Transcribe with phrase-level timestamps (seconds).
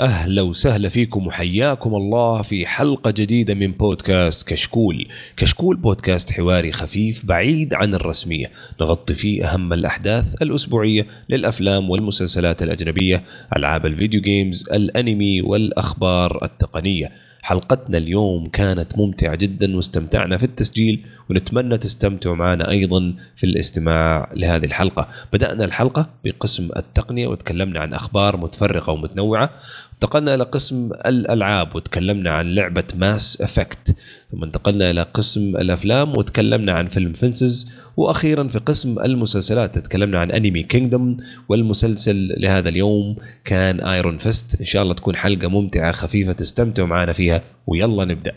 [0.00, 5.06] أهلا وسهلا فيكم وحياكم الله في حلقة جديدة من بودكاست كشكول.
[5.36, 8.50] كشكول بودكاست حواري خفيف بعيد عن الرسمية،
[8.80, 13.22] نغطي فيه أهم الأحداث الأسبوعية للأفلام والمسلسلات الأجنبية،
[13.56, 17.12] ألعاب الفيديو جيمز، الأنمي والأخبار التقنية.
[17.42, 24.64] حلقتنا اليوم كانت ممتعة جدا واستمتعنا في التسجيل ونتمنى تستمتعوا معنا أيضا في الاستماع لهذه
[24.64, 25.08] الحلقة.
[25.32, 29.50] بدأنا الحلقة بقسم التقنية وتكلمنا عن أخبار متفرقة ومتنوعة.
[29.94, 33.96] انتقلنا إلى قسم الألعاب وتكلمنا عن لعبة Mass Effect
[34.32, 40.30] ثم انتقلنا إلى قسم الأفلام وتكلمنا عن فيلم Fences وأخيرا في قسم المسلسلات تكلمنا عن
[40.30, 41.16] Animal Kingdom
[41.48, 47.12] والمسلسل لهذا اليوم كان Iron Fist إن شاء الله تكون حلقة ممتعة خفيفة تستمتعوا معنا
[47.12, 48.32] فيها ويلا نبدأ.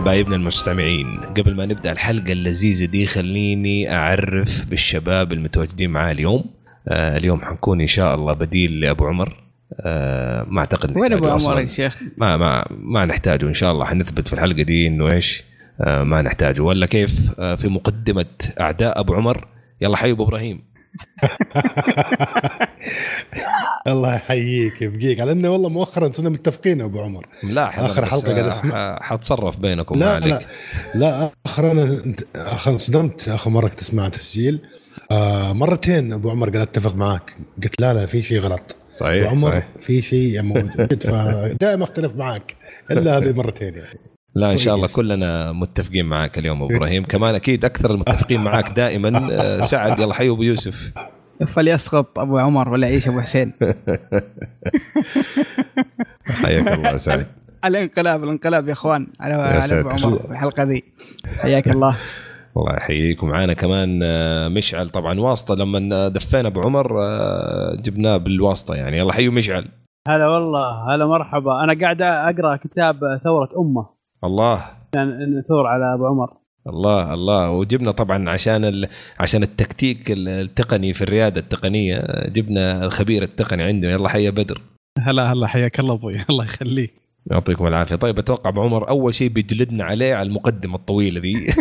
[0.00, 1.16] حبايبنا المستمعين.
[1.16, 6.44] قبل ما نبدأ الحلقة اللذيذة دي خليني أعرف بالشباب المتواجدين معاه اليوم.
[6.88, 9.36] آه اليوم حنكون إن شاء الله بديل لأبو عمر.
[9.80, 11.60] آه ما أعتقد وين أبو عمر.
[11.60, 13.84] يا شيخ؟ ما ما ما نحتاجه إن شاء الله.
[13.84, 15.44] حنثبت في الحلقة دي إنه إيش؟
[15.80, 16.60] آه ما نحتاجه.
[16.60, 18.26] ولا كيف؟ آه في مقدمة
[18.60, 19.48] أعداء أبو عمر.
[19.80, 20.62] يلا حي ابو إبراهيم.
[23.86, 25.20] الله يحييك يبقيك.
[25.20, 27.26] على إنه والله مؤخرا صرنا متفقين أبو عمر.
[27.42, 28.96] لا آخر بس، حلقة قاعد آه، أسمع.
[28.96, 30.40] ح- حتصرف بينكم لا عليك لا
[30.94, 32.02] لا اخر أنا
[32.36, 34.60] آخر صدمت آخر مرة كنت أسمع تسجيل.
[35.10, 38.60] آه مرتين أبو عمر قال أتفق معك قلت لا لا في شيء غلط.
[38.60, 39.68] أبو صحيح عمر صحيح.
[39.78, 41.02] في شيء موجود.
[41.04, 42.56] فدائما أختلف معك
[42.90, 43.98] إلا هذه مرتين يعني.
[44.34, 44.88] لا إن شاء الله.
[44.94, 47.04] كلنا متفقين معك اليوم أبو إبراهيم.
[47.04, 50.92] كمان أكيد أكثر المتفقين معك دائما آه، سعد يلا حي أبو يوسف.
[51.46, 53.52] فليسقط أبو عمر ولا يعيش أبو حسين.
[56.42, 57.26] حياك الله يا سعد.
[57.64, 59.88] الانقلاب الانقلاب يا أخوان على, على أبو.
[59.88, 60.84] عمر في الحلقة ذي.
[61.42, 61.96] حياك الله.
[62.56, 64.88] الله يحييك ومعانا كمان آه، مشعل.
[64.90, 68.98] طبعا واسطة لما دفينا أبو عمر آه، جبناه بالواسطة يعني.
[68.98, 69.64] يلا حيو مشعل.
[70.08, 71.64] هلا والله هلا مرحبا.
[71.64, 73.86] أنا قاعد أقرأ كتاب ثورة أمة.
[74.24, 74.60] الله.
[74.92, 76.39] كان نثور على أبو عمر.
[76.70, 77.50] الله الله.
[77.50, 78.88] وجبنا طبعا عشان ال...
[79.20, 82.28] عشان التكتيك التقني في الريادة التقنية.
[82.28, 83.92] جبنا الخبير التقني عندنا.
[83.92, 84.62] يلا حيا بدر.
[84.98, 85.46] هلا هلا.
[85.46, 86.20] حياك الله أبوي.
[86.30, 86.94] الله يخليك.
[87.30, 87.96] يعطيكم العافية.
[87.96, 91.34] طيب أتوقع أبو عمر أول شيء بيجلدنا عليه على المقدمة الطويلة ذي.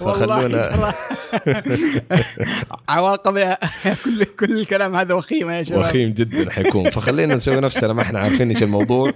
[0.00, 0.92] والله فخلونا
[2.88, 3.58] عواقب يا-
[4.04, 5.80] كل كل الكلام هذا وخيمه يا شباب.
[5.80, 6.90] وخيم جدا حيكون.
[6.90, 9.12] فخلينا نسوي نفسنا ما إحنا عارفين إيش الموضوع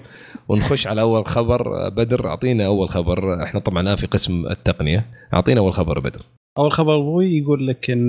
[0.48, 1.88] ونخش على أول خبر.
[1.88, 3.42] بدر أعطينا أول خبر.
[3.42, 5.06] إحنا طبعا في قسم التقنية.
[5.34, 6.20] أعطينا أول خبر بدر.
[6.58, 8.08] أول خبر أبوي يقول لك إن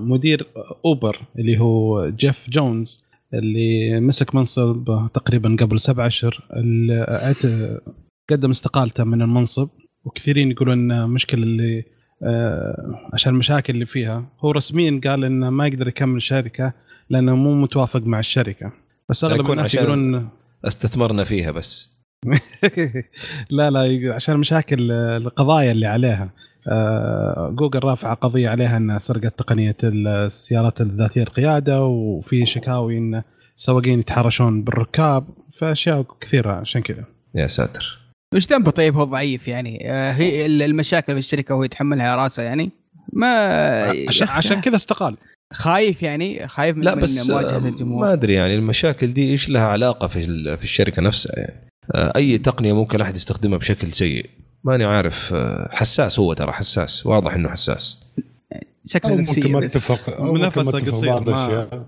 [0.00, 0.46] مدير
[0.84, 3.04] أوبر اللي هو جيف جونز
[3.38, 6.40] اللي مسك منصب تقريبا قبل سبع أشهر
[8.30, 9.68] قدم استقالته من المنصب
[10.04, 11.84] وكثيرين يقولون ان المشكلة اللي
[12.22, 14.24] آه، عشان المشاكل اللي فيها.
[14.40, 16.72] هو رسميا قال إنه ما يقدر يكمل الشركة
[17.10, 18.72] لأنه مو متوافق مع الشركة.
[19.08, 20.28] بس أغلب الناس يقولون
[20.64, 21.94] استثمرنا فيها بس.
[23.50, 26.30] لا لا عشان مشاكل آه، القضايا اللي عليها.
[27.50, 33.22] جوجل رافعة قضية عليها إنها سرقت تقنية السيارات الذاتية القيادة وفي شكاوي ان
[33.58, 35.26] السواقين يتحرشون بالركاب
[35.60, 37.04] فأشياء كثيرة عشان كذا.
[37.34, 37.98] يا ساتر.
[38.34, 42.42] وش ذنبه طيب هو ضعيف يعني؟ آه، هي ال- المشاكل في الشركة هو يتحملها راسه
[42.42, 42.70] يعني؟
[43.12, 43.28] ما
[44.08, 45.16] عشان عشان كذا استقال.
[45.52, 49.30] خايف يعني؟ خايف من, لا من بس مواجهة آه، ما الجمهور أدري يعني المشاكل دي
[49.30, 53.58] إيش لها علاقة في ال- في الشركة نفسها يعني؟ آه، أي تقنية ممكن أحد يستخدمها
[53.58, 54.30] بشكل سيء؟
[54.64, 58.04] ماني عارف آه، حساس هو ترى حساس واضح إنه حساس
[58.86, 59.58] شكله أو ممكن ما.
[59.58, 61.86] اتفق أو ممكن ما اتفق بعض الأشياء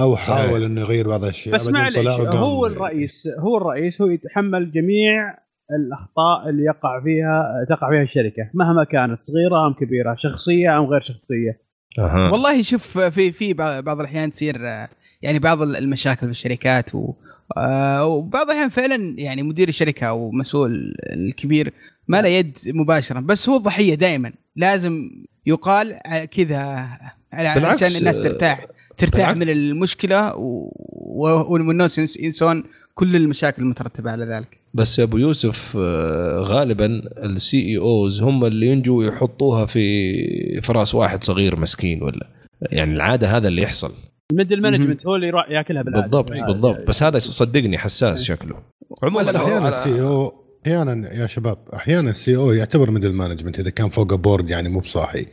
[0.00, 0.16] أو.
[0.16, 2.08] حاول إنه يغير بعض الأشياء بس معليش.
[2.08, 5.38] هو الرئيس هو الرئيس هو يتحمل جميع
[5.70, 11.00] الأخطاء اللي يقع فيها تقع فيها الشركة مهما كانت صغيرة أم كبيرة شخصية أم غير
[11.00, 11.60] شخصية
[11.98, 14.88] أها والله شوف في في بعض الأحيان تصير آه،
[15.22, 17.12] يعني بعض المشاكل في الشركات و
[17.56, 21.72] آه، وبعض الأحيان فعلا يعني مدير الشركة أو مسؤول الكبير
[22.08, 23.20] ما له يد مباشرة.
[23.20, 24.32] بس هو الضحيه دائما.
[24.56, 25.10] لازم
[25.46, 26.88] يقال آه، كذا
[27.34, 28.66] على- بالعكس، عشان الناس آه، ترتاح
[28.96, 29.36] ترتاح بالعكس.
[29.36, 32.64] من المشكلة و- والناس ينس- ينسون
[32.94, 34.58] كل المشاكل المترتبة على ذلك.
[34.74, 40.72] بس يا أبو يوسف آه، غالبا السي اي اوز هم اللي ينجوا يحطوها في في
[40.72, 42.26] راس واحد صغير مسكين ولا.
[42.62, 43.92] يعني العادة هذا اللي يحصل.
[44.32, 46.06] الميدل مانجمنت هو اللي يروح ياكلها بالعادة.
[46.06, 46.88] بالضبط آه، بالضبط.
[46.88, 48.56] بس هذا صدقني حساس شكله.
[49.02, 54.14] عموما السي أو أحيانا يا شباب أحيانا السي أو يعتبر ميدل مانجمنت إذا كان فوق
[54.14, 55.26] بورد يعني مو بصاحي.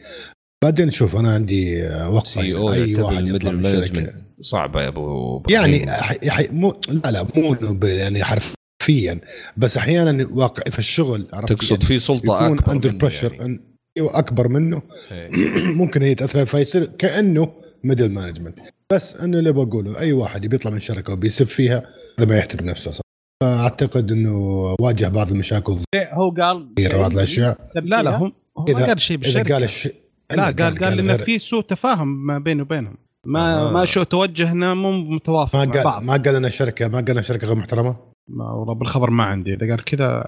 [0.63, 3.51] بعدين شوف أنا عندي وقفه سي أو أي واحد الشركة.
[3.51, 6.29] مانجمنت صعبة يا أبو يعني حي...
[6.29, 6.47] حي...
[6.51, 9.19] مو لا لا مو يعني حرفيا.
[9.57, 13.33] بس أحيانا واقع في الشغل عرفت تقصد يعني في سلطة يكون أكبر اندر منه بريشر
[13.33, 13.61] يعني.
[13.97, 14.81] أكبر منه.
[15.11, 15.29] إيه.
[15.81, 17.51] ممكن هي تأثر فيصير كأنه
[17.83, 18.59] middle management
[18.91, 21.83] بس انه اللي بقوله أي واحد بيطلع من شركة وبيسب فيها
[22.19, 22.91] هذا ما يحترم نفسه.
[22.91, 23.08] صح
[23.43, 24.37] فاعتقد إنه
[24.81, 25.77] واجه بعض المشاكل
[26.13, 27.57] هو قال بعض الأشياء.
[27.73, 28.31] سب لا لا هو ما
[28.69, 29.93] إذا- قال شيء إذا بالشركة قال الشيء
[30.31, 32.95] لا قال قال إنه غير- في سوء تفاهم ما بينه وبينهم.
[33.25, 33.71] ما آه.
[33.71, 36.03] ما شو توجهنا مو متوافق ما مع قال بعض.
[36.03, 37.95] ما قال أنا شركه ما قال أنا شركة غير محترمة؟
[38.29, 39.53] ما والله بالخبر ما عندي.
[39.53, 40.23] إذا قال كذا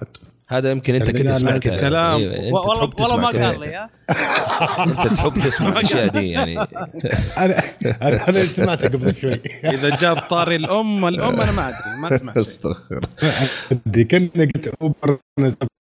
[0.52, 2.20] هذا يمكن أنت كنت تسمع كذا كلام.
[2.20, 3.88] إيه، أنت والله ما قال لي
[4.78, 6.58] أنت تحب تسمع الأشياء دي يعني.
[7.38, 7.54] أنا
[8.02, 9.40] أنا أنا سمعته قبل شوي.
[9.74, 13.06] إذا جاب طاري الأم الأم أنا ما أدري ما اسمع استغفر
[13.72, 15.18] أدري كأني قلت Uber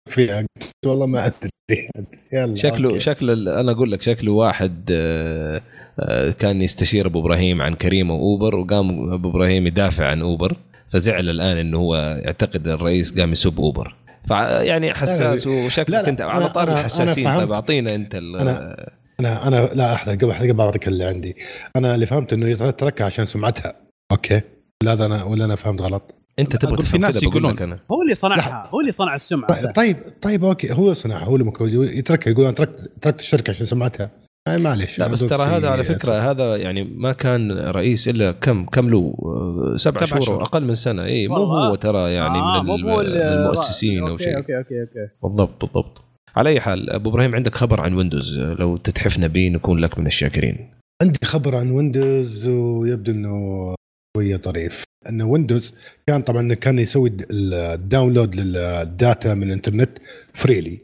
[0.08, 1.88] فيها قلت والله ما أدري.
[2.32, 3.00] يلا شكله okay.
[3.00, 5.60] شكله أنا أقول لك شكله واحد آه،
[6.00, 10.56] آه، كان يستشير أبو إبراهيم عن كريم و Uber وقام أبو إبراهيم يدافع عن Uber
[10.88, 13.94] فزعل الآن إنه هو يعتقد الرئيس قام يسب Uber.
[14.28, 17.36] فيعني حساس وشكلك انت على أنا- طار أنا- أنا الحساسين.
[17.36, 18.90] طيب اعطينا انت ال- أنا-
[19.20, 21.36] أنا أنا لا أحلى قبل قبل بعطيك اللي عندي.
[21.76, 23.74] أنا اللي فهمت إنه يتركها عشان سمعتها.
[24.12, 24.40] okay.
[24.82, 26.14] لا هذا أنا ولا أنا فهمت غلط.
[26.38, 27.58] أنت تبغى أقول في تفهم ناس يقولون.
[27.58, 27.78] أنا.
[27.92, 29.72] هو اللي صنعها هو اللي صنع السمعة.
[29.72, 30.72] طيب طيب, okay.
[30.72, 34.10] هو صنعها هو اللي يتركها يقول أنا تركت تركت الشركة عشان سمعتها.
[34.48, 38.64] يعني معلش لا بس ترى هذا على فكرة هذا يعني ما كان رئيس إلا كم
[38.64, 40.42] كم له آه، سبع سبع شهور.
[40.42, 41.04] أقل من سنة.
[41.04, 41.34] اي مو.
[41.36, 44.36] هو ترى يعني آه، من, من المؤسسين أو شيء.
[44.36, 45.08] okay okay okay.
[45.22, 46.04] بالضبط بالضبط.
[46.36, 50.06] على أي حال أبو إبراهيم عندك خبر عن Windows؟ لو تتحفنا به نكون لك من
[50.06, 50.70] الشاكرين.
[51.02, 53.74] عندي خبر عن Windows ويبدو إنه
[54.16, 54.84] شوية طريف.
[55.08, 55.74] انه Windows
[56.06, 59.90] كان طبعا كان يسوي ال d- ال download لل data من الإنترنت
[60.34, 60.78] freely.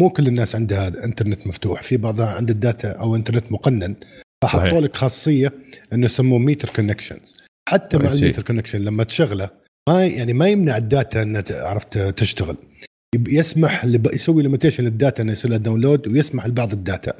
[0.00, 3.94] مو كل الناس عندها انترنت مفتوح في بعضها عند ال data أو انترنت مقنن.
[4.42, 5.52] فحطوا لك خاصية
[5.92, 7.36] إنه يسموه metered connections
[7.68, 8.16] حتى مع I see.
[8.16, 9.50] ال metered connection لما تشغله
[9.88, 12.56] ما يعني ما يمنع ال data إنها عرفت تشتغل
[13.28, 17.12] يسمح يسوي limitation لل data إنه يصير لها download ويسمح لبعض ال data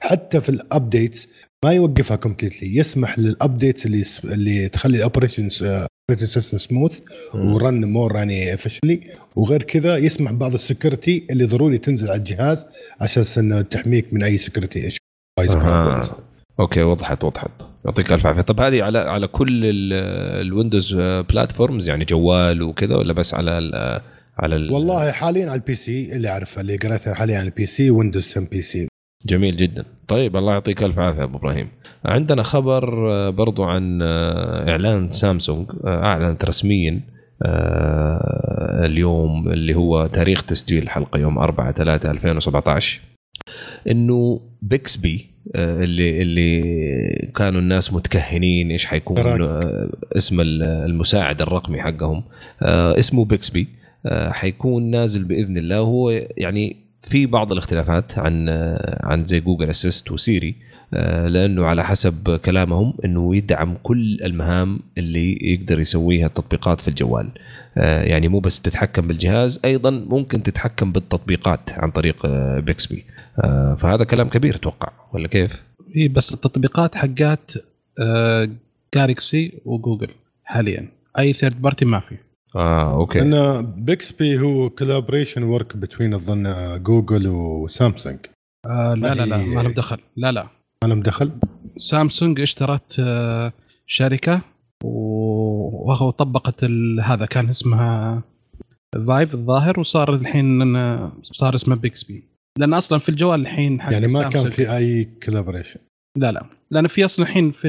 [0.00, 1.28] حتى في ال updates
[1.64, 6.98] ما يوقفها completely يسمح لل updates اللي يس- اللي تخلي ال operations operating system smooth
[7.34, 9.00] و run more يعني efficiently
[9.36, 12.66] وغير كذا يسمح بعض ال security اللي ضروري تنزل على الجهاز
[13.00, 14.96] عشان إنه تحميك من أي security إيش
[15.40, 16.00] أها.
[16.60, 17.50] okay وضحت وضحت.
[17.84, 18.40] يعطيك ألف عافية.
[18.40, 19.92] طب هذه على على كل ال-
[20.46, 24.00] ال Windows platforms يعني جوال وكذا ولا بس على ال
[24.38, 27.90] على ال والله حاليا على ال PC اللي اعرفها اللي قريتها حاليا على ال PC
[27.90, 28.88] Windows 10 PC
[29.26, 29.84] جميل جدا.
[30.08, 31.68] طيب الله يعطيك ألف عافية أبو إبراهيم.
[32.04, 37.00] عندنا خبر آه، برضو عن آه، إعلان سامسونج آه، أعلنت رسميا
[38.84, 43.00] اليوم اللي هو تاريخ تسجيل الحلقة يوم 4 3 2017
[43.90, 45.26] إنه Bixby
[45.56, 46.60] اللي اللي
[47.36, 49.18] كانوا الناس متكهنين إيش حيكون
[50.16, 52.24] اسم ال- المساعد الرقمي حقهم
[52.62, 53.68] اسمه Bixby
[54.30, 55.76] حيكون نازل بإذن الله.
[55.78, 60.54] هو يعني في بعض الاختلافات عن آه، عن زي Google Assist و Siri
[60.94, 67.28] آه، لأنه على حسب كلامهم إنه يدعم كل المهام اللي يقدر يسويها التطبيقات في الجوال.
[67.78, 73.04] آه، يعني مو بس تتحكم بالجهاز أيضا ممكن تتحكم بالتطبيقات عن طريق آه، Bixby
[73.44, 75.62] آه، فهذا كلام كبير أتوقع ولا كيف؟
[75.92, 77.50] في بس التطبيقات حقات
[78.00, 78.48] آه،
[78.94, 80.08] Galaxy وجوجل
[80.44, 80.88] حاليا.
[81.18, 82.16] أي third party ما في.
[82.56, 83.18] آه okay.
[83.18, 86.42] لأن Bixby هو collaboration work between أظن
[86.82, 88.18] جوجل وسامسونج
[88.66, 89.98] آه لا لا لا ما لهم دخل.
[90.16, 90.46] لا لا.
[90.84, 91.32] ما لهم دخل؟
[91.76, 93.52] سامسونج اشترت آه،
[93.86, 94.42] شركة
[94.84, 98.22] وهو طبقت ال- هذا كان اسمها
[99.06, 102.24] Viv الظاهر وصار الحين آه، صار اسمه Bixby
[102.58, 105.80] لأن أصلا في الجوال الحين حق يعني ما كان في أي collaboration
[106.18, 106.46] لا لا.
[106.70, 107.68] لأن في أصلا الحين في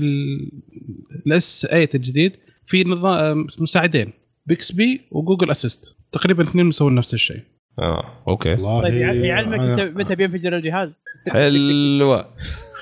[1.25, 2.33] ال S 8 الجديد
[2.65, 4.13] في نظام مساعدين.
[4.45, 7.41] Bixby وجوجل assist تقريبا اثنين مسوين نفس الشيء.
[7.79, 8.49] آه okay.
[8.51, 10.89] والله طيب يع- يعلمك أنا- متى متى بينفجر الجهاز.
[11.29, 12.25] حلوة.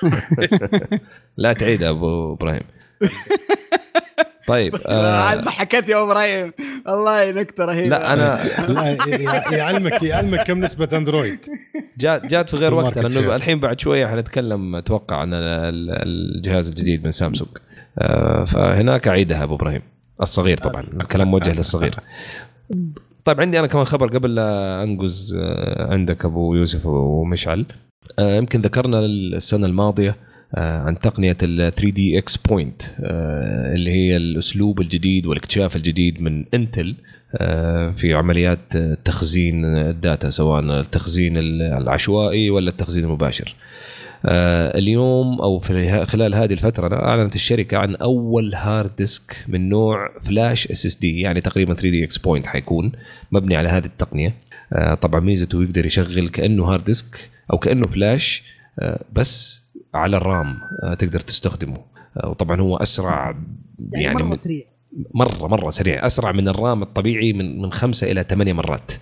[1.36, 2.62] لا تعيد أبو إبراهيم.
[4.48, 6.52] طيب آه ضحكت يا إبراهيم.
[6.86, 7.88] والله نكتة رهيبة.
[7.88, 11.38] لا أنا لا يعلمك يعلمك كم نسبة أندرويد.
[11.98, 13.36] جات جات في غير وقتها ال market لأنه.
[13.36, 15.90] الحين بعد شوية حنتكلم أتوقع عن ال-
[16.36, 17.50] الجهاز الجديد من سامسونج.
[17.98, 19.82] آه فهناك أعيدها أبو إبراهيم.
[20.22, 22.00] الصغير طبعا الكلام موجه للصغير.
[23.24, 27.66] طيب عندي أنا كمان خبر قبل لا أنقز آه، عندك أبو يوسف ومشعل.
[28.18, 30.16] آه، يمكن ذكرنا السنة الماضية
[30.54, 32.82] آه، عن تقنية ال 3D XPoint
[33.74, 36.96] اللي هي الأسلوب الجديد والاكتشاف الجديد من انتل
[37.96, 43.54] في عمليات تخزين ال data سواء التخزين العشوائي ولا التخزين المباشر.
[44.26, 50.66] اليوم أو في خلال هذه الفترة أعلنت الشركة عن أول hard disk من نوع flash
[50.68, 52.92] SSD يعني تقريبا 3D XPoint حيكون
[53.32, 54.34] مبني على هذه التقنية.
[54.72, 58.42] آه طبعا ميزته يقدر يشغل كأنه hard disk أو كأنه فلاش
[58.78, 59.62] آه بس
[59.94, 61.76] على ال RAM آه تقدر تستخدمه.
[62.16, 63.36] آه وطبعا هو أسرع
[63.78, 64.64] يعني, يعني مرة من- سريع.
[65.14, 66.06] مرة مرة سريع.
[66.06, 68.92] أسرع من ال RAM الطبيعي من من خمسة إلى ثمانية مرات.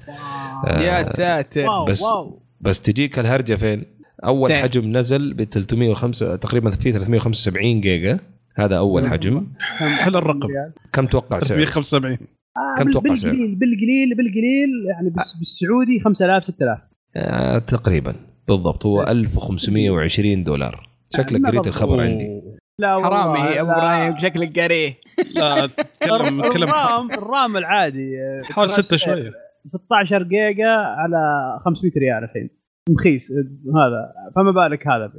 [0.66, 1.66] آه، يا ساتر.
[1.66, 2.42] wow بس- wow.
[2.60, 3.84] بس تجيك الهرجة فين؟
[4.24, 4.62] أول سعر.
[4.62, 8.18] حجم نزل ب 305 تقريبا في 375 جيجا.
[8.56, 9.46] هذا أول حجم.
[9.78, 10.48] حلو الرقم.
[10.92, 12.18] كم توقع سعر؟ 375
[12.56, 16.78] آه كم توقع سعر؟ بالقليل بالقليل بالقليل يعني بس بالسعودي 5000 6000
[17.16, 18.14] آه تقريبا.
[18.48, 18.86] بالضبط.
[18.86, 20.88] هو 1520 دولار.
[21.16, 21.66] شكلك ما قريت.
[21.66, 22.42] الخبر عندي.
[22.78, 23.70] لا حرامي يا ابو.
[23.70, 24.94] إبراهيم شكلك قاريه
[25.34, 25.66] لا
[26.00, 28.18] تكلم تكلم ال RAM ال RAM العادي.
[28.18, 29.32] آه، حوالي 6 شوية.
[29.66, 31.18] 16 جيجا على
[31.64, 32.50] 500 ريال الحين.
[32.94, 33.32] مخيس
[33.76, 35.12] هذا فما بالك هذا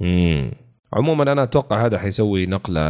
[0.00, 0.50] مم.
[0.92, 2.80] عموما أنا أتوقع هذا حيسوي نقلة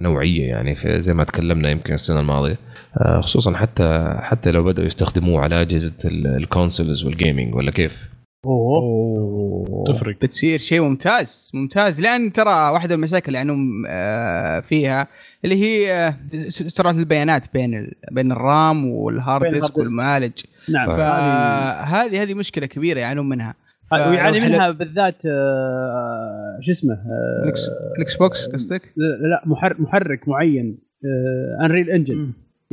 [0.00, 2.56] نوعية يعني في زي ما تكلمنا يمكن السنة الماضية
[3.00, 7.70] آه، خصوصا حتى حتى لو بدأوا يستخدموه على أجهزة ال- ال consoles وال gaming ولا
[7.70, 8.10] كيف؟
[8.46, 9.84] أوه.
[9.94, 10.16] تفرق.
[10.22, 11.50] بتصير شيء ممتاز.
[11.54, 12.00] ممتاز.
[12.00, 13.52] لأن ترى واحدة من المشاكل يعني
[13.88, 15.08] آه، فيها
[15.44, 16.14] اللي هي آه،
[16.48, 19.78] سرعه البيانات بين ال- بين ال RAM وال hard disk.
[19.78, 20.32] والمعالج.
[20.68, 20.86] نعم.
[20.88, 23.54] فهذه هذه مشكلة كبيرة يعانون منها.
[23.90, 27.52] ف- ويعاني منها بالذات آه، شو اسمه آه،
[27.96, 29.42] ال Xbox قصدك؟ لا لا،
[29.78, 30.78] محرك معين
[31.64, 32.32] Unreal Engine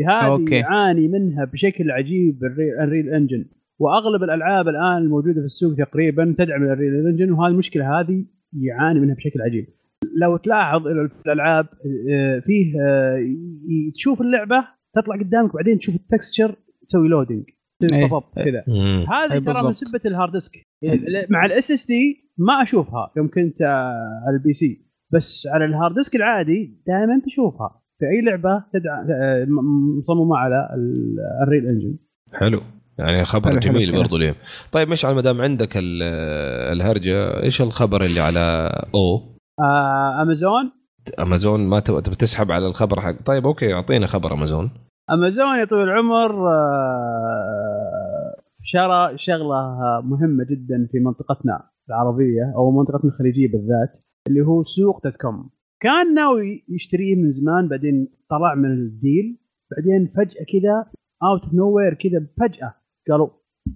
[0.10, 0.46] هذه.
[0.52, 2.40] يعاني منها بشكل عجيب
[2.82, 3.46] Unreal Engine
[3.80, 8.26] وأغلب الألعاب الآن الموجودة في السوق تقريبا تدعم ال Unreal Engine وهذه المشكلة هذه
[8.62, 9.66] يعاني منها بشكل عجيب
[10.22, 11.66] لو تلاحظ في الألعاب
[12.12, 13.20] آه، فيه آه،
[13.96, 16.56] تشوف اللعبة تطلع قدامك بعدين تشوف ال texture
[16.88, 17.44] تسوي loading
[17.84, 18.08] إيه.
[18.36, 19.06] كذا مم.
[19.14, 19.74] هذه ترى من.
[19.74, 20.52] سبة ال hard disk
[21.30, 25.96] مع ال SSD ما أشوفها يوم كنت آه، على ال PC بس على ال hard
[25.96, 29.08] disk العادي دائما تشوفها في أي لعبة تدعم
[29.98, 31.98] مصممة على ال- ال Unreal Engine
[32.34, 32.60] حلو
[33.00, 34.00] يعني خبر حلو، حلو جميل كده.
[34.02, 34.36] برضو اليوم.
[34.72, 36.04] طيب مشعل ما دام عندك ال-
[36.74, 37.44] الهرجة.
[37.44, 39.22] إيش الخبر اللي على أو؟
[39.60, 40.72] آه، أمازون.
[41.20, 43.16] أمازون ما تبغى تسحب على الخبر حق.
[43.26, 44.72] طيب okay اعطينا خبر أمازون.
[45.12, 53.48] أمازون يا طويل العمر آه، شرى شغلة مهمة جدا في منطقتنا العربية أو منطقتنا الخليجية
[53.52, 55.50] بالذات اللي هو سوق dot com.
[55.82, 59.38] كان ناوي يشتريه من زمان بعدين طلع من ال deal
[59.72, 60.86] بعدين فجأة كذا
[61.24, 62.74] out of nowhere كذا فجأة
[63.12, 63.30] قالوا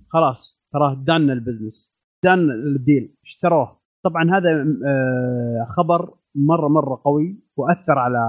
[0.08, 3.80] خلاص تراه done ال business done ال deal اشتروه.
[4.04, 8.20] طبعا هذا آه، خبر مرة مرة قوي وأثر على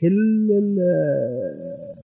[0.00, 0.80] كل ال-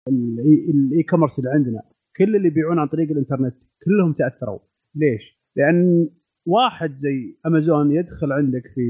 [0.08, 0.40] ال-
[0.70, 1.82] ال e-commerce اللي عندنا.
[2.18, 4.60] كل اللي يبيعون عن طريق الإنترنت كلهم تأثروا.
[4.96, 6.10] ليش؟ لأن
[6.48, 8.82] واحد زي أمازون يدخل عندك في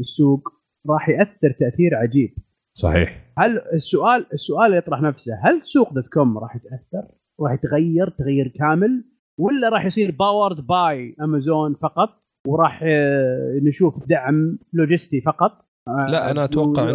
[0.00, 0.48] السوق
[0.90, 2.30] راح يأثر تأثير عجيب.
[2.74, 3.32] صحيح.
[3.38, 7.08] هل السؤال السؤال يطرح نفسه هل سوق dot com راح يتأثر؟
[7.42, 9.04] راح يتغير تغير كامل
[9.38, 12.08] ولا راح يصير powered by Amazon فقط
[12.46, 15.50] وراح آه، نشوف دعم لوجستي فقط.
[15.88, 16.86] آه، لا، أنا أتوقع و-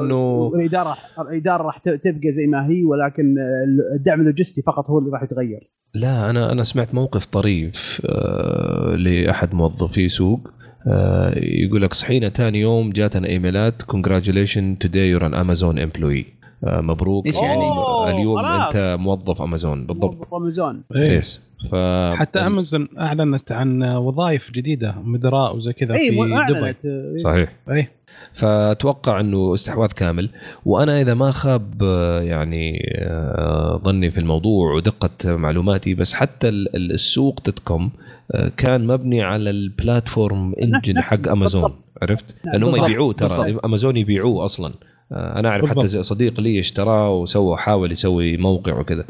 [0.51, 4.99] إنه- الاداره الإدارة راح ت- تبقى زي ما هي ولكن آه، الدعم اللوجستي فقط هو
[4.99, 5.71] اللي راح يتغير.
[5.95, 10.39] لا أنا أنا سمعت موقف طريف آه لأحد موظفي سوق
[10.87, 16.25] آه يقول لك صحينا ثاني يوم جاتنا إيميلات congratulation today you're an Amazon employee
[16.63, 17.25] مبروك.
[17.27, 17.61] إيش يعني؟
[18.09, 18.65] أوه، اليوم خلاص.
[18.75, 20.13] أنت موظف أمازون بالضبط.
[20.15, 20.83] موظف أمازون.
[20.95, 21.17] إيه.
[21.17, 21.75] yes ف
[22.15, 26.15] حتى أمازون أعلنت عن وظائف جديدة مدراء وزي كذا اي في
[26.53, 27.19] دبي.
[27.19, 27.53] صحيح.
[27.71, 27.87] اي
[28.33, 30.29] فأتوقع إنه استحواذ كامل.
[30.65, 31.81] وأنا إذا ما خاب
[32.23, 37.89] يعني آه، ظني في الموضوع ودقة معلوماتي بس حتى ال- ال- السوق dot com
[38.31, 41.61] آه، كان مبني على ال platform engine حق أمازون.
[41.61, 41.83] بالضبط.
[42.01, 43.59] عرفت؟ لأنهم يبيعوه ترى.
[43.65, 44.73] أمازون يبيعوه أصلا.
[45.11, 45.87] أنا أعرف حتى.
[46.03, 49.05] صديق لي اشتراه وسوى حاول يسوي موقع وكذا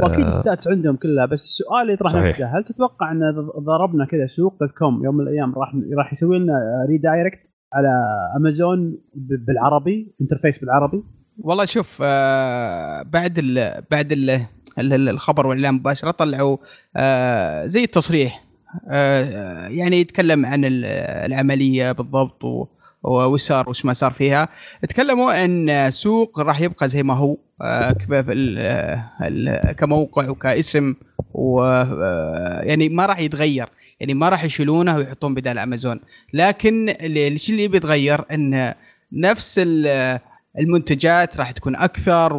[0.00, 2.14] وأكيد آه، ال stats عندهم كلها بس السؤال اللي يطرح.
[2.14, 3.20] نفسه هل تتوقع أن
[3.58, 6.52] ضربنا كذا سوق dot com يوم من الأيام راح راح يسوي لنا
[6.88, 7.38] redirect
[7.74, 7.88] على
[8.36, 11.02] امازون بالعربي انترفيس بالعربي
[11.38, 14.30] والله شوف آه بعد ال بعد ال
[14.78, 16.56] ال- الخبر والإعلان مباشرة طلعوا
[16.96, 18.44] آه زي التصريح
[18.90, 20.84] آه يعني يتكلم عن ال-
[21.26, 22.68] العملية بالضبط و و-
[23.04, 24.48] وش صار وش ما صار فيها.
[24.88, 30.94] تكلموا إن سوق راح يبقى زي ما هو آه ال- كموقع وكاسم
[31.34, 33.68] و آه، يعني ما راح يتغير.
[34.00, 36.00] يعني ما راح يشيلونه ويحطون بدال أمازون.
[36.32, 38.74] لكن الشيء اللي بيتغير إن
[39.12, 40.20] نفس ال-
[40.58, 42.32] المنتجات راح تكون أكثر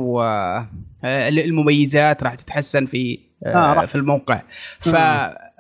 [1.04, 4.42] والمميزات راح تتحسن في آه، في الموقع.
[4.80, 4.96] ف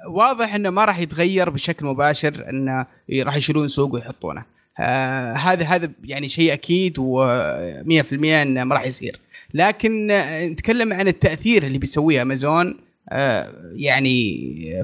[0.09, 2.85] واضح إنه ما راح يتغير بشكل مباشر إنه
[3.24, 4.54] راح يشيلون سوق ويحطونه.
[4.79, 9.20] آه هذا هذا يعني شيء أكيد و100% إنه ما راح يصير.
[9.53, 12.77] لكن آه، نتكلم عن التأثير اللي بيسويه أمازون
[13.10, 14.36] آه يعني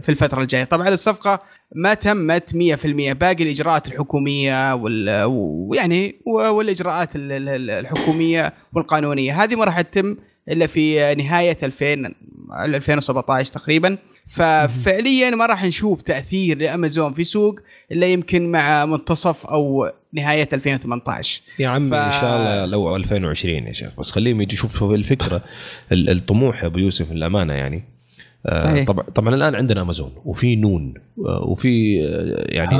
[0.01, 0.63] في الفترة الجاية.
[0.63, 1.41] طبعا الصفقة
[1.75, 9.43] ما تمت 100% باقي الإجراءات الحكومية وال ويعني والإجراءات ال- ال- ال- الحكومية والقانونية.
[9.43, 10.17] هذه ما راح تتم
[10.49, 12.13] إلا في نهاية 2000
[12.65, 13.97] 2017 تقريبا.
[14.27, 17.59] ففعليا ما راح نشوف تأثير لأمازون في سوق
[17.91, 23.67] إلا يمكن مع منتصف أو نهاية 2018 يا عمي ف- إن شاء الله لو 2020
[23.67, 23.89] يا شيخ.
[23.99, 25.41] بس خليهم يجي يشوف شوف الفكرة.
[25.91, 27.83] ال- الطموح يا أبو يوسف الامانه يعني.
[28.45, 28.87] آه، صحيح.
[28.87, 30.93] طبعا طبعا الآن عندنا أمازون وفي نون
[31.25, 32.75] آه، وفي آه، يعني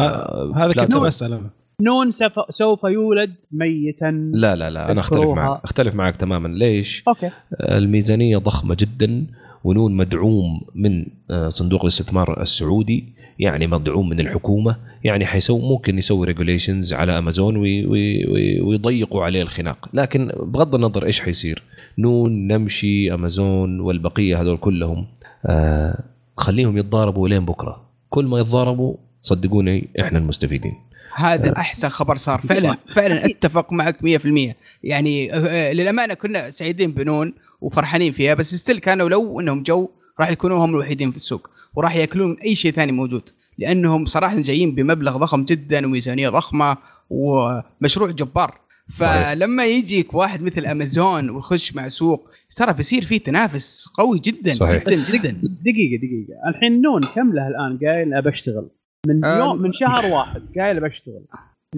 [0.55, 0.95] هذا كنت.
[0.95, 1.49] بسال أنا
[1.81, 4.31] نون سوف, سوف يولد ميتا.
[4.33, 5.29] لا لا لا أنا أختلف.
[5.29, 5.61] معك.
[5.63, 6.47] أختلف معك تماما.
[6.47, 7.29] ليش؟ okay.
[7.61, 9.25] الميزانية ضخمة جدا
[9.63, 13.03] ونون مدعوم من آه، صندوق الاستثمار السعودي
[13.39, 19.23] يعني مدعوم من الحكومة يعني حيسوي ممكن يسوي regulations على أمازون وي وي وي ويضيقوا
[19.23, 19.89] عليه الخناق.
[19.93, 21.63] لكن بغض النظر إيش حيصير
[21.97, 25.05] نون نمشي أمازون والبقية هذول كلهم
[25.45, 25.99] آه
[26.37, 27.81] خليهم يتضاربوا لين بكرة.
[28.09, 30.73] كل ما يتضاربوا صدقوني إحنا المستفيدين.
[31.15, 34.53] هذا أحسن خبر صار فعلا فعلا أتفق معك 100%
[34.83, 39.89] يعني آه، للأمانة كنا سعيدين بنون وفرحانين فيها بس still كانوا لو إنهم جو
[40.19, 44.75] راح يكونوا هم الوحيدين في السوق وراح يأكلون أي شيء ثاني موجود لأنهم صراحة جايين
[44.75, 46.77] بمبلغ ضخم جدا وميزانية ضخمة
[47.09, 48.61] ومشروع جبار.
[48.89, 54.83] فلما يجيك واحد مثل امازون ويخش مع سوق ترى بيصير فيه تنافس قوي جدا صحيح.
[54.83, 55.31] جدا جدا.
[55.41, 56.49] دقيقة دقيقة.
[56.49, 58.69] الحين نون كم له الآن؟ قايل أبى أشتغل.
[59.07, 61.25] من آه، يوم من شهر واحد قايل ابى اشتغل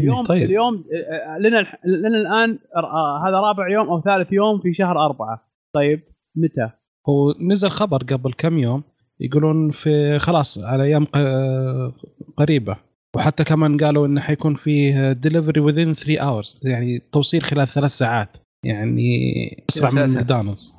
[0.02, 0.44] اليوم طيب.
[0.44, 5.06] اليوم آه، لنا الح- لنا الآن آه، هذا رابع يوم أو ثالث يوم في شهر
[5.06, 6.02] أربعة طيب
[6.36, 6.70] متى؟
[7.10, 8.84] هو نزل خبر قبل كم يوم
[9.20, 11.94] يقولون في خلاص على أيام ق-
[12.38, 12.78] قريبة
[13.16, 18.38] وحتى كمان قالوا إنه حيكون فيه delivery within 3 hours يعني توصيل خلال ثلاث ساعات
[18.66, 20.14] يعني أسرع من.
[20.14, 20.74] ماكدونالدز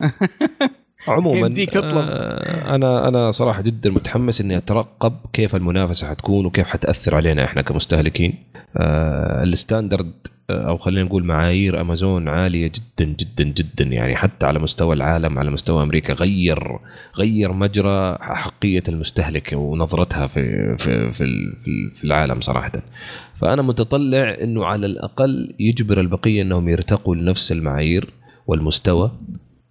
[1.08, 2.04] عموما يمديك تطلب.
[2.08, 7.62] آه، أنا أنا صراحة جدا متحمس إني أترقب كيف المنافسة حتكون وكيف حتأثر علينا إحنا
[7.62, 8.34] كمستهلكين.
[8.76, 10.12] آه، ال standard
[10.50, 13.84] آه، أو خلينا نقول معايير أمازون عالية جدا جدا جدا.
[13.84, 16.78] يعني حتى على مستوى العالم على مستوى أمريكا غير
[17.16, 21.24] غير مجرى حقية المستهلك ونظرتها في في في
[21.94, 22.72] في العالم صراحة.
[23.40, 28.12] فأنا متطلع إنه على الأقل يجبر البقية إنهم يرتقوا لنفس المعايير
[28.46, 29.10] والمستوى.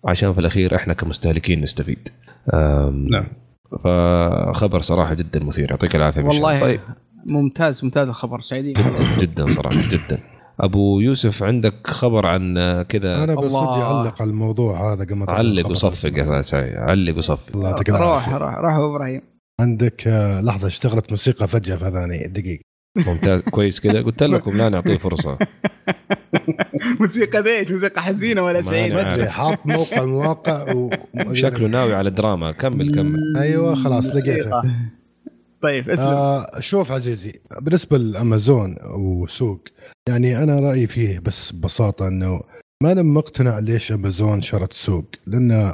[0.06, 2.10] عشان في الأخير إحنا كمستهلكين نستفيد.
[3.12, 3.28] نعم.
[3.84, 5.70] فخبر صراحة جدا مثير.
[5.72, 6.22] يعطيك العافية.
[6.22, 6.80] والله طيب.
[7.26, 8.42] ممتاز ممتاز الخبر.
[8.42, 8.74] سعيدين.
[8.74, 10.20] جدا جدا صراحة جدا.
[10.60, 12.56] أبو يوسف عندك خبر عن
[12.90, 13.52] كذا؟ أنا بس.
[13.52, 15.70] ودي أعلق على الموضوع هذا قبل علق.
[15.70, 19.22] وصفق يا سعيد علق وصفق الله يعطيك روح العافيه روح روح أبو إبراهيم.
[19.62, 22.28] عندك آه، لحظة اشتغلت موسيقى فجأة في أذاني.
[22.28, 22.64] دقيقة.
[23.08, 23.42] ممتاز.
[23.42, 24.02] كويس كذا.
[24.02, 25.38] قلت لكم لا نعطيه فرصة.
[27.00, 29.02] موسيقى إيش موسيقى حزينة ولا ما سعيدة.
[29.02, 30.90] أنا ادري حاط موقع مواقع و...
[31.34, 32.52] شكله ناوي على دراما.
[32.52, 33.38] كمل كمل.
[33.38, 34.62] أيوه خلاص لقيته.
[35.64, 36.08] طيب اسلم.
[36.08, 39.64] آه شوف عزيزي بالنسبة لأمازون وسوق
[40.10, 42.42] يعني أنا رأيي فيه بس ببساطة إنه
[42.84, 45.06] ما أنا مقتنع ليش أمازون شرت سوق.
[45.28, 45.74] لأن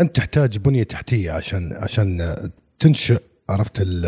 [0.00, 2.34] أنت تحتاج بنية تحتية عشان عشان
[2.78, 3.18] تنشئ
[3.50, 4.06] عرفت ال-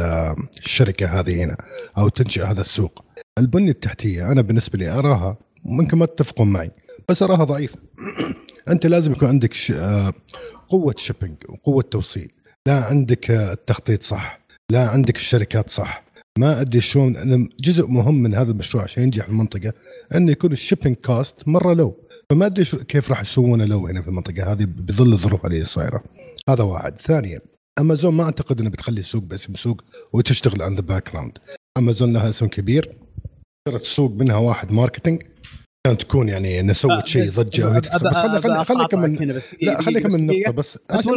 [0.59, 1.57] الشركة هذه هنا
[1.99, 3.05] أو تنشئ هذا السوق.
[3.39, 6.71] البنية التحتية أنا بالنسبة لي أراها ممكن ما تتفقون معي.
[7.09, 7.79] بس أراها ضعيفة.
[8.69, 9.71] أنت لازم يكون عندك.
[9.71, 10.13] آه،
[10.69, 12.33] قوة شيبنج وقوه توصيل.
[12.67, 14.41] لا عندك آه، التخطيط صح.
[14.73, 16.05] لا عندك الشركات صح.
[16.39, 19.73] ما أدري شلون جزء مهم من هذا المشروع عشان ينجح في المنطقة
[20.15, 21.97] انه يكون ال shipping cost مرة low
[22.31, 24.53] فما أدري كيف راح يسوونه low هنا في المنطقة.
[24.53, 26.05] هذه بظل الظروف اللي صايره
[26.49, 27.01] هذا واحد.
[27.01, 27.41] ثانيا
[27.81, 31.39] امازون ما أعتقد إنه بتخلي السوق باسم سوق وتشتغل in the background
[31.79, 33.00] امازون لها اسم كبير.
[33.69, 35.23] شرت السوق منها واحد marketing
[35.87, 40.01] كان تكون يعني أنه سوت شيء ضجة أو بس خلي خلي خلي كمل لا خلي
[40.01, 41.09] كمل نقطه بس بس.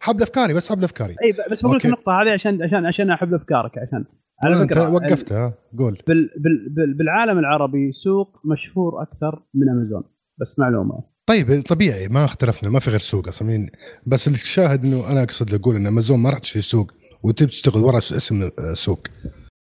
[0.00, 1.94] حبل افكاري بس حبل افكاري اي بس بقول لك okay.
[1.94, 4.04] النقطة هذه عشان عشان عشان أحب أفكارك عشان
[4.44, 5.98] على أنت فكرة وقفتها ها قول.
[6.06, 10.02] بال بال بال بالعالم العربي سوق مشهور أكثر من أمازون.
[10.40, 11.04] بس معلومة.
[11.26, 13.66] طيب طبيعي ما اختلفنا ما في غير سوق أصلا
[14.06, 17.98] بس الشاهد إنه أنا أقصد أقول إن أمازون ما راح تشتري سوق وتبي تشتغل ورا
[17.98, 19.06] اسم آه، سوق.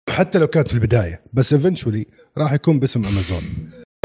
[0.09, 2.05] حتى لو كانت في البداية بس eventually
[2.37, 3.43] راح يكون باسم امازون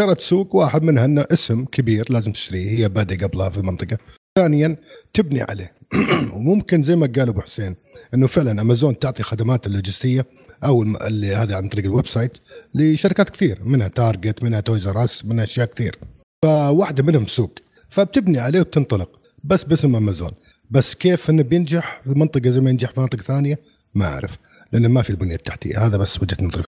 [0.00, 3.98] شرت سوق واحد منها إنه اسم كبير لازم تشتريه هي بادئ قبلها في المنطقة.
[4.38, 4.76] ثانيا
[5.14, 5.72] تبني عليه.
[6.36, 7.76] وممكن زي ما قال أبو حسين
[8.14, 10.26] إنه فعلا امازون تعطي خدمات اللوجستية
[10.64, 12.38] أو اللي هذا عن طريق ال website
[12.74, 15.98] لشركات كثير منها Target منها Toys R Us منها أشياء كثير.
[16.44, 17.52] فواحدة منهم سوق.
[17.88, 20.30] فبتبني عليه وبتنطلق بس باسم امازون
[20.70, 23.58] بس كيف إنه بينجح في منطقه زي ما ينجح في مناطق ثانية؟
[23.94, 24.38] ما أعرف.
[24.72, 25.86] لأنه ما في البنية التحتية.
[25.86, 26.64] هذا بس وجهة نظري.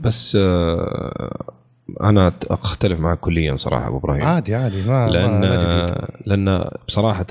[0.00, 1.52] بس آه،
[2.00, 4.22] أنا أختلف معك كليا صراحة أبو إبراهيم.
[4.24, 6.08] عادي عادي ما لأن ما.
[6.26, 7.26] لأن بصراحه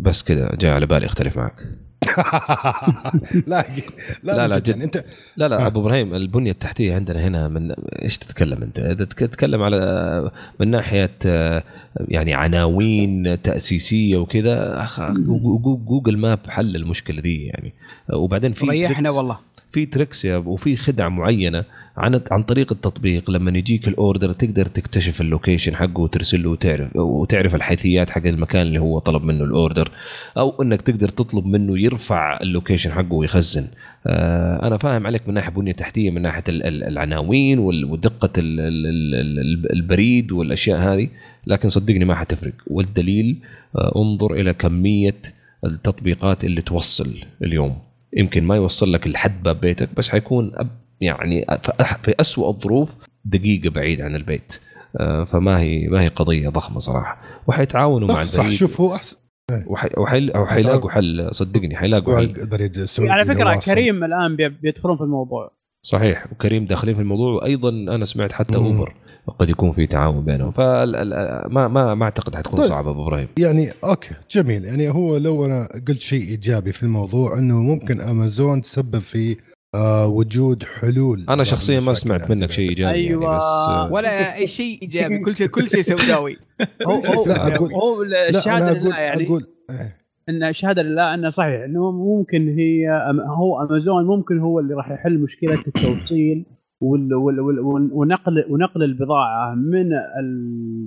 [0.00, 1.66] بس كذا جاي على بالي أختلف معك
[3.46, 3.66] لا
[4.22, 4.58] لا لا، لا،.
[4.58, 4.82] جد.
[4.82, 5.04] أنت
[5.36, 5.66] لا لا آه.
[5.66, 7.70] أبو إبراهيم البنية التحتية عندنا هنا من
[8.02, 11.10] إيش تتكلم أنت؟ تتكلم على من ناحية
[11.96, 14.88] يعني عناوين تأسيسية وكذا
[15.86, 17.74] Google Map حل المشكلة دي يعني
[18.12, 21.64] وبعدين في ريحنا والله في tricks وفي خدع معينة
[21.96, 23.30] عن عن طريق التطبيق.
[23.30, 28.26] لما يجيك ال order تقدر تكتشف ال location حقه وترسل له وتعرف وتعرف الحيثيات حق
[28.26, 29.90] المكان اللي هو طلب منه ال order
[30.38, 33.66] أو إنك تقدر تطلب منه يرفع ال location حقه ويخزن.
[34.06, 38.60] آه أنا فاهم عليك من ناحية بنية تحتية من ناحية ال- ال- العناوين ودقة ال-
[38.60, 41.08] ال- ال- ال- البريد والأشياء هذه
[41.46, 42.52] لكن صدقني ما حتفرق.
[42.66, 43.36] والدليل
[43.76, 45.14] آه انظر إلى كمية
[45.64, 47.78] التطبيقات اللي توصل اليوم.
[48.16, 50.68] يمكن ما يوصل لك لحد باب بيتك بس حيكون أب
[51.00, 52.90] يعني في- في أسوأ الظروف
[53.24, 54.58] دقيقة بعيد عن البيت.
[55.00, 57.18] آه، فما هي ما هي قضية ضخمة صراحة.
[57.46, 59.16] وحيتعاونوا مع صح, صح البريد شوف هو أحسن.
[59.66, 61.28] وحي- وحي- وحيلاقوا حل.
[61.30, 62.24] صدقني حيلاقوا حل.
[62.24, 63.60] البريد السعودي على فكرة.
[63.60, 65.50] كريم الآن بي- بيدخلون في الموضوع.
[65.82, 68.64] صحيح وكريم داخلين في الموضوع وأيضا أنا سمعت حتى مم.
[68.64, 68.94] أوبر.
[69.38, 72.68] قد يكون في تعاون بينهم فما ما ما أعتقد حتكون طيب.
[72.68, 77.38] صعبة أبو إبراهيم يعني أوكي جميل يعني هو لو أنا قلت شيء إيجابي في الموضوع
[77.38, 79.36] أنه ممكن أمازون تسبب في
[79.74, 82.50] آه وجود حلول أنا شخصيا ما سمعت منك.
[82.50, 83.22] شيء إيجابي أيوة.
[83.24, 86.36] يعني بس آه، ولا أي شيء إيجابي كل شيء كل شيء سوداوي
[86.88, 89.96] هو هو, أقول- الشهاده لله يعني أقول إيه.
[90.28, 92.88] أن الشهاده لله أنه صحيح أنه ممكن هي
[93.38, 96.44] هو أمازون ممكن هو اللي راح يحل مشكلة التوصيل
[96.82, 100.86] وال وال وال ون- ونقل ونقل البضاعة من ال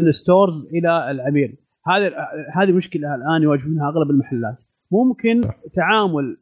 [0.00, 1.56] من الستورز إلى العميل.
[1.86, 2.12] هذه
[2.54, 4.56] هذه مشكلة الآن يواجهونها أغلب المحلات.
[4.92, 5.40] ممكن
[5.76, 6.36] تعامل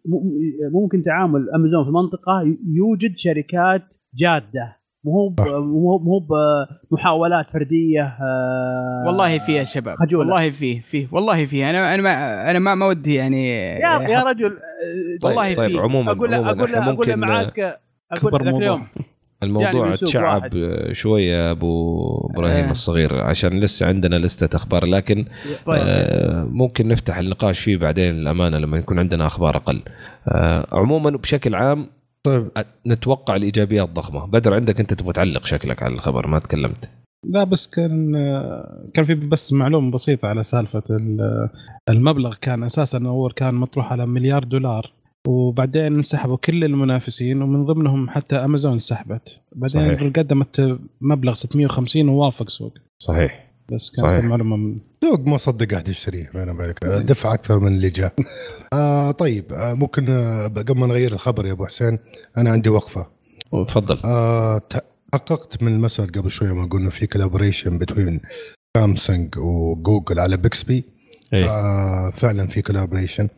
[0.72, 3.82] ممكن تعامل امازون في منطقة يوجد شركات
[4.14, 4.76] جادة.
[5.04, 5.34] مو.
[5.40, 6.20] مو مو هو
[6.90, 9.96] بمحاولات فردية آه، والله فيه يا شباب.
[9.96, 10.20] خجولة.
[10.34, 11.70] والله فيه فيه والله فيه.
[11.70, 15.70] أنا أنا ما أنا ما, ما ودي يعني يا يا رجل آه، طيب والله طيب
[15.70, 17.80] في- عموما أقول عموما أقول أقول ممكن معاك
[18.12, 18.58] أقول كبر لك موضوع.
[18.74, 18.86] اليوم.
[19.42, 20.88] الموضوع يعني تشعب واحد.
[20.92, 22.70] شوية أبو إبراهيم آه.
[22.70, 25.24] الصغير عشان لسه عندنا لستة أخبار لكن
[25.66, 25.82] طيب.
[25.86, 29.80] آه ممكن نفتح النقاش فيه بعدين الامانه لما يكون عندنا أخبار أقل.
[30.28, 31.86] آه عموما بشكل عام
[32.22, 32.48] طيب.
[32.86, 34.26] نتوقع الإيجابيات ضخمة.
[34.26, 36.90] بدر عندك أنت تبغى تعلق شكلك على الخبر ما تكلمت.
[37.26, 38.12] لا بس كان
[38.94, 41.48] كان في بس معلومة بسيطة على سالفة ال-
[41.90, 44.92] المبلغ كان أساسا اول كان مطروح على مليار دولار.
[45.28, 49.40] وبعدين انسحبوا كل المنافسين ومن ضمنهم حتى امازون انسحبت.
[49.52, 50.12] بعدين صحيح.
[50.16, 52.74] قدمت مبلغ 650 ووافق سوق.
[52.98, 53.50] صحيح.
[53.72, 54.18] بس كانت صحيح.
[54.18, 58.14] المعلومة من سوق ما صدق احد يشتريه بيني وبينك دفع أكثر من اللي جاء.
[58.72, 61.98] آه طيب آه ممكن آه قبل ما نغير الخبر يا أبو حسين
[62.38, 63.06] أنا عندي وقفة.
[63.68, 63.98] تفضل.
[64.04, 64.62] آه
[65.14, 68.20] حققت من المسألة قبل شوية ما قلنا في كولابوريشن بين
[68.76, 70.84] سامسونج وجوجل على بيكسبي
[71.32, 71.44] إيه.
[71.44, 73.28] آه فعلا في collaboration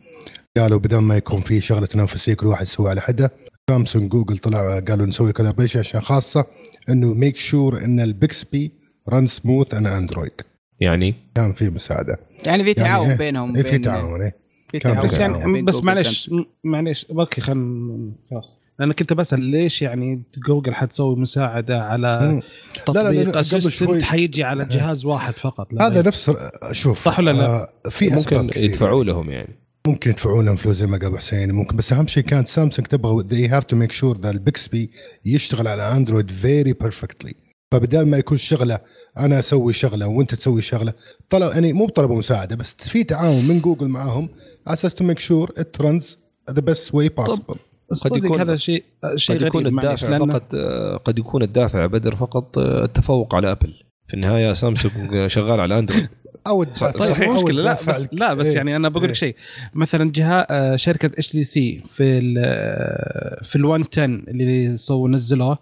[0.57, 3.31] قالوا بدل ما يكون في شغلة تنافسية كل واحد يسوي على حدة
[3.69, 6.45] سامسونج جوجل طلع قالوا نسوي collaboration عشان خاصة
[6.89, 8.71] إنه make sure إن ال Bixby
[9.09, 10.31] run smooth on Android
[10.79, 12.17] يعني؟ كان في مساعدة.
[12.45, 14.35] يعني في تعاون إيه، بينهم في بين- تعاون إيه.
[14.71, 15.19] في كان تعاون في بس.
[15.19, 16.31] يعني بس معلش
[16.63, 18.59] معلش okay خل خلاص.
[18.81, 22.41] أنا كنت بسأل ليش يعني جوجل حتسوي مساعدة على مم.
[22.87, 25.67] لا، لا، لا، تطبيق assistant حيجي على جهاز واحد فقط.
[25.81, 26.31] هذا نفس
[26.71, 28.49] شوف صح ولا لا؟ آه في ممكن.
[28.55, 29.62] يدفعوا لهم يعني.
[29.87, 33.23] ممكن يدفعوا لهم فلوس زي ما قال حسين ممكن بس أهم شيء كانت سامسونج تبغى
[33.23, 34.89] they have to make sure that ال Bixby
[35.25, 37.33] يشتغل على اندرويد very perfectly
[37.71, 38.79] فبدال ما يكون شغلة
[39.17, 40.93] أنا أسوي شغلة وأنت تسوي شغلة
[41.29, 44.29] طلب يعني مو بطلبوا مساعدة بس في تعاون من جوجل معاهم
[44.67, 46.17] على أساس to make sure it runs
[46.51, 47.55] the best way possible
[47.91, 48.83] صدق يكون- هذا شيء
[49.15, 53.73] شيء قد يكون الدافع فقط آه، قد يكون الدافع بدر فقط آه، التفوق على ابل
[54.07, 56.09] في النهاية سامسونج شغال على اندرويد
[56.47, 57.27] أو صح- الدافع- صحيح.
[57.29, 58.55] أو مشكلة لا بس لا بس إيه.
[58.55, 59.15] يعني أنا بقول لك إيه.
[59.15, 59.35] شيء
[59.73, 65.57] مثلا جهة آه، شركة HTC في ال آه، في ال 110 اللي سووا نزلوه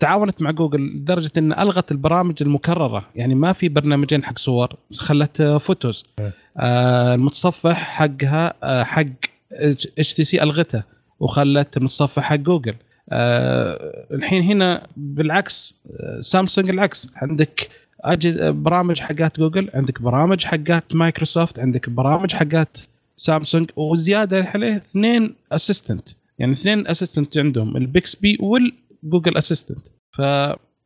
[0.00, 5.40] تعاونت مع جوجل لدرجة إن ألغت البرامج المكررة يعني ما في برنامجين حق صور خلت
[5.40, 6.32] آه، photos إيه.
[6.58, 9.04] آه، المتصفح حقها آه، حق
[9.52, 10.82] HTC ألغته
[11.20, 12.74] وخلت المتصفح حق جوجل
[13.10, 15.74] آه، الحين هنا بالعكس
[16.20, 17.68] سامسونج العكس عندك
[18.04, 22.76] أجهزة برامج حقات جوجل عندك برامج حقات مايكروسوفت عندك برامج حقات
[23.16, 29.78] سامسونج وزيادة عليه اثنين assistant يعني اثنين assistant عندهم البيكسبي والجوجل assistant
[30.16, 30.20] ف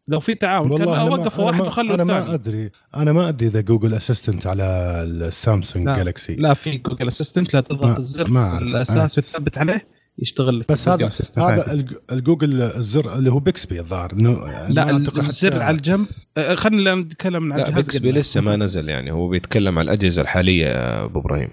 [0.08, 3.28] لو في تعاون كان أنا ما- وقفوا أنا واحد وخلوا أنا ما أدري أنا ما
[3.28, 4.64] أدري إذا جوجل assistant على
[5.06, 5.86] السامسونج.
[5.86, 8.62] جالكسي لا في جوجل assistant لا تضغط الزر ما أعرف.
[8.62, 9.86] الأساس وتثبت عليه
[10.18, 14.12] يشتغل لك بس هذا هذا الجوجل الزر اللي هو بيكسبي الظاهر.
[14.12, 14.30] إنه
[14.68, 16.06] لا ما أعتقد الزر على الجنب.
[16.36, 18.12] آه، خلينا نتكلم عن لا الجهاز بيكسبي.
[18.12, 19.12] لسه ما نزل يعني.
[19.12, 21.48] هو بيتكلم عن الأجهزة الحالية يا أبو إبراهيم.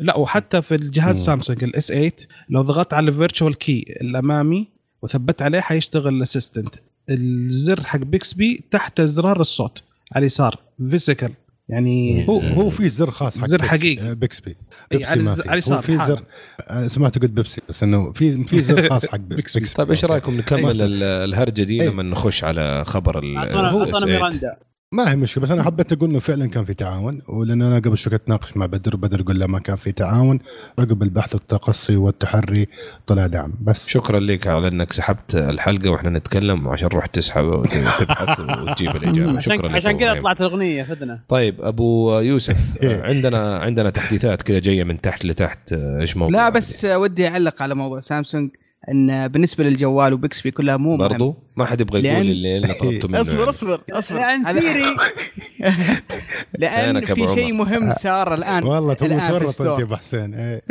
[0.00, 1.24] لا وحتى في الجهاز مم.
[1.24, 2.12] سامسونج ال S 8
[2.48, 4.68] لو ضغطت على ال virtual key الأمامي
[5.02, 6.74] وثبت عليه حيشتغل ال assistant
[7.10, 11.32] الزر حق بيكسبي تحت زرار الصوت على اليسار physical
[11.68, 14.10] يعني هو هو في زر خاص حق زر حقيقي.
[14.10, 14.56] آه، بيكسبي.
[14.90, 15.96] يعني بيبسي على اليسار في.
[15.96, 16.22] زر
[16.68, 19.64] آه، سمعته قلت بيبسي بس إنه في في زر خاص حق بيكسبي.
[19.66, 21.24] طيب إيش رأيكم نكمل أيوة.
[21.24, 21.92] الهرجة دي أيوة.
[21.92, 24.58] لما نخش على خبر ال S 8
[24.92, 27.96] ما هي مشكلة بس أنا حبيت أقول إنه فعلا كان في تعاون ولأن أنا قبل
[27.98, 30.38] شوي كنت اتناقش مع بدر وبدر يقول لا ما كان في تعاون.
[30.78, 32.66] عقب البحث التقصي والتحري
[33.06, 33.88] طلع دعم بس.
[33.88, 39.36] شكرا لك على إنك سحبت الحلقة وإحنا نتكلم عشان روح تسحب وتبحث وتجيب الإجابة.
[39.36, 40.20] عشان شكرا لك عشان كذا.
[40.20, 43.02] طلعت الأغنية فدنا طيب أبو يوسف إيه.
[43.02, 47.74] عندنا عندنا تحديثات كذا جاية من تحت لتحت إيش موضوع لا بس ودي أعلق على
[47.74, 48.50] موضوع سامسونج.
[48.90, 51.08] إن بالنسبة للجوال وبيكسبي كلها مو مهم.
[51.08, 53.50] برضو ما حد يبغى لأن- يقول اللي أنا طلبته منه اصبر يعني.
[53.50, 54.84] اصبر اصبر لأن هذا- سيري
[56.58, 59.78] لأن في شيء مهم صار الآن والله تو الآن في تورط أنت الستور.
[59.80, 60.62] يا أبو حسين إيه.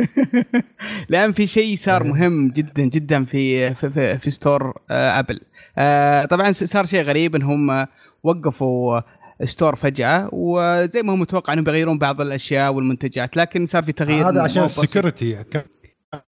[1.10, 5.40] لأن في شيء صار مهم جدا جدا في في, في, في ستور آه أبل
[5.78, 7.86] آه طبعا صار شيء غريب انهم
[8.22, 9.00] وقفوا
[9.44, 14.28] store فجأة وزي ما هم متوقع إنهم بيغيرون بعض الأشياء والمنتجات لكن صار في تغيير
[14.28, 14.64] هذا عشان.
[14.64, 15.44] ال security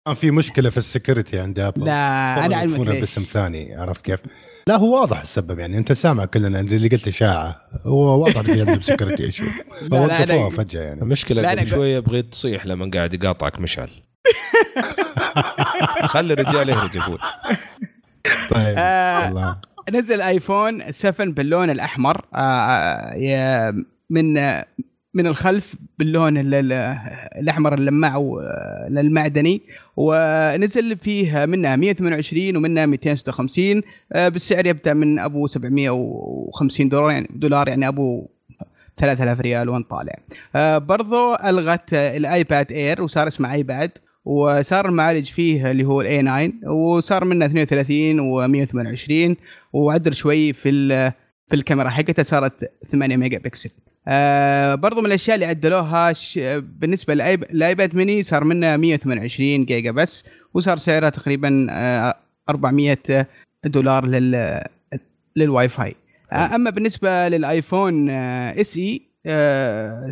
[0.07, 1.93] كان في مشكلة في ال security عند أبل؟ لا
[2.47, 3.01] أنا علمك يعرفونها ليش.
[3.01, 4.21] باسم ثاني عرفت كيف؟
[4.67, 8.61] لا هو واضح السبب يعني أنت سامع كلنا اللي قلت إشاعة هو واضح إنه في
[8.61, 9.44] عندهم security issue
[9.91, 10.51] لا.
[10.51, 11.03] فجأة يعني.
[11.03, 13.91] المشكلة قبل شوية بغيت تصيح لما قاعد يقاطعك مشعل.
[16.13, 17.19] خلي الرجال يهرج يقول.
[18.51, 19.57] طيب آه، والله
[19.93, 24.67] نزل آيفون 7 باللون الأحمر آه، يا- من آه،
[25.14, 26.73] من الخلف باللون ال- ال-
[27.40, 28.38] الأحمر اللماع
[28.88, 29.62] المعدني
[29.96, 37.68] ونزل فيه منها 128 ومنها 256 آه، بالسعر يبدأ من أبو 750 دولار يعني دولار
[37.68, 38.27] يعني أبو
[38.96, 40.14] 3000 ريال وانت طالع.
[40.57, 43.90] آه، برضو ألغت الآيباد air وصار اسمه آيباد
[44.25, 49.37] وصار المعالج فيه اللي هو ال A 9 وصار منه 32 و128
[49.73, 50.70] وعدل شوي في
[51.49, 53.70] في الكاميرا حقتها صارت 8 ميجا بكسل.
[54.09, 56.39] آه برضو من الأشياء اللي عدلوها ش...
[56.63, 62.15] بالنسبة للايباد ميني صار منه 128 جيجا بس وصار سعرها تقريبا آه
[62.49, 62.97] 400
[63.65, 64.61] دولار لل
[65.37, 65.95] للواي فاي
[66.33, 70.11] آه أما بالنسبة للآيفون آه إس إي آه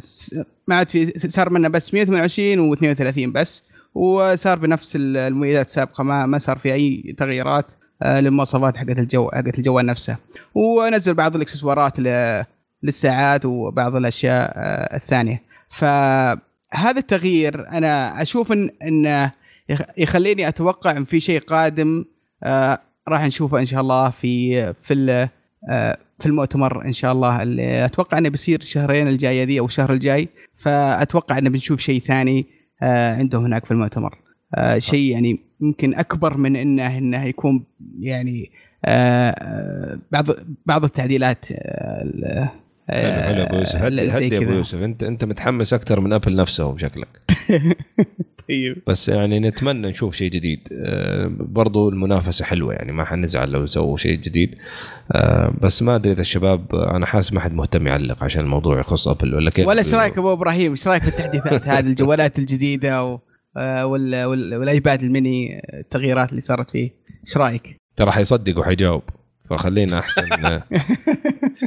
[0.69, 3.63] ما عاد في صار منه بس 128 و32 بس
[3.95, 7.67] وصار بنفس ال- المميزات السابقة ما ما صار في أي تغييرات
[8.03, 10.17] آه، للمواصفات حقت الجو حقت الجوال نفسه.
[10.55, 12.45] ونزل بعض الإكسسوارات ل-
[12.83, 15.43] للساعات وبعض الأشياء آه، الثانية.
[15.71, 19.31] فهذا التغيير أنا أشوف ان إن
[19.69, 22.05] يخ- يخليني أتوقع إن في شيء قادم
[22.45, 25.29] آه، راح نشوفه إن شاء الله في في
[25.71, 27.43] آه، في المؤتمر إن شاء الله.
[27.43, 30.29] اللي أتوقع إنه بيصير الشهرين الجاية دي أو الشهر الجاي.
[30.59, 32.47] فأتوقع إنه بنشوف شيء ثاني
[32.83, 34.19] عندهم هناك في المؤتمر.
[34.79, 37.65] شيء يعني يمكن أكبر من إنه إنه يكون
[38.01, 38.51] يعني
[40.13, 40.27] بعض
[40.67, 42.49] بعض التعديلات ال-
[42.89, 43.77] حلو حلو أبو يوسف.
[43.77, 44.53] هدي زي هدي أبو.
[44.53, 44.83] يوسف.
[44.83, 47.09] انت أنت متحمس أكثر من ابل نفسهم شكلك.
[48.49, 48.83] طيب.
[48.87, 50.69] بس يعني نتمنى نشوف شيء جديد.
[50.73, 54.55] آه، برضو المنافسة حلوة يعني ما حنزعل لو سووا شيء جديد.
[55.13, 58.81] آه، بس ما أدري إذا الشباب آه، أنا حاسس ما حد مهتم يعلق عشان الموضوع
[58.81, 59.67] يخص ابل ولا كيف.
[59.67, 63.19] ولا إيش رأيك أبو إبراهيم؟ إيش رأيك في التحديثات هذه الجوالات الجديدة و...
[63.57, 64.25] آه، وال...
[64.25, 64.57] وال...
[64.57, 66.91] والآيباد الميني التغييرات اللي صارت فيه؟
[67.27, 69.03] إيش رأيك؟ ترى حيصدق وحيجاوب.
[69.51, 70.23] فخلينا أحسن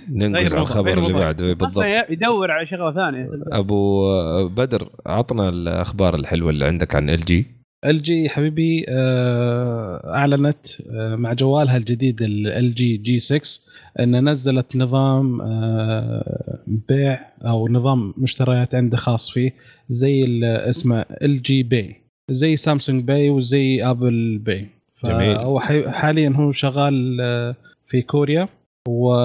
[0.10, 1.14] ننقز غير على الخبر اللي.
[1.14, 1.54] بعده.
[1.54, 1.86] بالضبط.
[2.10, 3.30] يدور على شغلة ثانية.
[3.52, 4.02] أبو
[4.48, 7.46] بدر عطنا الأخبار الحلوة اللي عندك عن إل جي.
[7.86, 13.62] إل جي حبيبي آه، أعلنت آه، مع جوالها الجديد ال جي G 6
[14.00, 19.54] إن نزلت نظام آه، بيع أو نظام مشتريات عنده خاص فيه
[19.90, 21.96] زي اسمه إل جي Pay.
[22.32, 24.68] زي سامسونج Pay وزي آبل Pay.
[25.06, 25.36] جميل.
[25.38, 27.56] هو حاليا هو شغال آه،
[27.92, 28.48] في كوريا
[28.88, 29.16] وحيكون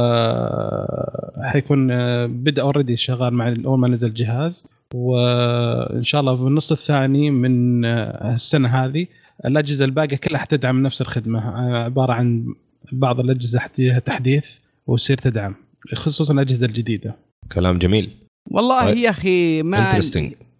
[1.90, 7.31] آه، بدأ already شغال مع أول ما نزل الجهاز وان شاء الله في النص الثاني
[7.31, 9.07] من آه، السنة هذه
[9.44, 11.38] الأجهزة الباقية كلها حتدعم نفس الخدمة.
[11.38, 12.55] آه، عبارة عن
[12.92, 15.55] بعض الأجهزة حتجيها تحديث وتصير تدعم
[15.94, 17.16] خصوصا الأجهزة الجديدة.
[17.52, 18.11] كلام جميل.
[18.50, 18.96] والله طيب.
[18.96, 19.98] يا أخي ما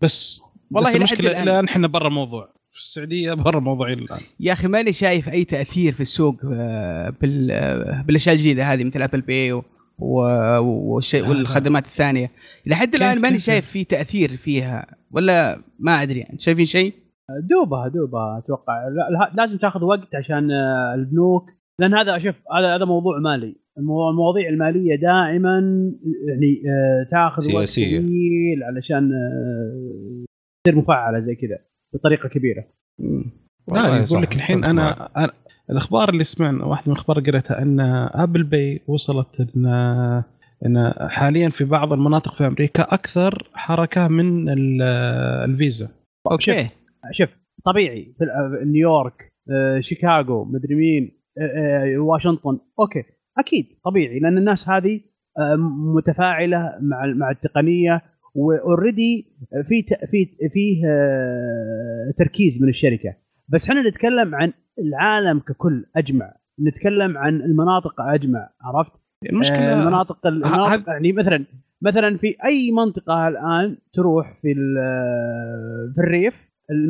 [0.02, 0.40] بس
[0.70, 1.42] والله بس المشكلة الآن.
[1.42, 4.20] الآن إحنا برا الموضوع في السعودية برا موضوعي الآن.
[4.40, 9.02] يا أخي ماني شايف أي تأثير في السوق آه، بال آه، بالأشياء الجديدة هذه مثل
[9.02, 9.62] ابل Pay و...
[9.98, 10.20] و...
[10.94, 12.30] والشيء والخدمات الثانية.
[12.66, 16.38] لحد الآن ماني شايف في تأثير فيها ولا ما أدري يعني.
[16.38, 16.92] شايفين شيء؟
[17.50, 18.88] دوبها دوبها أتوقع.
[18.88, 21.50] لا- لا- لازم تاخذ وقت عشان آه، البنوك.
[21.80, 23.56] لأن هذا شوف هذا هذا موضوع مالي.
[23.78, 25.58] المو- المواضيع المالية دائما
[26.28, 26.62] يعني
[27.10, 27.98] تاخذ وقت سياسية.
[28.00, 29.10] طويل علشان
[30.64, 31.58] تصير مفعلة زي كذا.
[31.96, 32.64] بطريقة كبيرة.
[33.72, 35.30] لا يقول لك الحين أتفق أنا, أنا
[35.70, 37.80] الأخبار اللي سمعنا واحدة من الأخبار اللي قريتها أن
[38.14, 39.66] آبل باي وصلت إن
[40.66, 44.82] إن حاليا في بعض المناطق في أمريكا أكثر حركة من ال-
[45.50, 45.88] الفيزا.
[46.32, 46.68] أوكي.
[47.12, 47.28] شوف
[47.64, 48.14] طبيعي.
[48.18, 48.24] في
[48.64, 52.59] نيويورك آه، شيكاغو مدري مين آه، آه، واشنطن.
[52.80, 53.02] أوكي
[53.38, 55.00] أكيد طبيعي لأن الناس هذه
[55.96, 58.02] متفاعلة مع مع التقنية
[58.37, 59.26] و already
[59.68, 63.14] في ت- في فيه آه، تركيز من الشركة.
[63.49, 66.33] بس إحنا نتكلم عن العالم ككل أجمع.
[66.68, 68.92] نتكلم عن المناطق أجمع عرفت؟
[69.31, 71.44] المشكلة آه، المناطق المناطق يعني مثلا
[71.83, 76.35] مثلا في أي منطقة الآن تروح في ال- في الريف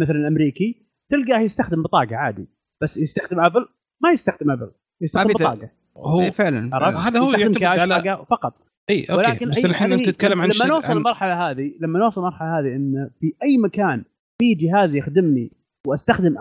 [0.03, 2.49] مثلا الأمريكي تلقاه يستخدم بطاقة عادي.
[2.83, 3.67] بس يستخدم ابل
[4.03, 5.71] ما يستخدم ابل يستخدم ما في بطاقة.
[5.97, 8.55] هو إيه فعلا عرفت؟ هذا هو يستخدم يعتمد على- فقط.
[8.90, 11.99] إي أوكي ولكن بس الحين هذه أنت تتكلم عن لما نوصل عن المرحله هذه لما
[11.99, 14.05] نوصل المرحله هذه إن في أي مكان
[14.38, 15.53] في جهاز يخدمني
[15.87, 16.35] وأستخدم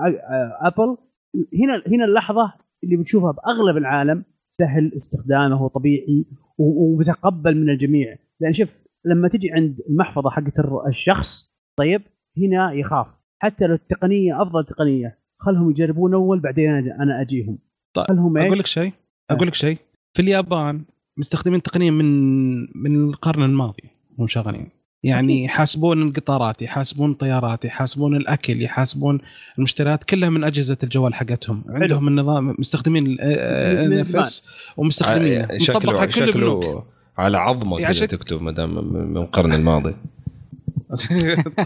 [0.61, 0.97] أبل
[1.35, 2.53] هنا هنا اللحظة
[2.83, 6.25] اللي بتشوفها بأغلب العالم سهل استخدامه وطبيعي
[6.57, 8.17] ومتقبل من الجميع.
[8.39, 8.69] لأن شوف
[9.05, 10.53] لما تجي عند المحفظة حقت
[10.87, 12.01] الشخص طيب
[12.37, 13.07] هنا يخاف.
[13.39, 17.57] حتى لو التقنية أفضل تقنية خلهم يجربون أول بعدين أنا أجيهم.
[17.95, 18.91] طيب، خلهم؟ أقول لك شيء
[19.31, 19.77] أقول لك شيء.
[20.13, 20.85] في اليابان
[21.17, 23.83] مستخدمين تقنيه من من القرن الماضي
[24.17, 24.69] مو شغالين.
[25.03, 29.19] يعني يحاسبون القطارات يحاسبون الطيارات يحاسبون الأكل يحاسبون
[29.57, 31.63] المشتريات كلها من أجهزة الجوال حقتهم.
[31.69, 34.41] عندهم النظام مستخدمين اف
[34.77, 36.83] ومستخدمينه آه، شكله مطبقها كل شكله
[37.17, 39.95] على عظمة كذا شك- تكتب ما دام من من القرن الماضي.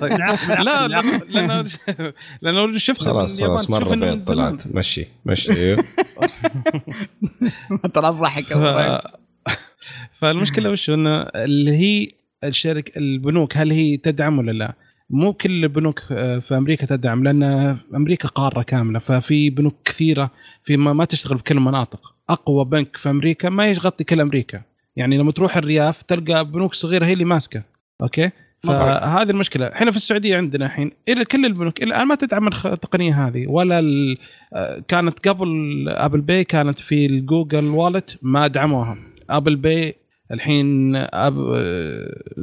[0.01, 0.19] طيب.
[0.65, 1.65] لا لأنه
[2.41, 4.67] لأنه شفت خلاص خلاص مرة بيض طلعت.
[4.75, 5.53] مشي مشي.
[5.53, 5.83] أيوه.
[7.93, 9.18] طلع ضحك ف...
[10.19, 12.07] فالمشكلة وش إنه اللي هي
[12.43, 14.73] الشركة البنوك هل هي تدعم ولا لا؟
[15.09, 17.43] مو كل البنوك آه، في أمريكا تدعم لأن
[17.95, 18.99] أمريكا قارة كاملة.
[18.99, 20.31] ففي بنوك كثيرة
[20.63, 24.61] في ما, ما تشتغل في كل المناطق أقوى بنك في أمريكا ما يغطي كل أمريكا.
[24.95, 27.63] يعني لما تروح الرياف تلقى بنوك صغيرة هي اللي ماسكة.
[28.01, 28.29] أوكي؟
[28.63, 29.67] فهذه المشكلة.
[29.67, 33.47] إحنا في السعودية عندنا الحين إلى كل البنوك إلى الان ما تدعم التقنية هذه.
[33.47, 33.83] ولا
[34.53, 35.49] آه، كانت قبل
[35.89, 38.97] ابل Pay كانت في الجوجل Wallet ما دعموها.
[39.29, 39.95] ابل Pay
[40.31, 41.35] الحين أب...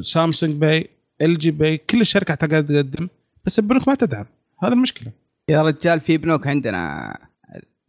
[0.00, 0.88] Samsung Pay
[1.22, 3.08] LG Pay كل الشركات قاعدة تقدم
[3.44, 4.26] بس البنوك ما تدعم.
[4.62, 5.12] هذا المشكلة.
[5.50, 7.12] يا رجال في بنوك عندنا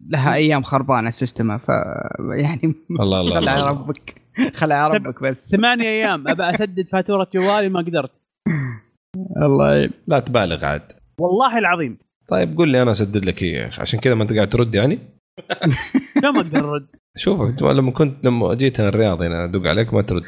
[0.07, 1.67] لها أيام خربانة system ها ف
[2.37, 3.69] يعني الله الله خلها الله.
[3.69, 4.21] ربك.
[4.53, 5.55] خلها ربك بس.
[5.55, 6.27] ثمانية أيام.
[6.27, 8.11] أبى أسدد فاتورة جوالي ما قدرت.
[9.37, 9.75] الله.
[9.75, 9.91] يعين.
[10.07, 10.91] لا تبالغ عاد.
[11.19, 11.97] والله العظيم.
[12.27, 14.99] طيب قول لي أنا أسدد لك يا أخي عشان كذا ما أنت قاعد ترد يعني.
[16.35, 20.01] ما أقدر ارد شوف أنت لما كنت لما جيت أنا الرياض هنا أدق عليك ما
[20.01, 20.23] ترد.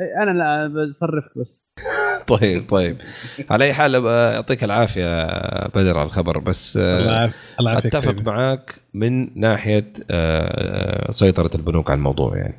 [0.00, 1.64] إيه، أنا لا بصرفك بس.
[2.38, 2.96] طيب طيب.
[3.50, 5.26] على أي حال يعطيك العافية
[5.68, 6.38] بدر على الخبر.
[6.38, 7.94] بس آه، الله يعافيك الله يعافيك.
[7.96, 8.22] أتفق.
[8.22, 12.54] معاك من ناحية آه، سيطرة البنوك على الموضوع يعني.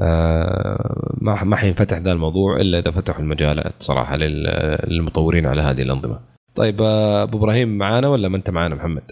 [0.00, 5.82] آه، ما ما حينفتح ذا الموضوع إلا إذا فتحوا المجالات صراحة لل- للمطورين على هذه
[5.82, 6.20] الأنظمة.
[6.54, 9.02] طيب أبو إبراهيم معانا ولا ما أنت معانا محمد؟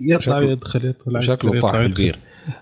[0.00, 2.18] يطلع شكله- يدخل يطلع شكله طاح البير.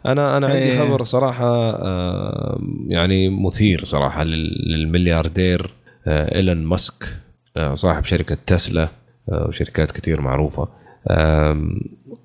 [0.07, 0.79] أنا أنا عندي إيه.
[0.79, 5.71] خبر صراحة آه، يعني مثير صراحة لل- للملياردير
[6.07, 7.17] آه، إيلون ماسك
[7.57, 8.89] آه، صاحب شركة تسلا
[9.33, 10.69] آه، وشركات كثير معروفة.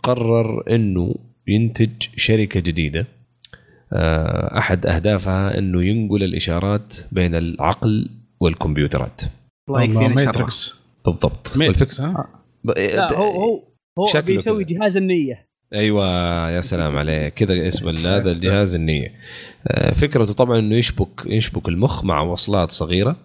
[0.03, 1.15] قرر إنه
[1.47, 3.05] ينتج شركة جديدة.
[3.93, 9.21] آه، أحد أهدافها إنه ينقل الإشارات بين العقل والكمبيوترات.
[9.69, 10.47] الله يكفينا
[11.05, 11.51] بالضبط.
[11.57, 12.27] ماتريكس ها؟
[12.65, 13.63] لا هو هو
[13.99, 14.77] هو شكله بيسوي كذا.
[14.77, 15.47] جهاز النية.
[15.73, 16.05] أيوه
[16.49, 17.33] يا سلام عليك.
[17.33, 19.13] كذا اسم هذا الجهاز النية.
[19.67, 23.15] آه، فكرته طبعا إنه يشبك يشبك المخ مع وصلات صغيرة.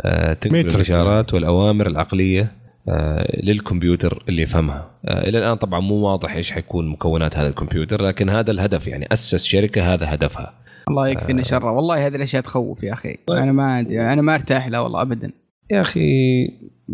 [0.00, 0.58] آه، تنقل.
[0.60, 2.52] الإشارات والأوامر العقلية
[2.88, 4.90] آه، للكمبيوتر اللي يفهمها.
[5.04, 9.44] إلى الآن طبعا مو واضح إيش حيكون مكونات هذا الكمبيوتر لكن هذا الهدف يعني أسس
[9.44, 10.54] شركة هذا هدفها.
[10.88, 13.16] الله يكفينا شره والله هذه الأشياء تخوف يا أخي.
[13.30, 15.32] أنا ما أدري أنا ما أرتاح لها والله ابدا.
[15.70, 16.44] يا أخي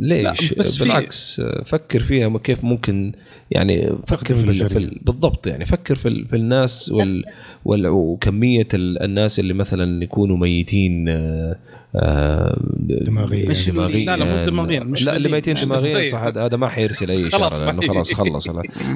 [0.01, 3.13] ليش بس في- بالعكس فكر فيها كيف ممكن
[3.51, 4.69] يعني فكر في.
[4.69, 7.25] في ال- بالضبط يعني فكر في, ال- في الناس وال
[7.65, 11.57] وال وكمية ال- الناس اللي مثلا يكونوا ميتين آه،
[11.97, 12.59] آه،
[13.07, 13.51] دماغيا.
[13.51, 15.55] مش- دماغيا لا، لا، مو دماغيا، مش لا اللي ميتين.
[15.55, 16.09] دماغيا.
[16.09, 18.49] صح هذا ما حيرسل اي اشاره لأنه خلاص خلص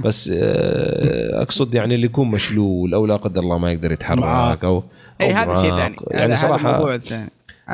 [0.05, 4.65] بس آه، أقصد يعني اللي يكون مشلول أو لا قدر الله ما يقدر يتحرك.
[4.65, 4.85] أو
[5.21, 5.71] اي أو هذا شيء.
[5.71, 6.99] ثاني يعني صراحة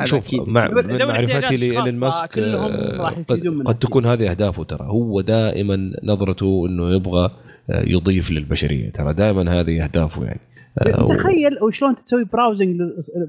[0.03, 0.41] شوف أكيد.
[0.47, 0.73] مع من
[1.07, 3.79] معرفتي خاصة ماسك آه، قد, قد.
[3.79, 7.31] تكون هذه أهدافه ترى هو دائما نظرته إنه يبغى
[7.69, 10.39] آه، يضيف للبشرية ترى دائما هذه أهدافه يعني
[10.79, 12.77] آه، و- تخيل أو شلون تسوي browsing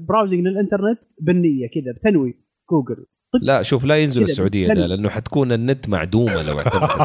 [0.07, 2.35] browsing للإنترنت بالنية كذا بتنوي
[2.71, 3.05] جوجل
[3.41, 4.85] لا شوف لا ينزل السعودية ده.
[4.87, 6.91] لأنه حتكون النت معدومة لو اعتمدت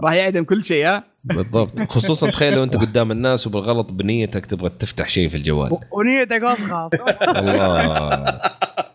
[0.00, 1.92] راح يعدم كل شيء ها؟ بالضبط.
[1.92, 5.78] خصوصا تخيل لو أنت قدام الناس وبالغلط بنيتك تبغى تفتح شيء في الجوال.
[5.98, 6.90] ونيتك خاص
[7.36, 8.40] الله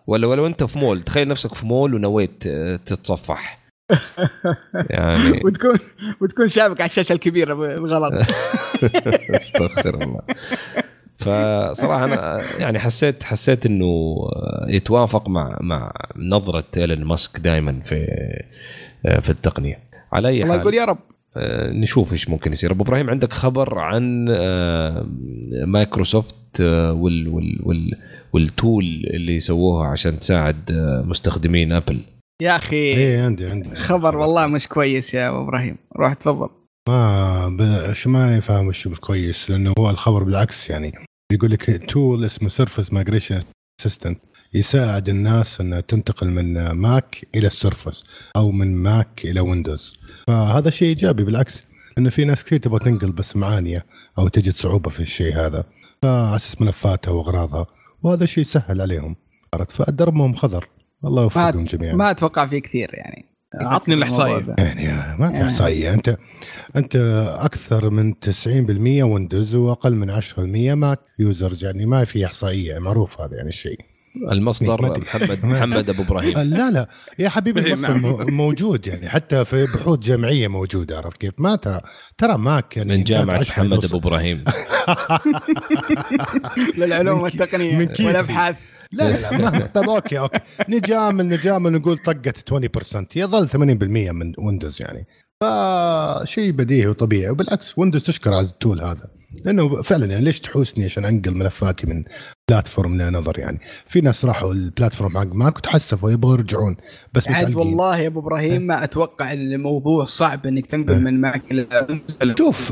[0.08, 3.64] ولا ولو أنت في مول تخيل نفسك في مول ونويت آه، تتصفح.
[4.90, 5.80] يعني وتكون
[6.22, 8.14] وتكون شابك على الشاشة الكبيرة بالغلط
[9.30, 10.22] أستغفر الله.
[11.18, 14.16] فصراحة أنا يعني حسيت حسيت إنه
[14.68, 18.06] يتوافق مع مع نظرة إيلون ماسك دائما في
[19.22, 19.93] في التقنية.
[20.14, 20.62] على أي الله حال.
[20.62, 20.98] يقول يا رب.
[21.38, 22.72] آه، نشوف إيش ممكن يصير.
[22.72, 25.06] أبو إبراهيم عندك خبر عن آه،
[25.66, 27.92] مايكروسوفت آه، وال وال وال
[28.34, 28.84] وال tool
[29.14, 30.72] اللي سووها عشان تساعد
[31.06, 32.00] مستخدمين Apple؟
[32.42, 33.76] يا أخي إيه عندي عندي.
[33.76, 35.76] خبر والله مش كويس يا أبو إبراهيم.
[35.98, 36.50] روح تفضل.
[36.90, 40.94] ما شو ما يفهم مش كويس لأنه هو الخبر بالعكس يعني.
[41.32, 43.40] يقول لك tool اسمه Surface Migration
[43.82, 44.20] Assistant
[44.54, 48.04] يساعد الناس إنها تنتقل من Mac إلى ال Surface
[48.36, 49.98] أو من Mac إلى Windows
[50.28, 51.68] فهذا شيء إيجابي بالعكس
[51.98, 53.86] انه في ناس كثير تبغى تنقل بس معانية
[54.18, 55.64] أو تجد صعوبة في الشيء هذا
[56.02, 57.66] فعلى أساس ملفاتها واغراضها
[58.04, 59.16] وهذا شيء سهل عليهم.
[59.54, 60.68] عرفت؟ فدربهم خضر.
[61.06, 61.96] الله يوفقهم جميعا.
[61.96, 63.26] ما أتوقع فيه كثير يعني.
[63.62, 63.96] عطني
[64.40, 64.56] ده.
[64.58, 65.44] يعني ما في يعني.
[65.44, 65.94] إحصائية.
[65.94, 66.18] انت
[66.76, 66.96] أنت
[67.40, 70.40] أكثر من 90% Windows وأقل من 10%
[70.74, 73.80] Mac users يعني ما في إحصائية معروف هذا يعني الشيء.
[74.32, 75.00] المصدر.
[75.00, 76.40] محمد محمد أبو إبراهيم.
[76.40, 76.88] لا لا.
[77.20, 78.02] يا حبيبي المصدر نعم.
[78.02, 79.10] مو- موجود يعني.
[79.10, 81.82] حتى في بحوث جامعيه موجودة عرفت كيف؟ ما ترى
[82.18, 83.86] ترى Mac يعني من جامعة محمد.
[83.86, 84.44] أبو إبراهيم.
[86.78, 87.78] للعلوم والتقنية.
[88.00, 88.56] والأبحاث.
[88.92, 90.40] لا لا لا ما طيب okay okay.
[90.70, 93.56] نجامل نجامل نقول طقت 20% يظل 80%
[94.12, 95.08] من Windows يعني.
[95.42, 97.30] فشيء بديهي وطبيعي.
[97.30, 99.08] وبالعكس Windows تشكر على ال tool هذا.
[99.46, 102.04] لأنه فعلا يعني ليش تحوسني عشان أنقل ملفاتي من
[102.54, 103.60] platform ل another يعني.
[103.88, 106.76] في ناس راحوا ال platform حق Mac وتحسفوا يبغوا يرجعون
[107.14, 107.56] بس عاد.
[107.56, 111.42] والله يا أبو إبراهيم ما أتوقع إن الموضوع صعب إنك تنقل من Mac
[112.38, 112.72] شوف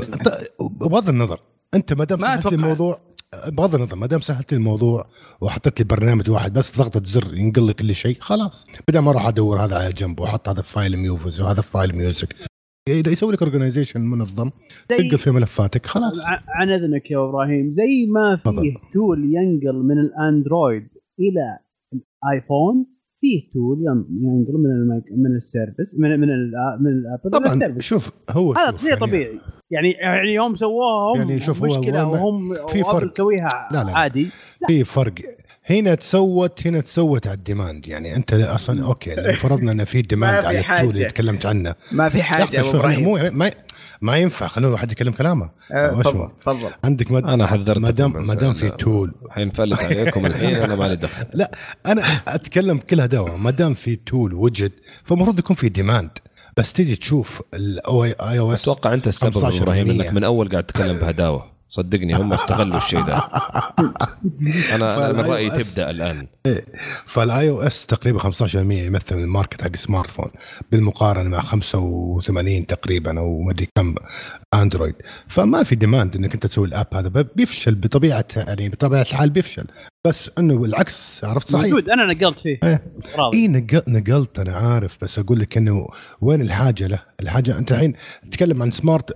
[0.60, 1.40] بغض النظر
[1.74, 2.52] أنت ما دام سهلت.
[2.52, 3.00] الموضوع
[3.46, 5.06] بغض النظر ما دام سهلت لي الموضوع
[5.40, 8.64] وحطيت لي برنامج واحد بس ضغطة زر ينقل لي كل شيء خلاص.
[8.88, 11.96] بدل ما أروح أدور هذا على جنب وأحط هذا في file movies وهذا في file
[11.96, 12.36] music.
[12.88, 14.50] يسوي لك organization منظم
[14.88, 16.24] تنقل في ملفاتك خلاص.
[16.48, 17.70] عن أذنك يا إبراهيم.
[17.70, 18.74] زي ما فيه.
[18.94, 20.88] tool ينقل من ال Android
[21.20, 21.58] إلى
[21.92, 22.86] ال iPhone
[23.20, 26.28] فيه tool ين- ينقل من من ال Surface من من
[26.80, 27.80] من ال Apple طبعا ال Surface.
[27.80, 29.00] شوف هو هذا شوف شيء يعني.
[29.00, 29.38] طبيعي.
[29.70, 33.10] يعني يعني يوم سووها هم يعني شوف مشكلة هو وهم في فرق.
[33.12, 33.96] تسويها لا، لا.
[33.98, 34.28] عادي.
[34.66, 35.14] في فرق.
[35.70, 37.88] هنا تسوت هنا تسوت على ال demand.
[37.88, 40.90] يعني أنت أصلا okay لو فرضنا إن في demand ما على ال tool حاجة.
[40.90, 41.74] اللي تكلمت عنه.
[41.92, 43.04] ما في حاجة أبو إبراهيم.
[43.04, 43.50] مو ما
[44.00, 44.46] ما ينفع.
[44.46, 45.50] خلونا واحد يتكلم كلامه.
[45.72, 46.70] آه، تفضل؟ تفضل.
[46.84, 47.24] عندك مد...
[47.24, 51.26] أنا حذرتكم ما دام ما دام في tool حينفلت عليكم الحين أنا مالي دخل.
[51.34, 51.50] لا
[51.86, 54.72] أنا أتكلم كلها دواء ما دام في tool وجد
[55.04, 56.10] فالمفروض يكون في demand
[56.56, 60.98] بس تيجي تشوف ال iOS أتوقع أنت السبب 15% إبراهيم إنك من أول قاعد تتكلم
[60.98, 61.51] بهداوة.
[61.72, 63.16] صدقني هم استغلوا الشيء ده.
[64.74, 66.26] أنا أنا من رأيي تبدأ الآن.
[67.06, 70.30] فال iOS تقريبا 15% يمثل ال market حق ال smartphone
[70.72, 73.94] بالمقارنة مع 85 تقريبا أو ما أدري كم
[74.54, 74.94] Android.
[75.28, 79.66] فما في demand إنك أنت تسوي ال app هذا بيفشل بطبيعه يعني بطبيعة الحال بيفشل.
[80.06, 81.88] بس إنه بالعكس عرفت صحيح؟ موجود.
[81.88, 82.58] أنا نقلت فيه.
[82.64, 82.82] إيه.
[83.34, 85.86] اي نقلت نقلت أنا عارف بس أقول لك إنه
[86.20, 87.94] وين الحاجة له؟ الحاجة أنت الحين
[88.30, 89.14] تتكلم عن smart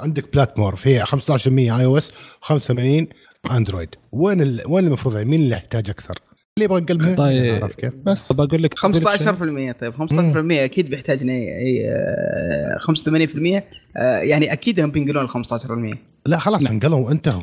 [0.00, 3.06] عندك platform فيها 15% iOS 85
[3.50, 4.60] Android وين ال...
[4.68, 6.18] وين المفروض يعني؟ مين اللي يحتاج أكثر؟
[6.58, 7.62] اللي يبغى يقلب طيب.
[7.64, 8.28] عرفت كيف؟ بس.
[8.28, 8.80] طب أقول لك 15%
[9.80, 13.62] طيب 15% أكيد بيحتاج اي آه، 85%
[13.96, 15.30] آه، يعني أكيد انهم بينقلون ال
[15.94, 15.96] 15%
[16.26, 17.42] لا خلاص انقلوا وانتهوا.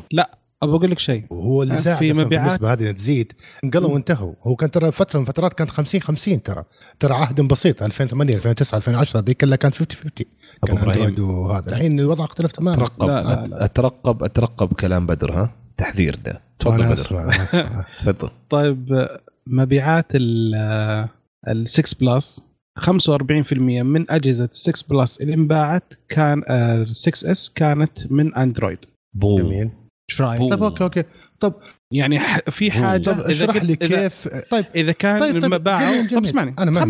[0.64, 1.24] ابى أقول لك شيء.
[1.30, 2.48] وهو اللي في ساعد في مبيعات.
[2.48, 3.32] النسبة هذه تزيد.
[3.64, 6.64] انقلوا وانتهوا هو كان ترى فترة من فترات كانت 50 50 ترى.
[7.00, 10.26] ترى عهد بسيط 2008 2009 2010 ذيك كلها كانت 50 50
[10.64, 11.02] أبو كان إبراهيم.
[11.02, 12.76] اندرويد وهذا الحين الوضع اختلف تماما.
[12.76, 13.08] أترقب.
[13.08, 13.64] لا، لا، لا.
[13.64, 16.40] اترقب أترقب كلام بدر ها؟ تحذير ده.
[16.58, 16.92] تفضل بدر.
[16.92, 17.30] أسمع.
[18.00, 18.30] تفضل.
[18.50, 19.08] طيب
[19.46, 22.42] مبيعات ال 6 Plus
[22.80, 23.52] 45%
[23.82, 28.78] من أجهزة 6 Plus اللي انباعت كان ال 6s كانت من Android
[29.16, 29.42] بوم.
[29.42, 29.70] جميل.
[30.10, 31.04] إيش رايك؟ طيب okay okay
[31.40, 31.54] طب
[31.90, 32.18] يعني
[32.50, 32.70] في.
[32.70, 36.24] حاجة طب اشرح لي إذا- كيف طيب إذا كان طيب، طيب، لما باعوا جميل، طب.
[36.24, 36.84] اسمعني أنا ما.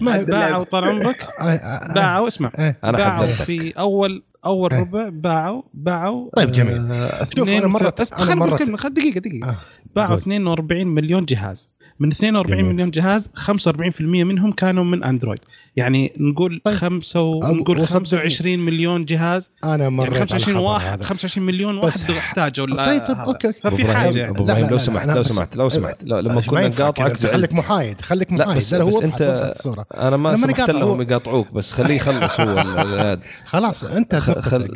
[0.00, 1.28] ما- باعوا طال عمرك.
[1.94, 2.52] باعوا اسمع.
[2.84, 4.80] أنا باعوا في أول أول إيه.
[4.80, 6.92] ربع باعوا باعوا طيب، جميل.
[6.92, 9.56] آه شوف، أنا أنا مرة- نكمل، خل دقيقة دقيقة آه.
[9.96, 10.18] باعوا قول.
[10.18, 11.70] 42 مليون جهاز
[12.00, 12.72] من 42 جميل.
[12.72, 15.38] مليون جهاز 45% منهم كانوا من أندرويد
[15.76, 16.74] يعني نقول طيب.
[16.74, 17.38] خمسة و...
[17.40, 17.86] نقول وصدقني.
[17.86, 21.04] 25 مليون جهاز أنا مريت يعني على 25 الخبر واحد هذا.
[21.04, 23.52] 25 مليون واحد احتاجوا طيب، طيب، أوكي.
[23.52, 27.16] ففي حاجة أبو لا، إبراهيم لا، لو سمحت لو سمحت لو سمحت لما كنا نقاطعك.
[27.16, 29.52] خليك محايد خليك لا محايد بس بس أنت.
[29.94, 33.18] أنا ما سمحت لهم يقاطعوك بس خليه يخلص هو
[33.52, 34.14] خلاص أنت.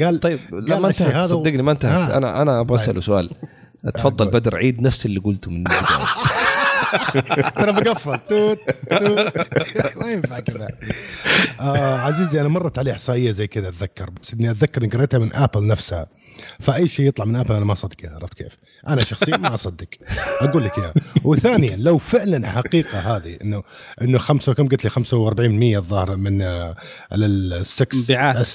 [0.02, 2.16] قال طيب لا ما انتهت صدقني ما انتهت آه.
[2.16, 3.30] أنا أنا أبغى أسأله سؤال
[3.94, 4.34] تفضل قول.
[4.34, 5.64] بدر عيد نفس اللي قلته من.
[7.54, 8.18] ترى بقفل.
[8.28, 8.58] توت
[8.90, 9.32] توت.
[9.96, 10.68] ما ينفع كذا.
[11.60, 14.10] آه عزيزي أنا مرت علي إحصائية زي كذا أتذكر.
[14.10, 16.06] بس إني أتذكر إني قريتها من Apple نفسها.
[16.60, 18.56] فأي شيء يطلع من Apple أنا ما أصدقه عرفت كيف؟
[18.88, 19.86] أنا شخصيا ما أصدق.
[20.40, 20.92] أقول لك إياها.
[21.24, 23.62] وثانيا لو فعلا حقيقة هذه إنه
[24.02, 26.76] إنه خمسة كم قلت لي؟ 45% الظاهر من آه،
[27.12, 28.46] السكس مبيعات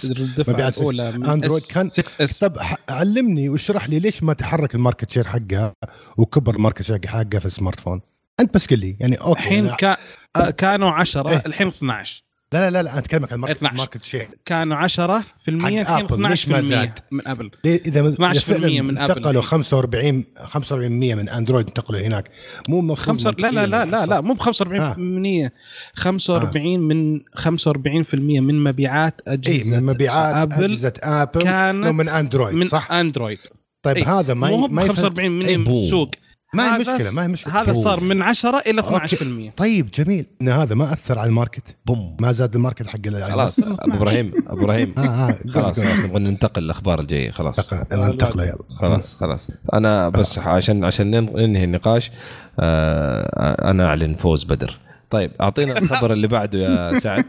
[0.47, 2.57] مبيعات S- كان- 6s طب
[2.89, 5.73] علمني واشرح لي ليش ما تحرك ال market share حقها
[6.17, 8.01] وكبر ال market share حقها في ال smartphone.
[8.39, 9.97] أنت بس قل لي يعني okay الحين كا...
[10.35, 11.43] آه، كانوا 10 إيه.
[11.45, 12.23] الحين 12
[12.53, 13.77] لا لا لا, لا أنا اتكلمك عن ال market 12.
[13.77, 17.51] market share كانوا 10 في المية حق الحين Apple، ليش ما 12% زاد؟ من Apple
[17.65, 19.11] إذا 12% إذا فعلاً من Apple.
[19.11, 22.31] انتقلوا 45 45% من Android انتقلوا هناك
[22.69, 25.51] مو المفروض خمسة لا لا لا لا لا مو ب 45%
[25.95, 32.55] 45 من 45% من مبيعات اي أجهزة من مبيعات Apple أجهزة Apple كانت ومن Android
[32.55, 33.39] من صح Android
[33.83, 34.19] طيب إيه.
[34.19, 35.73] هذا ما مو ب ما يفهم- 45 من إيه، بوم.
[35.83, 36.11] السوق
[36.53, 37.61] ما هي هذا مشكلة ما هي مشكلة.
[37.61, 37.73] هذا.
[37.73, 39.15] صار من 10 إلى okay.
[39.49, 40.25] 12% طيب جميل.
[40.41, 42.17] إن هذا ما أثر على ال market؟ بوم.
[42.21, 44.93] ما زاد ال market حق خلاص أبو إبراهيم أبو إبراهيم.
[44.97, 47.73] آه آه خلاص خلاص نبغى ننتقل للاخبار الجاية خلاص.
[47.73, 48.57] انتقل انتقل يلا.
[48.69, 49.47] خلاص خلاص.
[49.73, 52.11] أنا بس عشان عشان نن- ننهي النقاش
[52.59, 54.77] آه أنا أعلن فوز بدر.
[55.09, 57.25] طيب أعطينا الخبر اللي بعده يا سعد.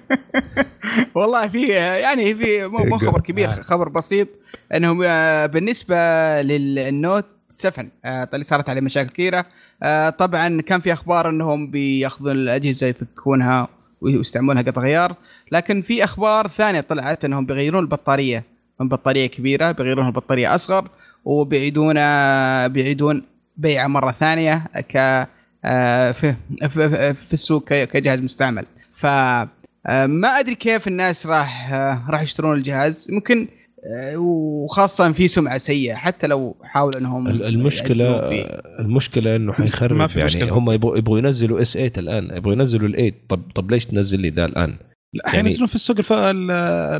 [1.14, 4.28] والله في يعني في مو خبر كبير خبر بسيط
[4.74, 4.98] إنهم
[5.46, 5.96] بالنسبة
[6.42, 9.46] للنوت 7 آه، اللي صارت عليه مشاكل كثيرة.
[9.82, 13.68] آه، طبعا كان في أخبار إنهم بياخذون الأجهزة يفكونها
[14.00, 15.14] ويستعملونها قطع غيار
[15.52, 18.44] لكن في أخبار ثانية طلعت إنهم بيغيرون البطارية.
[18.80, 20.88] من بطارية كبيرة بيغيرونها لبطاريه أصغر
[21.24, 21.94] وبيعيدون
[22.68, 23.22] بيعيدون
[23.56, 25.26] بيعة مرة ثانية ك
[25.64, 26.34] آه، في
[27.14, 28.66] في, السوق كجهاز مستعمل.
[28.94, 29.06] ف
[29.86, 33.06] آه، ما أدري كيف الناس راح آه، راح يشترون الجهاز.
[33.10, 33.48] ممكن
[34.16, 38.30] وخاصة في سمعة سيئة حتى لو حاولوا إنهم ال- المشكلة.
[38.80, 40.52] المشكلة إنه ما حيخرب في يعني مشكلة.
[40.58, 44.20] هم يبغوا يبغوا ينزلوا إس 8 الآن يبغوا ينزلوا ال 8 طب طب ليش تنزل
[44.20, 44.76] لي ده الآن؟
[45.12, 46.12] لا يعني- حينزلون في السوق الف...
[46.12, 46.50] ال-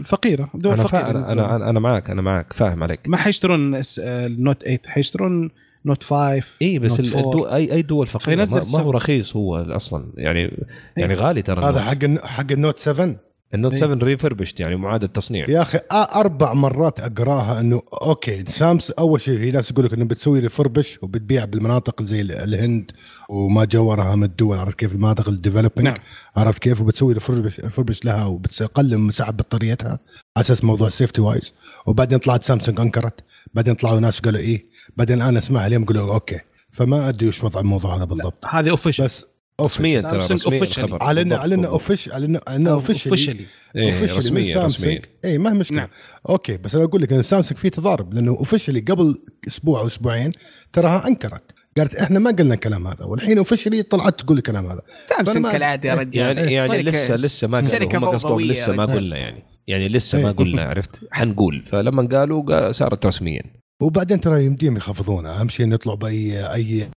[0.01, 1.11] الفقيرة دول أنا فقيرة فا...
[1.11, 1.45] أنا, ينزلون.
[1.45, 5.51] أنا أنا معك أنا معك فاهم عليك ما حيشترون ال Note 8 حيشترون
[5.87, 7.01] Note 5 اي إيه، بس.
[7.01, 7.45] الدو...
[7.45, 8.91] اي أي دول فقيرة ما, ما هو.
[8.91, 10.65] رخيص هو أصلا يعني
[10.97, 11.81] يعني غالي ترى هذا.
[11.81, 13.17] حق الن- حق ال Note 7
[13.55, 13.81] ال Note إيه.
[13.81, 15.51] 7 refurbished يعني معاد التصنيع.
[15.51, 20.05] يا أخي أربع مرات أقراها إنه okay سامس أول شيء في ناس يقول لك إنه
[20.05, 22.91] بتسوي refurbish وبتبيع بالمناطق زي ال- الهند
[23.31, 25.97] وما جاورها من الدول عرفت كيف؟ المناطق ال developing نعم.
[26.37, 29.89] عرفت كيف؟ وبتسوي refurbish refurbish لها وبتقلل من مساحه بطاريتها.
[29.89, 29.99] على
[30.45, 31.55] أساس موضوع safety wise
[31.87, 33.21] وبعدين طلعت سامسونج أنكرت.
[33.55, 34.67] بعدين طلعوا ناس قالوا إيه.
[34.97, 36.41] بعدين الان أسمعها اليوم قالوا okay.
[36.73, 38.45] فما أدري وش وضع الموضوع هذا بالضبط.
[38.47, 39.27] هذه official بس
[39.61, 40.63] رسميا ترى رسميا.
[40.63, 41.69] الخبر علنا علنا.
[41.69, 43.47] offici- علنا علنا officially
[43.77, 44.65] إيه رسميا.
[44.65, 45.03] رسميا.
[45.25, 45.77] اي ما هي مشكلة.
[45.77, 45.89] نعم.
[46.29, 50.33] okay بس أنا أقول لك إن سامسونج في تضارب لأنه officially قبل أسبوع أو أسبوعين
[50.73, 51.43] تراها أنكرت.
[51.79, 54.81] قالت إحنا ما قلنا الكلام هذا والحين officially طلعت تقول الكلام هذا.
[55.07, 56.39] سامسونج كالعادة يا رجال.
[56.39, 58.85] يعني يعني لسه لسه ما قالوا هم قصدهم لسه ما.
[58.85, 59.43] قلنا يعني.
[59.67, 60.35] يعني لسه ما إيه.
[60.35, 61.63] قلنا عرفت؟ حنقول.
[61.67, 63.43] فلما قالوا قا- صارت رسميا.
[63.83, 66.89] وبعدين ترى يمديهم يخفضونها أهم شيء نطلع باي اي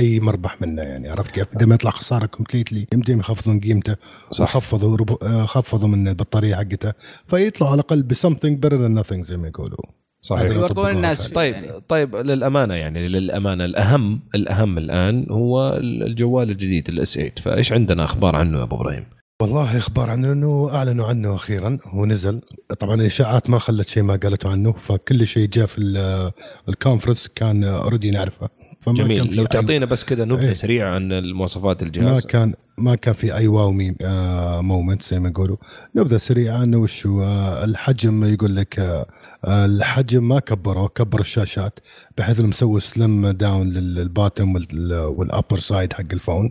[0.00, 3.96] أي مربح منه يعني عرفت كيف؟ بدل ما يطلع خساره completely يمديهم يخفضون قيمته
[4.30, 5.14] صح وخفضوا ربو...
[5.22, 6.92] آه، خفضوا من البطارية حقته
[7.28, 9.78] فيطلعوا على الأقل ب something better than nothing زي ما يقولوا
[10.22, 11.28] صحيح يورطون الناس.
[11.28, 11.80] طيب يعني.
[11.88, 18.36] طيب للأمانة يعني للأمانة الأهم الأهم الآن هو الجوال الجديد ال S8 فإيش عندنا أخبار
[18.36, 19.04] عنه يا أبو إبراهيم؟
[19.42, 22.40] والله أخبار عنه إنه أعلنوا عنه أخيرا هو نزل
[22.78, 26.30] طبعا الإشاعات ما خلت شيء ما قالته عنه فكل شيء جاء في ال-
[26.68, 28.48] ال conference كان already نعرفه
[28.88, 29.34] جميل.
[29.36, 30.52] لو تعطينا بس كذا نبذة إيه.
[30.52, 32.26] سريعة عن المواصفات ما الجهاز.
[32.26, 35.56] كان ما كان في أي wow مي آه moment زي ما يقولوا.
[35.96, 39.06] نبدا سريعا انه وش هو آه الحجم يقول لك آه
[39.44, 41.78] آه، الحجم ما كبره كبر الشاشات
[42.18, 44.54] بحيث إنه مسوي slim down لل bottom
[44.92, 46.50] وال upper side حق ال phone.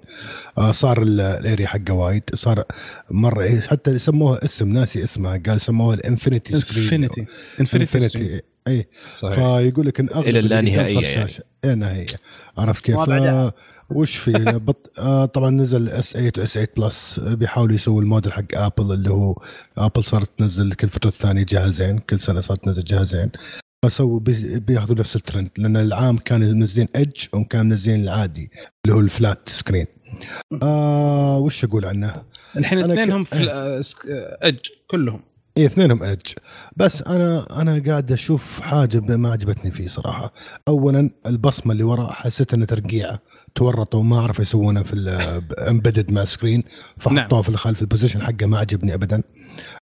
[0.57, 2.23] آه صار ال- ال area حقه wide.
[2.33, 2.63] صار
[3.11, 7.25] مرة إيه، حتى يسموها اسم ناسي اسمها قال سموها ال infinity screen infinity
[7.59, 9.35] infinity اي صحيح.
[9.35, 10.25] فيقول لك إن أغلب
[10.75, 11.27] كان في يعني.
[11.27, 12.05] الشاشة- إلى النهائيه
[12.57, 13.53] عرفت كيف؟ ف-
[13.89, 14.31] وش في؟
[14.67, 14.91] بط...
[14.99, 19.35] آه طبعا نزل S8 و S8 Plus بيحاولوا يسووا الموديل حق Apple اللي هو
[19.77, 23.29] Apple صارت تنزل كل فترة ثانية جهازين كل سنة صارت تنزل جهازين
[23.85, 28.51] فسووا بي- بياخذوا نفس الترند لأن العام كانوا منزلين edge وكانوا منزلين العادي
[28.85, 29.85] اللي هو ال flat screen
[30.63, 32.23] آه وش أقول عنه؟
[32.57, 33.49] الحين أنا اثنين ك- في
[34.41, 34.57] اج
[34.91, 35.21] كلهم.
[35.57, 36.33] اي اثنينهم edge
[36.77, 40.33] بس أنا أنا قاعد أشوف حاجة ب- ما عجبتني فيه صراحة
[40.67, 43.19] اولا البصمة اللي وراء حسيت انها ترقيعه
[43.55, 46.63] تورطوا ما عرفوا يسوونها في ال embedded مع screen
[46.97, 47.41] فحطوها نعم.
[47.41, 49.23] في الخلف ال position حقه ما عجبني ابدا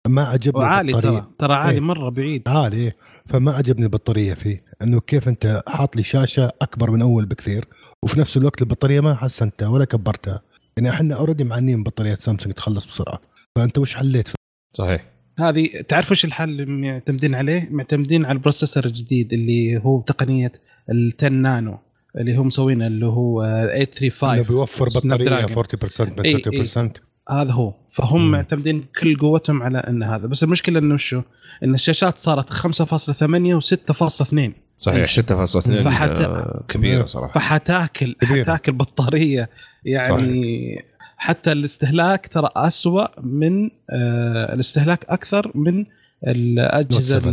[0.09, 0.93] ما عجبني وعالي.
[0.93, 1.81] ترى ترى عالي إيه.
[1.81, 2.97] مرة بعيد عالي إيه.
[3.27, 7.65] فما عجبني البطارية فيه إنه كيف أنت حاط لي شاشة أكبر من أول بكثير
[8.05, 10.43] وفي نفس الوقت البطارية ما حسنتها ولا كبرتها
[10.77, 13.21] يعني إحنا already معانين بطاريات سامسونج تخلص بسرعة
[13.57, 14.29] فأنت وش حليت
[14.77, 20.01] صحيح هذه تعرف إيش الحل اللي معتمدين عليه؟ معتمدين على ال processor الجديد اللي هو
[20.01, 20.53] تقنية
[20.91, 21.79] ال 10 نانو
[22.19, 25.65] اللي هم مسوينه اللي هو انه 835 بيوفر سناب بطارية دراجون.
[25.65, 26.91] 40% من إيه، 30%
[27.31, 28.31] هذا هو فهم مم.
[28.31, 31.23] معتمدين كل قوتهم على إن هذا بس المشكلة إنه شو؟
[31.65, 38.45] إن الشاشات صارت 5.8 و6.2 صحيح 6.2 فحتى- آه، كبيرة صراحة فحتاكل كبيرة.
[38.45, 39.51] حتاكل بطارية
[39.85, 40.85] يعني
[41.17, 45.85] حتى الاستهلاك ترى أسوأ من آه الاستهلاك أكثر من
[46.27, 47.31] الأجهزة.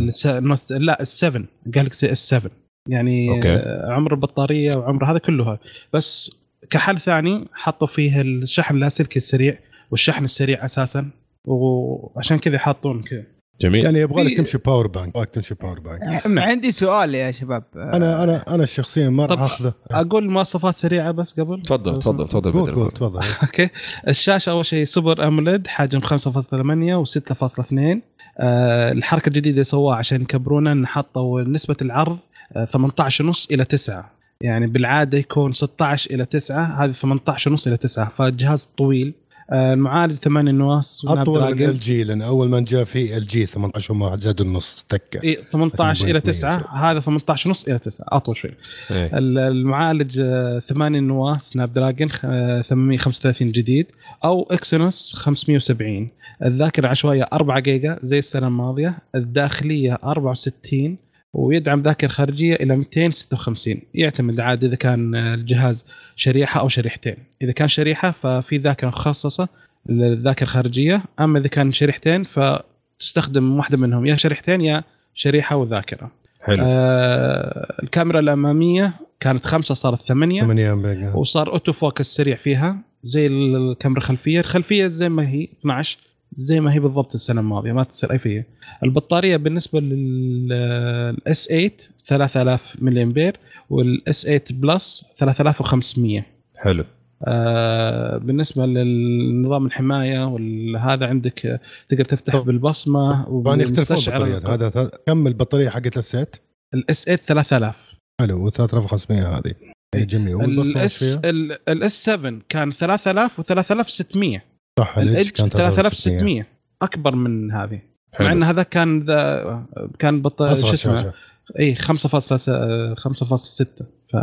[0.70, 2.50] لا ال7 Galaxy S7
[2.88, 3.48] يعني okay.
[3.48, 5.58] آه عمر البطارية وعمر هذا كله
[5.92, 6.36] بس
[6.70, 9.58] كحل ثاني حطوا فيه الشحن اللاسلكي السريع
[9.90, 11.10] والشحن السريع أساسا
[11.44, 13.24] وعشان كذا حاطون كذا
[13.60, 13.84] جميل.
[13.84, 17.64] يعني يبغى لك في- تمشي power bank يبغى تمشي power bank عندي سؤال يا شباب.
[17.76, 19.72] أنا أنا أنا شخصيا ما راح أخذة.
[19.90, 23.20] أقول مواصفات سريعة بس قبل؟ تفضل تفضل تفضل قول تفضل.
[23.42, 23.68] okay.
[24.08, 27.98] الشاشة أول شيء Super AMOLED حجم 5.8 و6.2
[28.38, 32.20] آه الحركة الجديدة اللي سووها عشان يكبرونها ان حطوا نسبه العرض
[32.56, 37.76] آه 18 ونص إلى 9 يعني بالعادة يكون 16 إلى 9 هذه 18 ونص إلى
[37.76, 39.08] 9 فالجهاز طويل.
[39.08, 41.62] آه المعالج 8 نواس أطول من.
[41.62, 46.20] LG لأن أول ما جاء في LG 18 واحد زاد النص تكة إيه 18 إلى
[46.20, 46.24] 8.8.
[46.24, 48.50] 9 هذا 18 ونص إلى 9 أطول شوي
[48.90, 49.18] إيه.
[49.18, 53.86] ال- المعالج آه، 8 نواه Snapdragon آه، 835 جديد
[54.24, 56.08] أو Exynos 570
[56.44, 60.96] الذاكرة العشوائيه 4 جيجا زي السنة الماضية الداخلية 64
[61.34, 67.16] ويدعم ذاكره خارجيه إلى 256 يعتمد عاد إذا كان الجهاز شريحة أو شريحتين.
[67.42, 69.48] إذا كان شريحة ففي ذاكره مخصصة
[69.88, 71.02] للذاكره الخارجية.
[71.20, 76.10] أما إذا كان شريحتين فتستخدم واحدة منهم يا شريحتين يا شريحة وذاكرة.
[76.40, 76.64] حلو.
[76.66, 80.40] آه الكاميرا الأمامية كانت خمسة صارت ثمانية.
[80.40, 84.40] 8 mega وصار auto focus سريع فيها زي الكاميرا الخلفية.
[84.40, 85.98] الخلفية زي ما هي 12
[86.32, 88.46] زي ما هي بالضبط السنة الماضية ما تصير أي فيه
[88.82, 91.70] البطارية بالنسبة لل S8
[92.06, 93.36] 3000 ملي امبير
[93.70, 96.84] وال S8 Plus 3500 حلو.
[97.26, 104.46] آه بالنسبة للنظام الحماية وهذا عندك آه، تقدر تفتح طب- بالبصمة البطاريات.
[104.46, 106.36] هذا كم البطارية حقت السيت
[106.74, 109.54] ال S8 3000 حلو و3500 هذه.
[109.96, 110.60] جميل.
[110.60, 111.30] الـ S فيها؟
[111.68, 114.40] الـ S 7 كان 3000 و3600
[114.78, 116.46] صح ال edge كان 3600
[116.82, 117.80] أكبر من هذه.
[118.14, 118.26] حلو.
[118.26, 119.62] مع إن هذا كان ذا
[119.98, 121.12] كان بطاريه شو اسمه؟
[121.58, 123.64] إي 5.6
[124.12, 124.16] ف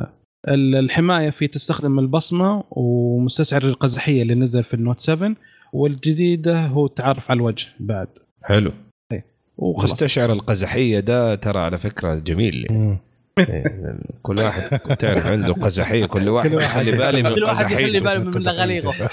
[0.48, 5.36] ال- الحماية في تستخدم البصمة ومستشعر القزحية اللي نزل في ال Note 7
[5.74, 8.08] والجديدة هو التعرف على الوجه بعد.
[8.44, 8.72] حلو.
[9.58, 9.92] وخلاص.
[9.94, 12.68] مستشعر القزحية ده ترى على فكرة جميل.
[12.70, 13.00] يعني
[14.22, 16.70] كل واحد تعرف عنده قزحية كل واحد كل واحد.
[16.70, 18.94] يخلي بالي من كل واحد يخلي قزحيته باله من غليظه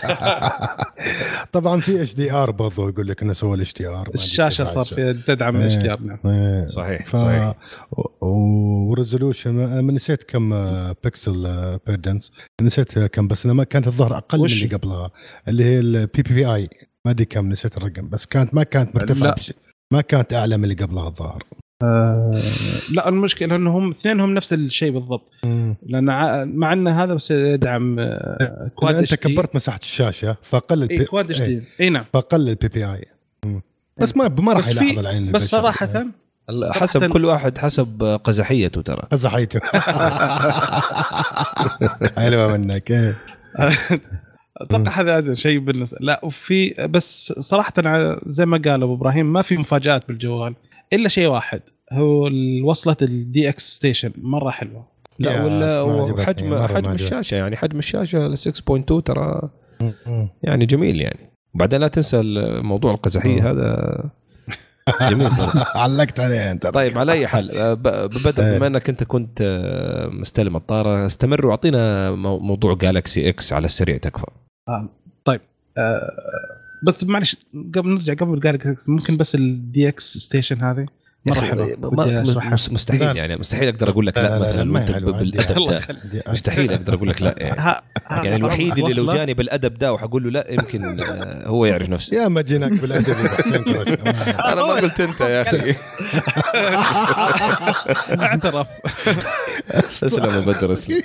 [1.53, 4.85] طبعا في HDR برضو يقول لك إنه سوى ال HDR الشاشة صار
[5.27, 5.67] تدعم إيه.
[5.67, 6.19] ال HDR نعم
[6.69, 7.17] صحيح ف...
[7.17, 7.55] صحيح
[8.21, 14.17] و resolution أنا نسيت كم آه، pixel per density نسيت كم بس لما كانت الظهر
[14.17, 15.11] أقل من؟ اللي قبلها
[15.49, 16.69] اللي هي ال PP PPI
[17.05, 19.37] ما أدري كم نسيت الرقم بس كانت ما كانت مرتفعة.
[19.93, 21.45] ما كانت أعلى من اللي قبلها الظاهر
[21.83, 22.43] آه
[22.91, 25.33] لا المشكلة انهم اثنينهم نفس الشيء بالضبط.
[25.87, 26.05] لأن
[26.57, 29.17] مع إن هذا بس يدعم آه، Quad أنت HD.
[29.17, 31.05] كبرت مساحة الشاشة فقل إي البي...
[31.05, 32.05] كواد اتش إيه، D إي نعم.
[32.13, 33.05] فقل ال PPI
[33.97, 35.47] بس ما ما راح يلاحظ العين بس البشر.
[35.47, 36.07] صراحة
[36.71, 39.03] حسب كل واحد حسب قزحيته ترى.
[39.13, 39.61] قزحيته.
[42.23, 42.91] حلوة منك.
[42.91, 43.17] إيه.
[44.57, 47.73] أتوقع هذا أزل شيء بالنسبة لا وفي بس صراحة
[48.27, 50.55] زي ما قال أبو إبراهيم ما في مفاجآت بالجوال.
[50.93, 51.61] إلا شيء واحد
[51.93, 52.31] هو
[52.65, 54.87] وصلة ال DeX Station مرة حلوة.
[55.19, 56.91] لا ولا حجم حجم.
[56.93, 59.49] الشاشة يعني حجم الشاشة 6.2 ترى
[60.43, 61.31] يعني جميل يعني.
[61.55, 62.23] وبعدين لا تنسى
[62.63, 64.05] موضوع القزحية هذا.
[65.11, 65.29] جميل.
[65.75, 66.67] علقت عليه أنت.
[66.67, 68.59] طيب على أي حال آه، ب- بدر إيه.
[68.59, 73.97] بما إنك أنت كنت آه، مستلم الطارة استمر وأعطينا مو- موضوع جالكسي إكس على السريع
[73.97, 74.27] تكفى.
[75.25, 75.41] طيب
[75.79, 76.13] آه
[76.83, 77.37] بس معلش
[77.75, 80.87] قبل نرجع قبل Galaxy ممكن بس ال DeX Station هذه
[81.27, 81.77] مرة حلوة
[82.71, 83.17] مستحيل.
[83.17, 85.81] يعني مستحيل أقدر أقول لك لا, لا، لا، لا، مثلا بالادب ده.
[86.33, 89.13] مستحيل أقدر أقول لك لا يعني, يعني الوحيد اللي لو.
[89.13, 93.09] جاني بالأدب ده وحقول له لا يمكن آه، هو يعرف نفسه يا ما جيناك بالأدب.
[94.53, 95.75] أنا ما قلت أنت يا أخي
[98.23, 98.67] اعترف
[99.71, 101.03] أسلم يا بدر أسلم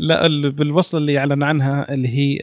[0.00, 2.38] لا ال- بالوصله اللي أعلن عنها اللي هي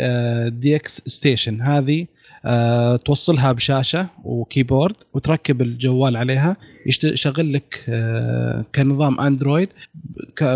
[0.49, 2.06] DeX Station هذه
[2.45, 6.57] آه، توصلها بشاشة و keyboard وتركب الجوال عليها.
[6.85, 9.70] يشت- يشغل لك آه، كنظام Android.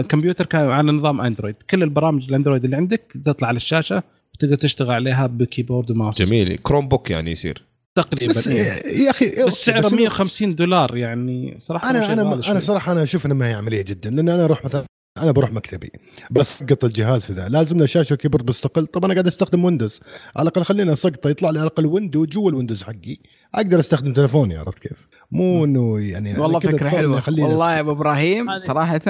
[0.09, 1.55] كمبيوتر كان على نظام Android.
[1.69, 4.03] كل البرامج ال Android اللي عندك تطلع على الشاشة
[4.35, 6.21] وتقدر تشتغل عليها ب keyboard و mouse.
[6.21, 6.57] جميل.
[6.63, 7.63] Chromebook يعني يصير.
[7.95, 9.03] تقريبا بس إيه.
[9.05, 11.55] يا أخي بس سعره بس 150 دولار يعني.
[11.57, 12.59] صراحة أنا أنا أنا شوي.
[12.61, 14.83] صراحة أنا أشوف انها ما هي عمليه جدا لأن أنا أروح مثلا
[15.17, 15.91] أنا بروح مكتبي.
[16.31, 17.47] بس قط الجهاز في ذا.
[17.47, 18.85] لازم له شاشة و keyboard مستقل.
[18.85, 19.99] طب أنا قاعد أستخدم Windows
[20.35, 23.17] على الأقل خلينا اسقطه يطلع لي على الأقل window جوا ال Windows حقي.
[23.55, 27.23] أقدر أستخدم تليفوني عرفت كيف؟ مو إنه يعني والله فكرة حلوة.
[27.27, 29.01] والله يا أبو إبراهيم صراحة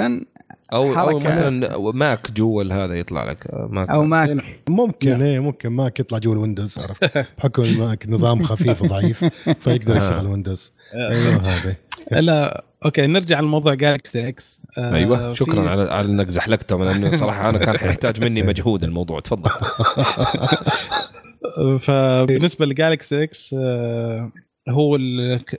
[0.72, 1.18] أو أو.
[1.18, 3.46] مثلا Mac جوا هذا يطلع لك.
[3.70, 4.46] Mac أو Mac نعم.
[4.68, 9.24] ممكن إيه ممكن Mac يطلع جوا ال Windows عرفت؟ بحكم ال Mac نظام خفيف وضعيف
[9.60, 11.76] فيقدر يشتغل Windows أيوه هذا.
[12.10, 17.48] لا أوكي نرجع لموضوع جالكسي إكس أيوه في- شكرا على على إنك زحلقته لأنه صراحة
[17.48, 19.50] أنا كان حيحتاج مني مجهود الموضوع تفضل.
[21.80, 24.32] فبالنسبة لجالكسي إكس آه،
[24.68, 24.98] هو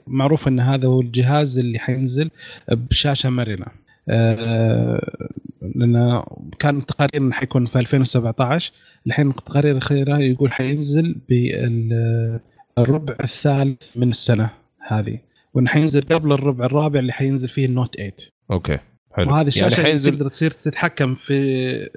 [0.06, 2.30] معروف إن هذا هو الجهاز اللي حينزل
[2.70, 3.66] بشاشة مرنة.
[4.08, 5.00] آه،
[5.74, 6.22] لأن
[6.58, 8.72] كان تقارير إنه حيكون في 2017
[9.06, 14.50] الحين التقارير الاخيره يقول حينزل بالربع الثالث من السنة
[14.88, 15.18] هذه
[15.54, 18.12] وإنه حينزل قبل الربع الرابع اللي حينزل فيه ال Note 8
[18.50, 18.78] أوكي.
[19.16, 19.30] حلو.
[19.30, 21.90] وهذه الشاشة يعني يعني حينزل تقدر تصير تتحكم في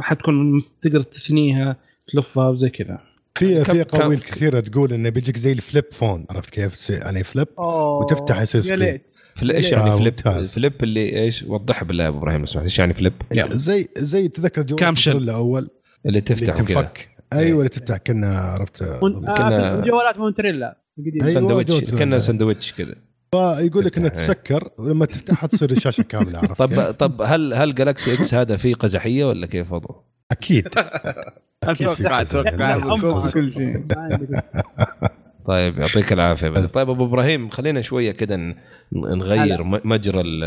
[0.00, 1.76] حتكون تقدر تثنيها
[2.12, 2.98] تلفها وزي كذا.
[3.34, 7.24] في كم- في اقاويل كثيرة تقول إنه بيجيك زي ال flip phone عرفت كيف؟ يعني
[7.24, 8.38] flip أوه، وتفتح.
[8.54, 9.02] ليت.
[9.34, 10.42] fl- إيش يعني flip.
[10.42, 12.64] flip اللي إيش؟ وضحها بالله يا ابو إبراهيم لو سمحت.
[12.64, 13.12] إيش يعني flip؟
[13.52, 15.10] زي زي تذكر جوال كام شل.
[15.10, 15.68] الكنترول الأول.
[16.06, 17.08] اللي تفتح اللي تنفك.
[17.32, 17.96] أيوه اللي تفتح.
[17.96, 18.82] كنا عرفت.
[18.82, 21.70] آه، كنا- جوالات مونتريلا أيوة، سندوتش.
[21.80, 21.96] جوتو.
[21.98, 22.94] كنا سندوتش كذا.
[23.34, 24.16] فيقول لك انها إيه.
[24.16, 28.74] تسكر ولما تفتحها تصير الشاشة كاملة عرفت طب؟ طب هل هل جالاكسي إكس هذا فيه
[28.74, 30.68] قزحية ولا كيف وضعه؟ أكيد
[31.64, 33.84] أتوقع أتوقع كل شيء
[35.46, 36.66] طيب يعطيك العافية بدر.
[36.66, 38.54] طيب أبو إبراهيم خلينا شوية كده
[38.92, 40.44] نغير مجرى ال-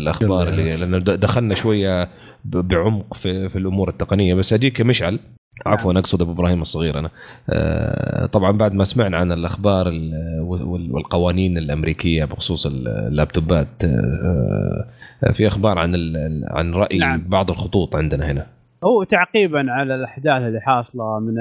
[0.00, 0.48] الأخبار.
[0.48, 2.08] اللي لأنه دخلنا شوية
[2.44, 5.18] بعمق في, في الأمور التقنية بس أجيك يا مشعل
[5.66, 7.10] عفوا أقصد أبو إبراهيم الصغير أنا.
[7.50, 14.86] آه، طبعا بعد ما سمعنا عن الأخبار ال- وال- والقوانين الأمريكية بخصوص ال- اللابتوبات آه،
[15.24, 17.24] آه، في أخبار عن ال- عن رأي نعم.
[17.28, 18.46] بعض الخطوط عندنا هنا.
[18.84, 21.34] هو تعقيبا على الأحداث اللي حاصلة من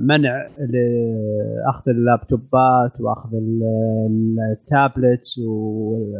[0.00, 6.12] منع لأخذ اللابتوبات وأخذ ال- التابلتس و-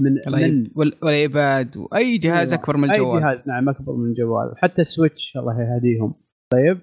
[0.00, 2.62] من من والإيباد وأي جهاز أيوة.
[2.62, 3.20] أكبر من أي الجوال.
[3.22, 4.52] جهاز نعم أكبر من الجوال.
[4.56, 6.14] حتى السويتش الله يهديهم.
[6.52, 6.78] طيب.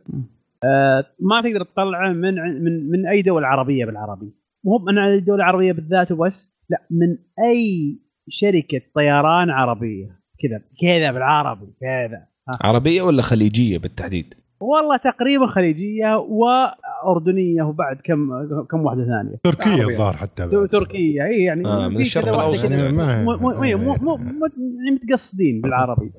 [0.63, 4.33] آه ما تقدر تطلعه من من من أي دوله عربية بالعربي.
[4.65, 7.97] مو من أي دوله عربية بالذات وبس لا من أي
[8.29, 10.05] شركة طيران عربية.
[10.39, 12.25] كذا كذا بالعربي كذا.
[12.61, 18.29] عربية ولا خليجية بالتحديد؟ والله تقريبا خليجية وأردنية وبعد كم
[18.71, 19.35] كم واحدة ثانية.
[19.43, 19.85] تركيا عربية.
[19.93, 22.69] الظاهر حتى تو- تركيا إي يعني آه، من الشرق كذا.
[22.77, 24.47] يعني ما- مو- مو- مو- مو- مو- مو-
[24.85, 26.11] يعني متقصدين بالعربي.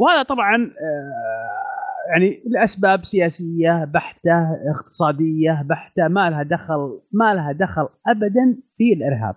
[0.00, 1.62] وهذا طبعا آه،
[2.10, 4.46] يعني لأسباب سياسية بحتة
[4.76, 9.34] اقتصادية بحتة ما لها دخل ما لها دخل ابدا في الإرهاب.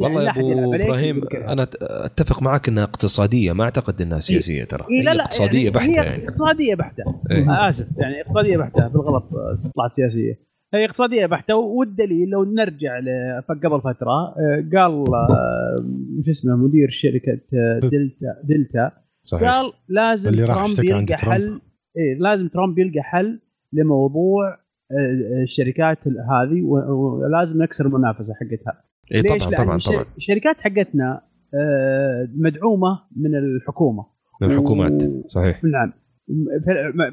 [0.00, 1.20] يعني والله لا يا ابو إبراهيم.
[1.48, 4.86] أنا أتفق معك إنها اقتصادية ما أعتقد إنها سياسية ترى.
[4.90, 6.28] إيه لا هي لا اقتصادية يعني بحتة هي يعني.
[6.28, 7.02] اقتصادية بحتة.
[7.30, 7.68] إيه.
[7.68, 9.24] آسف يعني اقتصادية بحتة بالغلط
[9.76, 10.52] طلعت سياسية.
[10.74, 15.86] هي اقتصادية بحتة والدليل لو نرجع ل- قبل فترة آه، قال آه،
[16.24, 18.90] شو اسمه مدير شركة آه، دلتا دلتا.
[19.22, 19.50] صحيح.
[19.50, 21.32] قال لازم اللي راح ترامب يلقى ترامب.
[21.32, 21.60] حل
[21.96, 23.40] إيه لازم ترامب يلقى حل
[23.72, 24.48] لموضوع
[24.92, 28.82] آه، الشركات هذه ولازم نكسر المنافسة حقتها.
[29.14, 30.04] اي؟ طبعا طبعا طبعا.
[30.16, 31.20] الشركات حقتنا
[31.54, 34.06] آه، مدعومة من الحكومة.
[34.42, 35.64] من الحكومات و- صحيح.
[35.64, 35.92] نعم.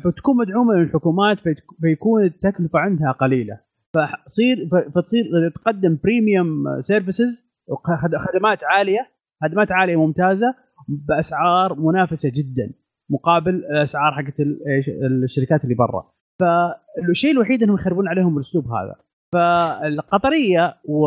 [0.03, 1.37] فتكون مدعومة من الحكومات
[1.81, 3.59] فيكون التكلفة عندها قليلة.
[3.93, 5.23] فتصير فتصير
[5.55, 7.49] تقدم premium services
[8.19, 9.07] خدمات عالية
[9.43, 10.55] خدمات عالية ممتازة
[11.07, 12.73] بأسعار منافسة جدا.
[13.09, 14.33] مقابل الأسعار حقت
[15.23, 16.11] الشركات اللي برا.
[16.39, 18.95] فالشيء الوحيد إنهم يخربون عليهم بالاسلوب هذا.
[19.33, 21.01] فالقطرية و...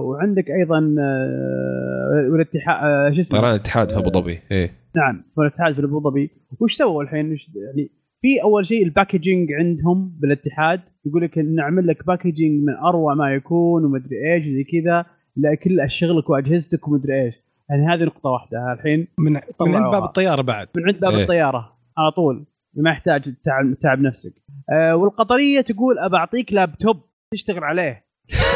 [0.00, 4.70] وعندك أيضا آه، والاتحاد آه، شو اسمه؟ طيران الاتحاد في أبو ظبي إيه.
[4.96, 6.30] نعم في الاتحاد في أبو ظبي.
[6.60, 7.90] وش سووا الحين؟ وش يعني؟
[8.22, 13.34] في أول شيء ال packaging عندهم بالاتحاد يقول لك نعمل لك packaging من أروع ما
[13.34, 15.04] يكون ومدري إيش زي كذا
[15.36, 17.34] لكل شغلك وأجهزتك ومدري إيش.
[17.70, 18.72] يعني هذه نقطة واحدة.
[18.72, 19.92] الحين من من عند.
[19.92, 20.68] باب الطيارة بعد.
[20.76, 21.22] من عند باب إيه.
[21.22, 22.46] الطيارة على طول.
[22.76, 24.32] ما يحتاج تعب, تعب نفسك.
[24.72, 27.00] آه والقطرية تقول أبى أعطيك لابتوب
[27.34, 28.04] تشتغل عليه.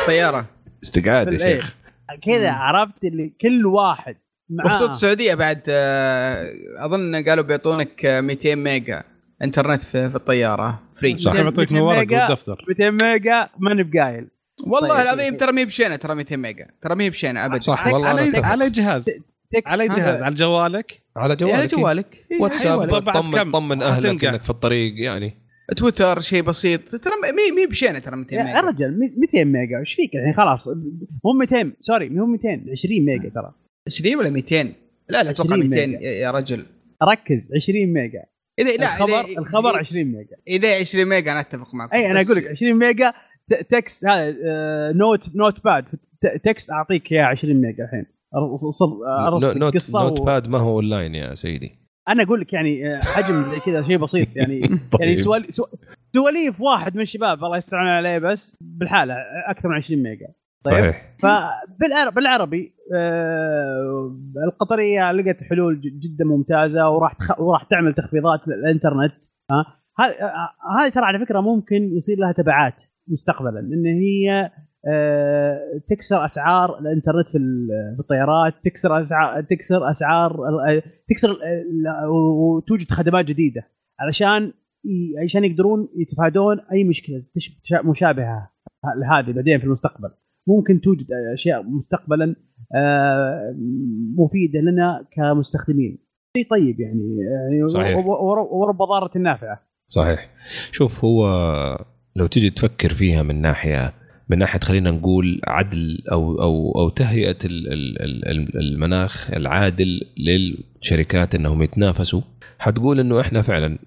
[0.07, 0.45] طيارة.
[0.83, 1.39] استقعاد يا.
[1.39, 1.77] شيخ.
[2.23, 4.17] كذا عرفت اللي كل واحد
[4.51, 4.67] معاه.
[4.67, 9.03] وخطوط السعودية بعد آه، أظن قالوا بيعطونك آه، 200 ميجا
[9.43, 10.81] إنترنت في, في الطيارة.
[10.97, 11.35] free صح.
[11.35, 12.21] يعطيك من 200 ورق ميجا.
[12.23, 12.65] والدفتر.
[12.69, 14.29] 200 ميجا ماني بقايل
[14.67, 15.01] والله طيب.
[15.01, 18.21] العظيم ترى مي بشينة ترى 200 ميجا ترى مي بشينة ابدا صح والله على.
[18.21, 19.11] على جهاز.
[19.67, 20.23] على جهاز.
[20.23, 22.27] على جوالك؟ على يعني على جوالك جوالك.
[22.33, 23.03] إيه، واتساب جوالك.
[23.03, 24.25] بعد طمن؟ طمن أهلك.
[24.25, 25.35] إنك في الطريق يعني.
[25.77, 26.97] تويتر شيء بسيط.
[26.97, 28.61] ترى مي مي بشينة ترى 200 يا ميجا.
[28.61, 30.69] رجل 200 ميجا إيش فيك؟ الحين خلاص
[31.25, 33.53] مو 200 sorry مو 200 20 ميجا ترى.
[33.87, 34.63] 20 ولا 200
[35.09, 36.01] لا لا أتوقع 20 200 ميجا.
[36.01, 36.67] يا يا رجل.
[37.03, 38.23] ركز 20 ميجا.
[38.59, 40.37] اذا لا الخبر إذا- الخبر إذا- 20 ميجا.
[40.49, 41.93] إذا 20 ميجا أنا أتفق معك.
[41.95, 43.13] أي أنا أقول لك 20 ميجا
[43.55, 45.85] text هذا آه، not not bad
[46.45, 50.23] text أعطيك اياه 20 ميجا الحين ارسل not, not.
[50.23, 51.73] bad ما هو أونلاين يا سيدي
[52.09, 54.61] أنا أقول لك يعني آه، حجم زي كذا شيء بسيط يعني
[55.01, 55.51] يعني طيب.
[55.51, 55.65] سو...
[56.15, 59.15] سواليف واحد من الشباب الله يستر عليه بس بالحالة
[59.47, 60.27] أكثر من 20 ميجا
[60.65, 60.75] طيب.
[60.75, 61.17] صحيح
[62.11, 67.41] فبالعربي آه القطرية لقت حلول جدا ممتازة وراح تخ...
[67.41, 69.13] وراح تعمل تخفيضات للإنترنت
[69.51, 72.75] ها آه، هذه ترى على فكرة ممكن يصير لها تبعات
[73.09, 74.51] مستقبلا إن هي
[74.87, 75.59] آه
[75.91, 80.37] تكسر أسعار الإنترنت في ال- في الطيارات تكسر أسعار تكسر أسعار
[81.09, 81.37] تكسر
[82.09, 83.63] وتوجد خدمات جديدة
[84.01, 84.53] علشان
[85.25, 87.21] عشان يقدرون يتفادون أي مشكلة
[87.85, 88.51] مشابهة
[88.97, 90.09] لهذه بعدين في المستقبل.
[90.49, 92.37] ممكن توجد أشياء مستقبلا
[92.77, 93.55] آه،
[94.19, 95.99] مفيدة لنا كمستخدمين.
[96.37, 98.07] شيء طيب يعني يعني صحيح.
[98.07, 100.31] ورب ضاره نافعه صحيح.
[100.73, 101.25] شوف هو
[102.17, 103.95] لو تجي تفكر فيها من ناحية
[104.29, 110.01] من ناحية خلينا نقول عدل أو أو أو تهيئة ال- ال- ال- ال- المناخ العادل
[110.19, 112.21] للشركات إنهم يتنافسوا
[112.59, 113.79] حتقول إنه إحنا فعلا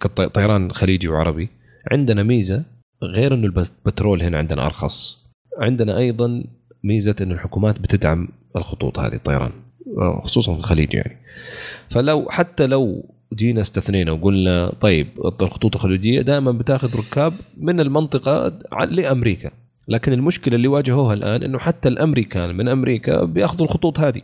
[0.00, 1.48] كطيران خليجي وعربي
[1.92, 2.62] عندنا ميزة
[3.02, 5.26] غير إنه البترول هنا عندنا أرخص.
[5.60, 6.44] عندنا أيضا
[6.84, 9.52] ميزة إنه الحكومات بتدعم الخطوط هذه الطيران
[10.20, 11.16] خصوصا في الخليج يعني.
[11.90, 15.06] فلو حتى لو جينا استثنينا وقلنا طيب
[15.42, 18.58] الخطوط الخليجية دائما بتاخذ ركاب من المنطقة
[18.90, 19.50] لأمريكا
[19.88, 24.22] لكن المشكلة اللي واجهوها الآن إنه حتى الأمريكان من أمريكا بيأخذوا الخطوط هذه.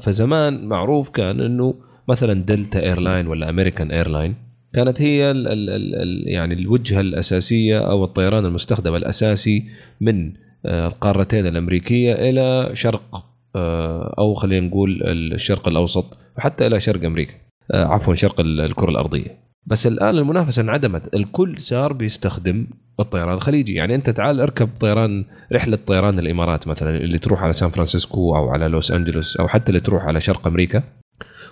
[0.00, 1.74] فزمان معروف كان إنه
[2.08, 4.34] مثلا دلتا airline ولا American airline
[4.74, 9.64] كانت هي ال ال ال ال يعني الوجهة الأساسية أو الطيران المستخدم الأساسي
[10.00, 10.32] من
[10.66, 17.34] آه، القارتين الأمريكية إلى شرق آه، أو خلينا نقول الشرق الأوسط وحتى إلى شرق أمريكا
[17.74, 19.42] عفوا شرق ال- الكرة الأرضية.
[19.66, 21.14] بس الآن المنافسة انعدمت.
[21.14, 22.66] الكل صار بيستخدم
[23.00, 23.74] الطيران الخليجي.
[23.74, 28.48] يعني أنت تعال اركب طيران رحلة طيران الإمارات مثلا اللي تروح على سان فرانسيسكو أو
[28.50, 30.82] على لوس أنجلوس أو حتى اللي تروح على شرق أمريكا.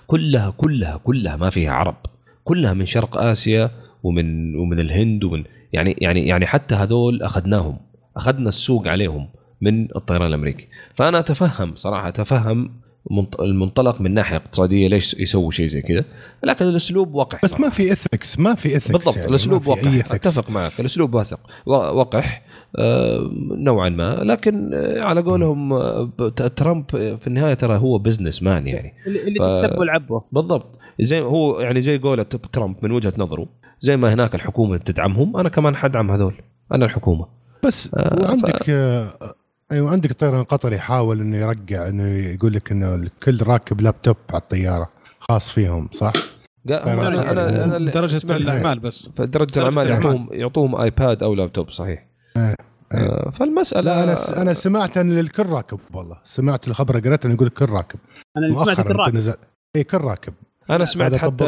[0.07, 1.97] كلها كلها كلها ما فيها عرب.
[2.45, 3.71] كلها من شرق آسيا
[4.03, 7.77] ومن ومن الهند ومن يعني يعني يعني حتى هذول أخذناهم
[8.17, 9.29] أخذنا السوق عليهم
[9.61, 10.69] من الطيران الأمريكي.
[10.95, 12.71] فأنا أتفهم صراحة أتفهم
[13.41, 16.05] المنطلق من ناحية اقتصادية ليش يسووا شيء زي كذا.
[16.45, 17.65] لكن الأسلوب وقح بس صراحة.
[17.65, 20.13] ما في ethics ما في ethics بالضبط يعني الأسلوب وقح.
[20.13, 22.43] أتفق معك الأسلوب وقح و- وقح
[22.79, 24.15] آه، نوعا ما.
[24.25, 26.11] لكن آه، على قولهم آه،
[26.57, 28.95] ترامب في النهاية ترى هو businessman يعني.
[29.07, 30.79] اللي, اللي ف- تكسب واللعبة بالضبط.
[31.01, 33.47] زي هو يعني زي قولة ترامب من وجهة نظره
[33.81, 36.35] زي ما هناك الحكومة بتدعمهم أنا كمان حدعم هذول
[36.75, 37.27] أنا الحكومة.
[37.65, 38.71] بس آه، وعندك
[39.73, 44.41] أيوه عندك الطيران القطري يحاول إنه يرجع إنه يقول لك إنه الكل راكب لابتوب على
[44.43, 44.91] الطيارة
[45.21, 47.31] خاص فيهم صح؟ قا- طيب، أنا
[47.65, 49.09] أنا درجة الأعمال بس.
[49.19, 49.91] درجة الأعمال.
[49.91, 52.07] يعطوهم يعطوهم آيباد أو لابتوب صحيح.
[52.37, 52.57] إيه.
[52.93, 56.19] آه، فالمساله لا أنا أنا سمعت إن الكل راكب والله.
[56.25, 57.99] سمعت الخبر قريت إنه يقول الكل راكب.
[58.37, 59.35] أنا سمعت مؤخرا الراكب نزل
[59.77, 60.33] اي كل راكب.
[60.71, 61.45] أنا سمعت هذا حتى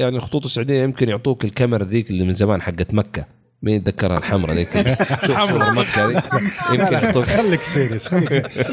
[0.00, 3.24] يعني الخطوط السعودية يمكن يعطوك الكاميرا ذيك اللي من زمان حقت مكة.
[3.64, 4.72] مين يتذكرها الحمراء ذيك
[5.26, 6.24] شوف صور مكة ذيك
[6.72, 8.70] يمكن يحطوك خليك serious خليك serious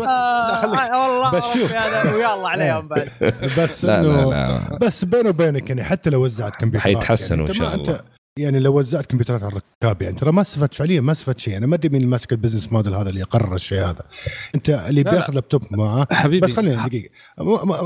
[0.00, 1.72] بس آه، والله بس شوف.
[2.14, 3.10] ويا الله عليهم بعد.
[3.58, 7.74] بس إنه بس بيني وبينك يعني حتى لو وزعت كمبيوترات حيتحسنوا يعني أنت ما شاء
[7.74, 8.00] الله.
[8.38, 11.66] يعني لو وزعت كمبيوترات على الركاب يعني ترى ما استفدت فعليا ما استفدت شيء أنا
[11.66, 14.02] ما أدري مين اللي ماسك ال business model هذا اللي يقرر الشيء هذا
[14.54, 17.10] أنت اللي لا، بياخذ لابتوب معاه حبيبي بس خليني دقيقة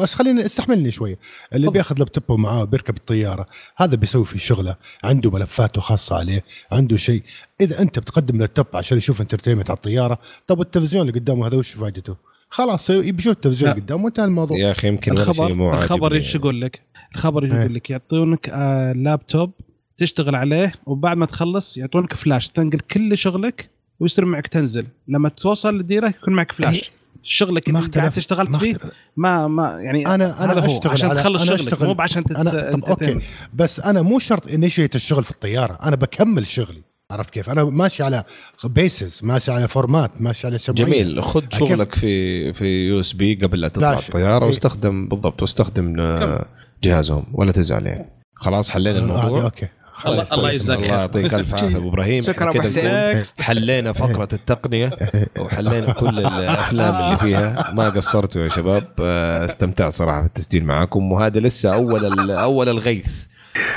[0.03, 1.19] بس خليني استحملني شوية
[1.53, 1.71] اللي.
[1.71, 7.23] بياخذ لابتوبه معاه بيركب الطيارة هذا بيسوي في شغلة عنده ملفاته خاصة عليه عنده شيء
[7.61, 11.71] إذا أنت بتقدم لابتوب عشان يشوف entertainment على الطيارة طب التلفزيون اللي قدامه هذا وش
[11.73, 12.17] فائدته
[12.51, 13.73] خلاص يبي التلفزيون.
[13.73, 16.13] قدامه وانتهى الموضوع يا أخي يمكن الخبر الخبر.
[16.13, 16.83] إيش يقول لك؟
[17.15, 17.61] الخبر إيش إيه.
[17.61, 19.53] يقول لك؟ يعطونك آه لابتوب
[19.99, 23.71] تشتغل عليه وبعد ما تخلص يعطونك فلاش تنقل كل شغلك
[24.01, 26.91] ويصير معك تنزل لما توصل للديره يكون معك فلاش
[27.23, 28.77] شغلك ما اللي قاعد اشتغلت ما فيه.
[29.17, 32.25] ما ما يعني أنا أنا هذا هو أشتغل عشان تخلص أنا شغلك أشتغل- مو عشان
[32.25, 32.37] تتس...
[32.55, 33.19] أنا طب okay.
[33.55, 38.03] بس أنا مو شرط initiate الشغل في الطيارة أنا بكمل شغلي عرفت كيف أنا ماشي
[38.03, 38.25] على
[38.65, 40.87] basis ماشي على format ماشي على معين.
[40.87, 44.07] جميل خذ؟ شغلك في في USB قبل لا تطلع فلاش.
[44.09, 44.49] الطيارة إيه.
[44.49, 46.47] واستخدم بالضبط واستخدم آه،
[46.83, 49.69] جهازهم ولا تزعل يعني خلاص حلينا آه، الموضوع okay
[50.05, 50.33] الله-.
[50.33, 50.51] الله.
[50.51, 50.99] يجزاك الله.
[50.99, 53.23] يعطيك الف عافية أبو إبراهيم شكراً كده حسين.
[53.41, 54.91] حلينا فقرة التقنية
[55.39, 61.13] وحلينا كل الأفلام اللي فيها ما قصرتوا يا شباب آه، استمتعت صراحة في التسجيل معاكم
[61.13, 63.23] وهذا لسه أول ال- أول الغيث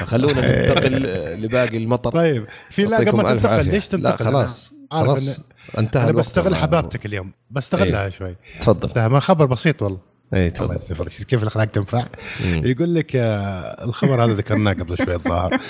[0.05, 1.03] خلونا ننتقل
[1.43, 3.65] لباقي المطر طيب في لا قبل ما تنتقل.
[3.65, 5.39] ليش تنتقل لا خلاص خلاص
[5.77, 6.55] انتهى أنا الوقت بستغل.
[6.55, 12.05] حبابتك اليوم بستغلها شوي تفضل ما خبر بسيط والله اي الله يستغفر كيف الاخلاق تنفع.
[12.45, 15.61] يقول لك آه، الخبر هذا ذكرناه قبل شوي الظاهر.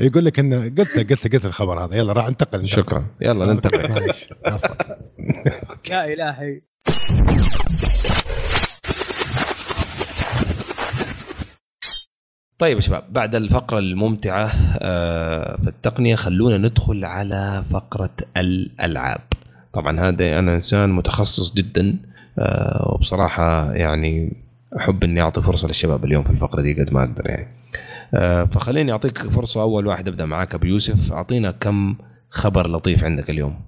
[0.00, 1.96] يقول لك انه قلت قلت قلت الخبر هذا.
[1.96, 2.76] يلا راح انتقل انتقل.
[2.76, 3.06] شكرا.
[3.20, 3.88] يلا ننتقل.
[3.88, 4.28] معليش.
[4.46, 4.76] عفوا.
[5.90, 6.60] يا إلهي.
[12.58, 19.20] طيب يا شباب بعد الفقرة الممتعة آه، في التقنية خلونا ندخل على فقرة الألعاب.
[19.72, 21.98] طبعا هذا أنا إنسان متخصص جدا.
[22.38, 24.32] آه، وبصراحة يعني
[24.76, 27.46] أحب إني أعطي فرصة للشباب اليوم في الفقرة دي قد ما أقدر يعني.
[28.14, 31.12] آه، فخليني أعطيك فرصة أول واحد أبدأ معاك أبو يوسف.
[31.12, 31.96] أعطينا كم
[32.30, 33.60] خبر لطيف عندك اليوم؟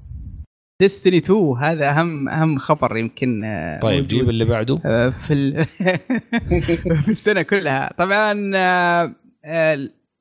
[0.81, 4.07] ديستني 2 هذا أهم أهم خبر يمكن آه، طيب.
[4.07, 4.77] جيب اللي بعده.
[5.11, 5.65] في ال...
[7.05, 7.93] في السنة كلها.
[7.99, 8.33] طبعا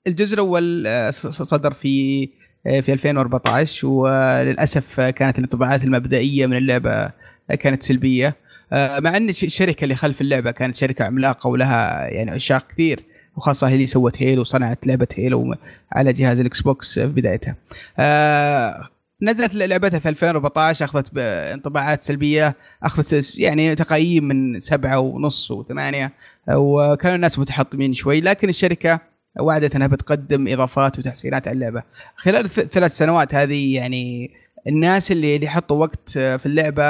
[0.08, 2.28] الجزء الأول صدر في
[2.64, 7.12] في 2014 وللأسف كانت الانطباعات المبدئية من اللعبة
[7.56, 8.36] كانت سلبية
[8.74, 13.04] آه، مع أن الش- الشركة اللي خلف اللعبة كانت شركة عملاقة ولها يعني عشاق كثير
[13.38, 15.56] وخاصة هي اللي سوت هيلو وصنعت لعبة هيلو
[15.91, 17.56] على جهاز الإكس بوكس في بدايتها.
[18.00, 18.89] آه،
[19.22, 26.12] نزلت لعبتها في 2014 أخذت انطباعات سلبية أخذت يعني تقييم من سبعة ونص وثمانية
[26.56, 29.00] وكانوا الناس متحطمين شوي لكن الشركة
[29.39, 31.84] وعدت أنها بتقدم إضافات وتحسينات على اللعبة
[32.16, 34.32] خلال الث- ثلاث سنوات هذه يعني
[34.68, 36.84] الناس اللي اللي حطوا وقت في اللعبة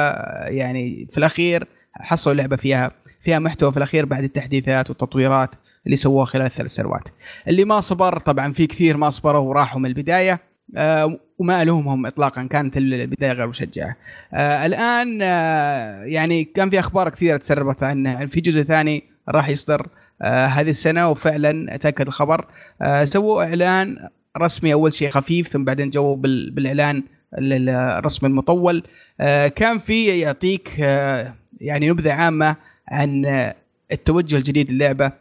[0.48, 5.50] يعني في الأخير حصلوا لعبة فيها فيها محتوى في الأخير بعد التحديثات والتطويرات
[5.86, 7.10] اللي سووها خلال الثلاث سنوات
[7.48, 10.40] اللي ما صبر طبعا في كثير ما صبروا وراحوا من البداية
[10.78, 13.96] آه، وما ألومهم اطلاقا كانت البداية غير مشجعة.
[14.34, 19.88] آه الآن آه يعني كان في أخبار كثيرة تسربت عنه في جزء ثاني راح يصدر
[20.22, 22.46] آه هذه السنة وفعلا تاكد الخبر
[22.82, 27.04] آه سووا إعلان رسمي أول شيء خفيف ثم بعدين جو بال- بالإعلان
[27.38, 28.84] ال- الرسمي المطول.
[29.20, 32.56] آه كان في يعطيك آه يعني نبذة عامة
[32.88, 33.56] عن آه
[33.92, 35.12] التوجه الجديد للعبة.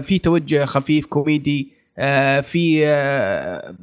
[0.00, 1.68] في توجه خفيف كوميدي.
[2.42, 2.80] في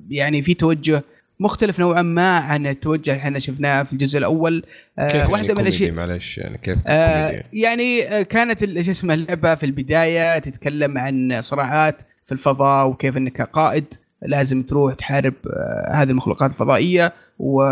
[0.10, 1.04] يعني في توجه
[1.40, 4.64] مختلف نوعا ما عن التوجه اللي إحنا شفناه في الجزء الأول.
[5.00, 9.56] كيف واحدة يعني من الاشياء معلش يعني كيف آه كوميدي؟ يعني كانت شو اسمه اللعبة
[9.56, 13.86] في البداية تتكلم عن صراعات في الفضاء وكيف إنك قائد.
[14.26, 17.64] لازم تروح تحارب آه هذه المخلوقات الفضائية و...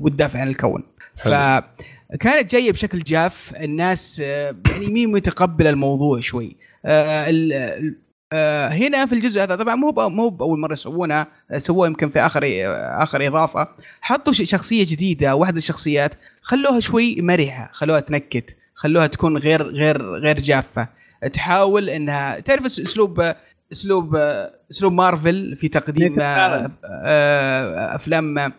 [0.00, 0.82] وتدافع عن الكون.
[1.18, 1.32] حلو.
[1.34, 6.56] فكانت جاية بشكل جاف الناس آه، يعني مين متقبل الموضوع شوي.
[6.84, 11.26] آه هنا في الجزء هذا طبعا مو مو بأول مرة يسوونها
[11.56, 12.40] سووها يمكن في آخر
[13.02, 13.68] آخر إضافة.
[14.00, 16.12] حطوا شخصية جديدة واحدة الشخصيات
[16.42, 20.88] خلوها شوي مرحة خلوها تنكت خلوها تكون غير غير غير جافة.
[21.32, 23.32] تحاول إنها تعرف أسلوب
[23.72, 24.16] اسلوب
[24.70, 28.52] اسلوب مارفل في تقديم آه، آه، أفلام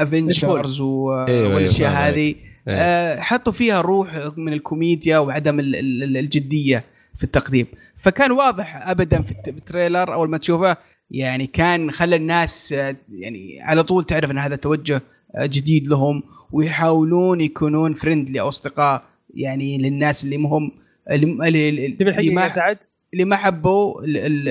[0.00, 2.34] افنجرز أيوة، أيوة، والأشياء فاهم هذه
[2.68, 2.74] إيه.
[2.74, 6.84] آه، حطوا فيها روح من الكوميديا وعدم ال- ال- الجدية
[7.16, 7.66] في التقديم
[7.96, 10.76] فكان واضح ابدا في الت- في ال trailer أول ما تشوفه
[11.10, 15.02] يعني كان خلى الناس آه، يعني على طول تعرف إن هذا توجه
[15.36, 16.22] آه، جديد لهم
[16.52, 19.02] ويحاولون يكونون friendly أو أصدقاء
[19.34, 20.70] يعني للناس اللي مهم
[21.10, 22.78] اللي, اللي, تبي الحقيقة سعد؟
[23.16, 24.48] اللي ما حبوا ال- ال-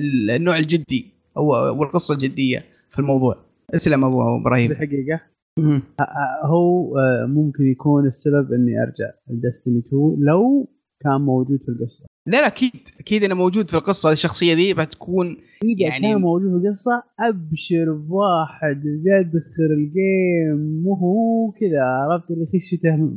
[0.00, 1.06] ال- النوع الجدي
[1.36, 1.46] أو
[1.80, 3.36] والقصة الجدية في الموضوع.
[3.74, 4.70] اسلم أبو إبراهيم.
[4.70, 5.20] الحقيقة
[5.58, 5.82] مهم.
[6.00, 10.68] آه، هو آه، ممكن يكون السبب إني أرجع لدستني 2 لو
[11.00, 12.06] كان موجود في القصة.
[12.26, 15.36] لا لا أكيد أكيد إنه موجود في القصة الشخصية دي بتكون
[15.78, 23.10] يعني- كان موجود في القصة أبشر بواحد بيدخل الجيم وهو كذا عرفت؟ اللي خشته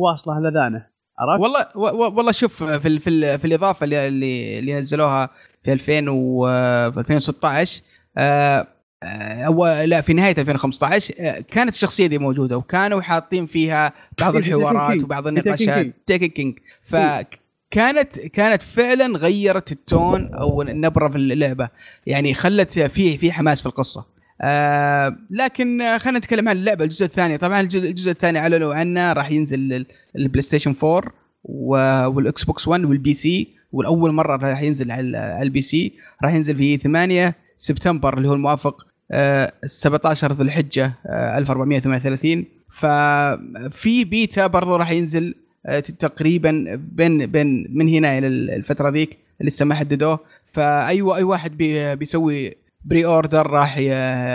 [0.00, 0.86] واصله لذانه.
[1.18, 1.66] عرفت؟ والله
[2.08, 5.30] والله شوف في ال في, ال في الإضافة اللي اللي, نزلوها
[5.64, 6.46] في 2000 و
[6.90, 7.82] في 2016
[8.16, 8.66] آه
[9.02, 14.32] آه، أو لا في نهاية 2015 آه، كانت الشخصية دي موجودة وكانوا حاطين فيها بعض
[14.32, 15.02] في الحوارات.
[15.02, 15.92] وبعض في النقاشات كينج.
[16.06, 21.68] تيكن كينج فكانت كانت فعلا غيرت ال tone أو النبره في اللعبة
[22.06, 27.38] يعني خلت فيه في حماس في القصة آه لكن خلينا نتكلم عن اللعبة الجزء الثاني.
[27.38, 29.86] طبعا الجزء, الثاني اعلنوا عنه راح ينزل
[30.16, 31.02] البلاي ستيشن 4
[31.44, 35.92] و- والاكس بوكس 1 وال PC والأول مرة راح ينزل على على ال PC
[36.24, 44.04] راح ينزل في 8 سبتمبر اللي هو الموافق آه، 17 ذو الحجة آه، 1438 ففي
[44.04, 45.34] بيتا برضه راح ينزل
[45.66, 50.18] آه، تقريبا بين بين من هنا إلى الفترة ذيك لسه ما حددوه.
[50.52, 52.54] فاي أي واحد بي بيسوي
[52.88, 53.78] pre-order راح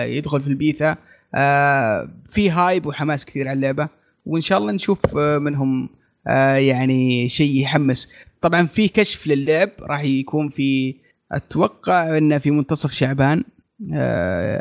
[0.08, 0.96] يدخل في البيتا.
[1.36, 3.88] آه، في hype وحماس كثير على اللعبة.
[4.26, 5.90] وإن شاء الله نشوف آه، منهم
[6.28, 8.14] آه، يعني شيء يحمس.
[8.42, 10.96] طبعا في كشف للعب راح يكون في
[11.32, 13.44] أتوقع إنه في منتصف شعبان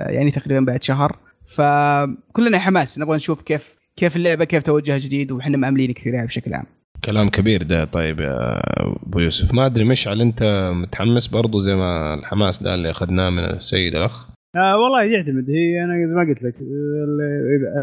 [0.08, 1.16] يعني تقريبا بعد شهر.
[1.46, 2.98] فكلنا حماس.
[2.98, 6.66] نبغى نشوف كيف كيف اللعبة كيف توجه جديد وحنا مأملين كثير يعني بشكل عام.
[7.04, 7.84] كلام كبير ده.
[7.84, 8.60] طيب يا
[9.06, 13.44] أبو يوسف ما أدري مشعل أنت متحمس برضو زي ما الحماس ده اللي أخذناه من
[13.44, 15.50] السيد الأخ؟ آه والله يعتمد.
[15.50, 17.20] هي أنا زي ما قلت لك ال-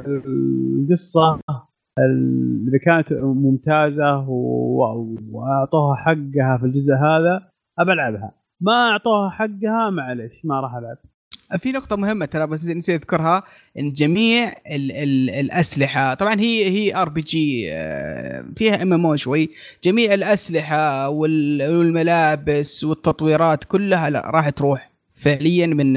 [0.07, 1.39] ال- القصة
[1.99, 7.49] ال- إذا كانت ممتازة وأعطوها حقها في الجزء هذا
[7.79, 8.31] أبى ألعبها.
[8.61, 10.97] ما أعطوها حقها معلش ما راح ألعب.
[11.57, 13.43] في نقطة مهمة ترى بس نسيت أذكرها
[13.79, 17.65] إن جميع ال ال الأسلحة طبعا هي هي RPG
[18.55, 19.49] فيها MMO شوي.
[19.83, 25.93] جميع الأسلحة وال- والملابس والتطويرات كلها لا راح تروح فعليا من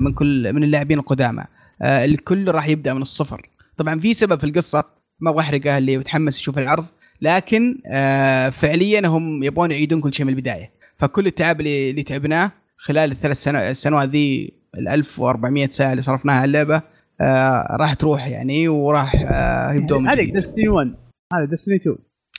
[0.00, 1.44] من كل من اللاعبين القدامى.
[1.82, 3.48] آه، الكل راح يبدأ من الصفر.
[3.76, 4.84] طبعا في سبب في القصة
[5.20, 6.84] ما أبغى احرقها اللي متحمس يشوف العرض
[7.22, 10.70] لكن آه، فعليا هم يبغون يعيدون كل شيء من البداية.
[10.98, 13.42] فكل التعب اللي تعبناه خلال الثلاث
[13.82, 16.82] سنوات ذي ال 1400 ساعة اللي صرفناها على اللعبة
[17.20, 20.32] آه راح تروح يعني وراح آه يبدون من هذه.
[20.32, 20.94] دستني 1
[21.34, 21.96] هذا دستني 2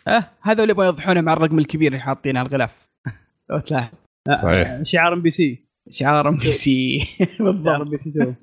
[0.08, 2.88] آه هذا اللي يبغون يوضحونه مع الرقم الكبير اللي حاطينه على الغلاف.
[3.50, 3.94] لو تلاحظ.
[4.42, 4.80] صحيح.
[4.84, 7.04] شعار ام بي سي شعار ام بي سي
[7.40, 8.36] بالضبط ام بي سي 2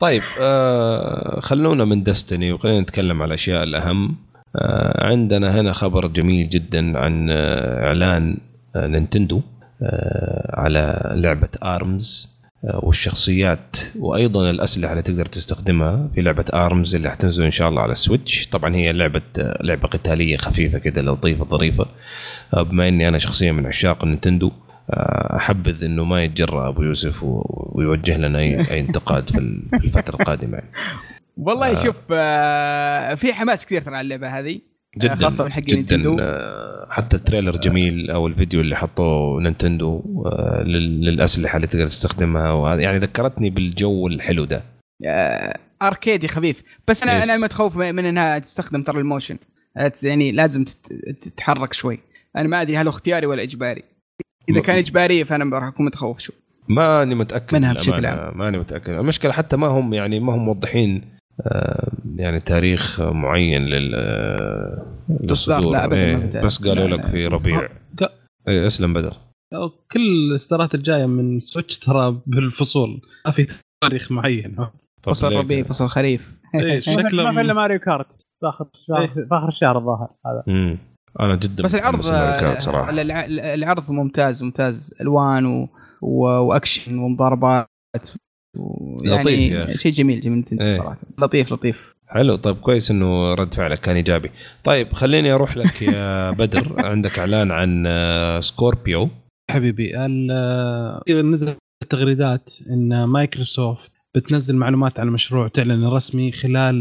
[0.00, 4.16] طيب آه خلونا من Destiny وخلينا نتكلم على الأشياء الأهم.
[4.56, 8.36] آه عندنا هنا خبر جميل جدا عن آه إعلان
[8.76, 9.40] آه نينتندو
[9.82, 17.10] آه على لعبة ارمز آه والشخصيات وأيضا الأسلحة اللي تقدر تستخدمها في لعبة ارمز اللي
[17.10, 21.44] حتنزل إن شاء الله على السويتش طبعا هي لعبة آه لعبة قتالية خفيفة كده لطيفة
[21.44, 21.86] ظريفة.
[22.56, 24.52] آه بما إني أنا شخصيا من عشاق النينتندو
[24.90, 29.84] آه، أحبذ إنه ما يتجرأ أبو يوسف ويوجه لنا أي أي انتقاد في ال- في
[29.84, 30.56] الفترة القادمة.
[30.58, 30.70] يعني.
[31.36, 34.60] والله شوف آه في حماس كثير ترى على اللعبة هذه.
[34.98, 36.16] جدا خاصة من حق جدا نينتندو.
[36.20, 42.52] آه، حتى التريلر جميل أو الفيديو اللي حطوه نينتندو آه، لل- للأسلحة اللي تقدر تستخدمها
[42.52, 44.62] وهذا يعني ذكرتني بالجو الحلو ده.
[45.06, 46.62] آه أركيدي خفيف.
[46.88, 47.24] بس أنا.
[47.24, 49.36] أنا متخوف من إنها تستخدم ترى ال motion.
[49.76, 50.76] آه، يعني لازم تت-
[51.22, 51.98] تتحرك شوي.
[52.36, 53.82] أنا ما أدري هل اختياري ولا إجباري.
[54.48, 56.36] إذا كان إجباري فأنا راح اكون متخوف شوي.
[56.68, 58.90] ماني متأكد منها بشكل للأمانة، ماني متأكد.
[58.90, 61.17] المشكلة حتى ما هم يعني ما هم موضحين آه،
[62.16, 64.86] يعني تاريخ معين لل آه،
[65.20, 66.44] للصدور لا، أبداً ما إيه، في تاريخ.
[66.46, 67.06] بس قالوا لك.
[67.06, 67.68] في ربيع
[68.48, 69.16] إيه، أسلم بدر
[69.92, 73.46] كل الاصدارات الجاية من سويتش ترى بالفصول ما في
[73.84, 74.56] تاريخ معين
[75.02, 79.00] فصل ربيع؟ فصل خريف إيه، ما في ما في إلا ماريو كارت في اخر شهر
[79.00, 79.06] إيه.
[79.08, 80.78] في اخر الشهر الظاهر هذا مم.
[81.20, 82.00] أنا جدا بس العرض
[82.40, 83.24] كارت صراحة الع-
[83.54, 85.68] العرض ممتاز ممتاز ألوان و...
[86.02, 86.24] و...
[86.26, 87.66] وأكشن ومضاربات.
[89.04, 89.74] لطيف يعني.
[89.76, 90.72] شيء جميل جميل إيه.
[90.72, 90.98] صراحة.
[91.18, 91.94] لطيف لطيف.
[92.08, 94.30] حلو طيب كويس إنه رد فعلك كان إيجابي.
[94.64, 96.74] طيب خليني أروح لك يا بدر.
[96.86, 99.08] عندك إعلان عن آه، سكوربيو.
[99.50, 101.54] حبيبي ال- نزل
[101.90, 106.76] تغريدات إن مايكروسوفت بتنزل معلومات عن المشروع تعلن رسمي خلال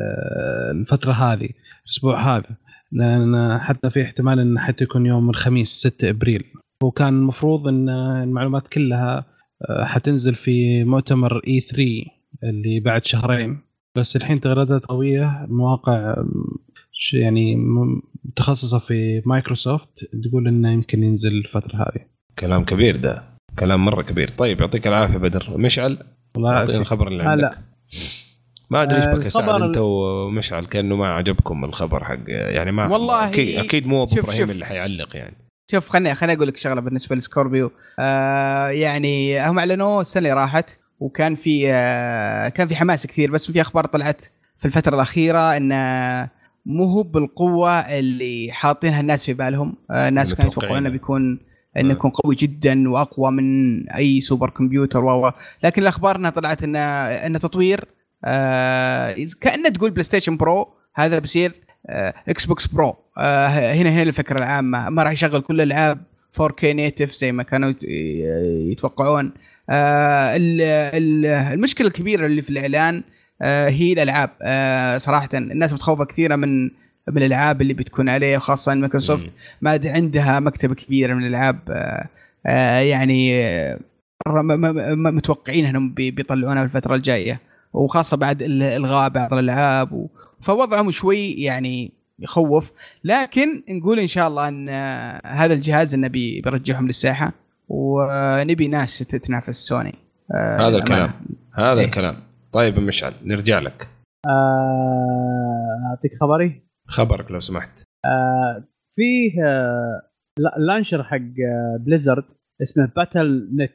[0.00, 1.48] آه، الفترة هذه
[1.84, 2.56] الأسبوع هذا.
[2.92, 6.44] لأن حتى في احتمال انه حتى يكون يوم الخميس 6 أبريل.
[6.82, 7.88] وكان المفروض إن
[8.22, 9.24] المعلومات كلها آه،
[9.84, 11.84] حتنزل في مؤتمر E3
[12.44, 13.60] اللي بعد شهرين.
[13.96, 16.16] بس الحين تغريدات قوية مواقع
[17.12, 17.56] يعني
[18.24, 22.04] متخصصة في مايكروسوفت تقول إنه يمكن ينزل الفترة هذه.
[22.38, 23.22] كلام كبير ده.
[23.58, 24.28] كلام مرة كبير.
[24.28, 25.54] طيب يعطيك العافية بدر.
[25.56, 25.98] مشعل
[26.34, 26.78] والله اعطينا.
[26.78, 27.42] الخبر اللي آه، عندك.
[27.42, 27.58] لا.
[28.70, 32.72] ما أدري إيش آه، بك يا سعد أنت ومشعل كأنه ما عجبكم الخبر حق يعني
[32.72, 34.50] ما والله أكيد أكيد مو ابو إبراهيم.
[34.50, 35.36] اللي حيعلق يعني.
[35.70, 40.70] شوف خليني خليني أقول لك شغلة بالنسبة لسكوربيو آه يعني هم اعلنوه السنة اللي راحت
[41.00, 44.24] وكان في آه كان في حماس كثير بس في أخبار طلعت
[44.58, 46.28] في الفترة الأخيرة انه
[46.66, 50.90] مو هو بالقوة اللي حاطينها الناس في بالهم آه الناس كانوا يتوقعون إنه.
[50.90, 51.40] بيكون
[51.76, 51.92] إنه آه.
[51.92, 55.32] يكون قوي جدا وأقوى من أي super computer و
[55.62, 56.78] لكن الاخبار انها طلعت انه
[57.26, 57.84] انه تطوير
[58.24, 64.38] آه كأنه تقول بلاي ستيشن برو هذا بيصير آه، إكس بوكس برو هنا هنا الفكرة
[64.38, 64.88] العامة.
[64.90, 65.98] ما راح يشغل كل الألعاب
[66.40, 67.84] 4K native زي ما كانوا يت-
[68.72, 69.32] يتوقعون.
[69.70, 70.60] آه، ال-
[70.94, 73.02] ال- المشكلة الكبيرة اللي في الإعلان
[73.42, 74.30] آه، هي الألعاب.
[74.42, 76.64] آه، صراحة الناس متخوفه كثيرة من
[77.08, 79.26] من الألعاب اللي بتكون عليه خاصة مايكروسوفت.
[79.62, 81.58] ما عندها مكتبة كبيرة من الألعاب.
[81.70, 82.08] آه،
[82.46, 83.78] آه، يعني آه،
[84.96, 87.40] متوقعين إنهم بي- بيطلعونها في الفترة الجاية.
[87.72, 90.06] وخاصة بعد ال- الغاء بعض الألعاب.
[90.40, 92.72] فوضعهم شوي يعني يخوف.
[93.04, 97.32] لكن نقول إن شاء الله إن آه، هذا الجهاز انه بي- بيرجعهم للساحة
[97.68, 99.94] ونبي ناس تتنافس سوني.
[100.34, 100.78] آه، هذا.
[100.78, 101.10] الكلام.
[101.54, 101.86] هذا إيه.
[101.86, 102.14] الكلام.
[102.52, 103.88] طيب يا مشعل نرجع لك.
[104.26, 107.82] آه، أعطيك خبري؟ خبرك لو سمحت.
[108.96, 110.02] فيه آه،
[110.38, 112.24] لا- launcher حق آه، بليزرد
[112.62, 113.70] اسمه باتل نت.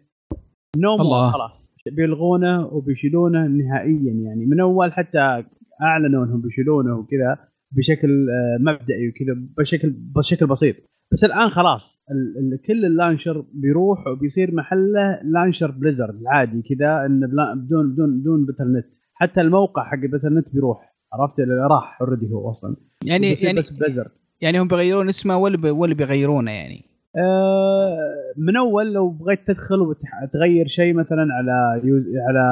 [0.77, 1.31] نو الله.
[1.31, 1.63] خلاص.
[1.91, 4.45] بيلغونه وبيشيلونه نهائيا يعني.
[4.45, 5.43] من أول حتى
[5.81, 7.37] أعلنوا إنهم بيشيلونه وكذا
[7.77, 10.75] بشكل آه، مبدئي وكذا بشكل بشكل بسيط.
[11.11, 17.05] بس الآن خلاص ال- ال- كل ال launcher بيروح وبيصير محله launcher بليزرد العادي كذا
[17.05, 18.85] انه بلا- بدون بدون بدون باتل نت.
[19.13, 20.93] حتى الموقع حق باتل نت بيروح.
[21.13, 21.39] عرفت؟
[21.69, 22.75] راح already هو أصلا.
[23.05, 24.11] يعني بيصير يعني بس بليزرد.
[24.41, 26.85] يعني هم بيغيرون اسمه ولا ولا بيغيرونه يعني؟
[28.37, 32.45] من أول لو بغيت تدخل وتغير شيء مثلا على use على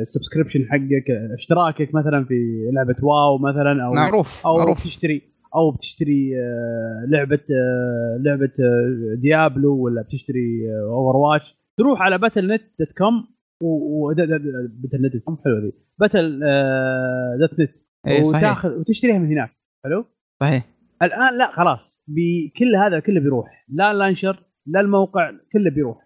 [0.00, 4.80] ال subscription حقك اشتراكك مثلا في لعبة واو مثلا أو معروف أو معروف.
[4.80, 5.22] بتشتري
[5.54, 12.54] أو بتشتري آه، لعبة آه، لعبة آه، ديابلو ولا بتشتري اوفر واتش تروح على باتل
[12.54, 13.26] نت dot com
[14.16, 16.40] باتل نت dot com حلوة ذي باتل
[17.40, 17.70] dot net.
[18.06, 18.26] صحيح.
[18.26, 19.50] وتاخذ وتشتريها من هناك.
[19.84, 20.04] حلو؟
[20.40, 20.75] صحيح.
[21.02, 22.04] الآن لا خلاص.
[22.08, 23.64] بكل هذا كله بيروح.
[23.68, 25.98] لا launcher لا الموقع كله بيروح.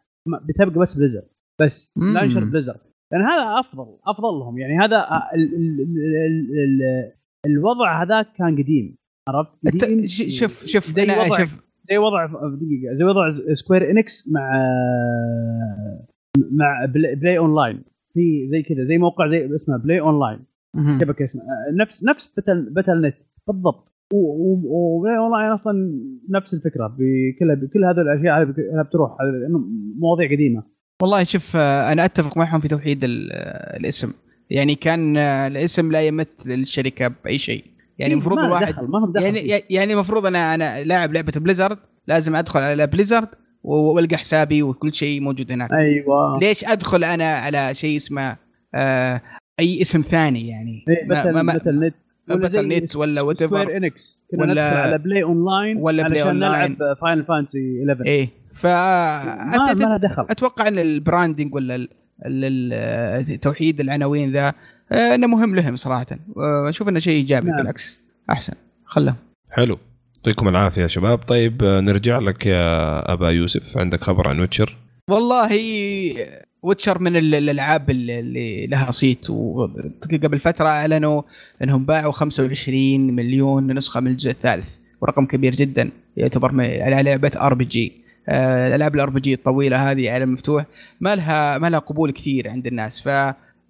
[0.48, 1.22] بتبقى بس بليزرد
[1.60, 2.14] بس مم.
[2.14, 2.76] launcher بليزرد
[3.12, 4.58] لأن هذا أفضل أفضل لهم.
[4.58, 7.12] يعني هذا ال ال ال ال
[7.46, 8.96] الوضع هذاك كان قديم.
[9.28, 10.06] عرفت؟ قديم.
[10.06, 12.94] شوف شوف زي أنا وضع شوف زي وضع دقيقة.
[12.94, 14.50] زي وضع سكوير انكس مع
[16.52, 17.82] مع Play, PlayOnline
[18.14, 20.44] في زي كذا زي موقع زي اسمه PlayOnline.
[21.00, 23.14] شبكه اسمها نفس نفس Battle Battle.net
[23.46, 23.92] بالضبط.
[24.12, 25.72] لاين أصلا
[26.30, 29.10] نفس الفكرة بكل بكل هذه الأشياء بك- بتروح
[30.00, 30.62] مواضيع قديمة.
[31.02, 33.08] والله شوف آه، أنا أتفق معهم في توحيد آه،
[33.76, 34.12] الاسم.
[34.50, 37.64] يعني كان آه، الاسم لا يمت للشركة بأي شيء.
[37.98, 39.24] يعني المفروض ما له الواحد دخل ما دخل.
[39.36, 39.62] يعني.
[39.70, 43.28] يعني المفروض أنا أنا لاعب لعبة Blizzard لازم أدخل على Blizzard
[43.62, 45.72] وألقى حسابي وكل شيء موجود هناك.
[45.72, 46.38] أيوه.
[46.38, 48.36] ليش أدخل أنا على شيء اسمه
[48.74, 49.20] آه
[49.60, 51.94] أي اسم ثاني يعني؟ إيه، Battle ما- Battle.net.
[52.28, 56.76] Battle ولا وات Square Enix كنا ولا- على PlayOnline ولا Play علشان أونلاين.
[56.80, 57.58] نلعب Final Fantasy
[57.90, 58.28] 11 إيه.
[58.54, 60.26] ف ما, ما دخل.
[60.30, 61.88] أتوقع إن ال branding ولا ال-
[62.26, 62.72] ال-
[63.30, 64.52] ال- توحيد العناوين ذا
[64.92, 66.06] آه، إنه مهم لهم صراحة.
[66.36, 67.56] واشوف إنه شيء إيجابي نعم.
[67.56, 68.00] بالعكس.
[68.30, 68.52] أحسن.
[68.84, 69.14] خله
[69.50, 69.78] حلو.
[70.16, 71.18] يعطيكم العافية يا شباب.
[71.18, 73.78] طيب آه، نرجع لك يا أبا يوسف.
[73.78, 74.76] عندك خبر عن Witcher؟
[75.10, 75.48] والله
[76.62, 79.30] Witcher من ال- الألعاب اللي- لها صيت.
[79.30, 81.22] وقبل فترة أعلنوا
[81.62, 84.68] إنهم باعوا 25 مليون نسخة من الجزء الثالث
[85.00, 87.92] ورقم كبير جدا يعتبر على لعبة RPG
[88.28, 90.64] الألعاب ال RPG الطويلة هذه على مفتوح
[91.00, 93.00] ما لها ما لها قبول كثير عند الناس.
[93.00, 93.06] ف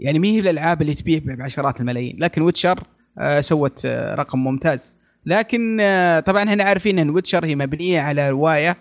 [0.00, 2.16] يعني ما هي الألعاب اللي تبيع بعشرات الملايين.
[2.20, 2.82] لكن Witcher
[3.18, 4.94] آه، سوت آه، رقم ممتاز.
[5.26, 8.76] لكن آه، طبعا إحنا عارفين إن Witcher هي مبنية على رواية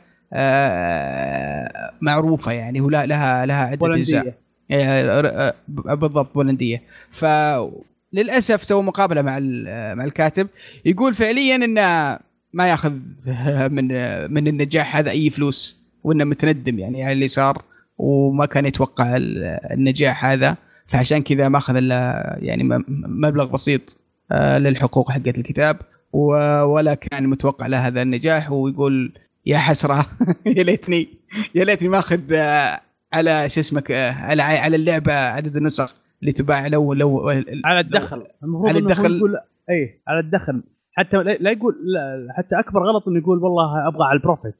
[2.01, 4.19] معروفة يعني ولا لها لها عدة أجزاء.
[4.21, 4.37] بولندية
[4.71, 5.53] آه،
[5.87, 6.81] آه، بالضبط بولندية.
[7.11, 10.47] فللاسف سووا مقابلة مع ال- مع الكاتب.
[10.85, 12.19] يقول فعليا انه
[12.53, 12.93] ما يأخذ
[13.75, 13.87] من
[14.33, 17.61] من النجاح هذا أي فلوس وإنه متندم يعني على اللي صار
[17.97, 20.57] وما كان يتوقع ال- النجاح هذا.
[20.87, 22.63] فعشان كذا ما أخذ إلا يعني
[23.07, 23.97] مبلغ بسيط
[24.31, 25.77] آه، للحقوق حقت الكتاب
[26.13, 28.51] ولا كان متوقع له هذا النجاح.
[28.51, 29.11] ويقول
[29.49, 30.05] يا حسرة.
[30.57, 31.07] يا ليتني
[31.55, 32.79] يا ليتني ما أخذ آه،
[33.13, 37.29] على شو اسمك آه، على على اللعبة عدد النسخ اللي تباع لو لو
[37.65, 38.23] على الدخل.
[38.43, 39.17] المفروض على الدخل.
[39.17, 39.35] يقول
[39.69, 40.63] اي على الدخل.
[40.93, 44.55] حتى لا لا يقول لا حتى أكبر غلط إنه يقول والله أبغى على البروفيت.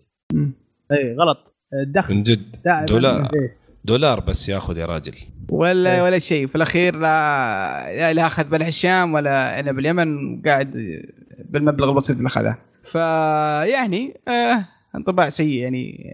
[0.91, 1.37] اي غلط.
[1.73, 2.55] الدخل من جد.
[2.89, 3.21] دولار.
[3.35, 3.57] إيه.
[3.85, 5.13] دولار بس ياخذ يا راجل.
[5.49, 6.01] ولا إيه.
[6.03, 6.47] ولا شيء.
[6.47, 7.07] في الأخير لا
[7.95, 10.71] لا- لا أخذ بلح الشام ولا أنا باليمن قاعد
[11.49, 12.57] بالمبلغ البسيط اللي أخذه.
[12.83, 16.09] فيعني آه انطباع سيء يعني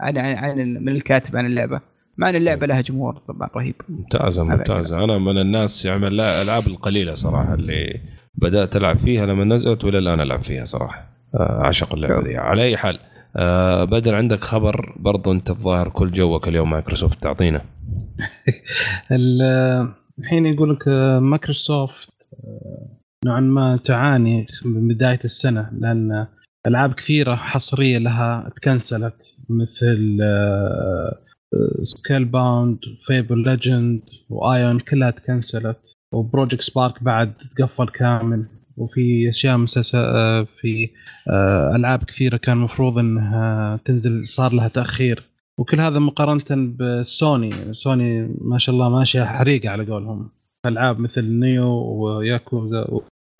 [0.00, 1.80] عن عن عن من الكاتب عن اللعبة.
[2.18, 3.74] مع ان اللعبة لها جمهور طبعا رهيب.
[3.88, 5.04] ممتازة ممتازة.
[5.04, 8.00] أنا من الناس يعني من الألعاب القليلة صراحة اللي
[8.34, 11.06] بدأت ألعب فيها لما نزلت وإلى الآن ألعب فيها صراحة.
[11.34, 12.22] آه، أعشق اللعبة.
[12.22, 12.98] دي على أي حال
[13.36, 17.60] آه بدر عندك خبر برضو أنت الظاهر كل جوك اليوم مايكروسوفت تعطينا.
[19.12, 22.10] ال- الحين يقول لك آه، مايكروسوفت
[22.44, 22.88] آه،
[23.26, 26.26] نوعا ما تعاني من بداية السنة لأن
[26.66, 30.18] ألعاب كثيرة حصرية لها تكنسلت مثل
[31.82, 34.00] Scalebound Fable Legends
[34.30, 35.78] و Aeon كلها تكنسلت
[36.12, 38.46] و Project Spark بعد تقفل كامل
[38.76, 40.90] وفي أشياء مسلسل آه، في
[41.30, 45.22] آه، ألعاب كثيرة كان المفروض إنها تنزل صار لها تأخير.
[45.58, 50.30] وكل هذا مقارنة ب Sony Sony ما شاء الله ماشية حريقة على قولهم.
[50.66, 52.86] ألعاب مثل Nioh و Yakuza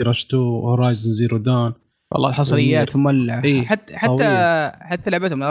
[0.00, 1.72] و Rush 2 و Horizon Zero Dawn
[2.14, 4.70] والله الحصريات مولعة إيه، حتى حتى قوية.
[4.70, 5.42] حتى لعبتهم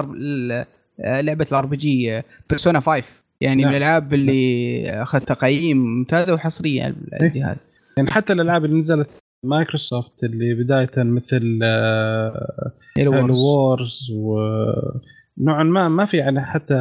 [0.99, 3.03] لعبة ال RPG Persona 5
[3.41, 3.71] يعني نعم.
[3.71, 7.27] من الالعاب اللي أخذت تقييم ممتازه وحصرية على إيه.
[7.27, 7.57] الجهاز
[7.97, 9.09] يعني حتى الألعاب اللي نزلت
[9.43, 11.59] مايكروسوفت اللي بداية مثل
[12.97, 13.39] Halo Halo Wars.
[13.39, 16.75] Wars ونوعا ما ما في يعني حتى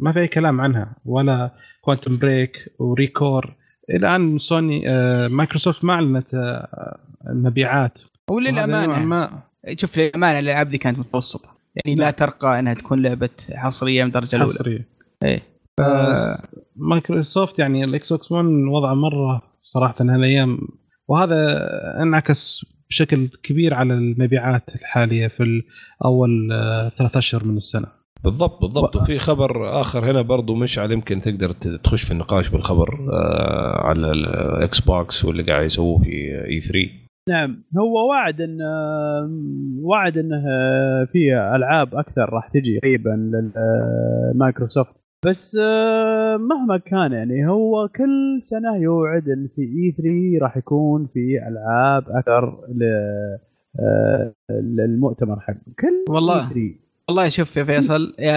[0.00, 1.50] ما في أي كلام عنها ولا
[1.80, 3.54] Quantum Break و ReCore
[3.90, 6.98] الآن سوني آه، مايكروسوفت ما أعلنت آه،
[7.30, 7.98] المبيعات
[8.36, 9.42] وهذا نوعاً وللامانه ما.
[9.76, 11.48] شوف للأمانة الألعاب دي كانت متوسطة.
[11.76, 12.10] يعني لا.
[12.10, 14.54] ترقى أنها تكون لعبة حصرية من الدرجه الأولى.
[14.54, 14.88] حصرية.
[15.24, 15.42] إيه.
[16.10, 16.42] بس
[16.76, 20.58] مايكروسوفت يعني ال Xbox One وضعه مرة صراحة هالأيام.
[21.08, 21.58] وهذا
[22.02, 25.62] انعكس بشكل كبير على المبيعات الحالية في
[26.04, 27.86] اول آه، ثلاث أشهر من السنة.
[28.24, 28.96] بالضبط بالضبط.
[28.96, 34.80] وفي خبر آخر هنا برضو مشعل يمكن تقدر تخش في النقاش بالخبر آه على ال
[34.80, 36.10] Xbox واللي قاعد يسووه في
[36.48, 38.58] E3 نعم هو وعد إن
[39.82, 40.42] وعد إنه
[41.12, 43.10] في ألعاب أكثر راح تجي قريبا
[44.34, 44.92] للمايكروسوفت
[45.26, 51.48] بس آه، مهما كان يعني هو كل سنة يوعد إن في E3 راح يكون في
[51.48, 52.58] ألعاب أكثر
[53.80, 55.56] آه، للمؤتمر حقه.
[55.80, 56.48] كل والله.
[56.48, 56.58] E3.
[57.08, 58.32] والله شوف يا فيصل يا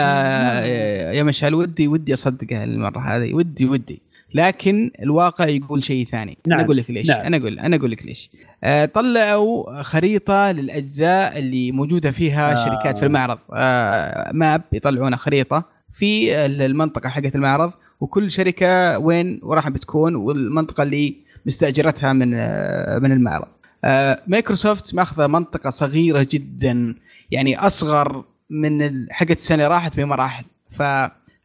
[0.66, 3.34] يا- يا مشعل ودي ودي اصدق المرة هذه.
[3.34, 4.02] ودي ودي.
[4.34, 6.60] لكن الواقع يقول شيء ثاني نعم.
[6.60, 7.20] أنا أقول لك ليش نعم.
[7.20, 8.30] أنا أقول أنا أقول لك ليش
[8.64, 12.56] آه طلعوا خريطة للأجزاء اللي موجودة فيها آه.
[12.56, 19.70] شركات في المعرض آه ماب يطلعون خريطة في المنطقة حقت المعرض وكل شركة وين وراح
[19.70, 21.16] بتكون والمنطقة اللي
[21.46, 23.48] مستأجرتها من آه من المعرض
[23.84, 26.96] آه مايكروسوفت ماخذة منطقة صغيرة جدا
[27.32, 30.84] يعني أصغر من حقت السنة راحت بمراحل ف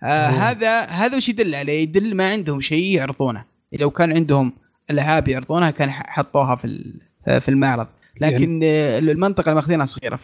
[0.05, 4.53] آه هذا هذا وش يدل عليه؟ يدل ما عندهم شيء يعرضونه، لو كان عندهم
[4.91, 6.93] العاب يعرضونها كان حطوها في
[7.41, 7.87] في المعرض،
[8.21, 10.17] لكن آه، المنطقة اللي ماخذينها صغيره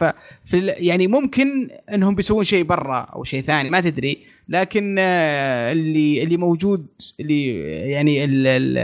[0.57, 6.23] ال- يعني ممكن إنهم بيسوون شيء برا أو شيء ثاني ما تدري، لكن آه، اللي
[6.23, 6.87] اللي موجود
[7.21, 8.79] اللي يعني ال- ال-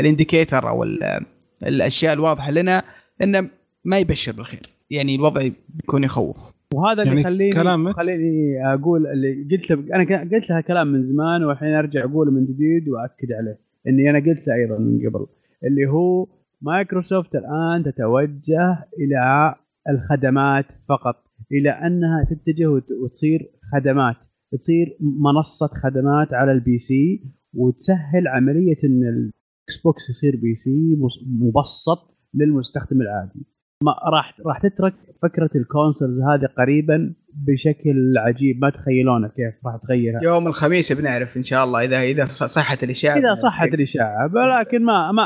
[0.00, 1.26] الانديكيتر أو ال-
[1.62, 2.82] الأشياء الواضحة لنا
[3.22, 3.48] إنه
[3.84, 6.53] ما يبشر بالخير، يعني الوضع بيكون يخوف.
[6.74, 11.44] وهذا اللي يعني يخليني كلامك- خليني أقول اللي قلت أنا قلت لها كلام من زمان
[11.44, 15.26] والحين أرجع أقوله من جديد واكد عليه إني أنا قلت له أيضا من قبل
[15.64, 16.26] اللي هو
[16.62, 19.54] مايكروسوفت الآن تتوجه إلى
[19.90, 21.16] الخدمات فقط
[21.52, 24.16] إلى أنها تتجه وت- وتصير خدمات
[24.52, 27.22] تصير منصة خدمات على ال PC
[27.54, 30.96] وتسهل عملية إن ال Xbox يصير PC
[31.40, 33.46] مبسط للمستخدم العادي.
[33.84, 38.60] ما راح راح تترك فكرة ال consoles هذه قريبا بشكل عجيب.
[38.60, 40.20] ما تخيلونه كيف راح تغيرها.
[40.22, 43.16] يوم الخميس بنعرف إن شاء الله اذا إذا صحت الإشاعة.
[43.18, 44.30] إذا صحت الإشاعة.
[44.34, 45.22] ولكن ما ما.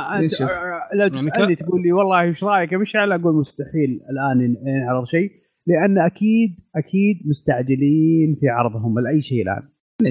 [0.94, 5.06] لو يعني تسألني تقول لي والله إيش رأيك؟ يا مشعل أقول مستحيل الآن ين- ينعرض
[5.06, 5.30] شيء.
[5.66, 9.62] لأن أكيد أكيد مستعجلين في عرضهم لأي شيء الآن.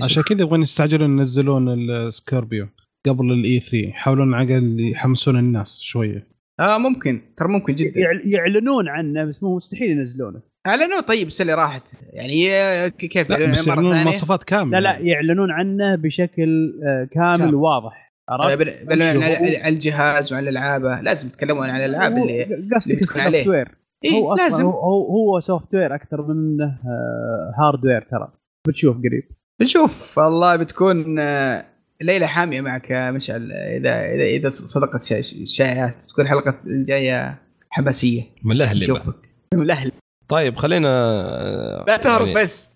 [0.03, 2.67] عشان كذا يبغون يستعجلون ينزلون ال Scorpio
[3.05, 6.36] قبل ال E3 يحاولون على يحمسون الناس شوية.
[6.59, 7.21] آه ممكن.
[7.37, 7.99] ترى ممكن جدا.
[7.99, 10.41] يعل- يعلنون عنه بس مو مستحيل ينزلونه.
[10.67, 11.81] اعلنوا طيب السنة اللي راحت.
[12.13, 14.79] يعني آه، كيف؟ لا يعلنون بس يعلنون؟ مواصفات كاملة.
[14.79, 17.55] لا لا يعلنون عنه بشكل آه، كامل كامل.
[17.55, 22.43] واضح آه، عرفت؟ على الجهاز وعلى الألعاب لازم يتكلمون عن الألعاب هو- اللي
[22.75, 23.01] قصدك.
[23.01, 23.77] ال software.
[24.05, 24.65] إيه هو لازم.
[24.65, 28.33] هو هو, هو software أكثر منه آه، hardware ترى.
[28.67, 29.23] بتشوف قريب.
[29.59, 30.17] بنشوف.
[30.17, 31.19] والله بتكون
[32.01, 37.37] ليله حامية معك يا مشعل إذا إذا إذا صدقت شا- الشائعات بتكون الحلقة الجايه
[37.69, 38.21] حماسية.
[38.43, 38.83] ملهلبة.
[38.83, 39.15] نشوفك.
[39.53, 39.91] ملهل
[40.27, 40.87] طيب خلينا
[41.87, 42.69] لا تهرب يعني بس.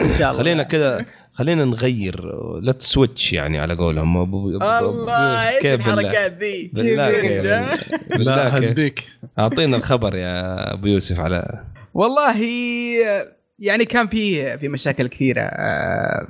[0.00, 0.42] إن شاء الله.
[0.42, 2.24] خلينا كذا خلينا نغير
[2.60, 4.26] لا تسويتش يعني على قولهم.
[4.26, 7.08] أبو- الله إيش؟ الحركات ذي بالله؟
[8.10, 9.04] بالله هديك.
[9.38, 11.64] أعطينا الخبر يا أبو يوسف على
[11.94, 12.40] والله
[13.58, 16.26] يعني كان في في مشاكل كثيرة آه،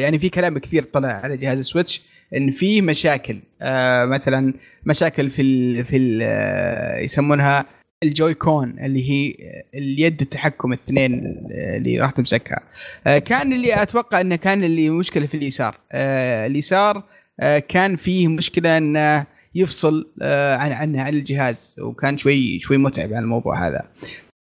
[0.00, 2.02] يعني في كلام كثير طلع على جهاز السويتش
[2.36, 3.40] إن في مشاكل.
[3.62, 4.54] آه، مثلا
[4.86, 7.66] مشاكل في ال في ال آه، يسمونها
[8.02, 9.34] الجوي كون اللي هي
[9.74, 12.60] اليد التحكم الاثنين اللي راح تمسكها.
[13.06, 15.76] آه، كان اللي أتوقع إنه كان اللي مشكلة في اليسار.
[15.92, 17.02] آه، اليسار
[17.40, 23.08] آه، كان فيه مشكلة إنه يفصل آه، عن عن عن الجهاز وكان شوي شوي متعب
[23.08, 23.82] على الموضوع هذا.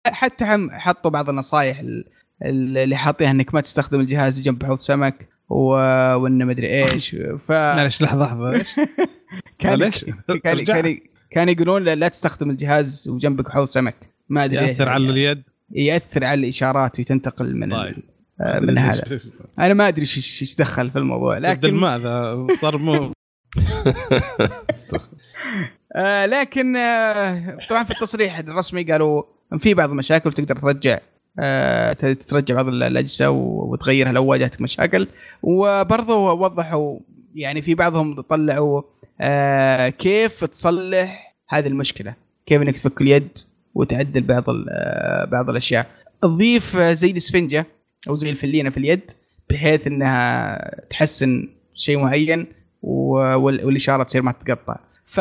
[0.07, 2.05] حتى هم حطوا بعض النصائح ال- ال-
[2.43, 5.65] اللي حاطيها انك ما تستخدم الجهاز جنب حوض سمك و...
[6.15, 8.65] وانه مدري إيش ف معلش لحظة لحظة؟
[9.59, 10.05] كان معلش
[10.43, 10.65] كان.
[10.65, 10.97] كان
[11.31, 13.95] كان يقولون لا, تستخدم الجهاز وجنبك حوض سمك
[14.29, 14.67] ما أدري.
[14.67, 17.95] يأثر على اليد يأثر على الإشارات وتنتقل من طيب.
[18.41, 19.03] آه، من هذا
[19.59, 23.11] أنا ما أدري إيش إيش دخل في الموضوع لكن لكن الماء ذا صار مو
[25.95, 29.23] آه لكن آه طبعا في التصريح الرسمي قالوا
[29.57, 30.99] في بعض المشاكل تقدر ترجع
[32.27, 35.07] ترجع بعض ال- الأجهزة وتغيرها لو واجهتك مشاكل.
[35.43, 36.99] وبرضه وضحوا
[37.35, 38.81] يعني في بعضهم طلعوا
[39.21, 42.13] آه كيف تصلح هذه المشكلة.
[42.45, 43.37] كيف إنك تفك اليد
[43.75, 45.87] وتعدل بعض آه بعض الأشياء.
[46.21, 47.65] تضيف آه، زي الإسفنجة
[48.09, 49.11] أو زي الفلينة في اليد
[49.49, 50.59] بحيث إنها
[50.89, 52.47] تحسن شيء معين
[52.81, 54.75] والإشارة تصير ما تتقطع.
[55.05, 55.19] ف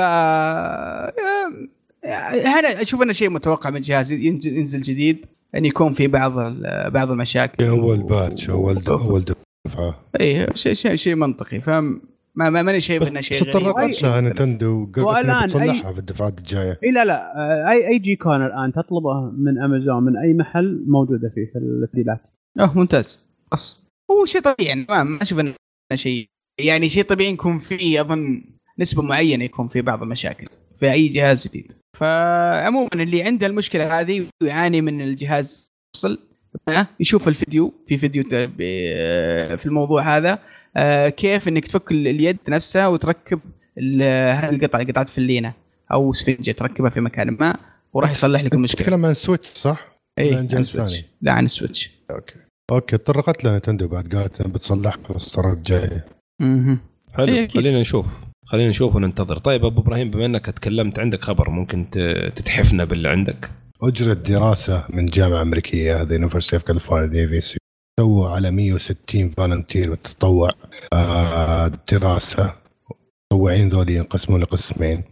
[2.08, 5.26] أنا أشوف إنه شيء متوقع من جهاز ينزل جديد.
[5.56, 7.64] ان يكون في بعض ال- بعض المشاكل.
[7.64, 9.24] أول batch أول أول
[9.66, 10.00] دفعة.
[10.20, 11.60] اي شيء شيء شيء منطقي.
[11.60, 12.00] فما
[12.36, 13.50] ما ماني شايف إنه بس شيء.
[13.50, 14.32] تطرقت لها انها
[14.96, 16.78] والآن بتصلحها في الدفعات الجاية.
[16.84, 17.30] اي لا لا.
[17.70, 22.20] اي أي Joy-Con الآن تطلبه من أمازون من أي محل موجودة فيه في التسجيلات
[22.60, 23.26] آه ممتاز.
[23.50, 24.68] خلاص هو شيء طبيعي.
[24.68, 25.52] يعني ما ما أشوف إنه
[25.94, 26.28] شيء
[26.58, 28.44] يعني شيء طبيعي يكون فيه أظن
[28.78, 30.46] نسبة معينة يكون في بعض المشاكل
[30.80, 36.18] في أي جهاز جديد فعموما اللي عنده المشكلة هذه ويعاني من الجهاز يفصل
[37.00, 38.24] يشوف الفيديو في فيديو
[39.56, 40.38] في الموضوع هذا
[40.76, 43.40] آه، كيف إنك تفك ال- اليد نفسها وتركب
[43.78, 44.02] ال-
[44.34, 45.52] هذه القطعه قطعة فلينة
[45.92, 47.56] أو سفنجة تركبها في مكان ما
[47.92, 49.88] وراح يصلح لك المشكلة تتكلم عن Switch صح؟
[50.18, 51.04] اي عن جهاز ثاني.
[51.22, 52.34] لا عن ال Switch okay
[52.72, 56.04] okay تطرقت لها نينتندو بعد قالت بتصلحها في الإصدارات الجاية
[56.40, 56.78] مهم.
[57.12, 57.48] حلو إيه،.
[57.48, 58.06] خلينا نشوف
[58.46, 59.38] خلينا نشوف وننتظر.
[59.38, 61.90] طيب أبو إبراهيم بما إنك تكلمت عندك خبر ممكن
[62.36, 63.50] تتحفنا باللي عندك؟
[63.82, 67.56] اجرت دراسه من جامعة أمريكية هذه University of California Davis
[68.00, 69.98] سووا على 160 volunteer
[70.92, 72.54] آه، دراسة.
[73.32, 75.02] المتطوعين ذول ينقسمون لقسمين.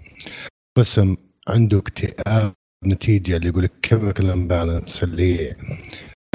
[0.79, 1.17] قسم
[1.49, 2.53] عنده اكتئاب
[2.87, 5.57] نتيجة اللي يقول لك chemical imbalance اللي هي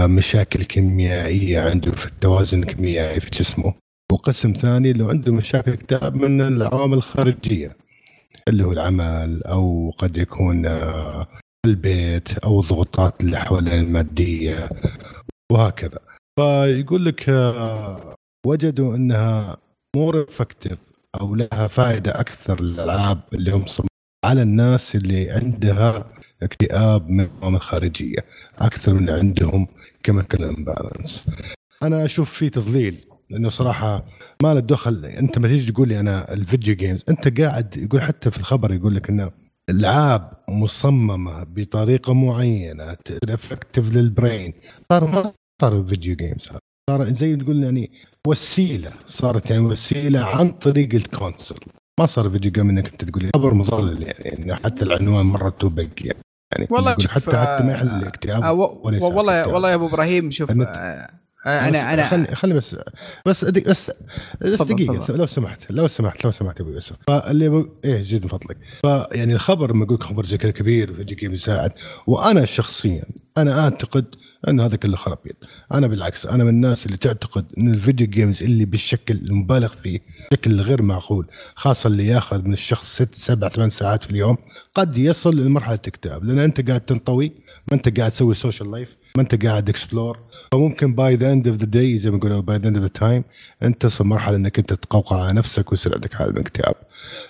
[0.02, 3.74] مشاكل كيميائية عنده في التوازن الكيميائي في جسمه.
[4.12, 7.78] وقسم ثاني اللي عنده مشاكل اكتئاب من العوامل الخارجية
[8.48, 11.28] اللي هو العمل أو قد يكون آه،
[11.66, 14.70] البيت أو الضغوطات اللي حوالين المادية
[15.52, 16.00] وهكذا.
[16.40, 18.16] فيقول لك آه،
[18.46, 19.58] وجدوا إنها
[19.96, 20.78] more effective
[21.22, 23.66] أو لها فائدة أكثر للألعاب اللي هم
[24.26, 26.12] على الناس اللي عندها
[26.44, 28.20] اكتئاب من عوامل خارجية
[28.58, 29.68] أكثر من عندهم
[30.04, 31.26] chemical imbalance
[31.84, 33.08] أنا أشوف في تضليل.
[33.30, 34.06] لأنه صراحة
[34.44, 35.06] ما له دخل.
[35.06, 38.74] أنت ما تيجي تقول لي أنا ال video games أنت قاعد يقول حتى في الخبر
[38.74, 39.32] يقول لك إنه
[39.70, 42.98] الالعاب مصممة بطريقة معينة
[43.30, 44.54] effective لل brain
[44.92, 46.50] صار ما صار video games
[46.90, 47.92] صار زي تقول يعني
[48.28, 51.58] وسيلة صارت يعني وسيلة عن طريق ال console.
[52.00, 56.20] ما صار video game إنك أنت تقول خبر مضلل يعني حتى العنوان مرة توبق يعني.
[56.52, 59.48] يعني والله حتى حتى ما يحل الاكتئاب آه، والله.
[59.48, 60.52] والله يا أبو إبراهيم شوف
[61.48, 62.76] أنا أنا خلي خلي بس
[63.26, 63.92] بس بس
[64.42, 65.16] بس دقيقة.
[65.16, 67.66] لو سمحت لو سمحت لو سمحت أبو يوسف فاللي.
[67.86, 71.34] إيه جد من فضلك فيعني الخبر لما أقول خبر زي كذا كبير و video game
[71.34, 71.72] يساعد
[72.08, 73.04] وأنا شخصيا
[73.38, 74.06] أنا أعتقد
[74.48, 75.36] إنه هذا كله خرابيط
[75.74, 80.00] أنا بالعكس أنا من الناس اللي تعتقد إن ال video games اللي بالشكل المبالغ فيه
[80.32, 84.38] بشكل غير معقول خاصة اللي ياخذ من الشخص ست سبع ثمان ساعات في اليوم
[84.76, 87.34] قد يصل لمرحلة اكتئاب لأن أنت قاعد تنطوي
[87.72, 90.20] ما انت قاعد تسوي social life ما انت قاعد explore
[90.52, 92.92] فممكن by the end of the day زي ما يقولوا by the end of the
[92.94, 93.24] time
[93.64, 96.76] انت تصل مرحلة إنك انت تقوقع على نفسك ويصير عندك حالة من الاكتئاب.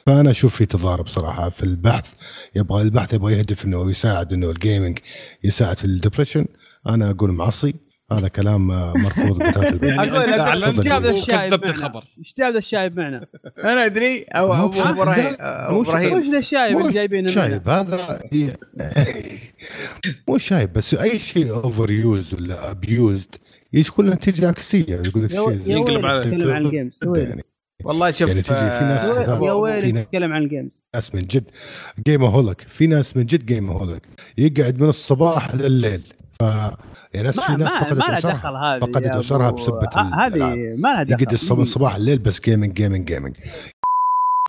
[0.05, 2.13] فأنا أشوف في تضارب صراحة في البحث.
[2.55, 4.99] يبغى البحث يبغى يهدف إنه يساعد إنه ال gaming
[5.43, 6.45] يساعد في ال depression
[6.87, 7.86] أنا أقول معصي.
[8.11, 9.83] هذا كلام آه، مرفوض بذات البحث.
[9.83, 13.25] يعني لك إيش جاب ذا الشايب وكذبت معنا؟ الخبر إيش جاب ذا الشايب معنا؟
[13.71, 15.33] أنا أدري أو ابو إبراهيم
[16.17, 17.69] وش ذا الشايب اللي جايبينه؟ شايب.
[17.69, 18.19] هذا
[20.29, 23.35] مو شايب بس أي شيء over use ولا abused
[23.73, 27.43] يقول نتيجة عكسية؟ يقول لك شيء زي ينقلب على- عن ال games يعني
[27.83, 31.15] والله شوف يعني تجي في ناس- آه، يا ويلك ناس- تتكلم عن ال games ناس
[31.15, 31.49] من جد
[32.07, 34.01] gameholic في ناس من جد gameholic
[34.37, 36.01] يقعد من الصباح لليل
[36.39, 36.43] ف
[37.13, 40.55] يعني ناس في ناس ما, فقدت هذه فقدت يا أسرها أبو- بسبة ه- هذه.
[40.77, 43.35] ما لها دخل يقعد الصبح من صباح الليل بس gaming gaming gaming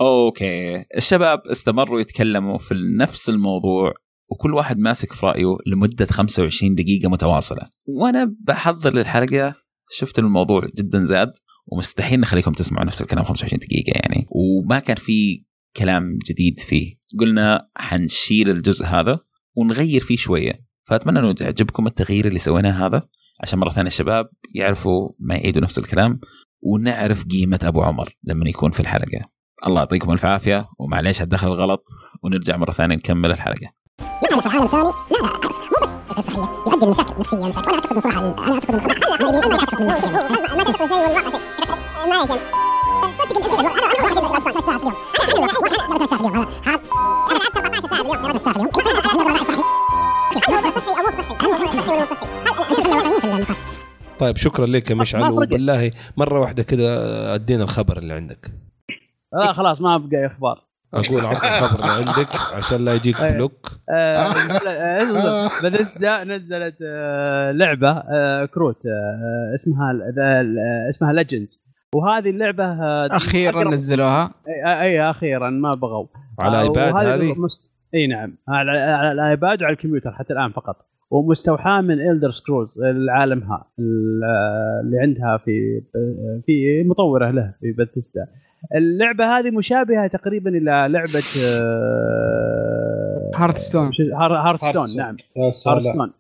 [0.01, 0.85] okay.
[0.97, 3.93] الشباب استمروا يتكلموا في نفس الموضوع
[4.31, 7.63] وكل واحد ماسك في رأيه لمدة 25 دقيقة متواصلة.
[7.89, 9.55] وأنا بحضر للحلقه
[9.91, 11.33] شفت الموضوع جدا زاد
[11.67, 14.27] ومستحيل نخليكم تسمعوا نفس الكلام 25 دقيقة يعني.
[14.31, 15.39] وما كان في
[15.77, 16.95] كلام جديد فيه.
[17.21, 19.19] قلنا حنشيل الجزء هذا
[19.57, 20.68] ونغير فيه شوية.
[20.89, 23.03] فاتمنى انه يعجبكم التغيير اللي سويناه هذا
[23.43, 26.21] عشان مره ثانية الشباب يعرفوا ما يعيدوا نفس الكلام
[26.63, 29.29] ونعرف قيمه ابو عمر لما يكون في الحلقة
[29.67, 31.85] الله يعطيكم الف عافيه ومعليش هتدخل الغلط
[32.23, 33.73] ونرجع مره ثانية نكمل الحلقة
[34.65, 38.75] الثاني لا لا مو بس الغير صحيه يؤدي لمشاكل نفسيه مشاكل اعتقد صراحة أنا اعتقد
[38.75, 41.19] انه صراحة ما من ما ما أنا
[42.05, 42.21] أنا
[44.01, 46.79] واحد 14 ساعه في اليوم أنا احكي لك 13 ساعه في اليوم أنا
[47.31, 49.65] أنا لعبت 14 ساعه في اليوم 14 ساعه في اليوم
[54.19, 55.31] طيب شكرا لك يا مشعل.
[55.31, 58.51] وبالله مرة واحدة كده أدينا الخبر اللي عندك.
[59.33, 60.69] لا خلاص ما ابقى أخبار.
[60.95, 63.33] أقول عطنا الخبر اللي عندك عشان لا يجيك أيوة.
[63.33, 63.67] block.
[66.25, 71.63] نزلت آه، لعبة آه، كروت آه، اسمها The- ال- اسمها Legends
[71.95, 74.31] وهذه اللعبة آه، أخيرا نزلوها.
[74.49, 76.07] اي أي، أخيرا ما بغوا
[76.39, 77.35] على آه، iPad هذه.
[77.95, 78.37] إي نعم.
[78.49, 80.77] على, على ال iPad وعلى الكمبيوتر حتى الآن فقط.
[81.11, 84.25] ومستوحاة من Elder Scrolls العالمها ال-
[84.85, 85.83] اللي عندها في
[86.47, 88.27] في مطورة له في بثستا
[88.75, 91.23] اللعبة هذه مشابهة تقريبا إلى لعبة
[93.35, 95.17] Hearthstone Hearthstone نعم.
[95.37, 96.13] Hearthstone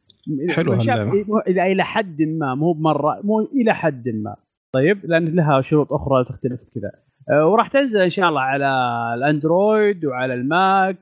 [0.81, 1.25] اللعبة.
[1.49, 4.37] إلى إلى حد ما مو بمرة مو إلى حد ما.
[4.73, 6.91] طيب لأن لها شروط أخرى تختلف كذا.
[7.31, 8.69] أه، وراح تنزل إن شاء الله على
[9.15, 10.97] الأندرويد وعلى ال Mac.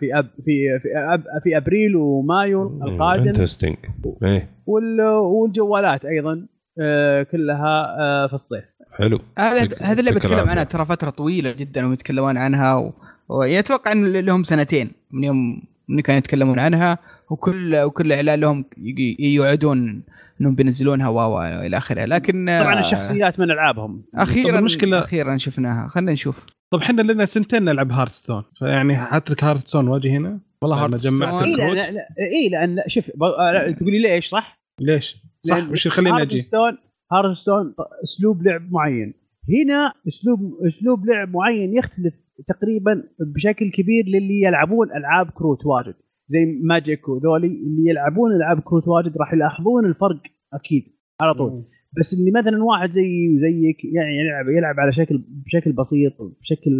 [0.00, 3.28] في أب في في, أب في أبريل ومايو القادم.
[3.28, 3.76] interesting
[4.24, 4.48] إيه.
[4.66, 6.46] وال- والجوالات أيضا
[6.80, 8.64] أه، كلها أه، في الصيف.
[8.92, 9.18] حلو.
[9.38, 10.48] هذا هذه اللي بتكلم.
[10.48, 12.92] عنها ترى فترة طويلة جدا ويتكلمون عنها و...
[13.28, 16.98] ويتوقع إن لهم سنتين من يوم من كانوا يتكلمون عنها
[17.30, 18.64] وكل وكل إعلان لهم
[19.18, 20.02] يوعدون
[20.40, 24.04] إنهم بينزلونها و و إلى اخره لكن طبعا آه، الشخصيات من ألعابهم.
[24.14, 25.88] أخيرا طب المشكلة- أخيرا شفناها.
[25.88, 26.46] خلينا نشوف.
[26.70, 31.56] طب إحنا لنا سنتين نلعب Hearthstone فيعني حترك Hearthstone واجي هنا؟ والله Hearthstone جمعت اي.
[31.56, 36.78] لا, لا اي لأن شوف آه، تقولي ليش صح؟ ليش؟ صح وش يخليني أجي؟ Hearthstone
[37.12, 39.14] Hearthstone أسلوب لعب معين.
[39.48, 42.14] هنا اسلوب أسلوب لعب معين يختلف
[42.48, 45.94] تقريبا بشكل كبير للي يلعبون ألعاب كروت واجد.
[46.26, 50.22] زي Magic وذولي اللي يلعبون ألعاب كروت واجد راح يلاحظون الفرق
[50.54, 50.82] أكيد
[51.22, 51.64] على طول.
[51.98, 56.70] بس اللي مثلا واحد زي زيك يعني يلعب يلعب على شكل بشكل بسيط بشكل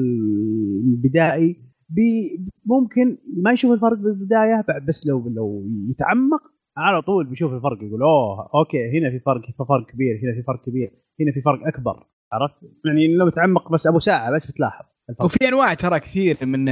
[1.03, 1.57] بدائي
[1.89, 6.43] بي ممكن ما يشوف الفرق بالبداية بعد بس لو لو يتعمق
[6.77, 10.43] على طول بيشوف الفرق يقول أوه أوكي هنا في فرق في فرق كبير هنا في
[10.43, 10.91] فرق كبير
[11.21, 12.07] هنا في فرق أكبر.
[12.33, 12.55] عرفت؟
[12.87, 14.85] يعني لو تعمق بس أبو ساعة بس بتلاحظ.
[15.11, 15.25] الفرق.
[15.25, 16.65] وفي أنواع ترى كثير من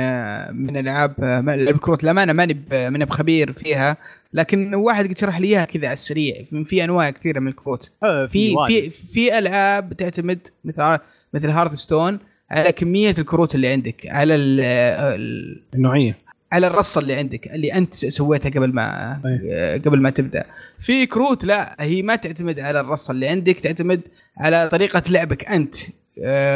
[0.57, 3.97] من ألعاب لعب كروت للامانه ماني ماني بخبير فيها
[4.33, 6.45] لكن واحد قد شرح لي إياها كذا على السريع.
[6.51, 7.91] في- في أنواع كثيرة من الكروت.
[8.03, 8.73] آه، في واجد.
[8.75, 10.99] في في ألعاب تعتمد مثل
[11.35, 12.19] مثل Hearthstone
[12.51, 16.19] على كمية الكروت اللي عندك على ال ال النوعية.
[16.53, 19.13] على الرصة اللي عندك اللي أنت سويتها قبل ما
[19.85, 20.45] قبل ما تبدأ.
[20.81, 24.01] في كروت لا هي ما تعتمد على الرصة اللي عندك تعتمد
[24.39, 25.77] على طريقة لعبك أنت.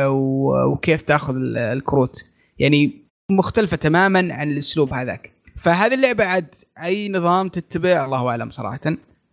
[0.07, 2.24] وكيف تاخذ ال- الكروت.
[2.59, 5.33] يعني مختلفة تماما عن الأسلوب هذاك.
[5.57, 8.81] فهذه اللعبة عاد أي نظام تتبع الله أعلم صراحة.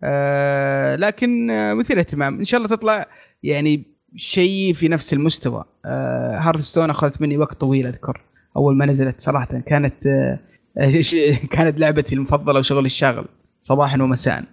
[0.04, 2.38] آه، لكن آه، مثير اهتمام.
[2.38, 3.06] إن شاء الله تطلع
[3.42, 3.82] يعني
[4.16, 5.64] شيء في نفس المستوى.
[5.86, 8.20] هارت ستون أخذت مني وقت طويل أذكر.
[8.56, 10.38] أول ما نزلت صراحة كانت آه،
[10.78, 11.14] آه، ش-
[11.50, 13.24] كانت لعبتي المفضلة وشغلي الشاغل
[13.60, 14.44] صباحا ومساء.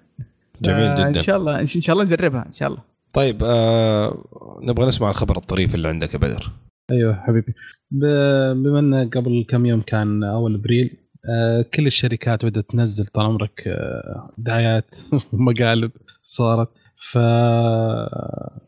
[0.62, 1.22] جميل آه، ان جدا.
[1.22, 2.80] شاء الله إن شاء الله نجربها إن شاء الله.
[3.14, 4.24] طيب آه
[4.64, 6.52] نبغى نسمع الخبر الطريف اللي عندك يا بدر.
[6.92, 7.54] أيوه حبيبي.
[7.92, 10.98] بما إن قبل كم يوم كان أول أبريل
[11.30, 14.96] آه، كل الشركات بدأت تنزل طال عمرك آه، دعايات
[15.34, 15.92] ومقالب
[16.24, 16.70] صارت.
[17.12, 17.18] ف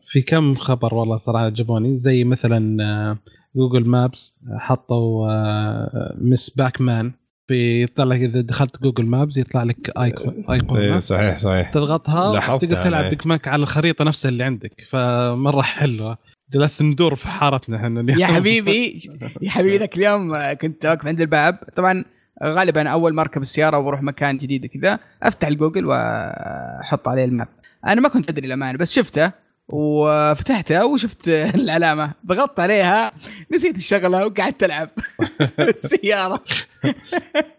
[0.06, 1.98] في كم خبر والله صراحة عجبوني.
[1.98, 3.18] زي مثلا آه،
[3.56, 6.50] Google Maps حطوا آه، Ms.
[6.50, 7.12] Pac-Man
[7.48, 11.70] في يطلع لك إذا دخلت Google Maps يطلع لك icon إيه ايقونه صحيح صحيح.
[11.70, 13.04] تضغطها تقدر تلعب.
[13.04, 14.72] Pac-Man على الخريطة نفسها اللي عندك.
[14.90, 16.18] فمرة حلوة.
[16.52, 18.18] جلسنا ندور في حارتنا إحنا.
[18.18, 19.02] يا حبيبي
[19.42, 21.58] يا حبيبي ذاك اليوم كنت واقف عند الباب.
[21.76, 22.04] طبعا
[22.44, 27.48] غالبا أول ما اركب السيارة وبروح مكان جديد كذا أفتح الجوجل وأحط عليه ال map.
[27.86, 29.43] أنا ما كنت أدري الأمانة بس شفته.
[29.68, 31.28] وفتحته وشفت
[31.60, 32.12] العلامة.
[32.26, 33.12] ضغطت عليها
[33.52, 34.88] نسيت الشغلة وقعدت ألعب.
[35.58, 36.40] السيارة.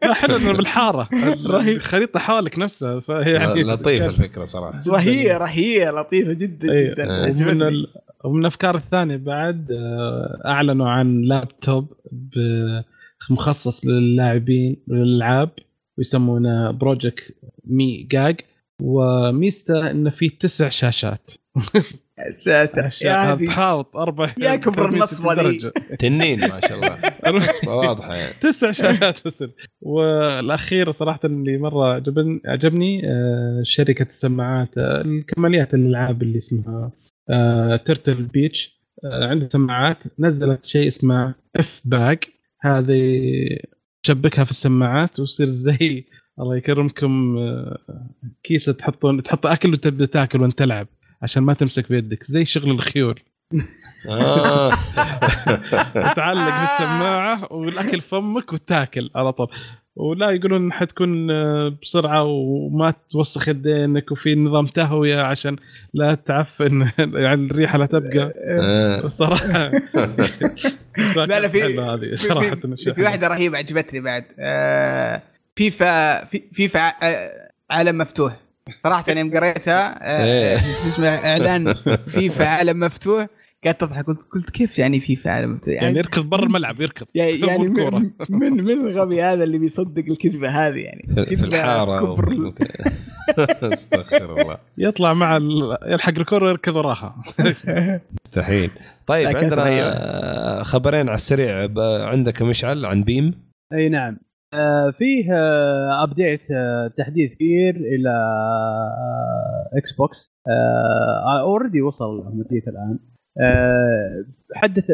[0.04, 1.10] لا حلو إنه بالحارة.
[1.48, 1.76] رهيب.
[1.78, 4.84] الخريطة حولك نفسها فهي لطيفة الفكرة صراحة.
[4.88, 6.92] رهيبة رهيبة لطيفة جدا إيه.
[6.94, 7.04] جدا.
[7.04, 7.32] آه.
[7.42, 7.62] ومن.
[7.62, 7.88] ال...
[8.26, 12.82] ومن الأفكار الثانية بعد آه، أعلنوا عن لابتوب ب-
[13.30, 15.50] مخصص للاعبين للألعاب
[15.98, 17.36] ويسمونه Project
[17.66, 18.42] ميجاج
[18.82, 21.32] وميزته إنه فيه تسع شاشات.
[22.36, 22.90] ساتر.
[23.02, 23.46] يا هذه.
[23.46, 25.72] تحاوط أربع يا كبر النصبة ذي.
[26.00, 27.00] تنين ما شاء الله.
[27.38, 28.34] نسبه واضحه يعني.
[28.42, 29.44] تسع شاشات بس
[29.82, 36.92] والأخير صراحة اللي مرة عجبني عجبني آه، شركة السماعات آه، الكماليات الألعاب اللي اسمها
[37.86, 39.98] Turtle Beach عندها سماعات.
[40.20, 42.24] نزلت شيء اسمه اف باج
[42.62, 43.22] هذه
[44.04, 46.06] تشبكها في السماعات ويصير زي
[46.40, 47.78] الله يكرمكم آه،
[48.44, 50.88] كيسة تحطون تحط أكل وتبدأ تاكل وأنت تلعب.
[51.22, 53.20] عشان ما تمسك بيدك زي شغل الخيول.
[54.10, 54.70] آه.
[56.16, 59.48] تعلق في السماعه والاكل فمك وتاكل على طول.
[59.96, 65.56] ولا يقولون حتكون آه، بسرعة وما توسخ يدينك وفي نظام تهوية عشان
[65.94, 66.82] لا تعفن.
[67.26, 68.34] يعني الريحة لا تبقى.
[68.38, 69.06] آه.
[69.06, 69.48] الصراحه
[71.16, 74.24] لا لا في صراحة في, في واحدة رهيبة عجبتني بعد.
[74.40, 75.22] آه
[75.56, 76.94] فيفا في فيفا
[77.70, 78.45] عالم مفتوح.
[78.84, 80.56] صراحة يوم قريتها إيه.
[80.56, 81.76] آه شو اسمه إعلان
[82.14, 83.28] فيفا عالم مفتوح.
[83.66, 87.06] قعدت اضحك قلت قلت كيف يعني فيفا عالم مفتوح؟ يعني يركض برا الملعب يركض.
[87.16, 87.68] يعني يعني.
[87.68, 91.26] من من من الغبي هذا اللي بيصدق الكذبة هذه يعني.
[91.26, 92.16] في الحارة.
[93.74, 94.58] أستغفر الله.
[94.78, 95.78] يطلع مع ال...
[95.86, 97.16] يلحق الكره ويركض وراها.
[98.26, 98.72] مستحيل.
[99.08, 101.70] طيب عندنا خبرين على السريع.
[102.08, 103.34] عندك مشعل عن beIN؟
[103.74, 104.18] أي نعم.
[104.98, 110.36] فيه آه update آه تحديث كبير إلى آه Xbox
[111.40, 113.00] already وصل مديته الآن.
[113.40, 114.26] آه
[114.56, 114.86] حدث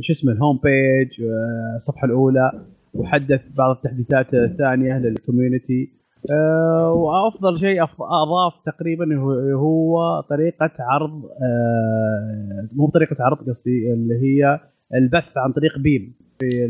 [0.00, 2.52] شو اسمه ال home page آه الصفحة الأولى.
[2.94, 5.92] وحدث بعض التحديثات الثانية للكوميونتي
[6.30, 9.16] آه وأفضل شيء أضاف تقريبا
[9.54, 14.60] هو, طريقة عرض آه مو طريقة عرض قصدي اللي هي
[14.94, 16.66] البث عن طريق بيم في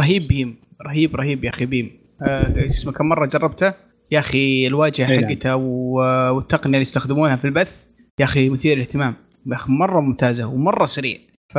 [0.00, 1.90] رهيب بيم رهيب رهيب يا أخي بيم.
[2.22, 3.72] آه، اسمه كم مرة جربته؟
[4.10, 5.30] يا أخي الواجهة أي نعم.
[5.30, 7.86] حقتها والتقنية اللي يستخدمونها في البث
[8.18, 9.14] يا أخي مثير للاهتمام.
[9.46, 11.18] يا أخي مرة ممتازة ومرة سريع.
[11.48, 11.58] ف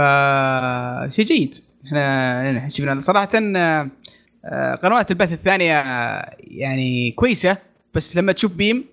[1.16, 1.56] شيء جيد.
[1.88, 3.30] إحنا شفنا صراحة
[4.46, 7.58] آه، قنوات البث الثانية آه، يعني كويسة
[7.94, 8.86] بس لما تشوف beIN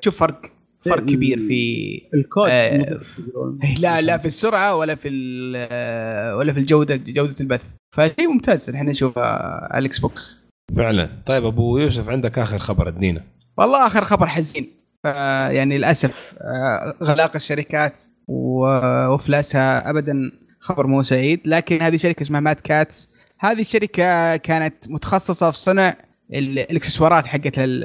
[0.00, 0.40] تشوف فرق.
[0.84, 2.98] فرق كبير في ال quality آه،.
[3.64, 7.62] إيه، لا لا في السرعة ولا في ال- آه، ولا في الجودة جودة البث.
[7.96, 10.44] فشيء ممتاز إحنا نشوفه على ال Xbox.
[10.76, 11.08] فعلا.
[11.26, 13.22] طيب أبو يوسف عندك آخر خبر أدينا.
[13.56, 14.66] والله آخر خبر حزين.
[15.06, 21.40] آه، يعني للأسف آه، غلاق الشركات وأفلاسها ابدا خبر مو سعيد.
[21.44, 23.08] لكن هذه شركة اسمها مات كاتس
[23.38, 25.94] هذه الشركة كانت متخصصة في صنع
[26.34, 27.84] ال- الإكسسوارات حقت ال-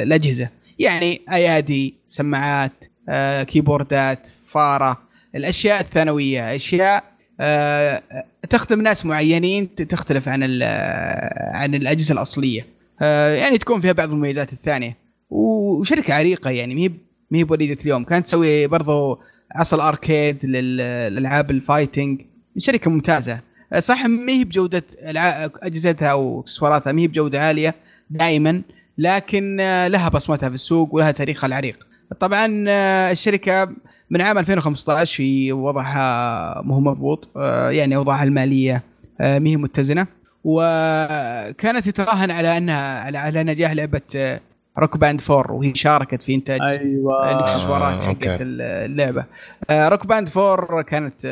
[0.00, 0.48] الأجهزة.
[0.78, 2.72] يعني أيادي سماعات
[3.08, 5.02] آه، كيبوردات فارة
[5.34, 7.04] الأشياء الثانوية أشياء
[7.40, 8.02] آه،
[8.50, 10.62] تخدم ناس معينين تختلف عن ال-
[11.56, 12.66] عن الأجهزة الأصلية.
[13.02, 14.96] آه، يعني تكون فيها بعض المميزات الثانية.
[15.30, 16.90] وشركة عريقة يعني مهي
[17.30, 18.04] مهي بوليدة اليوم.
[18.04, 19.20] كانت تسوي برضو
[19.54, 20.76] عصا الأركيد لل-
[21.12, 22.20] للألعاب الفايتنج.
[22.58, 23.40] شركة ممتازة.
[23.72, 24.82] آه، صح ما هي بجوده
[25.62, 27.74] أجهزتها أو اكسسواراتها ما هي بجودة عالية
[28.10, 28.62] دائما.
[28.98, 31.86] لكن آه، لها بصمتها في السوق ولها تاريخها العريق.
[32.20, 33.68] طبعا آه، الشركة
[34.10, 38.82] من عام 2015 في وضعها مو مضبوط آه، يعني اوضاعها المالية
[39.20, 40.06] ما هي متزنة.
[40.44, 44.00] وكانت تتراهن على أنها على على نجاح لعبة
[44.78, 47.32] Rock Band 4 وهي شاركت في إنتاج أيوه.
[47.32, 48.38] الإكسسوارات آه، حقت.
[48.40, 49.24] اللعبة.
[49.70, 51.24] Rock Band 4 كانت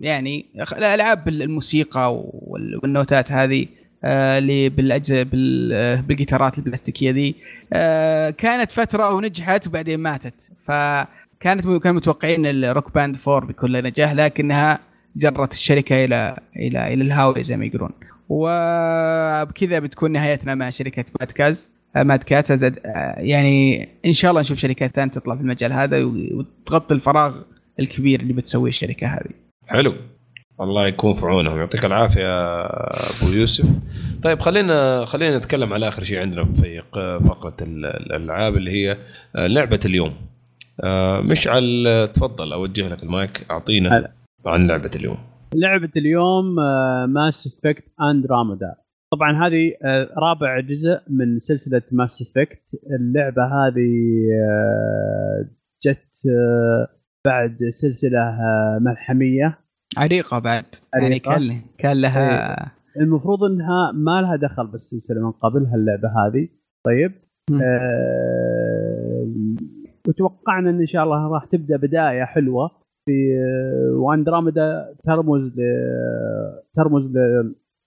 [0.00, 3.66] يعني الألعاب الموسيقى وال- والنوتات هذه
[4.04, 7.36] اللي بالاجهزه بال- آه، بالجيتارات البلاستيكية دي
[7.72, 10.52] آه، كانت فترة ونجحت وبعدين ماتت.
[10.64, 14.78] فكانت كانوا متوقعين ال Rock Band 4 بكل نجاح لكنها
[15.16, 17.90] جرت الشركة إلى إلى إلى الهاوية زي ما يقولون.
[18.28, 21.68] وبكذا بتكون نهايتنا مع شركة ماد كاز.
[21.96, 22.70] آه، ماد كات آه،
[23.18, 27.36] يعني إن شاء الله نشوف شركات ثانية تطلع في المجال هذا وتغطي الفراغ
[27.80, 29.30] الكبير اللي بتسويه الشركة هذه.
[29.66, 29.94] حلو.
[30.60, 31.56] الله يكون في عونهم.
[31.58, 33.68] يعطيك العافية أبو يوسف.
[34.22, 36.82] طيب خلينا خلينا نتكلم على آخر شيء عندنا في
[37.28, 38.96] فقرة ال- الألعاب اللي هي
[39.34, 40.12] لعبة اليوم.
[40.84, 44.10] آه، مشعل تفضل أوجه لك المايك أعطينا هلا.
[44.46, 45.18] عن لعبة اليوم.
[45.54, 46.54] لعبة اليوم
[47.12, 48.74] Mass Effect Andromeda
[49.12, 52.62] طبعا هذه آه، رابع جزء من سلسلة Mass Effect
[53.00, 53.90] اللعبة هذه
[54.50, 55.48] آه،
[55.86, 56.08] جت
[57.26, 58.36] بعد سلسلة
[58.80, 59.58] ملحمية.
[59.96, 61.32] عريقة بعد يعني عريقة.
[61.32, 61.38] إيه.
[61.38, 66.48] كان كان لها المفروض إنها ما لها دخل بالسلسلة من قبلها اللعبه هذه
[66.84, 67.12] طيب.
[67.62, 69.28] آه
[70.08, 72.70] وتوقعنا إن شاء الله راح تبدأ بداية حلوة
[73.06, 75.60] في آه، واندروميدا ترمز ل
[76.76, 77.02] ترمز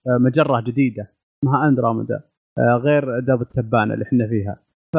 [0.06, 1.10] لمجرة جديدة
[1.44, 2.20] اسمها اندروميدا
[2.58, 4.56] آه، غير درب التبانة اللي إحنا فيها
[4.94, 4.98] ف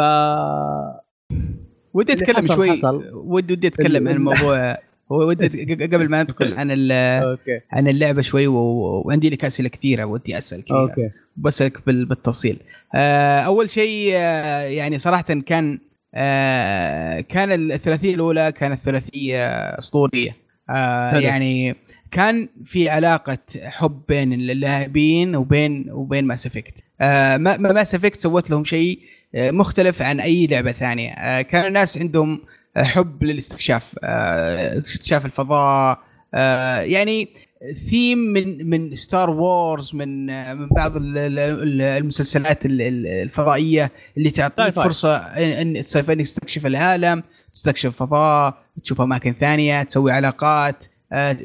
[1.94, 2.70] ودي أتكلم شوي.
[3.14, 4.78] ودي ودي أتكلم عن الموضوع
[5.12, 6.92] هو ودي قبل ما ندخل عن ال-
[7.24, 7.60] أوكي.
[7.72, 11.10] عن اللعبة شوي و- وعندي لك أسئلة كثيرة ودي اسال كذا أوكي.
[11.38, 12.58] بسألك بال- بالتفصيل.
[12.96, 15.80] آه، أول شيء آه، يعني صراحة كان
[16.16, 19.48] آه، كان الثلاثية الأولى كانت ثلاثية
[19.80, 20.36] أسطورية.
[21.14, 21.76] يعني
[22.12, 28.50] كان في علاقة حب بين اللاعبين وبين وبين Mass Effect ما ما- Mass Effect سوت
[28.50, 29.00] لهم شيء
[29.36, 31.42] مختلف عن أي لعبة ثانية.
[31.42, 32.40] كان الناس عندهم
[32.78, 36.00] حب للاستكشاف آه، استكشاف الفضاء
[36.34, 37.30] آه، يعني
[37.90, 40.26] ثيم من من Star Wars من
[40.58, 44.84] من بعض ال- ال- ال- المسلسلات ال- ال- الفضائية اللي تعطيك sci-fi.
[44.84, 45.86] فرصة إن إنك
[46.22, 47.24] تستكشف العالم
[47.54, 51.38] تستكشف الفضاء تشوف أماكن ثانية تسوي علاقات آه،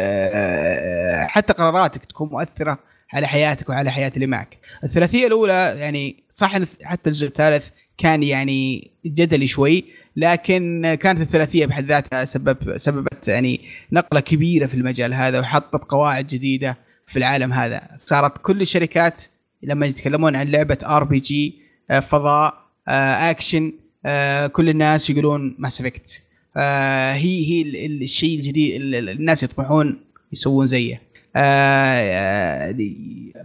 [0.00, 2.78] آه، حتى قراراتك تكون مؤثرة
[3.12, 4.58] على حياتك وعلى حياة اللي معك.
[4.84, 7.68] الثلاثية الأولى يعني صح حتى الجزء الثالث
[7.98, 9.84] كان يعني جدلي شوي
[10.16, 13.60] لكن كانت الثلاثية بحد ذاتها سبب سببت يعني
[13.92, 16.76] نقلة كبيرة في المجال هذا وحطت قواعد جديدة
[17.06, 17.88] في العالم هذا.
[17.96, 19.24] صارت كل الشركات
[19.62, 21.54] لما يتكلمون عن لعبة RPG
[22.02, 23.72] فضاء آه، اكشن
[24.06, 26.22] آه، كل الناس يقولون Mass Effect
[26.56, 30.00] هي هي ال- الشيء الجديد ال- ال- الناس يطمحون
[30.32, 31.02] يسوون زيه.
[31.36, 32.74] آه، آه،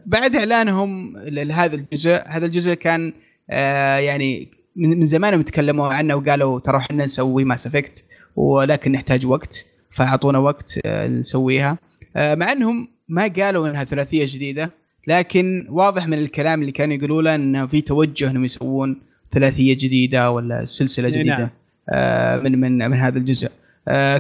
[0.06, 3.14] بعد إعلانهم لهذا الجزء هذا الجزء كان
[3.50, 9.26] آه، يعني من من زمان يتكلموا عنه وقالوا ترى إحنا نسوي Mass Effect ولكن نحتاج
[9.26, 11.78] وقت فأعطونا وقت آه، نسويها.
[12.16, 14.72] آه، مع إنهم ما قالوا إنها ثلاثية جديدة
[15.08, 19.02] لكن واضح من الكلام اللي كانوا يقولوا له إنه في توجه إنهم يسوون
[19.34, 21.50] ثلاثية جديدة ولا سلسلة إي جديدة نعم.
[21.90, 23.50] آه، من من من هذا الجزء.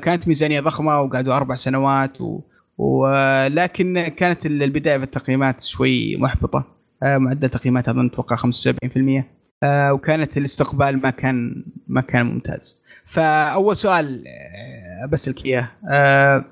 [0.03, 2.39] كانت ميزانية ضخمة وقعدوا أربع سنوات و
[2.77, 6.63] ولكن كانت البداية في التقييمات شوي محبطة.
[7.03, 9.23] معدل تقييمات أظن أتوقع 75%
[9.63, 12.81] آه، وكانت الاستقبال ما كان ما كان ممتاز.
[13.05, 15.69] فأول سؤال آه، بسالك إياه.
[15.91, 16.45] آه،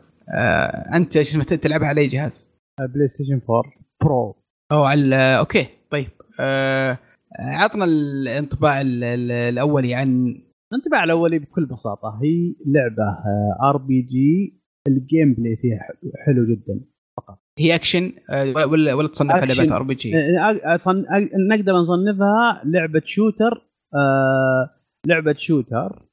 [0.96, 2.48] أنت شو اسمه تلعبها على أي جهاز؟
[2.80, 3.64] PlayStation 4
[4.04, 4.36] Pro
[4.72, 6.08] أو على okay طيب.
[6.40, 6.98] آه،
[7.40, 10.36] عطنا الانطباع ال- ال- الأولي عن
[10.74, 13.18] الانطباع الأولي بكل بساطة هي لعبة
[13.70, 15.80] RPG ال gameplay فيها
[16.26, 16.80] حلو جدا.
[17.60, 19.46] هي اكشن آه، ولا ولا تصنفها.
[19.46, 20.14] لعبة RPG؟
[21.50, 23.62] نقدر نصنفها لعبة shooter
[23.96, 24.70] آه...
[25.08, 26.06] لعبة shooter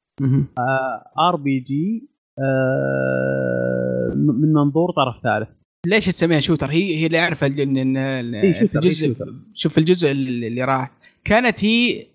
[1.19, 2.09] RPG
[2.39, 4.13] آه...
[4.15, 5.49] من منظور طرف ثالث
[5.87, 9.17] ليش تسميها shooter؟ هي هي اللي أعرفها ان إيه، في إيه، الجزء.
[9.55, 10.91] شوف الجزء اللي راح
[11.25, 12.07] كانت هي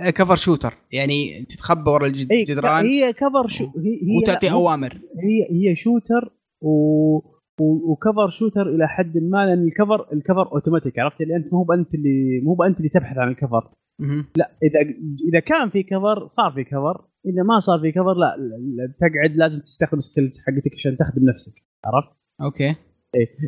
[0.00, 4.98] آه، cover shooter يعني تتخبى ورا اي الجدران هي cover shoo هي هي وتعطي أوامر
[5.22, 7.31] هي هي shooter و...
[7.62, 11.52] و cover shooter إلى حد ما لأن ال cover ال cover automatic عرفت؟ اللي أنت
[11.52, 13.70] مو بانت اللي مو بانت اللي تبحث عن ال cover
[14.00, 14.24] مهم.
[14.38, 14.80] إذا
[15.28, 18.36] إذا كان في cover صار في cover إذا ما صار في cover لا,
[18.76, 21.52] لا تقعد لازم تستخدم skills حقتك عشان تخدم نفسك.
[21.84, 22.08] عرفت؟
[22.42, 22.74] okay.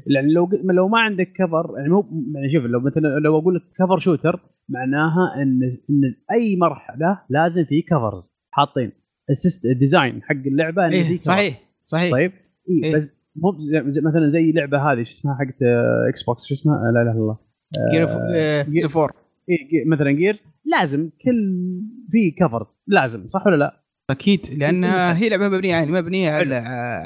[0.07, 3.62] لأن لو لو ما عندك cover يعني مو يعني شوف لو مثلا لو أقول لك
[3.78, 8.93] cover shooter معناها إن إن أي مرحلة لازم في covers حاطين.
[9.31, 11.23] ال system ال design حق اللعبة إيه cover.
[11.23, 12.12] صحيح صحيح.
[12.12, 12.32] طيب؟
[12.70, 12.97] اي إيه.
[12.97, 13.52] بس مو
[14.02, 17.20] مثلا زي اللعبه هذه شو اسمها حقت آه، Xbox شو اسمها؟ آه، لا إله إلا
[17.20, 17.39] الله.
[17.93, 19.12] Gear آه، of War
[19.48, 21.56] إيه، جي- مثلا Gears لازم كل
[22.11, 23.81] في covers لازم صح ولا لا؟
[24.11, 26.55] أكيد لانها هي لعبة مبنية يعني مبنية على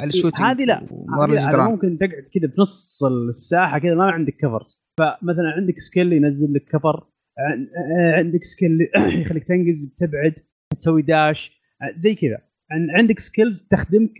[0.00, 0.82] على ال shooting هذه لا.
[1.18, 6.52] هذه ممكن تقعد كذا في نص الساحة كذا ما عندك covers فمثلا عندك skill ينزل
[6.54, 7.06] لك cover
[7.38, 7.68] عن-
[8.00, 8.78] آه، عندك skill
[9.22, 10.34] يخليك تنقز تبعد
[10.78, 11.50] تسوي dash
[11.82, 12.38] آه، زي كذا.
[12.70, 14.10] عن- عندك skills تخدمك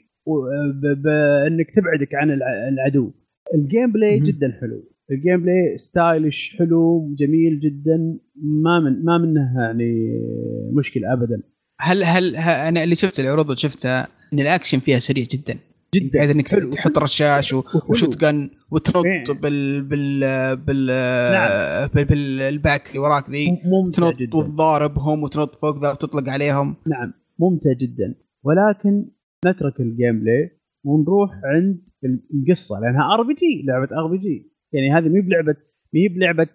[0.83, 3.11] بانك تبعدك عن الع- العدو.
[3.55, 4.19] ال gameplay.
[4.21, 4.85] جدا حلو.
[5.11, 8.19] ال gameplay stylish حلو جميل جدا.
[8.43, 10.21] ما من ما منه يعني
[10.73, 11.43] مشكلة ابدا.
[11.81, 15.59] هل هل أنا اللي شفت العروض اللي شفتها إن الأكشن فيها سريع جدا.
[15.95, 16.19] جدا.
[16.19, 16.71] بحيث إنك حلو.
[16.71, 17.55] تحط رشاش.
[17.89, 19.25] و shotgun وتنط إيه.
[19.43, 20.87] بال بال بال
[21.33, 21.89] نعم.
[21.95, 23.59] بال- بال pack اللي وراك ذي.
[23.95, 24.37] تنط جدا.
[24.37, 26.77] وتضاربهم وتنط فوق ذا وتطلق عليهم.
[26.87, 27.13] نعم.
[27.39, 28.15] ممتع جدا.
[28.45, 29.05] ولكن
[29.47, 34.51] نترك ال gameplay ونروح عند ال- القصة لأنها ار بي جي لعبة ار بي جي
[34.73, 35.55] يعني هذه مو بلعبه
[35.95, 36.47] مي بلعبة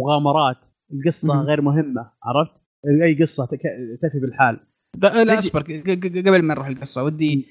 [0.00, 0.56] مغامرات.
[0.92, 1.40] القصة.
[1.42, 2.52] غير مهمة عرفت؟
[3.02, 3.62] أي قصة تك-
[4.02, 4.60] تكفي بالحال.
[4.96, 7.46] ب- لا أصبر قبل ما نروح القصة ودي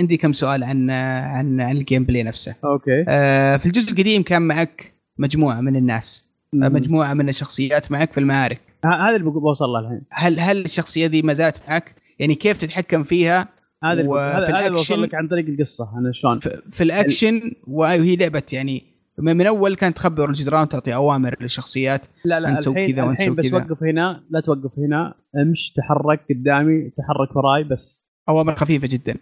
[0.00, 2.54] عندي كم سؤال عن عن عن ال gameplay نفسه.
[2.64, 3.04] okay.
[3.08, 6.24] آه، في الجزء القديم كان معك مجموعة من الناس.
[6.54, 8.60] آه، مجموعة من الشخصيات معك في المعارك.
[8.84, 10.02] هذا اللي بوصل له الحين.
[10.10, 13.48] هل هل الشخصية دي ما زالت معك؟ يعني كيف تتحكم فيها؟
[13.84, 16.38] هذا هذا هذا وصل لك عن طريق القصة أنا شلون
[16.70, 18.82] في, الأكشن وهي لعبة يعني
[19.18, 23.52] من أول كانت تخبر الجدران تعطي أوامر للشخصيات لا لا الحين كذا الحين بس.
[23.52, 29.14] وقف هنا لا توقف هنا امش تحرك قدامي تحرك وراي بس أوامر خفيفة جدا.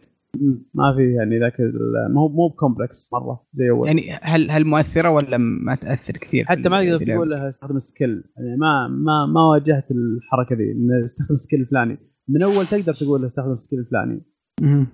[0.75, 4.65] ما في يعني ذاك ال- مو مو ب complex مرة زي أول يعني هل هل
[4.65, 9.41] مؤثرة ولا ما تأثر كثير حتى ما تقدر؟ تقول استخدم skill يعني ما ما ما
[9.41, 10.75] واجهت الحركة ذي
[11.05, 11.99] استخدم skill الفلاني
[12.29, 14.32] من أول تقدر تقول له استخدم skill الفلاني مهم.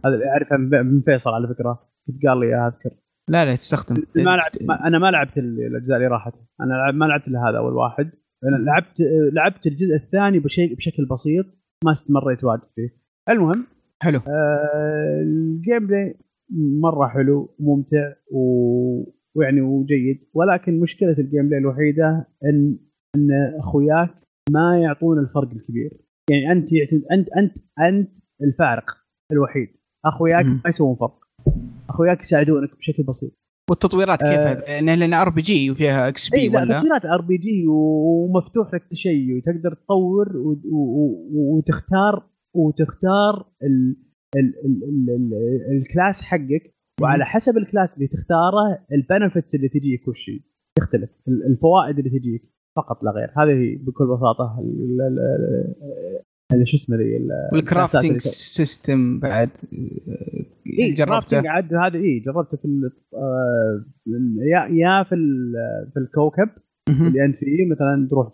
[0.04, 1.88] هذا اعرفها من فيصل على فكرة.
[2.06, 2.90] كنت قال لي أذكر.
[3.28, 4.02] لا لا تستخدم.
[4.16, 6.32] ما لعبت ما أنا ما لعبت ال- الأجزاء اللي راحت.
[6.60, 8.10] أنا ما لعبت إلا هذا أول واحد.
[8.44, 9.00] أنا لعبت
[9.32, 11.46] لعبت الجزء الثاني بشيء بشكل بسيط
[11.84, 12.88] ما استمريت واجد فيه.
[13.28, 13.66] المهم
[14.02, 14.18] حلو.
[14.28, 16.14] آه ال gameplay
[16.80, 18.40] مرة حلو وممتع و...
[19.36, 20.18] ويعني وجيد.
[20.34, 22.78] ولكن مشكلة ال gameplay الوحيدة ان
[23.16, 23.28] إن
[23.58, 24.10] أخوياك
[24.50, 25.90] ما يعطون الفرق الكبير.
[26.30, 28.10] يعني أنت يعتمد انت انت أنت
[28.42, 28.84] الفارق.
[29.32, 29.68] الوحيد.
[30.04, 30.44] أخوياك.
[30.44, 31.18] ما يسوون فرق.
[31.88, 33.32] أخوياك يساعدونك بشكل بسيط.
[33.70, 34.52] والتطويرات كيف؟ آه.
[34.52, 40.32] هذا؟ لأن RPG وفيها XP ولا؟ تطويرات RPG ومفتوح لك تشيء وتقدر تطور
[41.32, 43.96] وتختار وتختار ال
[44.36, 46.74] ال ال ال ال ال class حقك.
[47.02, 50.30] وعلى حسب ال class اللي تختاره ال benefits اللي تجيك وش
[50.78, 51.10] تختلف.
[51.28, 52.42] ال- الفوائد اللي تجيك.
[52.76, 53.28] فقط لا غير.
[53.36, 54.58] هذه بكل بساطة
[56.52, 59.50] ال- شو اسمه ذي؟ ال- وال crafting system بعد
[60.78, 63.84] اي جربته؟ جربته عاد هذا اي جربته في آه،
[64.52, 65.16] يا يا في
[65.94, 66.48] في الكوكب.
[66.88, 68.28] اللي أنت فيه مثلا تروح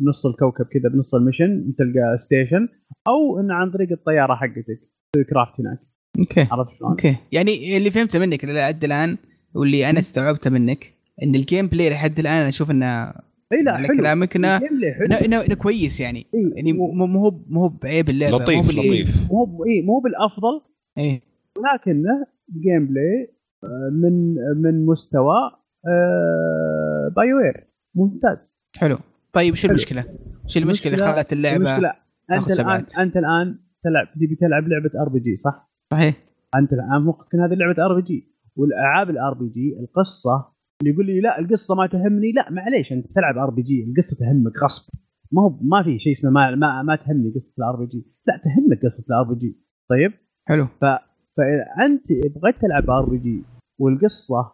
[0.00, 2.68] بنص الكوكب كذا بنص ال mission تلقى station
[3.08, 4.80] أو انه عن طريق الطيارة حقتك
[5.12, 5.78] تسوي craft هناك.
[6.18, 6.40] okay.
[6.50, 7.16] عرفت شلون؟ أوكي.
[7.32, 9.16] يعني اللي فهمته منك لحد الآن
[9.54, 10.92] واللي أنا استوعبته منك
[11.22, 13.12] إن ال gameplay لحد الآن أنا أشوف إنه
[13.52, 13.96] إي لا حلو.
[13.98, 16.26] كلامك انه كويس يعني.
[16.34, 19.30] إيه، يعني مو مو مو هو مو هو بعيب اللعبة لطيف مو لطيف.
[19.32, 20.60] مو ب- إي مو بالأفضل.
[20.98, 21.22] إيه
[21.58, 22.26] ولكنه
[22.62, 25.50] gameplay آه، من من مستوى
[25.88, 28.58] آه، BioWare ممتاز.
[28.76, 28.98] حلو.
[29.32, 29.68] طيب شو.
[29.68, 30.04] المشكلة؟
[30.46, 32.86] شو المشكلة اللي خلت اللعبة؟ أنت الان.
[32.98, 36.14] أنت الآن تلعب تبي تلعب لعبة RPG صح؟ صحيح.
[36.56, 41.74] أنت الآن ممكن هذه لعبه RPG والألعاب ال RPG القصة اللي يقول لي لا القصة
[41.74, 44.94] ما تهمني لا معليش أنت تلعب RPG القصة تهمك غصب.
[45.32, 48.84] ما هو ما في شيء اسمه ما ما, ما تهمني قصة ال RPG لا تهمك
[48.84, 49.56] قصة ال RPG
[49.88, 50.12] طيب؟
[50.46, 50.66] حلو.
[50.80, 53.42] فإذا أنت بغيت تلعب RPG
[53.78, 54.52] والقصة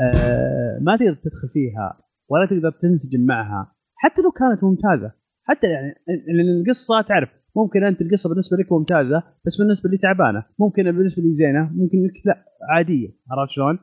[0.00, 5.12] آه ما تقدر تدخل فيها ولا تقدر تنسجم معها حتى لو كانت ممتازة.
[5.44, 10.44] حتى يعني لأن القصة تعرف ممكن أنت القصة بالنسبة لك ممتازة بس بالنسبة لي تعبانة.
[10.58, 13.08] ممكن بالنسبة لي زينة ممكن لك لا عادية.
[13.30, 13.78] عرفت شلون؟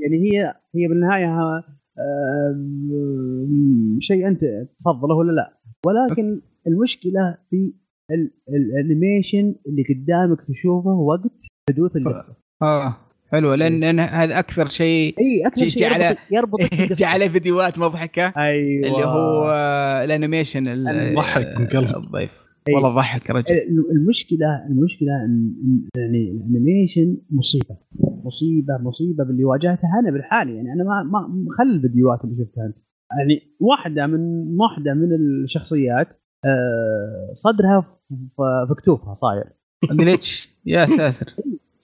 [0.00, 1.64] يعني هي هي بالنهاية ها-
[1.98, 2.56] آه،
[4.00, 4.40] شيء أنت
[4.80, 5.58] تفضله ولا لا.
[5.86, 7.74] ولكن المشكلة في
[8.12, 11.30] ال- الانيميشن اللي قدامك تشوفه وقت
[11.70, 12.36] حدوث القصة.
[12.62, 12.96] آه
[13.32, 15.88] حلو لأن لأن هذا أكثر شيء اي أكثر شيء
[16.46, 16.94] بالقصة.
[16.94, 18.22] جاء عليه فيديوهات مضحكة.
[18.36, 18.86] أيوه.
[18.88, 21.96] اللي هو آه، الانيميشن ال- الضحك من قلب.
[21.96, 22.30] الضيف.
[22.68, 22.74] أي.
[22.74, 23.54] والله ضحك يا رجل.
[23.92, 27.76] المشكلة المشكلة إن إن- يعني الانيميشن مصيبة.
[28.28, 32.66] مصيبة مصيبة باللي واجهتها أنا بالحالي يعني أنا ما ما خلي الفيديوهات اللي شفتها.
[32.66, 32.76] انت
[33.18, 34.20] يعني واحدة من
[34.60, 36.08] واحدة من الشخصيات
[36.44, 37.80] آه، صدرها
[38.68, 39.44] في كتوفها صاير.
[39.92, 41.34] جليتش يا ساتر.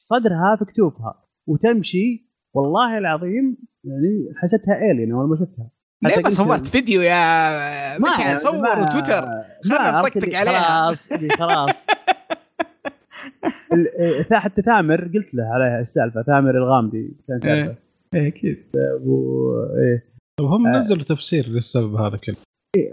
[0.04, 5.70] صدرها في كتوفها وتمشي والله العظيم يعني حسيتها الين أول ما شفتها.
[6.02, 7.18] ليه ما صورت فيديو يا
[7.98, 10.60] مشعل صور ما خلنا نطقطق عليها.
[10.60, 11.86] خلاص خلاص.
[14.32, 17.76] حتى ثامر قلت له عليها السالفة ثامر الغامدي كان سالفة.
[18.14, 18.58] إيه أكيد.
[19.04, 20.04] و- إيه.
[20.40, 22.36] طب هم نزلوا تفسير للسبب هذا كله.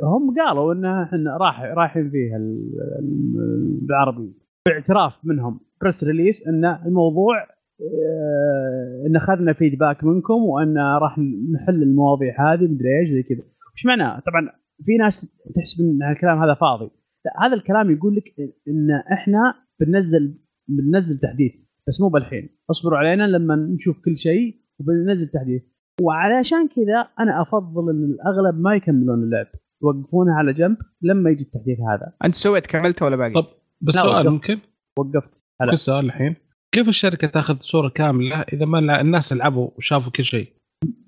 [0.04, 4.34] هم قالوا انه إحنا راح رايحين فيها ال- ال- بالعربي
[4.68, 7.36] باعتراف منهم press release إن الموضوع
[7.82, 11.20] آه، إن أخذنا feedback منكم وإن راح
[11.54, 13.44] نحل المواضيع هذه مدري إيش زي كذا.
[13.76, 14.50] وش معناه؟ طبعا
[14.86, 16.90] في ناس تحسب إن الكلام هذا فاضي.
[17.26, 18.34] لا هذا الكلام يقول لك
[18.68, 20.38] إن إحنا بننزل
[20.68, 21.52] بننزل تحديث
[21.88, 22.50] بس مو بالحين.
[22.72, 25.62] اصبروا علينا لما نشوف كل شيء وبننزل تحديث.
[26.02, 29.48] وعلشان كذا أنا أفضل إن الأغلب ما يكملون اللعب.
[29.84, 32.14] يوقفونها على جنب لما يجي التحديث هذا.
[32.26, 33.48] أنت سويت كملته ولا باقي؟ طب
[33.82, 34.28] بس سؤال وقفت.
[34.28, 34.60] ممكن؟
[35.00, 35.30] وقفت.
[35.62, 35.72] هلا.
[35.72, 36.36] ممكن سؤال الحين.
[36.72, 40.48] كيف الشركة تأخذ صورة كاملة إذا ما الناس لعبوا وشافوا كل شيء؟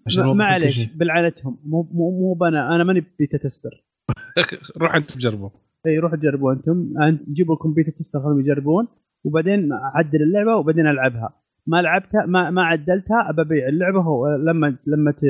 [0.08, 0.90] عشان ما عليك شيء.
[0.96, 3.86] بالعنتهم مو مو مو بنا أنا ماني بيتا تستر.
[4.82, 5.52] روح أنت بجربه.
[5.88, 6.90] اي روحوا جربوا أنتم
[7.34, 8.88] جيبوا لكم beta tester خلهم يجربون
[9.24, 11.30] وبعدين عدل اللعبة وبعدين ألعبها.
[11.68, 15.24] ما لعبتها ما ما عدلتها أبى أبيع اللعبة هو لما لما ت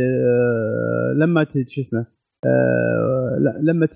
[1.20, 2.06] لما ت شو اسمه
[2.46, 3.96] آه، لا، لما ت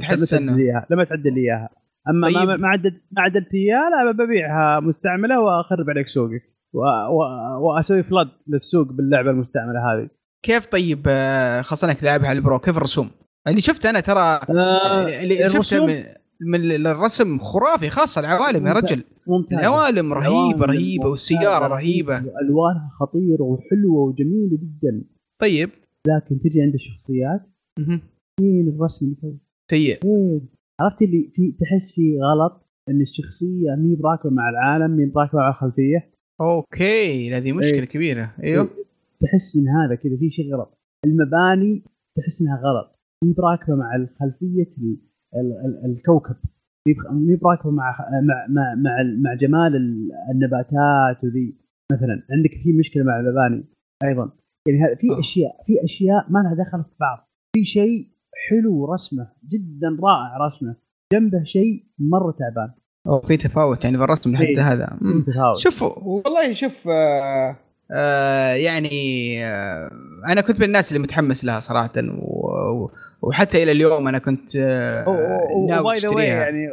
[0.00, 1.68] تحس لما تعدل إنه- لي إياها لما تعدل لي إياها.
[2.08, 2.60] أما ما طيب.
[2.60, 6.42] ما عدلت ما عدلت اياها لا ببيعها مستعملة وأخرب عليك سوقك.
[6.72, 10.08] و- و- وأسوي فلد للسوق باللعبة المستعملة هذه.
[10.42, 13.10] كيف طيب آه، خاصة إنك لاعبها على البرو كيف الرسوم؟
[13.48, 16.02] اللي شفت أنا ترى آه، اللي شفته من,
[16.40, 18.92] من الرسم خرافي خاصة العوالم يا ممتاز.
[18.92, 19.60] رجل ممتازة.
[19.60, 25.04] العوالم رهيبة ممتازة، والسيارة رهيبة ألوانها خطيرة وحلوة وجميلة جدا
[25.42, 25.70] طيب
[26.08, 27.40] لكن تجي عند الشخصيات
[27.78, 28.00] مهم.
[28.40, 29.14] فين الرسم؟
[29.70, 30.48] سيء فين؟
[30.80, 35.48] عرفت اللي في تحس في غلط إن الشخصية مي براكبة مع العالم مي براكبة مع
[35.48, 36.10] الخلفية
[36.40, 37.84] okay هذه مشكلة إيه.
[37.84, 38.68] كبيرة أيوه
[39.20, 41.82] تحس إن هذا كذا في شيء غلط المباني
[42.16, 43.94] تحس إنها غلط مي براكبة مع
[45.64, 46.36] ال- الكوكب.
[47.12, 51.54] مي براكبة مع مع مع مع, مع جمال ال- النباتات وذي.
[51.92, 53.64] مثلا عندك في مشكلة مع المباني
[54.04, 54.30] أيضا.
[54.68, 55.20] يعني هذا في آه.
[55.20, 57.28] اشياء في أشياء ما لها دخل في بعض.
[57.56, 58.08] في شيء
[58.48, 60.76] حلو رسمه جدا رائع رسمه.
[61.12, 62.70] جنبه شيء مرة تعبان.
[63.06, 64.72] أو في تفاوت يعني في الرسم حتى إيه.
[64.72, 65.18] هذا مم.
[65.18, 67.56] متفاوت شوف والله شوف آه
[67.92, 68.88] آه يعني
[69.44, 69.90] آه
[70.28, 72.50] أنا كنت من الناس اللي متحمس لها صراحة و
[72.84, 72.90] و-
[73.22, 75.04] وحتى إلى اليوم أنا كنت آه
[75.68, 76.24] ناوي أشتريها.
[76.34, 76.66] يعني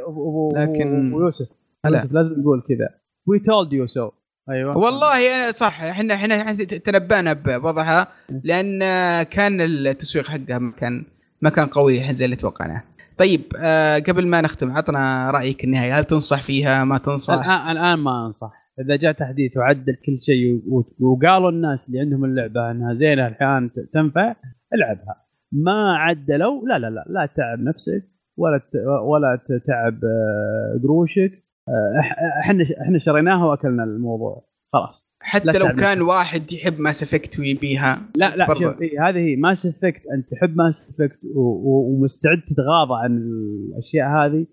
[0.56, 1.48] لكن- أبو يوسف.
[1.86, 2.00] هلا.
[2.00, 2.90] يوسف لازم نقول كذا.
[3.28, 4.10] we told you so
[4.50, 4.78] أيوه.
[4.78, 5.84] والله أنا صح.
[5.84, 8.08] إحنا إحنا تنبأنا بوضعها
[8.44, 8.80] لأن
[9.24, 11.06] كان التسويق حقها ما كان
[11.42, 12.84] ما كان قوي زي اللي توقعناه.
[13.18, 15.92] طيب آه قبل ما نختم عطنا رأيك النهائي.
[15.92, 18.52] هل تنصح فيها؟ ما تنصح؟ الان الآن ما أنصح.
[18.80, 20.62] إذا جاء تحديث وعدل كل شيء
[21.00, 24.36] وقالوا الناس اللي عندهم اللعبة إنها زينة الحين ت- تنفع
[24.74, 25.23] ألعبها.
[25.54, 28.62] ما عدلوا لا لا لا لا تعب نفسك ولا
[29.02, 31.44] ولا تتعب آه، قروشك.
[31.70, 32.00] آه،
[32.42, 34.46] إحنا إحنا شريناها وأكلنا الموضوع.
[34.74, 35.14] خلاص.
[35.22, 38.46] حتى لو كان واحد يحب Mass Effect ويبيها لا لا.
[38.54, 44.46] شوف إيه هذه هي Mass Effect أنت تحب Mass Effect ومستعد تتغاضى عن الأشياء هذه.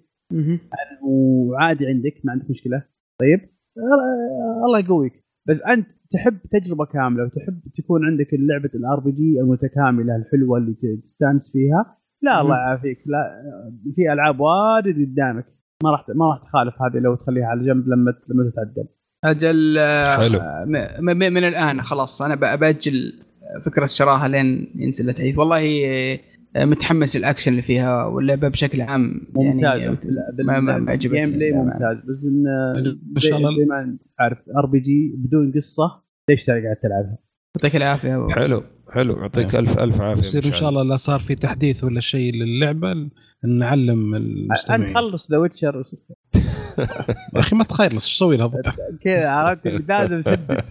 [1.03, 2.83] وعادي عندك ما عندك مشكلة.
[3.21, 3.41] طيب.
[3.79, 5.20] آه، الله يقويك.
[5.49, 11.53] بس أنت تحب تجربة كاملة وتحب تكون عندك لعبه ال RPG المتكاملة الحلوة اللي تستانس
[11.53, 12.57] فيها؟ لا الله.
[12.57, 12.99] يعافيك.
[13.07, 13.43] لا
[13.95, 15.45] في ألعاب واجد قدامك.
[15.85, 18.89] ما راح ما راح تخالف هذه لو تخليها على جنب لما لما تتعدل.
[19.25, 20.39] أجل آه، حلو.
[21.03, 22.23] م- من الآن خلاص.
[22.23, 23.13] أنا بأجل
[23.65, 25.39] فكرة شراها لين ينزل التحديث.
[25.39, 26.19] والله آه،
[26.57, 31.37] متحمس الاكشن اللي فيها واللعبة بشكل عام ممتاز يعني بال- ما- ما- ما عجبتني ال
[31.39, 31.53] gameplay.
[31.53, 32.47] ممتاز بس إن
[33.17, 37.19] إن شاء الله- زي ما انت عارف ار بي جي بدون قصة ليش قاعد تلعبها؟
[37.57, 38.29] يعطيك العافية أبو.
[38.29, 38.63] حلو
[38.95, 40.53] حلو يعطيك الف ألف عافية يصير إن.
[40.53, 42.95] شاء الله لا صار في تحديث ولا شيء للعبة
[43.45, 45.85] نعلم المستمعين انت خلص ذا ويتشر
[46.79, 48.63] يا أخي ما تخيلص إيش أسوي لها؟
[49.05, 50.65] كذا عرفت؟ لازم سد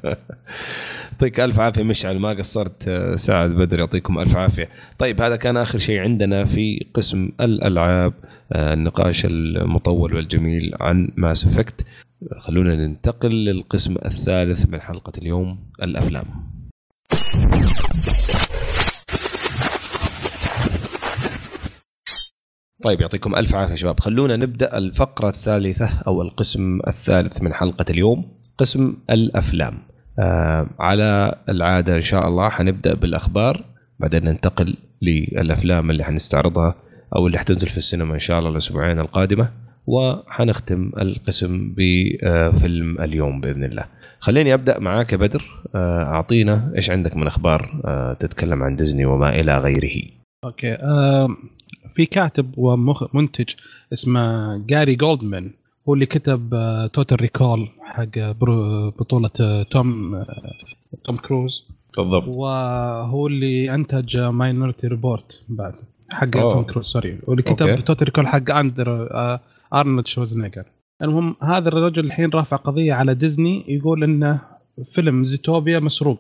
[1.11, 4.69] يعطيك ألف عافية مشعل ما قصرت آه، سعد بدر يعطيكم ألف عافية.
[4.99, 8.13] طيب هذا كان آخر شيء عندنا في قسم الألعاب
[8.51, 11.85] آه، النقاش المطول والجميل عن Mass Effect.
[12.37, 16.25] خلونا ننتقل للقسم الثالث من حلقة اليوم الأفلام.
[22.83, 28.25] طيب يعطيكم ألف عافية شباب خلونا نبدأ الفقرة الثالثة أو القسم الثالث من حلقة اليوم
[28.57, 29.77] قسم الأفلام
[30.19, 33.63] آه على العادة إن شاء الله حنبدأ بالأخبار
[33.99, 36.75] بعدين ننتقل للأفلام اللي حنستعرضها
[37.15, 39.49] أو اللي حتنزل في السينما إن شاء الله الأسبوعين القادمة
[39.87, 43.85] وحنختم القسم بفيلم اليوم بإذن الله.
[44.19, 49.05] خليني أبدأ معاك يا بدر آه، أعطينا إيش عندك من أخبار آه، تتكلم عن ديزني
[49.05, 50.01] وما إلى غيره.
[50.43, 51.27] أوكي آه
[51.95, 53.53] في كاتب ومنتج
[53.93, 55.51] اسمه جاري جولدمان
[55.89, 58.17] هو اللي كتب آه توتال ريكول حق
[58.99, 60.25] بطولة آه توم آه
[61.05, 61.67] توم كروز
[61.97, 62.35] بالضبط.
[62.35, 65.73] وهو اللي أنتج Minority Report بعد
[66.11, 66.53] حق أوه.
[66.53, 67.79] توم كروز سوري واللي كتب.
[67.85, 69.39] Total Recall حق اندر آه
[69.73, 70.63] ارنولد شوزنيجر
[71.01, 74.41] المهم هذا الرجل الحين رافع قضية على ديزني يقول إنه
[74.91, 76.19] فيلم زيتوبيا مسروق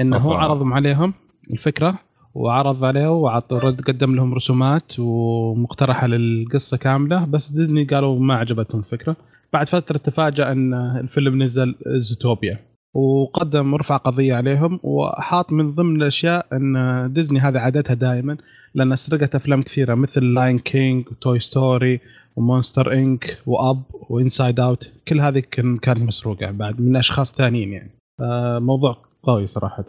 [0.00, 0.32] إنه هو.
[0.32, 1.14] عرضهم عليهم
[1.52, 1.98] الفكرة
[2.34, 7.24] وعرض عليه وعط رد قدم لهم رسومات ومقترحة للقصة كاملة.
[7.24, 9.16] بس ديزني قالوا ما عجبتهم الفكرة.
[9.52, 12.58] بعد فترة تفاجأ إن الفيلم نزل زيتوبيا
[12.94, 18.36] وقدم رفع قضية عليهم وحاط من ضمن الأشياء إن ديزني هذه عادتها دائما
[18.74, 22.00] لأن سرقت أفلام كثيرة مثل لاين كينج وتوي ستوري
[22.36, 27.90] ومونستر انك واب وانسايد اوت كل هذه كان- كانت مسروقة بعد من أشخاص ثانيين يعني.
[28.20, 29.84] آه، موضوع قوي صراحة.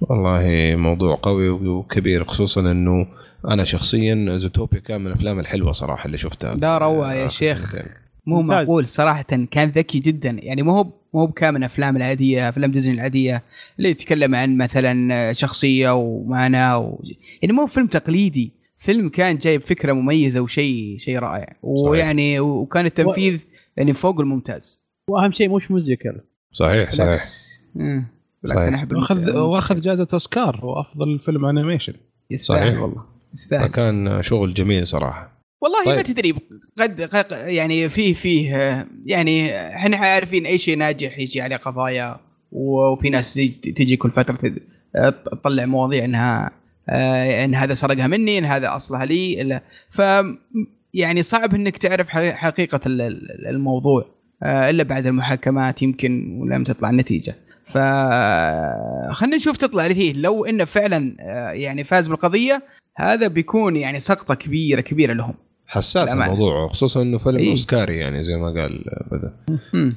[0.00, 3.06] والله موضوع قوي وكبير خصوصا إنه
[3.48, 6.54] أنا شخصيا زوتوبيا كان من الأفلام الحلوة صراحة اللي شفتها.
[6.54, 7.70] لا روعة يا شيخ.
[7.70, 7.92] سنتين.
[8.26, 8.42] مو.
[8.42, 10.30] معقول صراحة كان ذكي جدا.
[10.30, 13.42] يعني مو هو مو هو كامل افلام العادية أفلام ديزني العادية
[13.78, 17.02] اللي يتكلم عن مثلا شخصية ومعنى و...
[17.42, 18.52] يعني مو فيلم تقليدي.
[18.78, 21.56] فيلم كان جايب فكرة مميزة وشيء شيء رائع.
[21.62, 23.44] ويعني وكان التنفيذ
[23.76, 24.80] يعني فوق الممتاز.
[25.10, 26.20] وأهم شيء مش musical
[26.52, 27.22] صحيح صحيح.
[28.46, 28.68] بالعكس صحيح.
[28.74, 29.36] أنا احب واخذ.
[29.36, 31.94] وأخذ جائزة أوسكار وافضل فيلم animation
[32.30, 32.80] يستاهل صحيح.
[32.82, 33.04] والله
[33.34, 35.96] يستاهل كان شغل جميل صراحة والله طيب.
[35.96, 36.34] ما تدري
[36.78, 38.50] قد قد- يعني فيه فيه
[39.06, 42.20] يعني إحنا عارفين أي شيء ناجح يجي عليه قضايا
[42.52, 43.34] وفي ناس
[43.76, 44.38] تجي كل فترة
[45.32, 46.50] تطلع مواضيع إنها
[46.88, 49.60] آه، إن هذا سرقها مني إن هذا أصلها لي إلا-
[49.96, 50.02] ف
[50.94, 54.04] يعني صعب إنك تعرف حقي- حقيقة ال- ال- الموضوع
[54.42, 57.34] آه، إلا بعد المحاكمات يمكن ولم تطلع النتيجة
[57.66, 57.78] ف
[59.12, 60.12] خلينا نشوف تطلع فيه.
[60.12, 62.62] لو إنه فعلا آه، يعني فاز بالقضية
[62.96, 65.34] هذا بيكون يعني سقطة كبيرة كبيرة لهم.
[65.66, 66.32] حساس للأمانة.
[66.32, 67.50] الموضوع خصوصا إنه فيلم إيه.
[67.50, 69.32] أوسكاري يعني زي ما قال بدر.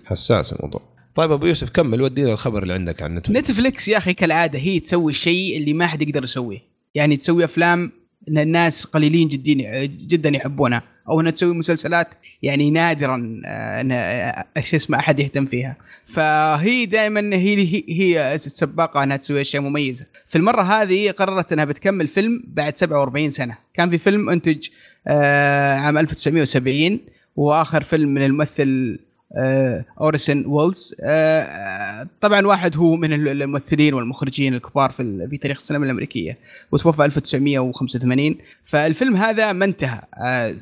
[0.06, 0.82] حساس الموضوع.
[1.16, 4.80] طيب أبو يوسف كمل ودينا الخبر اللي عندك عن نتفلكس نتفلكس يا أخي كالعادة هي
[4.80, 6.60] تسوي الشيء اللي ما حد يقدر يسويه.
[6.96, 7.92] يعني تسوي أفلام
[8.30, 10.84] إن الناس قليلين جدا جدا يحبونها.
[11.10, 12.08] أو انها تسوي مسلسلات
[12.44, 15.76] يعني نادرا آه، آه، شو اسمه أحد يهتم فيها.
[16.08, 20.06] فهي دائما هي هي, سباقه أنها تسوي أشياء مميزة.
[20.28, 23.58] في المرة هذه قررت إنها بتكمل فيلم بعد 47 سنة.
[23.74, 24.68] كان في فيلم أنتج
[25.08, 27.00] آه، عام 1970
[27.36, 29.00] وآخر فيلم من الممثل
[29.38, 35.58] آه، اورسون ويلز آه، آه، طبعا واحد هو من الممثلين والمخرجين الكبار في في تاريخ
[35.58, 36.38] السينما الأمريكية.
[36.72, 40.02] وتوفى 1985 فالفيلم هذا ما انتهى.
[40.18, 40.56] آه،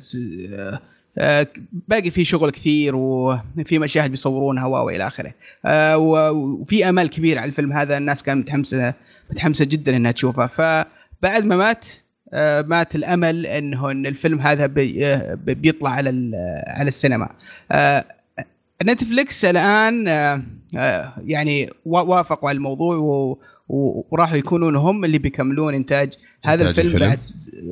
[0.54, 0.80] آه،
[1.18, 1.48] آه،
[1.88, 5.34] باقي فيه شغل كثير وفي مشاهد بيصورونها وإلى آخره.
[5.66, 7.98] آه، وفي آمال كبير على الفيلم هذا.
[7.98, 8.94] الناس كانت متحمسه
[9.32, 10.48] متحمسة جدا إنها تشوفه.
[10.48, 11.88] فبعد ما مات
[12.34, 16.32] آه، مات الأمل إنه إن الفيلم هذا بي- آه، بيطلع على
[16.68, 17.30] على السينما.
[18.86, 20.42] نتفليكس الآن آه،
[20.78, 23.40] آه، يعني وا- وافقوا على الموضوع و-
[24.12, 26.14] وراحوا يكونون هم اللي بيكملون إنتاج
[26.44, 27.10] هذا الفيلم, الفيلم.
[27.10, 27.20] بعد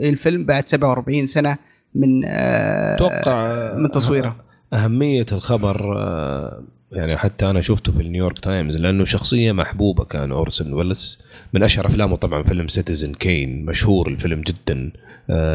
[0.02, 1.58] الفيلم بعد 47 سنة
[1.96, 4.36] من آه، أتوقع من تصويره
[4.74, 5.96] أهمية الخبر
[6.92, 11.86] يعني حتى أنا شفته في النيويورك تايمز لأنه شخصية محبوبة كان أورسون ويلس من أشهر
[11.88, 14.92] أفلامه طبعا فيلم Citizen Kane مشهور الفيلم جدا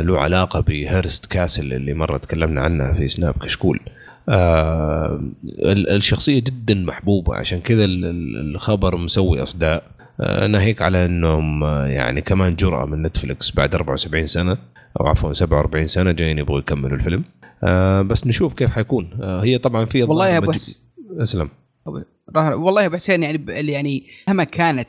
[0.03, 3.81] له علاقة بهيرست كاسل اللي مرة تكلمنا عنها في سناب كشكول
[4.29, 7.35] آه، ال- الشخصية جدا محبوبة.
[7.35, 9.83] عشان كذا ال- ال- الخبر مسوي أصداء.
[10.21, 14.57] آه، ناهيك على إنهم آه، يعني كمان جرأة من نتفلكس بعد 74 سنة
[15.01, 17.25] أو عفوا 47 سنة جايين يبغوا يكملوا الفيلم.
[17.65, 19.11] آه بس نشوف كيف حيكون.
[19.23, 20.83] آه هي طبعا في والله يا ابو مج- حس-
[21.19, 21.49] أسلم.
[22.37, 24.89] والله يا ابو حسين يعني ب- يعني مهما كانت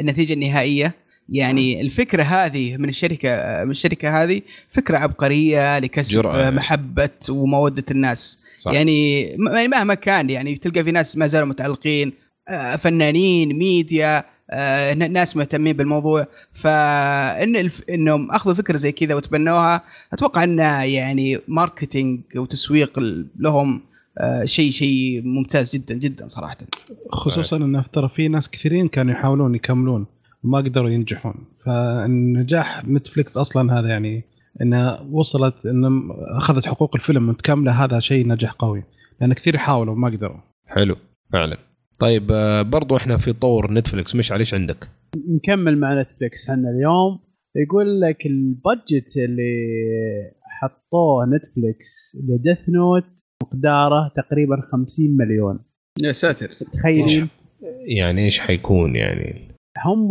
[0.00, 0.94] النتيجة النهائية
[1.28, 3.28] يعني الفكرة هذه من الشركة
[3.64, 6.38] من الشركة هذه فكرة عبقرية لكسب جرأة.
[6.38, 6.56] يعني.
[6.56, 8.38] محبة ومودة الناس.
[8.58, 8.72] صح.
[8.72, 12.12] يعني يعني مهما كان يعني تلقى في ناس ما زالوا متعلقين
[12.48, 16.26] آه، فنانين ميديا آه، ناس مهتمين بالموضوع.
[16.52, 17.82] فإن الف...
[17.90, 19.82] إنهم أخذوا فكرة زي كذا وتبنوها
[20.12, 22.98] أتوقع انها يعني marketing وتسويق
[23.38, 23.80] لهم
[24.18, 26.56] آه، شيء شيء ممتاز جدا جدا صراحة.
[27.12, 30.06] خصوصا انه ترى في ناس كثيرين كانوا يحاولون يكملون
[30.44, 31.34] وما قدروا ينجحون.
[31.64, 34.24] فالنجاح نتفليكس أصلا هذا يعني
[34.62, 38.84] انها وصلت إن أخذت حقوق الفيلم متكاملة هذا شيء نجاح قوي.
[39.20, 40.36] لأن كثير يحاولوا وما قدروا.
[40.66, 40.96] حلو
[41.32, 41.56] فعلا.
[42.00, 44.88] طيب آه برضو إحنا في طاري نتفلكس مش عليش عندك؟
[45.28, 47.18] نكمل مع نتفلكس إحنا اليوم.
[47.56, 49.52] يقول لك ال budget اللي
[50.60, 53.04] حطوه نتفلكس ل Death Note
[53.42, 55.58] مقداره تقريبا 50 مليون.
[56.00, 56.48] يا ساتر.
[56.72, 57.28] تخيلين؟
[57.98, 60.08] يعني إيش حيكون يعني؟ هم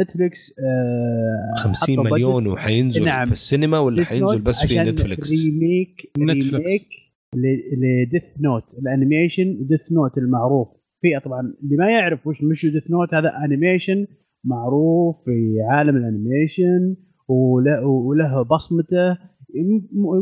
[0.00, 3.26] نتفلكس آه، 50 حطوا مليون وحينزل نعم.
[3.26, 6.54] في السينما ولا حينزل بس في نتفلكس remake نتفلكس.
[6.54, 6.88] remake
[7.34, 10.68] ل Death Note ال animation Death Note المعروف.
[11.00, 14.06] في طبعا اللي ما يعرف وش مش Death Note هذا animation
[14.44, 16.96] معروف في عالم ال animation
[17.28, 19.16] وله, بصمته.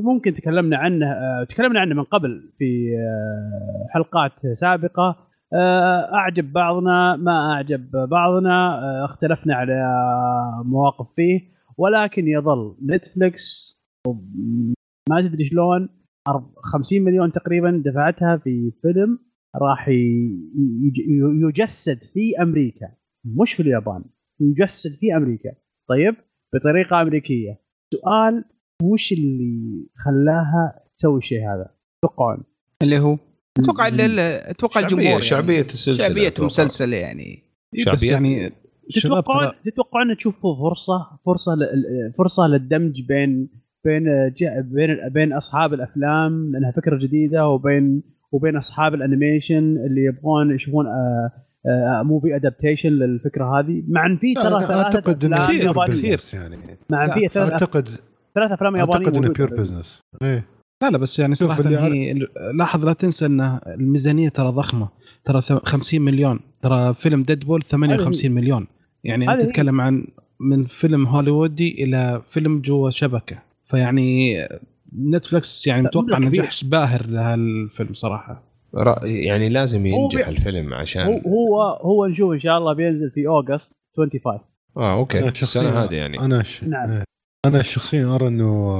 [0.05, 5.03] ممكن تكلمنا عنه آه، تكلمنا عنه من قبل في آه، حلقات سابقة.
[5.03, 5.32] آه،
[6.15, 8.79] أعجب بعضنا ما أعجب بعضنا.
[8.79, 9.83] آه، اختلفنا على
[10.65, 11.41] مواقف فيه
[11.79, 13.73] ولكن يظل نتفلكس
[15.11, 15.89] ما تدري شلون
[16.29, 19.19] أرب- 50 مليون تقريبا دفعتها في فيلم
[19.57, 19.89] راح
[21.49, 22.89] يجسد في أمريكا.
[23.25, 24.05] مش في اليابان
[24.41, 25.51] يجسد في أمريكا.
[25.89, 26.15] طيب
[26.55, 27.61] بطريقة أمريكية.
[27.95, 28.45] سؤال
[28.83, 31.71] وش اللي خلاها تسوي الشيء هذا؟
[32.03, 32.43] توقعون
[32.83, 33.19] اللي هو؟
[33.59, 35.67] أتوقع أتوقع شعبية الجمهور شعبية يعني.
[35.67, 36.41] السلسلة شعبية أتوقع.
[36.41, 37.43] المسلسل يعني إيه
[37.75, 38.53] بس شعبية يعني
[38.95, 43.49] تتوقعون تتوقعون تشوفوا فرصه فرصة ل- فرصة للدمج بين
[43.85, 44.05] بين
[44.63, 48.03] بين بين أصحاب الأفلام لأنها فكرة جديدة وبين
[48.33, 51.31] وبين أصحاب ال animation اللي يبغون يشوفون آه،
[51.67, 55.37] آه، movie adaptation للفكرة هذه مع إن في ترى أعتقد إنه.
[55.87, 56.57] business يعني
[56.91, 57.89] مع إن في ترى أعتقد
[58.35, 59.33] ثلاث أفلام يابانيه أعتقد إنه.
[59.33, 60.45] pure business إيه
[60.83, 62.13] لا لا بس يعني صراحة اللي هي
[62.55, 64.89] لاحظ لا تنسى أن الميزانية ترى ضخمة.
[65.25, 66.41] ترى ث- 50 مليون.
[66.63, 68.67] ترى فيلم Deadpool 58 مليون.
[69.05, 69.43] يعني انت.
[69.43, 70.05] تتكلم عن
[70.41, 73.39] من فيلم هوليوودي إلى فيلم جوا شبكة.
[73.67, 74.37] فيعني
[74.99, 76.19] نتفلكس يعني متوقع.
[76.19, 78.43] نجاح باهر لهالفيلم صراحة.
[79.03, 83.27] يعني لازم هو ينجح الفيلم هو عشان هو هو نشوف إن شاء الله بينزل في
[83.27, 84.39] August 25
[84.77, 85.29] آه okay.
[85.29, 86.21] السنة هذه يعني.
[86.21, 86.65] أنا ش...
[86.65, 87.03] نعم.
[87.47, 88.79] أنا شخصيا أرى إنه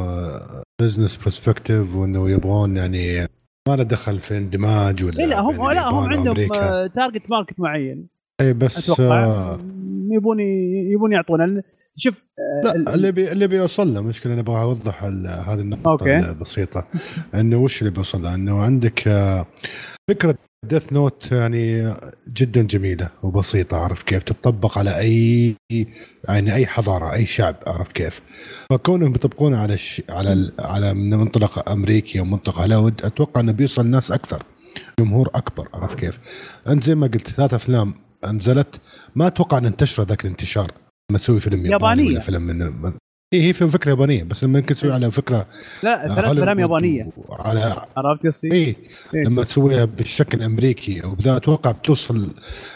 [0.81, 3.27] business perspective وإنه يبغون يعني
[3.69, 6.35] ما له دخل في اندماج ولا إيه لا هم بين لا هم عندهم.
[6.89, 8.09] target market معين
[8.41, 9.59] اي بس أتوقع آه
[10.11, 10.41] يبون
[10.93, 11.63] يبون يعطونا
[11.97, 16.19] شوف آه، لا اللي بي اللي بيوصل له مشكلة أنا أبغى أوضح هذه النقطة okay.
[16.19, 16.87] البسيطة
[17.35, 19.47] إنه وش اللي بيوصل له إنه عندك آه،
[20.11, 21.95] فكرة Death Note يعني
[22.29, 25.57] جدا جميلة وبسيطة عرفت كيف تطبق على أي
[26.29, 28.23] يعني أي حضارة أي شعب عرفت كيف
[28.71, 30.03] فكونهم بيطبقونه على الش...
[30.11, 30.53] على ال...
[30.59, 34.43] على من منطلق امريكي ومنطلق هوليوود أتوقع إنه بيوصل ناس أكثر
[35.01, 36.19] جمهور أكبر عرفت كيف
[36.69, 37.95] انت زي ما قلت ثلاث أفلام
[38.25, 38.81] أنزلت
[39.15, 40.73] ما أتوقع ان انتشر ذاك الانتشار
[41.11, 42.09] لما تسوي فيلم ياباني.
[42.09, 42.93] ولا فيلم من
[43.33, 45.47] اي هي في فكرة يابانية بس لما يمكن تسوي على فكرة
[45.83, 48.77] لا ثلاث هوليوود أفلام يابانية على عرفت قصدي؟ اي
[49.15, 49.25] إيه.
[49.25, 52.35] لما تسويها بالشكل امريكي أو بذا أتوقع بتوصل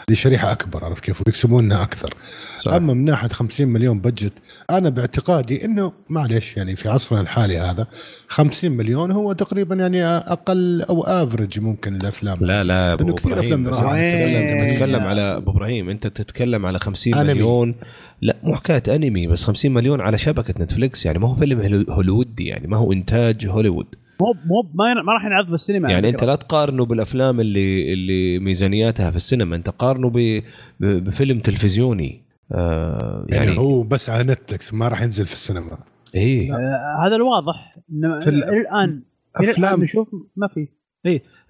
[0.09, 2.13] لشريحة أكبر عرفت كيف ويكسبونها أكثر
[2.57, 2.73] صح.
[2.73, 4.33] أما من ناحية 50 مليون بجت
[4.69, 7.87] أنا باعتقادي إنه معلش يعني في عصرنا الحالي هذا
[8.27, 14.61] 50 مليون هو تقريبا يعني أقل أو افرج ممكن الأفلام لا لا أبو إبراهيم أنت
[14.61, 17.33] تتكلم على أبو إبراهيم أنت تتكلم على 50 أنمي.
[17.33, 17.75] مليون
[18.21, 22.45] لا مو حكاية أنمي بس 50 مليون على شبكة نتفليكس يعني ما هو فيلم هوليوودي
[22.47, 23.95] يعني ما هو إنتاج هوليوود.
[24.21, 26.23] مو مو ما, ما راح ينعرض بالسينما يعني على أنت.
[26.23, 30.41] لا تقارنه بالأفلام اللي اللي ميزانياتها في السينما أنت قارنه ب-
[30.79, 32.21] بفيلم تلفزيوني.
[32.51, 35.77] آه يعني, يعني هو بس على نتفلكس ما راح ينزل في السينما.
[36.15, 36.53] إيه.
[36.55, 37.77] آه، هذا الواضح.
[38.27, 39.01] الآن
[39.37, 40.67] أفلام- نشوف ما في.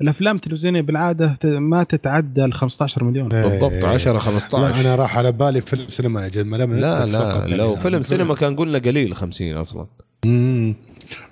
[0.01, 3.27] الأفلام التلفزيونية بالعادة ت- ما تتعدى ال 15 مليون.
[3.27, 3.85] بالضبط إيه.
[3.85, 8.03] 10 لا 15 أنا راح على بالي فيلم سينما يا جماعة لا لا لو فيلم
[8.03, 9.87] سينما كان قلنا قليل 50 أصلا.
[10.25, 10.75] مم.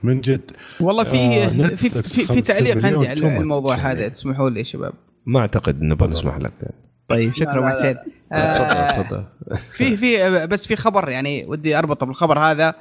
[0.03, 0.51] من جد.
[0.81, 3.37] والله في آه، في في, في 50 تعليق عندي على.
[3.37, 4.93] الموضوع هذا تسمحوا لي يا شباب.
[5.25, 6.51] ما أعتقد نبغى نسمح لك.
[7.09, 7.95] طيب لا، شكرا لا، ابو حسين
[8.31, 9.23] تفضل آه، تفضل.
[9.71, 12.75] في في بس في خبر يعني ودي أربطه بالخبر هذا.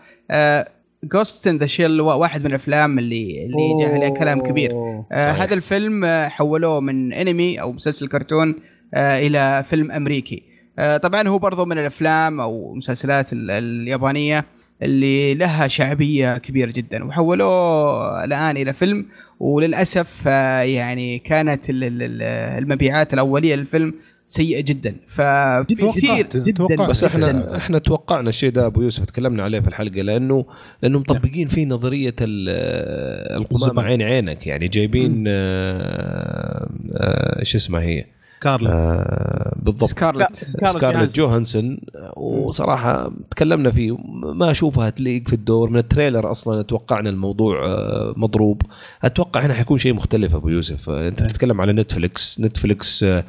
[1.12, 4.70] Ghost in the Shell واحد من الأفلام اللي اللي جاء عليه كلام كبير.
[4.72, 5.43] آه صحيح.
[5.43, 8.55] هذا الفيلم آه، حولوه من انمي أو مسلسل كرتون
[8.94, 10.43] آه إلى فيلم أمريكي
[10.78, 14.44] آه طبعا هو برضو من الأفلام أو مسلسلات ال- اليابانية
[14.82, 19.06] اللي لها شعبية كبيرة جدا وحولوه الآن إلى فيلم
[19.40, 22.22] وللأسف آه يعني كانت ال- ال- ال-
[22.62, 23.94] المبيعات الأولية للفيلم
[24.28, 24.96] سيئة جدا.
[25.09, 27.56] ففي كثير توقعت بس إحنا جداً.
[27.56, 30.44] إحنا توقعنا الشيء ده أبو يوسف تكلمنا عليه في الحلقة لأنه
[30.82, 33.82] لأنه مطبقين فيه نظرية ال- القمامه.
[33.82, 34.46] عين عينك.
[34.46, 38.05] يعني جايبين آه، آه، إيش اسمها هي؟
[38.40, 39.84] كارلا آه، بالضبط.
[39.90, 40.36] سكارلت.
[40.36, 41.78] سكارلت سكارلت جوهانسون
[42.16, 43.96] وصراحة تكلمنا فيه
[44.34, 45.70] ما أشوفها تليق في الدور.
[45.70, 48.62] من التريلر أصلا توقعنا الموضوع آه، مضروب.
[49.05, 50.90] أتوقع هنا حيكون شيء مختلف أبو يوسف.
[50.90, 53.24] آه، أنت بتتكلم على نتفلكس نتفلكس آه،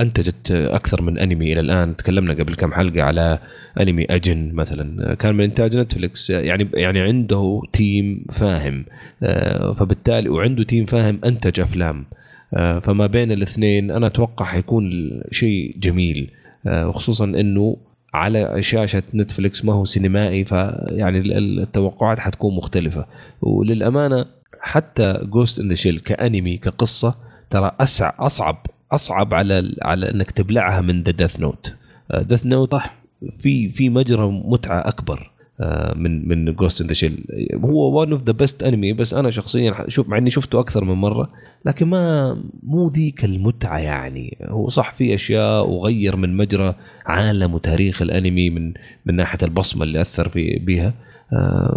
[0.00, 1.96] أنتجت أكثر من أنمي إلى الآن.
[1.96, 3.38] تكلمنا قبل كم حلقة على
[3.80, 5.14] أنمي أجن مثلا.
[5.14, 8.84] كان من إنتاج نتفلكس يعني يعني عنده team فاهم.
[9.22, 12.04] آه، فبالتالي وعنده team فاهم أنتج أفلام.
[12.54, 14.90] آه، فما بين الاثنين أنا أتوقع حيكون
[15.30, 16.30] شيء جميل.
[16.66, 17.76] آه، وخصوصا إنه
[18.14, 23.06] على شاشة نتفلكس ما هو سينمائي فيعني ال- ال- التوقعات حتكون مختلفة.
[23.42, 24.26] وللأمانة
[24.60, 27.14] حتى جوست ان ذا شيل كأنمي كقصة
[27.50, 31.74] ترى اسع أصعب أصعب على على إنك تبلعها من ذا ديث نوت
[32.20, 32.74] ديث نوت
[33.38, 37.24] في في مجرى متعة أكبر آه، من من جوست ان ذا شيل
[37.64, 40.94] هو ون اوف ذا بيست انمي بس أنا شخصيا شوف مع إني شفته أكثر من
[40.94, 41.30] مرة
[41.64, 44.38] لكن ما مو ذيك المتعة يعني.
[44.42, 46.74] هو صح في أشياء وغير من مجرى
[47.06, 48.74] عالم وتاريخ الأنمي من
[49.06, 50.86] من ناحية البصمة اللي أثر في بيها.
[50.86, 51.07] آه،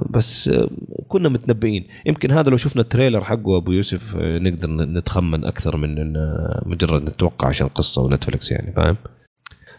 [0.09, 0.69] بس آه،
[1.07, 1.87] كنا متنبئين.
[2.05, 6.63] يمكن هذا لو شفنا ال trailer حقه أبو يوسف آه، نقدر نتخمن أكثر من آه،
[6.65, 8.97] مجرد نتوقع عشان قصة ونتفلكس يعني فاهم؟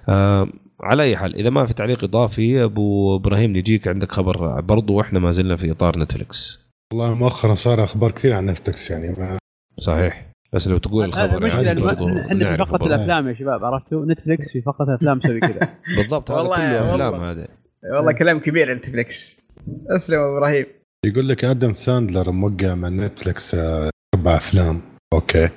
[0.08, 0.48] آه،
[0.80, 5.18] على أي حال إذا ما في تعليق إضافي أبو إبراهيم نجيك عندك خبر برضو وإحنا
[5.18, 6.68] ما زلنا في إطار نتفلكس.
[6.92, 9.38] والله مؤخرا صار أخبار كثير عن نتفلكس يعني ما
[9.78, 10.26] صحيح.
[10.52, 12.86] بس لو تقول الخبر يعني إحنا في فقرة.
[12.86, 15.68] الأفلام يا شباب عرفتوا؟ نتفلكس في فقرة الأفلام مسوي كذا.
[15.96, 17.14] بالضبط هذا والله- كله أفلام.
[17.14, 17.48] هذا
[17.96, 19.41] والله كلام كبير نتفلكس.
[19.90, 20.66] أسلم أبو إبراهيم.
[21.06, 24.80] يقول لك آدم ساندلر موقع مع نتفلكس آه، أربع أفلام.
[25.14, 25.48] okay.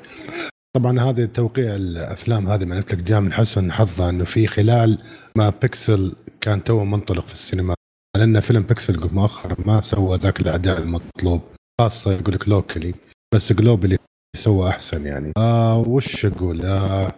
[0.76, 4.98] طبعا هذه توقيع الأفلام هذه مع نتفلكس جاء من حسن حظه إنه في خلال
[5.38, 7.76] ما Pixels كان تو منطلق في السينما.
[8.18, 11.42] لأن فيلم Pixels مؤخرا ما سوى ذاك الأداء المطلوب.
[11.82, 12.94] خاصة يقول لك locally
[13.36, 13.98] بس globally
[14.38, 15.32] سوى أحسن يعني.
[15.38, 17.12] آه وش أقول؟ آه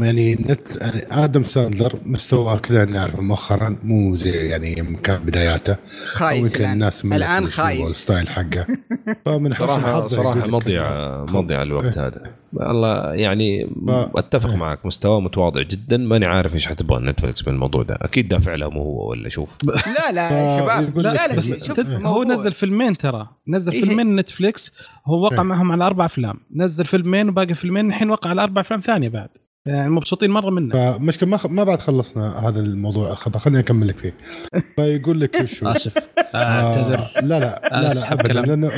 [0.00, 5.76] يعني نت يعني آدم ساندلر مستواه كذا نعرفه مؤخرا مو زي يعني كان بداياته.
[6.12, 7.80] خايس يمكن الآن الناس الشغل خايس.
[7.80, 8.66] وال style حقه.
[9.26, 10.84] فمن حسن صراحة صراحة يقول لك مضيع
[11.26, 12.22] إنه- مضيع الوقت هذا.
[12.52, 15.96] والله يعني ف- أتفق معك مستواه متواضع جدا.
[15.96, 17.98] ماني عارف إيش حتبغى نتفلكس من الموضوع ده.
[18.02, 19.58] أكيد دافع لهم هو ولا شوف.
[19.98, 20.88] لا لا يا شباب.
[20.88, 22.34] يقول لا لك لا بس شوف هو موضوع.
[22.34, 23.28] نزل فيلمين ترى.
[23.48, 23.80] نزل إيه.
[23.80, 24.72] فيلمين نتفليكس.
[25.06, 25.42] هو وقع إيه.
[25.42, 26.40] معهم على أربع أفلام.
[26.56, 29.28] نزل فيلمين وباقي فيلمين الحين وقع على أربع أفلام ثانية بعد.
[29.66, 30.92] يعني مبسوطين مرة منه.
[30.92, 31.46] فمشكلة ما خ...
[31.46, 33.14] ما بعد خلصنا هذا الموضوع.
[33.14, 34.14] خليني أكمل لك فيه.
[34.76, 35.98] فيقول لك وشو آسف.
[36.34, 37.10] آه أعتذر.
[37.22, 38.32] لا لا لا لا ابدا.
[38.32, 38.70] لأنه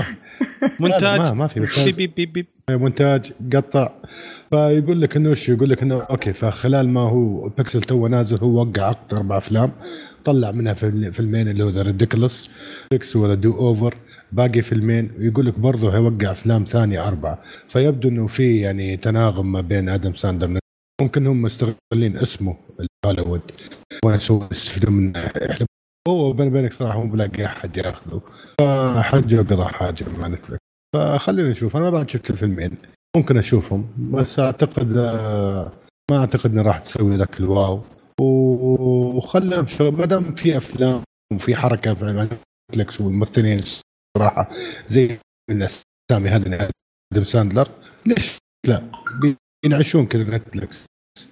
[0.80, 2.46] منتاج ما, ما في بس beep beep beep beep.
[2.80, 3.88] مونتاج قطع.
[4.50, 8.60] فيقول لك إنه وش يقول لك إنه okay فخلال ما هو Pixels تو نازل هو
[8.60, 9.72] وقع عقد أربع أفلام.
[10.24, 12.50] طلع منها فيل- فيلمين اللي هو The Ridiculous
[13.02, 13.94] 6 ولا Do-Over
[14.32, 17.42] باقي فيلمين ويقول لك برضه هيوقع أفلام ثانية أربعة.
[17.68, 20.58] فيبدو إنه في يعني تناغم ما بين آدم ساندلر.
[21.02, 22.56] ممكن هم مستغلين اسمه
[23.06, 23.40] هوليوود.
[24.04, 25.30] ويسووا يستفيدون منه؟
[26.08, 28.20] هو بيني وبينك صراحة مو بلاقي أحد ياخذه.
[28.60, 30.60] فحجه وقضى حاجة مع نتفلكس
[30.94, 31.76] فخلينا نشوف.
[31.76, 32.76] أنا ما بعد شفت الفيلمين.
[33.16, 33.88] ممكن أشوفهم.
[34.12, 34.92] بس أعتقد
[36.10, 37.82] ما أعتقد انها راح تسوي ذاك ال wow.
[38.20, 42.28] و- وخلهم شو ما دام في أفلام وفي حركة في
[42.72, 43.60] نتفلكس والممثلين
[44.18, 44.50] صراحة.
[44.86, 45.18] زي
[45.50, 46.68] من الاسامي هذه
[47.12, 47.68] آدم ساندلر.
[48.06, 48.36] ليش
[48.66, 48.82] لا؟
[49.64, 50.86] بينعشون كذا نتفلكس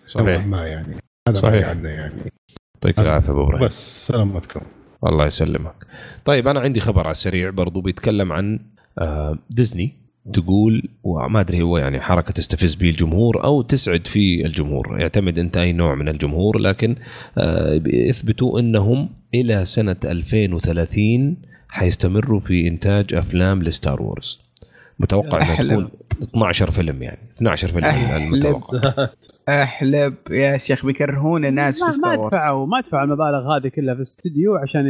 [0.07, 0.47] صحيح.
[0.47, 0.97] ما يعني.
[1.29, 1.55] هذا صحيح.
[1.55, 1.69] صحيح.
[1.69, 2.33] عنا يعني.
[2.75, 3.67] يعطيك العافية أبو إبراهيم.
[3.67, 4.61] بس سلامتكم.
[5.07, 5.87] الله يسلمك.
[6.25, 8.61] طيب أنا عندي خبر على السريع برضو بيتكلم عن
[8.99, 9.97] آه، ديزني
[10.33, 15.01] تقول وما أدري هو يعني حركة تستفز به الجمهور أو تسعد في الجمهور.
[15.01, 16.97] يعتمد أنت أي نوع من الجمهور لكن
[17.39, 21.37] آه، يثبتوا إنهم إلى سنة 2030
[21.75, 24.41] حيستمروا في إنتاج أفلام ل Star Wars
[24.99, 25.67] متوقع إنه.
[25.69, 25.89] تكون
[26.23, 27.85] 12 فيلم يعني 12 فيلم.
[27.85, 29.09] المتوقع
[29.49, 33.99] أحلب يا شيخ بيكرهون الناس في Star ما دفعوا ما دفعوا المبالغ هذه كلها في
[34.01, 34.85] الاستوديو عشان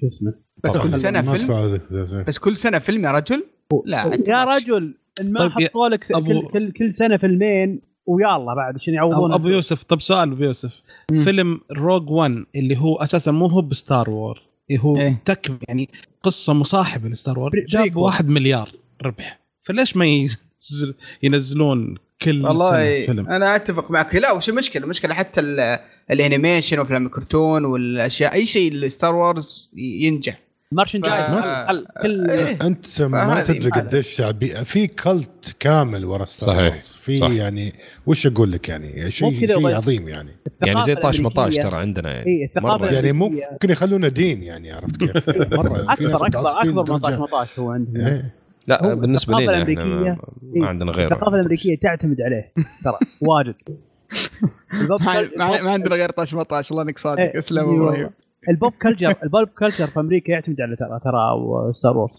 [0.00, 0.34] شو اسمه
[0.64, 0.76] بس.
[0.78, 2.24] كل سنة فيلم.
[2.28, 3.44] بس كل سنة فيلم يا رجل
[3.86, 4.44] لا يا.
[4.44, 8.94] رجل إن ما طيب حطوا لك س- أبو- كل, كل, سنة فيلمين ويلا بعد عشان
[8.94, 10.82] يعوضون ابو يوسف طب سؤال أبو يوسف
[11.12, 11.18] مم.
[11.24, 14.42] فيلم Rogue 1 اللي هو أساسا مو هو ب Star Wars
[14.76, 15.22] هو إيه.
[15.24, 15.88] تكمل يعني
[16.22, 17.96] قصة مصاحبة ل Star Wars بري- جاب.
[17.96, 18.72] واحد مليار
[19.02, 19.38] ربح.
[19.64, 24.14] فليش ما ينزل ينزلون كل والله فيلم؟ أنا أتفق معك.
[24.14, 25.78] لا وش المشكلة؟ المشكلة حتى ال-
[26.10, 30.38] ال animation وأفلام الكرتون والأشياء أي شيء ل Star Wars ينجح.
[30.72, 32.58] merchandise ف- كل كل إيه.
[32.62, 36.82] أنت ما تدري قديش شعبي في cult كامل ورا Star صحيح.
[36.84, 37.30] في صح.
[37.30, 37.72] يعني
[38.06, 39.74] وش أقول لك يعني شيء شيء.
[39.74, 40.30] عظيم يعني
[40.66, 42.86] يعني زي طاش ما طاش الأمريكية- ترى عندنا يعني الثقافه مرة.
[42.86, 45.28] يعني الأمريكية ممكن يخلونه دين يعني عرفت كيف؟
[45.58, 47.20] مرة في اكبر ناس اكبر اكبر ما طاش درجة.
[47.22, 48.34] ما طاش هو عندهم إيه.
[48.66, 50.18] لا بالنسبة لنا إحنا ما, الأمريكية
[50.60, 52.52] ما عندنا غيره الثقافة الأمريكية تعتمد عليه
[52.84, 53.54] ترى واجد
[55.38, 58.10] ما, عندنا غير طاش ما طاش والله انك صادق إيه، أسلم إيه إبراهيم.
[58.48, 62.12] ال pop culture ال pop culture في أمريكا يعتمد على ترى ترى و Star Wars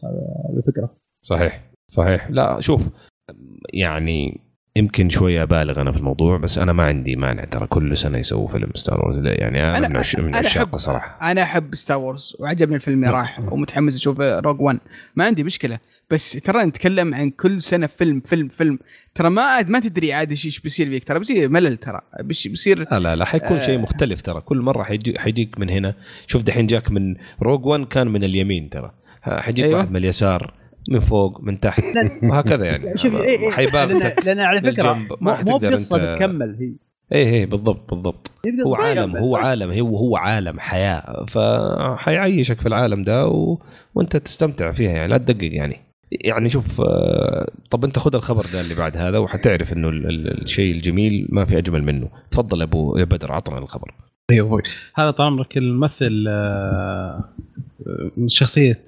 [0.57, 0.95] الفكرة.
[1.22, 1.61] صحيح
[1.91, 2.27] صحيح.
[2.31, 2.89] لا شوف
[3.73, 4.41] يعني
[4.76, 8.47] يمكن شوية بالغ أنا في الموضوع بس أنا ما عندي مانع ترى كل سنة يسووا
[8.47, 11.31] فيلم Star Wars لا، يعني أنا, أنا- من, عشاقه أحب- صراحة.
[11.31, 14.80] أنا أحب Star Wars وعجبني الفيلم اللي راح ومتحمس أشوف Rogue 1
[15.15, 15.80] ما عندي مشكلة.
[16.11, 18.80] بس ترى نتكلم عن كل سنة فيلم فيلم فيلم.
[19.15, 21.03] ترى ما ما تدري عاد إيش بيصير فيك.
[21.03, 22.02] ترى بيصير ملل ترى.
[22.23, 23.65] بيصير لا لا لا حيكون آه.
[23.65, 24.41] شيء مختلف ترى.
[24.41, 25.95] كل مرة حيجي حيجيك من هنا.
[26.27, 28.91] شوف دحين جاك من روج 1 كان من اليمين ترى.
[29.22, 29.77] حيجيك أيوة.
[29.77, 30.53] واحد من اليسار
[30.90, 31.84] من فوق من تحت.
[32.23, 32.98] وهكذا يعني.
[32.98, 36.73] شوف إيه إيه لأن, حيباغتك لأن على فكرة ما حتقدر تكمل هي.
[37.11, 38.31] إيه إيه بالضبط بالضبط.
[38.65, 39.18] هو عالم.
[39.18, 41.26] هو عالم هو هو عالم حياة.
[41.26, 43.61] فحيعيشك في العالم ده و...
[43.95, 45.07] وأنت تستمتع فيها يعني.
[45.07, 45.89] لا تدقق يعني.
[46.11, 50.41] يعني شوف آه، طب انت خذ الخبر ده اللي بعد هذا وحتعرف انه ال- ال-
[50.41, 52.10] الشيء الجميل ما في أجمل منه.
[52.31, 53.94] تفضل أبو يا بدر عطنا الخبر.
[54.31, 54.61] أيوه
[54.95, 57.23] هذا طال عمرك الممثل آه،
[57.88, 58.86] آه، شخصية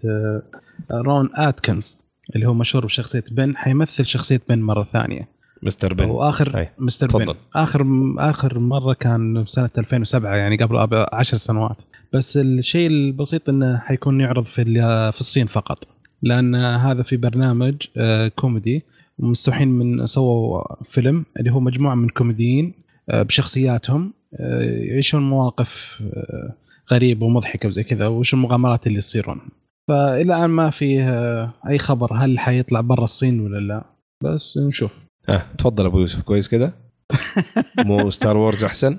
[0.91, 1.97] رون آتكنز
[2.35, 5.27] اللي هو مشهور بشخصية بن حيمثل شخصية بن مرة ثانية.
[5.63, 6.05] مستر بن.
[6.05, 6.67] واخر.
[6.79, 7.25] مستر تفضل.
[7.25, 7.85] بن آخر
[8.17, 11.77] آخر مرة كان سنة 2007 يعني قبل أب- عشر سنوات.
[12.13, 14.63] بس الشيء البسيط إنه حيكون يعرض في
[15.11, 15.87] في الصين فقط.
[16.23, 18.83] لأن هذا في برنامج آه، كوميدي.
[19.19, 22.73] مستوحين من سووا فيلم اللي هو مجموعة من كوميديين
[23.09, 26.53] آه، بشخصياتهم آه، يعيشون مواقف آه،
[26.91, 29.41] غريبة ومضحكة وزي كذا وش المغامرات اللي يصيرون.
[29.87, 33.83] فإلى الآن ما في آه، أي خبر هل حيطلع برا الصين ولا لا.
[34.23, 34.97] بس نشوف.
[35.29, 36.73] آه تفضل أبو يوسف كويس كذا
[37.85, 38.97] مو Star Wars أحسن؟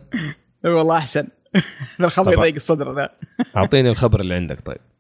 [0.65, 1.29] والله أحسن.
[2.01, 2.33] الخبر.
[2.33, 3.09] يضيق الصدر ذا.
[3.57, 4.77] أعطيني الخبر اللي عندك طيب.
[4.77, 4.92] آه،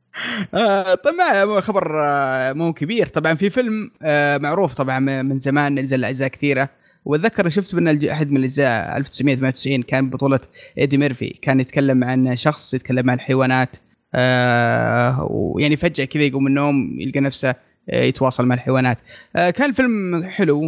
[1.04, 3.06] طبعا مو خبر آه، مو كبير.
[3.06, 6.68] طبعا في فيلم آه، معروف طبعا من زمان نزل أجزاء كثيرة.
[7.04, 10.40] وأتذكر شفت من أحد من الأجزاء 1998 كان بطولة
[10.78, 11.28] إيدي ميرفي.
[11.42, 13.76] كان يتكلم عن شخص يتكلم عن الحيوانات
[14.14, 17.54] آه ويعني فجأة كذا يقوم من النوم يلقى نفسه
[17.90, 18.98] آه، يتواصل مع الحيوانات.
[19.36, 20.60] آه كان فيلم حلو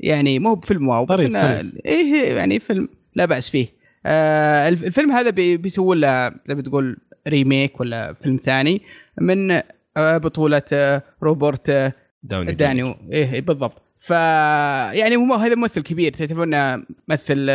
[0.00, 1.70] ويعني مو بفيلم wow بس إنه.
[1.86, 3.66] إيه يعني فيلم لا بأس فيه.
[4.06, 6.96] آه الف- الفيلم هذا بي- بيسووا له زي ما تقول
[7.28, 8.82] remake ولا فيلم ثاني
[9.20, 9.50] من
[9.96, 11.92] آه بطولة آه روبرت آه
[12.22, 12.94] داوني جونيور.
[13.12, 13.82] إيه بالضبط.
[13.98, 16.12] ف يعني هو هذا ممثل كبير.
[16.12, 17.48] تعتبر انه مثل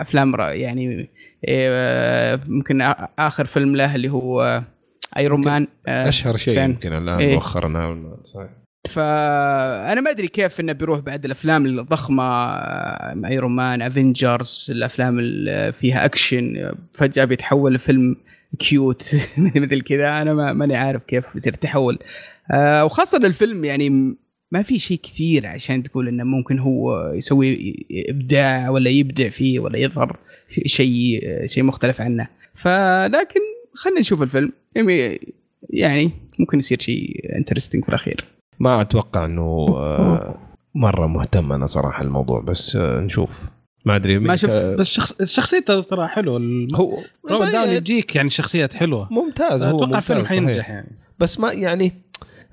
[0.00, 1.08] أفلام يعني
[1.48, 2.82] آه، ممكن
[3.18, 4.62] آخر فيلم له اللي هو
[5.16, 7.34] Iron Man أشهر شيء يمكن الآن إيه.
[7.34, 8.50] مؤخرا صحيح.
[8.88, 12.24] فانا ما أدري كيف إنه بيروح بعد الأفلام الضخمة
[13.26, 18.16] Iron Man Avengers الأفلام اللي فيها أكشن فجأة بيتحول لفيلم
[18.58, 19.14] cute
[19.56, 20.22] مثل كذا.
[20.22, 21.98] أنا ما ماني عارف كيف بيصير تحول
[22.52, 24.16] آه، وخاصة الفيلم يعني
[24.52, 27.74] ما في شيء كثير عشان تقول إنه ممكن هو يسوي
[28.08, 30.16] إبداع ولا يبدع فيه ولا يظهر
[30.66, 32.28] شيء شيء مختلف عنه.
[32.54, 33.40] فلكن
[33.74, 34.52] خلينا نشوف الفيلم.
[34.76, 35.20] يعني-
[35.70, 38.24] يعني ممكن يصير شيء interesting في الأخير.
[38.60, 40.38] ما أتوقع إنه آه،
[40.74, 43.42] مرة مهتم أنا صراحة الموضوع بس آه، نشوف.
[43.84, 44.54] ما أدري ما شفت.
[44.56, 46.36] بس شخص شخصيته ترى حلوة.
[46.36, 46.98] الم- هو
[47.30, 49.08] روبرت داوني ما- يجيك يعني شخصيات حلوة.
[49.12, 50.68] ممتاز هو ممتاز حينجح صحيح.
[50.70, 50.96] يعني.
[51.18, 51.92] بس ما يعني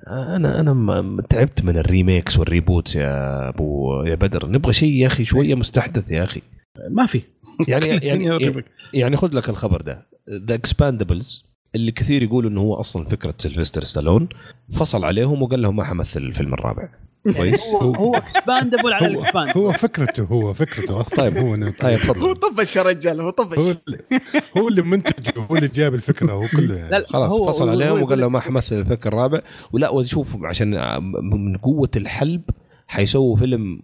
[0.08, 4.46] أنا أنا تعبت من ال remakes وال reboots يا ابو يا بدر.
[4.50, 6.42] نبغى شيء يا أخي شوية مستحدث يا أخي.
[6.90, 7.22] ما في.
[7.68, 8.62] يعني يعني.
[8.94, 10.06] يعني خذ لك الخبر ده.
[10.30, 11.44] ذا Expendables
[11.74, 14.28] اللي كثير يقولوا إنه هو أصلا فكرة سيلفستر ستالون
[14.72, 16.88] فصل عليهم وقال لهم ما حمثل الفيلم الرابع.
[17.36, 17.66] كويس.
[17.74, 21.18] هو هو Expendable على هو, ال Expend هو فكرته هو فكرته أصلا.
[21.18, 21.36] طيب.
[21.38, 23.98] هو طيب هو تفضل طفش يا رجال هو هو طفش اللي
[24.56, 26.90] هو اللي منتج هو اللي جاب الفكرة هو كله يعني.
[26.90, 29.40] لا، لا، خلاص هو- فصل هو- عليهم هو وقال لهم ما حمثل الفكر الرابع.
[29.72, 30.70] ولا وشوف عشان
[31.22, 32.42] من قوة الحلب
[32.86, 33.82] حيسووا فيلم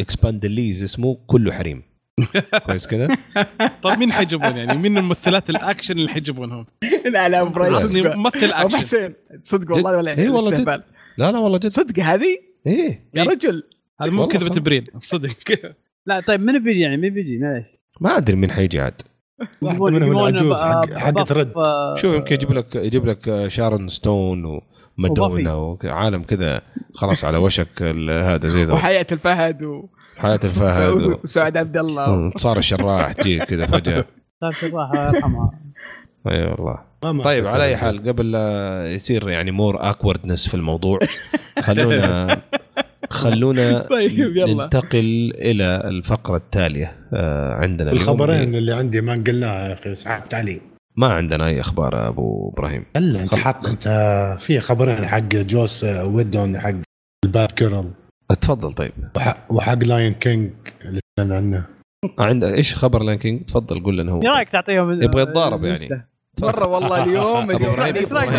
[0.00, 1.82] Expendabelles اسمه كله حريم.
[2.66, 3.08] كويس كده؟
[3.82, 6.66] طيب مين حيجيبون يعني؟ مين الممثلات الأكشن اللي حيجيبونهم؟
[7.14, 8.76] لا لا إبراهيم ممثل ابو أكشن.
[8.78, 10.64] حسين صدق والله ولا إيه والله.
[11.18, 11.66] لا لا والله جد.
[11.66, 13.62] صدق هذه إيه يا رجل.
[14.00, 14.56] هذا مو كذبة.
[14.56, 15.36] ابريل صدق.
[16.06, 17.66] لا طيب من بيجي يعني؟ مين بيجي معلش
[18.00, 19.02] ما أدري مين حيجي عاد.
[19.62, 21.52] واحد منهم العجوز حق ب- حقت بف- رد.
[21.56, 24.60] آه، شوف يمكن يجيب لك يجيب لك شارون ستون
[24.98, 26.62] ومادونا وعالم كذا
[26.94, 28.72] خلاص على وشك ال- هذا زي ذا.
[28.72, 29.88] وحياة الفهد و...
[30.16, 32.14] حياة الفهد و- وسعد عبد الله.
[32.14, 34.04] انتصار الشراح تجي كذا فجأة.
[34.40, 35.60] انتصار الشراح الله يرحمها
[36.28, 36.89] أي والله.
[37.02, 37.46] طيب أتذكر.
[37.48, 40.98] على أي حال قبل لا يصير يعني more awkwardness في الموضوع
[41.60, 42.40] خلونا
[43.10, 44.64] خلونا طيب، يلا.
[44.64, 50.34] ننتقل إلى الفقرة التالية آه، عندنا الخبرين اللي- اللي عندي ما قلناها يا أخي سحبت
[50.34, 50.60] علي
[50.96, 52.84] ما عندنا أي أخبار يا أبو إبراهيم.
[52.96, 53.88] الا انت حط أنت
[54.40, 56.72] في خبرين حق جوس ويدون حق
[57.24, 57.90] ال Batgirl.
[58.40, 58.92] تفضل طيب.
[59.16, 60.50] وحق, وحق Lion King
[60.84, 61.64] اللي تكلمنا عنه.
[62.18, 64.16] عند إيش خبر Lion King تفضل قول لنا هو.
[64.22, 66.06] إيش رأيك تعطيهم يبغى يتضارب؟ يعني.
[66.42, 67.80] مرة والله اليوم اليوم.
[67.80, 68.32] إيش رأيك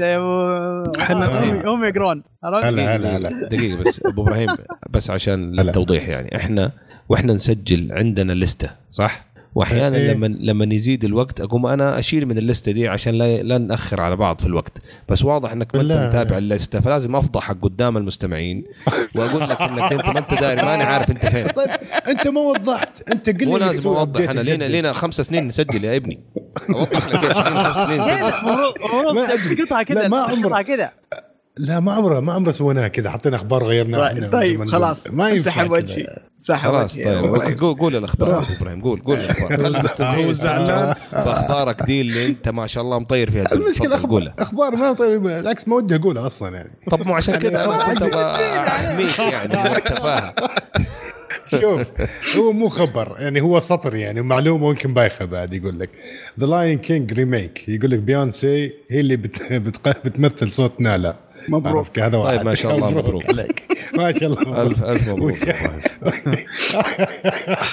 [0.00, 4.48] يا أبو هم يقرون عرفت؟ هلا هلا دقيقة, هلا دقيقة بس أبو إبراهيم
[4.90, 6.36] بس عشان للتوضيح يعني.
[6.36, 6.70] إحنا
[7.08, 9.26] وإحنا نسجل عندنا لستة صح؟
[9.58, 10.12] وأحيانا إيه.
[10.12, 14.16] لما لما يزيد الوقت أقوم أنا أشيل من اللستة دي عشان لا لا نأخر على
[14.16, 14.72] بعض في الوقت
[15.08, 15.92] بس واضح إنك ما أنت.
[15.92, 18.64] متابع اللستة فلازم افضحك قدام المستمعين
[19.14, 21.70] وأقول لك إنك أنت ما أنت داري ماني عارف أنت فين طيب
[22.08, 24.64] أنت ما وضحت أنت قل لي مو لازم أوضح انا لينا.
[24.64, 26.20] لينا خمس سنين نسجل يا ابني
[26.74, 29.26] أوضح لك خمس سنين نسجل المفروض المفروض ما.
[29.64, 30.90] تقطع كذا كذا
[31.58, 35.10] لا ما عمره ما عمره سويناها كذا حطينا أخبار إحنا طيب من خلاص.
[35.10, 35.72] ما ينفع امسح كذا.
[35.72, 37.60] وجهي امسح خلاص وجهي طيب.
[37.60, 39.56] قول قول الأخبار ابو إبراهيم قول قول الأخبار.
[39.56, 43.52] خلي المستمعين هو يستمتعون بأخبارك دي اللي أنت ما شاء الله مطير فيها.
[43.52, 46.70] المشكلة أخبار أخبار ما طيب بالعكس ما ودي أقولها أصلا يعني.
[46.90, 48.24] طب مو عشان كذا يعني أنا كنت أبغى
[48.58, 50.32] أحميك يعني انت فاهم
[51.48, 51.86] شوف
[52.36, 55.90] هو مو خبر يعني هو سطر يعني معلومة يمكن بايخة بعد يقول لك.
[56.40, 59.52] ذا Lion King remake يقول لك بيونسي هي اللي بت...
[59.52, 60.04] بتق...
[60.04, 61.16] بتمثل صوت نالا.
[61.48, 61.98] مبروك.
[61.98, 62.36] هذا واحد.
[62.36, 63.62] طيب ما شاء الله مبروك عليك.
[63.96, 64.58] ما شاء الله مبروك.
[64.58, 65.36] الف ألف مبروك.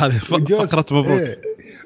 [0.02, 1.20] هذه ف- وجوس- فقرة مبروك.
[1.22, 1.42] إيه.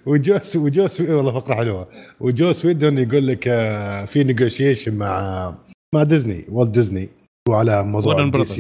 [0.06, 1.88] وجوس وجوس والله فقرة حلوة.
[2.20, 5.56] وجوس ويدون يقول لك آه، في negotiation مع
[5.96, 7.10] مع ديزني والت ديزني
[7.50, 8.60] وعلى موضوع Warner Brothers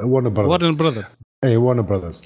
[0.00, 1.04] Warner Brothers
[1.44, 2.22] اي Warner Brothers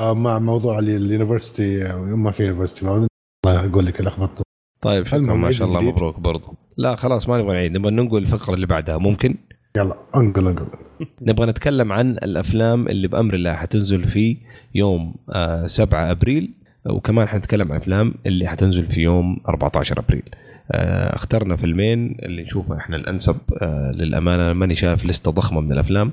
[0.00, 3.06] مع موضوع ال- ال university آه، ما في university الله
[3.46, 4.42] أقول لك لخبطت.
[4.82, 5.80] طيب شكرا ما شاء الله.
[5.80, 6.54] مبروك برضو.
[6.76, 7.72] لا خلاص ما نبغى نعيد.
[7.72, 8.98] نبغى ننقل الفقرة اللي بعدها.
[8.98, 9.34] ممكن؟
[9.76, 10.66] يلا انقل انقل.
[11.28, 14.36] نبغى نتكلم عن الأفلام اللي بأمر الله حتنزل في
[14.74, 16.54] يوم آه 7 أبريل
[16.90, 20.22] وكمان حنتكلم عن أفلام اللي حتنزل في يوم 14 أبريل.
[20.34, 26.12] آه اخترنا فيلمين اللي نشوفه إحنا الأنسب آه للأمانة ماني شايف لستة ضخمة من الأفلام.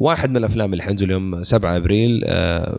[0.00, 2.78] واحد من الأفلام اللي حينزل يوم 7 أبريل آه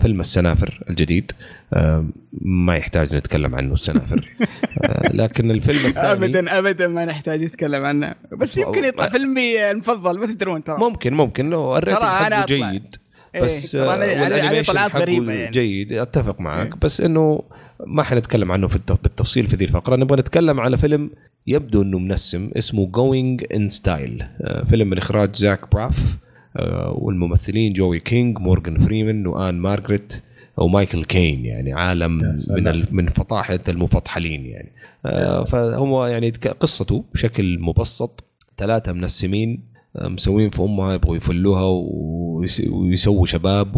[0.00, 1.32] فيلم السنافر الجديد.
[1.74, 2.04] آه
[2.42, 4.28] ما يحتاج نتكلم عنه السنافر.
[4.84, 8.14] آه لكن الفيلم الثاني ابدا ابدا ما نحتاج نتكلم عنه.
[8.32, 10.78] بس يمكن يطلع فيلمي المفضل ما تدرون ترى.
[10.78, 11.54] ممكن ممكن.
[11.54, 12.44] ال rating ترى حقه أطلع.
[12.70, 12.96] جيد.
[13.44, 15.50] بس أنا- آه، عليه- وال animation طلعات حقه غريبة يعني.
[15.50, 16.80] جيد أتفق معك إيه.
[16.82, 17.42] بس إنه
[17.86, 21.10] ما حنتكلم عنه في الت- بالتفصيل في ذي الفقرة نبغى نتكلم على فيلم
[21.46, 24.24] يبدو إنه منسم اسمه Going in Style
[24.70, 26.18] فيلم من إخراج زاك براف
[26.56, 30.12] آه، والممثلين جوي كينج مورغان فريمان وآن مارغريت
[30.56, 32.18] ومايكل كين يعني عالم
[32.50, 34.72] من من فطاحة المفطحلين يعني
[35.06, 38.24] آه، فهو يعني قصته بشكل مبسط
[38.58, 43.76] ثلاثة منسمين آه، مسوين في أمها يبغوا يفلوها ويس- ويسووا شباب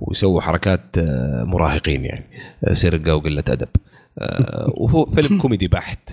[0.00, 2.24] ويسووا حركات آه، مراهقين يعني
[2.64, 3.68] آه، سرقة وقلة أدب.
[4.18, 6.10] آه، وهو فيلم كوميدي بحت.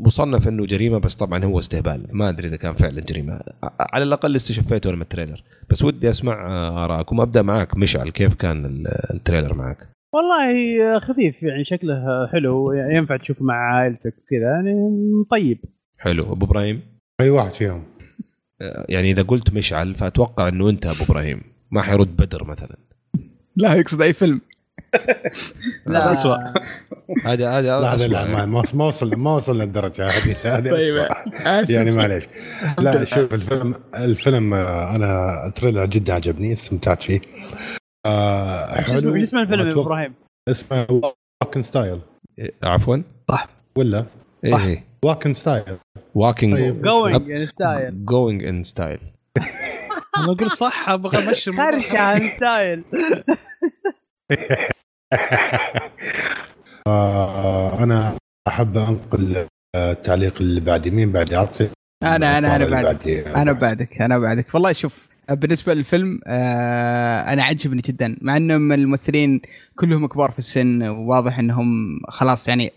[0.00, 2.06] مصنف إنه جريمة بس طبعا هو استهبال.
[2.12, 3.40] ما أدري إذا كان فعلا جريمة.
[3.80, 5.42] على الأقل استشفيته من ال trailer.
[5.70, 6.46] بس ودي أسمع
[6.84, 7.20] آرائكم.
[7.20, 12.72] أبدأ معك مشعل كيف كان ال- ال trailer معك؟ والله خفيف يعني شكله حلو.
[12.72, 14.74] ينفع تشوفه مع عائلتك كذا يعني
[15.30, 15.58] طيب.
[15.98, 16.32] حلو.
[16.32, 16.80] أبو إبراهيم؟
[17.20, 17.82] أي واحد فيهم.
[18.88, 21.42] يعني إذا قلت مشعل فأتوقع إنه أنت أبو إبراهيم.
[21.70, 22.76] ما حيرد بدر مثلا.
[23.56, 24.40] لا يقصد أي فيلم.
[25.86, 26.10] لا.
[26.10, 26.36] أسوأ.
[27.24, 28.32] هذا هذا لا لا يعني.
[28.32, 30.36] ما ما ما وصل ما وصلنا للدرجة هذه.
[30.44, 31.70] هذه طيب.
[31.70, 32.24] يعني معليش.
[32.78, 37.20] لا شوف الفيلم الفيلم آه، أنا ال trailer جدا عجبني استمتعت فيه.
[38.06, 40.14] آه إيش اسم الفيلم يا إبراهيم؟
[40.48, 41.12] اسمه
[41.42, 42.00] Walk in Style
[42.38, 42.96] إيه، عفوا.
[43.76, 44.06] ولا؟
[44.44, 44.84] إيه.
[45.04, 45.64] Walk in Style
[46.14, 46.82] Walking طيب.
[46.82, 48.98] Going in Style Going in Style
[50.18, 51.52] أنا أقول صح أبغى أمشي.
[51.52, 52.84] خرشة in Style
[56.86, 58.14] آه أنا
[58.48, 60.90] أحب أنقل آه، التعليق اللي بعدي.
[60.90, 61.68] مين بعدي؟ عطي
[62.02, 63.26] أنا أنا أنا اللي بعد بعدي.
[63.26, 64.54] أنا بعدك أنا بعدك.
[64.54, 68.18] والله شوف بالنسبة للفيلم آه أنا عجبني جدا.
[68.22, 69.40] مع إنهم الممثلين
[69.78, 72.72] كلهم كبار في السن وواضح إنهم خلاص يعني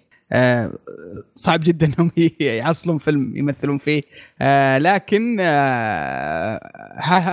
[1.35, 4.01] صعب جدا انهم يحصلون فيلم يمثلون فيه.
[4.41, 6.59] آه لكن آه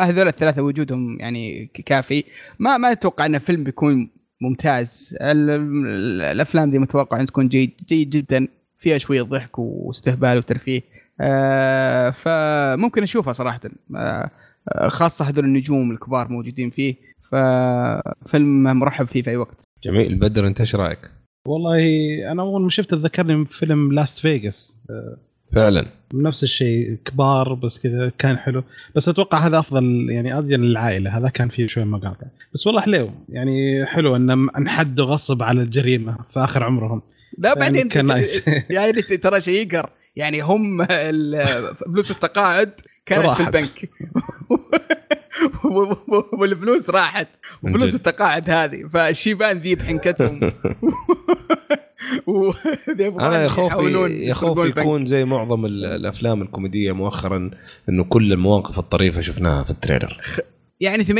[0.04, 2.24] هذول الثلاثة وجودهم يعني كافي.
[2.58, 4.10] ما ما أتوقع إن الفيلم بيكون
[4.40, 5.16] ممتاز.
[5.20, 8.48] ال- ال- الأفلام دي متوقع إن تكون جيد جيد جدا.
[8.78, 10.82] فيها شوية ضحك واستهبال وترفيه.
[11.20, 13.60] آه فممكن أشوفها صراحة.
[13.96, 14.30] آه
[14.68, 16.94] آه، خاصة هذول النجوم الكبار موجودين فيه.
[17.32, 19.64] ففيلم مرحب فيه في أي وقت.
[19.82, 20.14] جميل.
[20.14, 20.98] بدر أنت إيش رأيك؟
[21.48, 21.78] والله
[22.32, 24.76] أنا أول ما شفته ذكرني فيلم Last Vegas
[25.54, 25.86] فعلا.
[26.14, 28.64] نفس الشيء كبار بس كذا كان حلو.
[28.94, 31.18] بس أتوقع هذا أفضل يعني اذين للعائلة.
[31.18, 32.26] هذا كان فيه شوية مقاطع.
[32.54, 33.10] بس والله حلو.
[33.28, 37.02] يعني حلو إن انحدوا غصب على الجريمة في آخر عمرهم.
[37.38, 38.48] لا بعدين كان نايس.
[38.70, 39.90] يعني ترى شيء يقهر.
[40.16, 42.70] يعني هم ال- فلوس التقاعد
[43.06, 43.42] كانت في.
[43.42, 43.90] البنك.
[46.32, 47.28] والفلوس راحت
[47.62, 47.94] وفلوس.
[47.94, 50.40] التقاعد هذه فالشيبان ذي بحنكتهم
[52.26, 54.84] وذيبغون أنا يا خوفي يحاولون يا يسرقون خوفي البنك.
[54.84, 57.50] يكون زي معظم ال- الأفلام الكوميدية مؤخرا
[57.88, 60.20] إنه كل المواقف الطريفة شفناها في ال trailer
[60.80, 61.10] يعني 80%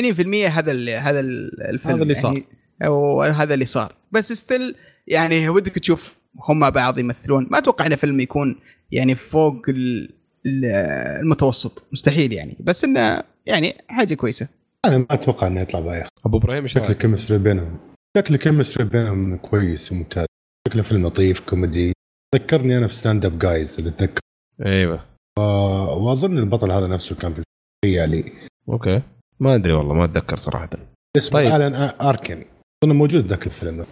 [0.51, 2.43] هذا ال هذا ال- الفيلم هذا اللي صار.
[2.81, 4.75] يعني هذا اللي صار بس still
[5.07, 6.17] يعني ودك تشوف
[6.49, 8.57] هم بعض يمثلون ما أتوقع إن فيلم يكون
[8.91, 10.11] يعني فوق ال-
[10.47, 11.85] المتوسط.
[11.93, 12.57] مستحيل يعني.
[12.61, 14.49] بس إنه يعني حاجة كويسة.
[14.85, 16.09] أنا ما أتوقع إنه يطلع بايخ.
[16.27, 17.79] أبو إبراهيم شكل؟ ال chemistry بينهم.
[18.17, 20.27] شكل ال chemistry بينهم كويس وممتاز.
[20.69, 21.93] شكله فيلم لطيف كوميدي.
[22.35, 24.21] ذكرني أنا في Stand Up Guys اللي اتذكر
[24.67, 25.05] أيوه.
[25.39, 27.43] آه، وأظن البطل هذا نفسه كان في
[27.85, 28.33] الخيالي
[28.69, 29.03] okay.
[29.41, 30.71] ما أدري والله ما أتذكر صراحة.
[31.17, 31.53] اسمه طيب.
[31.55, 32.45] ألان آركن.
[32.85, 33.87] أظن موجود ذاك الفيلم.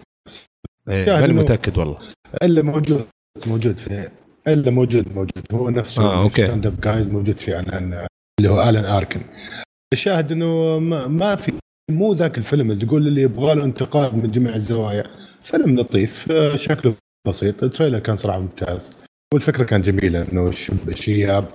[0.89, 1.97] إيه شاهد ماني متأكد والله.
[2.43, 3.07] إلا موجود
[3.47, 4.09] موجود في
[4.47, 5.43] إلا موجود موجود.
[5.51, 6.43] هو نفسه آه، okay.
[6.45, 8.07] Stand Up Guys موجود في الان
[8.39, 9.21] اللي هو الان اركن
[9.93, 11.53] الشاهد إنه ما, ما في
[11.91, 15.03] مو ذاك الفيلم اللي تقول اللي يبغى له انتقاد من جميع الزوايا.
[15.43, 16.95] فيلم لطيف آه، شكله
[17.27, 17.63] بسيط.
[17.63, 18.97] ال trailer كان صراحة ممتاز.
[19.33, 20.51] والفكرة كانت جميلة إنه
[20.87, 21.45] الشياب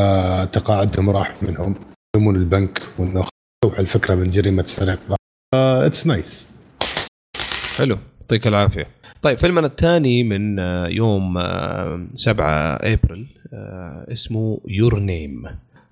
[0.00, 1.74] آه تقاعدهم راح منهم
[2.16, 3.24] يضمون البنك وإنه
[3.64, 5.16] توحي الفكرة من جريمة سرقة.
[5.54, 6.48] it's nice
[7.76, 7.98] حلو.
[8.20, 8.86] يعطيك العافية.
[9.24, 15.42] طيب فيلمنا الثاني من آه، يوم آه، 7 أبريل آه، اسمه Your Name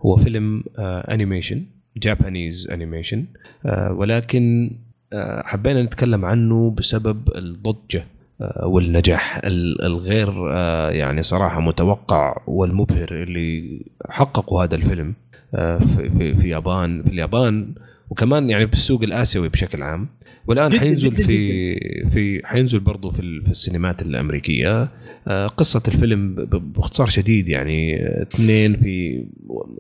[0.06, 1.62] هو فيلم آه، animation
[1.96, 3.24] Japanese animation
[3.66, 4.70] آه، ولكن
[5.12, 8.04] آه، حبينا نتكلم عنه بسبب الضجة
[8.40, 13.80] آه، والنجاح ال- الغير آه، يعني صراحة متوقع والمبهر اللي
[14.10, 15.14] حققوا هذا الفيلم
[15.54, 17.74] آه، في في في يابان في اليابان
[18.10, 20.08] وكمان يعني في السوق الآسيوي بشكل عام.
[20.46, 24.88] والآن حينزل في في حينزل برضه في في السينمات الأمريكية.
[25.28, 29.24] آه، قصة الفيلم باختصار شديد يعني آه، اثنين في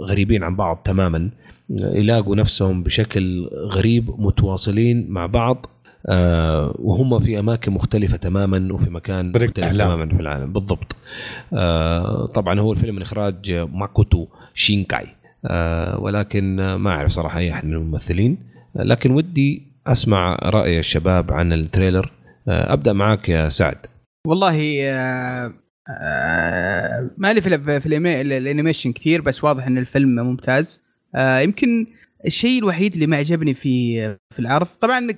[0.00, 1.30] غريبين عن بعض تماما.
[1.70, 5.66] آه، يلاقوا نفسهم بشكل غريب متواصلين مع بعض
[6.08, 9.50] آه، وهم في أماكن مختلفة تماما وفي مكان مختلف.
[9.52, 10.52] تماما في العالم.
[10.52, 10.96] بالضبط.
[11.52, 15.06] آه، طبعا هو الفيلم من إخراج ماكوتو شينكاي.
[15.46, 18.38] آه، ولكن ما أعرف صراحة أي أحد من الممثلين.
[18.76, 22.12] لكن ودي أسمع رأي الشباب عن ال trailer.
[22.48, 23.86] آه، أبدأ معاك يا سعد.
[24.26, 25.52] والله آه،
[25.88, 27.86] آه، مالي في
[28.20, 30.82] ال animation كثير بس واضح إن الفيلم ممتاز.
[31.14, 31.86] آه، يمكن
[32.26, 35.08] الشيء الوحيد اللي ما عجبني في في العرض طبعا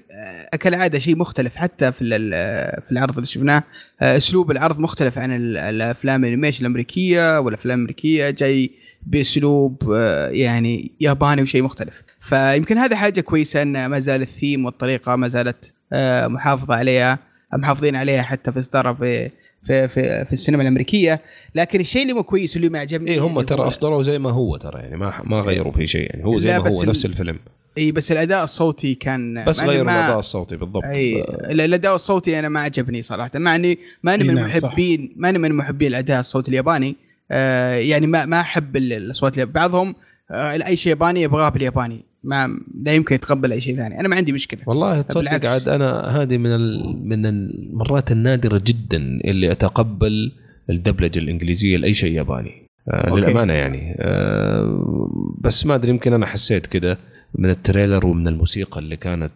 [0.53, 3.65] آه، كالعادة شيء مختلف حتى في ال- في العرض اللي شفناه
[4.03, 8.71] آه، أسلوب العرض مختلف عن ال- الأفلام ال animation الأمريكية والأفلام الأمريكية جاي
[9.07, 12.03] بأسلوب آه، يعني ياباني وشيء مختلف.
[12.21, 17.19] فيمكن هذا حاجة كويسة إن ما زال الثيم والطريقة ما زالت آه، محافظة عليها
[17.53, 19.31] محافظين عليها حتى في اصدارها في
[19.67, 21.21] في في, في السينما الأمريكية.
[21.55, 24.31] لكن الشيء اللي مو كويس اللي ما عجبني اي إيه، هم ترى أصدروا زي ما
[24.31, 27.39] هو ترى يعني ما ما غيروا فيه شيء يعني هو زي ما هو نفس الفيلم.
[27.79, 30.85] إي بس الأداء الصوتي كان بس غيروا الأداء الصوتي بالضبط.
[30.85, 34.45] إي ال- الأداء الصوتي أنا ما عجبني صراحة مع إني ماني من نعم،.
[34.49, 36.97] محبين ماني من محبين الأداء الصوتي الياباني.
[37.31, 39.95] آه يعني ما ما أحب ال- الأصوات الياب- بعضهم
[40.31, 42.01] آه أي شيء ياباني يبغاه بالياباني.
[42.25, 45.49] ما لا يمكن يتقبل أي شيء ثاني أنا ما عندي مشكلة والله تصدق.
[45.49, 46.97] عاد أنا هذه من ال...
[47.09, 50.33] من المرات النادرة جدا اللي أتقبل
[50.71, 53.21] الدبلجة الإنجليزية لأي شيء ياباني آه okay.
[53.21, 56.99] للأمانة يعني آه بس ما أدري يمكن أنا حسيت كده
[57.35, 59.33] من ال trailer ومن الموسيقى اللي كانت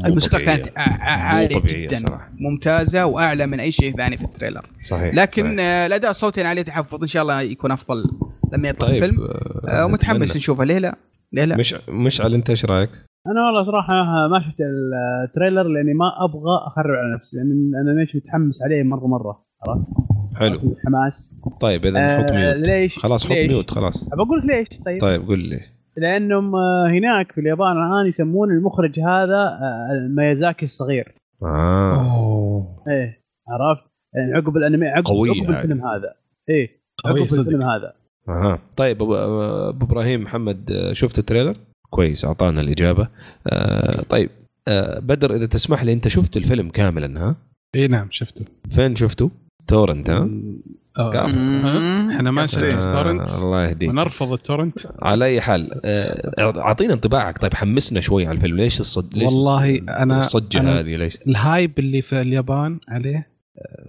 [0.00, 0.56] مو الموسيقى طبيعية.
[0.56, 2.30] كانت عالية جدا صراحة.
[2.38, 5.60] ممتازة وأعلى من أي شيء ثاني في ال trailer صحيح لكن.
[5.60, 8.04] آه، الأداء الصوتي عليه تحفظ إن شاء الله يكون أفضل
[8.52, 9.28] لما يطلع طيب الفيلم
[9.68, 10.36] آه، ومتحمس.
[10.36, 10.96] نشوفه ليه لا
[11.34, 12.90] ليه لا مش مشعل انت إيش رأيك؟
[13.26, 14.60] أنا والله صراحة ما شفت
[15.24, 19.42] ال trailer لأني ما أبغى أخرب على نفسي لأن أنا ليش متحمس عليه مره مرة
[19.68, 19.86] عرفت؟
[20.36, 24.44] حلو الحماس طيب إذا آه، حط mute ليش؟ خلاص حط ليش؟ mute خلاص بقول لك
[24.44, 25.60] ليش طيب؟ طيب قول لي
[25.96, 33.20] لأنهم آه، هناك في اليابان الآن يسمون المخرج هذا آه، ميازاكي الصغير آه أوه إيه
[33.48, 33.82] عرفت؟
[34.14, 35.62] يعني عقب الانمي عقب, قوية عقب هذه.
[35.62, 36.14] الفيلم هذا
[36.48, 36.68] إيه
[37.04, 37.16] عقب.
[37.16, 37.92] الفيلم هذا
[38.28, 41.56] أها طيب ابو أبو إبراهيم محمد آه، شفت ال trailer؟
[41.90, 43.08] كويس أعطانا الإجابة
[43.46, 44.30] آه طيب
[44.68, 47.36] آه بدر إذا تسمح لي أنت شفت الفيلم كاملا ها؟
[47.74, 49.30] إي نعم شفته فين شفته؟
[49.66, 50.28] torrent ها؟
[50.98, 51.26] آه،.
[52.16, 55.80] إحنا ما نشتري آه ال torrent الله يهديك ونرفض ال torrent على أي حال
[56.38, 60.96] أعطينا انطباعك طيب حمسنا شوي على الفيلم ليش الصد ليش والله أنا- الصجة أنا- هذه
[60.96, 63.33] ليش؟ ال hype اللي في اليابان عليه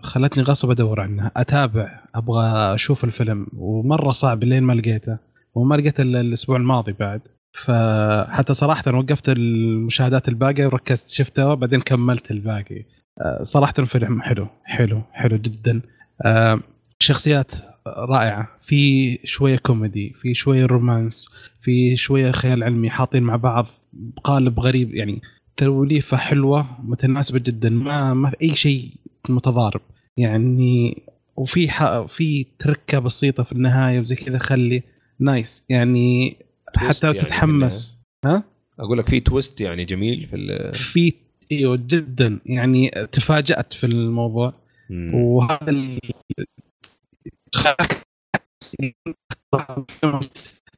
[0.02, 2.46] خلتني غصب ادور عنه أتابع أبغى
[2.76, 3.48] أشوف الفيلم.
[3.54, 5.18] ومرة صعب لين ما لقيته.
[5.56, 7.22] وما لقيته إلا الأسبوع الماضي بعد.
[7.66, 11.54] فحتى صراحة وقفت المشاهدات الباقية وركزت شفته.
[11.54, 12.86] بعدين كملت الباقي.
[13.22, 15.82] آه، صراحة الفيلم حلو حلو حلو جدا.
[16.26, 16.60] آه،
[17.00, 17.52] شخصيات
[17.88, 18.48] رائعة.
[18.62, 21.30] في شوية كوميدي في شوية رومانس
[21.62, 23.68] في شوية خيال علمي حاطين مع بعض.
[23.94, 25.22] بقالب غريب يعني
[25.58, 27.70] توليفه حلوة متناسبة جدا.
[27.70, 28.92] ما ما في أي شيء
[29.30, 29.82] متضارب.
[30.18, 31.04] يعني
[31.36, 31.68] وفي.
[32.08, 34.84] في تركة بسيطة في النهاية وزي كذا خلي
[35.20, 36.38] نايس يعني
[36.76, 37.98] حتى يعني تتحمس.
[38.26, 38.44] ها؟
[38.80, 41.14] أقول لك في تويست يعني جميل في في
[41.52, 42.40] إيوه جدا.
[42.46, 44.54] يعني تفاجأت في الموضوع.
[44.90, 45.16] مم.
[45.16, 46.00] وهذا ال...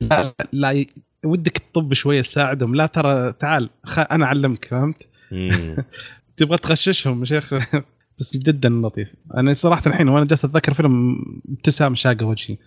[0.01, 0.85] لا, لا
[1.25, 2.75] ودك تطب شوية تساعدهم.
[2.75, 3.99] لا ترى تعال خ...
[3.99, 5.03] أنا أعلمك فهمت.
[6.37, 7.53] تبغى تغششهم يا شيخ.
[8.19, 9.07] بس جدا لطيف.
[9.37, 11.17] أنا صراحة الحين وأنا جالس أتذكر فيلم
[11.49, 12.57] ابتسام شاقه وجهي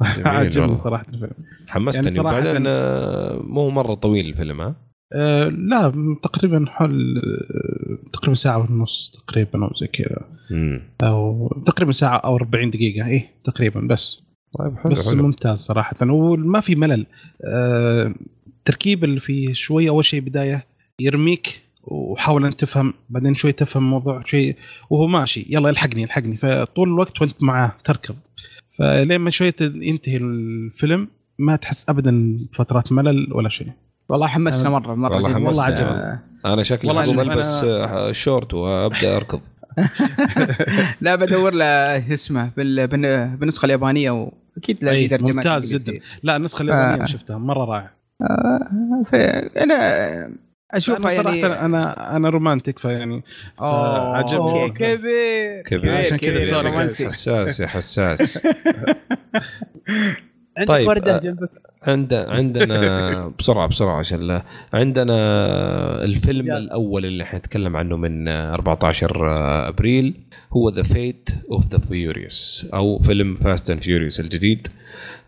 [0.60, 0.76] والله.
[0.76, 1.30] صراحة الفيلم.
[1.66, 2.04] حمستني.
[2.04, 4.76] يعني صراحة- وبعدين آه، مو مرة طويل الفيلم ها؟
[5.12, 10.24] أه لا تقريبا حول آه، تقريبا ساعة ونص تقريبا أو زي كذا.
[11.02, 13.06] أو تقريبا ساعة أو 40 دقيقة.
[13.08, 14.22] إيه تقريبا بس.
[14.58, 15.22] طيب حلو بس حلو.
[15.22, 15.96] ممتاز صراحة.
[16.10, 17.06] وما في ملل.
[17.44, 18.14] أه
[18.46, 20.66] التركيب اللي فيه شوية أول شيء بداية
[21.00, 24.56] يرميك وحاول أن تفهم بعدين شوي تفهم الموضوع شوي
[24.90, 28.14] وهو ماشي يلا الحقني الحقني فطول الوقت وأنت معاه تركض
[28.78, 31.08] فلين ما شوية ينتهي الفيلم
[31.38, 33.72] ما تحس ابدا بفترات ملل ولا شيء
[34.08, 35.34] والله حمسنا مرة مرة والله.
[35.34, 35.48] حمسنا.
[35.48, 36.20] والله آه،
[36.54, 39.40] أنا شكلي شوف، البس آه، شورت وأبدأ أركض
[41.00, 44.32] لا بدور له شو اسمه بال- بالن- بالنسخة اليابانية و...
[44.56, 45.76] أكيد لا ترجمات ممتاز.
[45.76, 47.06] جدا لا النسخة اليابانية آه.
[47.06, 47.90] شفتها مرة رائعة
[48.22, 49.14] آه ف-
[49.62, 49.76] أنا
[50.70, 53.22] اشوفها أنا يعني صراحة أنا أنا romantic فيعني
[53.60, 54.70] أوه، عجبني.
[54.70, 55.62] كبير.
[55.66, 55.94] كبير.
[55.96, 57.06] عشان كذا sorry، رومانسي.
[57.06, 58.42] حساس يا حساس.
[60.58, 61.50] عندك طيب، وردة آه، جنبك؟
[61.82, 64.42] عند عندنا بسرعة بسرعة عشان لا.
[64.72, 65.14] عندنا
[66.04, 66.58] الفيلم يلا.
[66.58, 69.28] الأول اللي حنتكلم عنه من 14
[69.68, 70.14] أبريل
[70.52, 74.68] هو The Fate of the Furious أو فيلم Fast and Furious الجديد.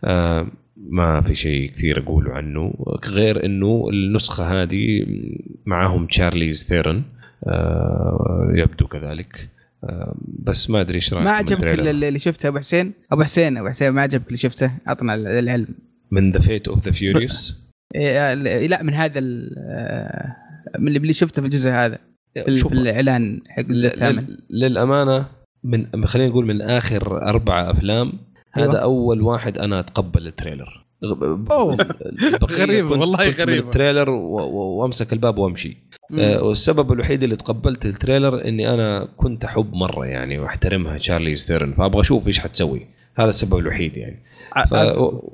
[0.03, 0.47] آه،
[0.91, 2.73] ما في شيء كثير اقوله عنه
[3.07, 5.05] غير إنه النسخة هذه
[5.65, 7.03] معاهم تشارليز ثيرن
[7.47, 9.49] آه، يبدو كذلك.
[9.83, 13.69] آه، بس ما أدري إيش رايك ما عجبك اللي شفته أبو حسين؟ أبو حسين أبو
[13.69, 15.67] حسين ما عجبك اللي شفته؟ اعطنا العلم.
[16.11, 17.61] من The Fate of the Furious
[17.95, 20.35] لا من هذا آه،
[20.79, 21.97] من اللي شفته في الجزء هذا
[22.33, 24.23] في الإعلان حق الجزء الثامن.
[24.27, 25.27] لل- للأمانة
[25.63, 28.11] من خلينا نقول من آخر أربع أفلام
[28.51, 28.81] هذا أيوة.
[28.81, 30.85] أول واحد أنا أتقبل ال trailer.
[32.51, 33.67] غريبة، والله غريبة.
[33.67, 35.77] ال trailer وأمسك الباب وأمشي.
[36.09, 36.19] مم.
[36.19, 41.45] آه، والسبب الوحيد اللي تقبلت ال trailer إني أنا كنت أحب مرة يعني وأحترمها تشارليز
[41.45, 42.87] ثيرن فأبغى أشوف إيش حتسوي.
[43.15, 44.19] هذا السبب الوحيد يعني.
[44.69, 44.73] ف...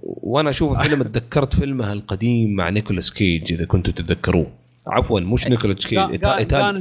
[0.03, 4.47] وأنا أشوف الفيلم تذكرت فيلمها القديم مع نيكولاس كيج إذا كنتوا تتذكروه.
[4.87, 6.79] عفوا مش نيكولاس كيج Italian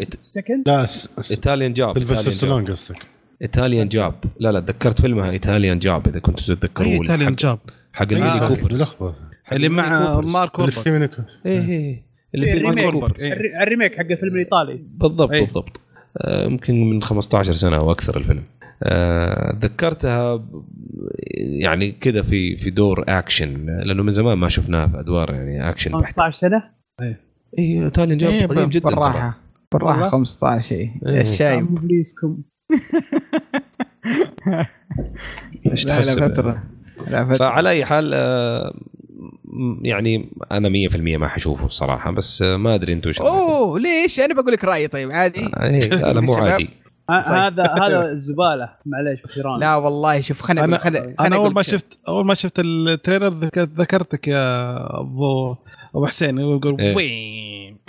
[1.73, 3.14] Job سيلفستر ستالون قصدك.
[3.45, 7.59] Italian Job لا لا تذكرت فيلمها Italian Job إذا كنتوا تتذكروه أي Italian Job
[7.93, 8.85] حق الميني آه، Coopers
[9.53, 10.21] اللي مع.
[10.21, 11.27] مارك اللي وولبرغ في Coopers.
[11.47, 12.03] إيه إيه
[12.35, 12.71] اللي في ال remake.
[12.71, 13.25] ال Mini مارك Coopers وولبرغ.
[13.27, 13.33] إيه.
[13.33, 15.41] ال re- ال remake حق الفيلم الإيطالي بالضبط أي.
[15.45, 15.81] بالضبط
[16.19, 18.43] آه، يمكن من 15 سنة أو أكثر الفيلم
[18.83, 20.45] آه، ذكرتها
[21.61, 25.91] يعني كذا في في دور اكشن لأنه من زمان ما شفناه في أدوار يعني اكشن
[26.01, 26.63] بحت 15 سنة
[27.59, 28.85] اي Italian Job إيه، قديم جدا.
[28.91, 29.39] بالراحة
[29.73, 30.11] بالراحة والله.
[30.11, 31.21] 15 إيه.
[31.21, 31.67] الشايب
[35.67, 35.87] إيش
[36.21, 36.63] فترة.
[37.39, 38.75] فعلى أي حال آه،
[39.83, 43.21] يعني أنا 100% ما حشوفه الصراحه بس آه، ما أدري أنتم إيش.
[43.21, 45.45] أوه ليش؟ أنا بقول لك رأيي طيب عادي.
[45.45, 46.35] آه، إيه، لا لا مو.
[46.35, 46.69] عادي.
[47.11, 51.63] ه- هذا هذا الزباله معليش أخيرا لا والله شوف خلينا انا خلينا أنا أول ما
[51.63, 55.57] شفت أول ما شفت التريلر ذكرت ذكرتك يا ابو
[55.95, 56.97] أبو حسين يقول إيه.
[56.97, 57.79] وين؟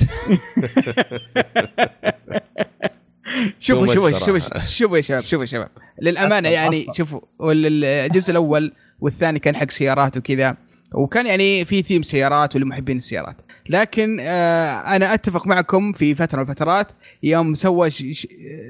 [3.60, 4.12] شوفوا شوفوا.
[4.12, 5.70] شوفوا شوفوا يا شباب شوفوا يا شباب
[6.02, 6.86] للأمانة يعني.
[6.98, 8.72] شوفوا الجزء الأول
[9.02, 10.58] والثاني كان حق سيارات وكذا
[10.94, 13.36] وكان يعني في ثيم سيارات ولمحبين السيارات
[13.70, 16.88] لكن آه أنا أتفق معكم في فترة من الفترات
[17.24, 17.90] يوم سوى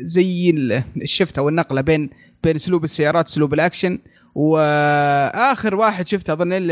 [0.02, 2.10] زي ال- ال shift أو النقلة بين
[2.44, 4.00] بين اسلوب السيارات واسلوب الأكشن
[4.36, 6.72] وآخر واحد شفته أظن ال-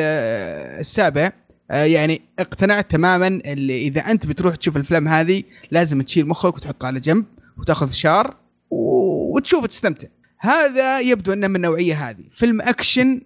[0.80, 1.32] السابع
[1.72, 6.88] آه، يعني اقتنعت تماما اللي إذا أنت بتروح تشوف الافلام هذه لازم تشيل مخك وتحطه
[6.88, 7.26] على جنب
[7.58, 8.36] وتاخذ فشار
[8.70, 10.08] و- وتشوف تستمتع.
[10.40, 12.24] هذا يبدو أنه من النوعيه هذه.
[12.32, 13.22] فيلم أكشن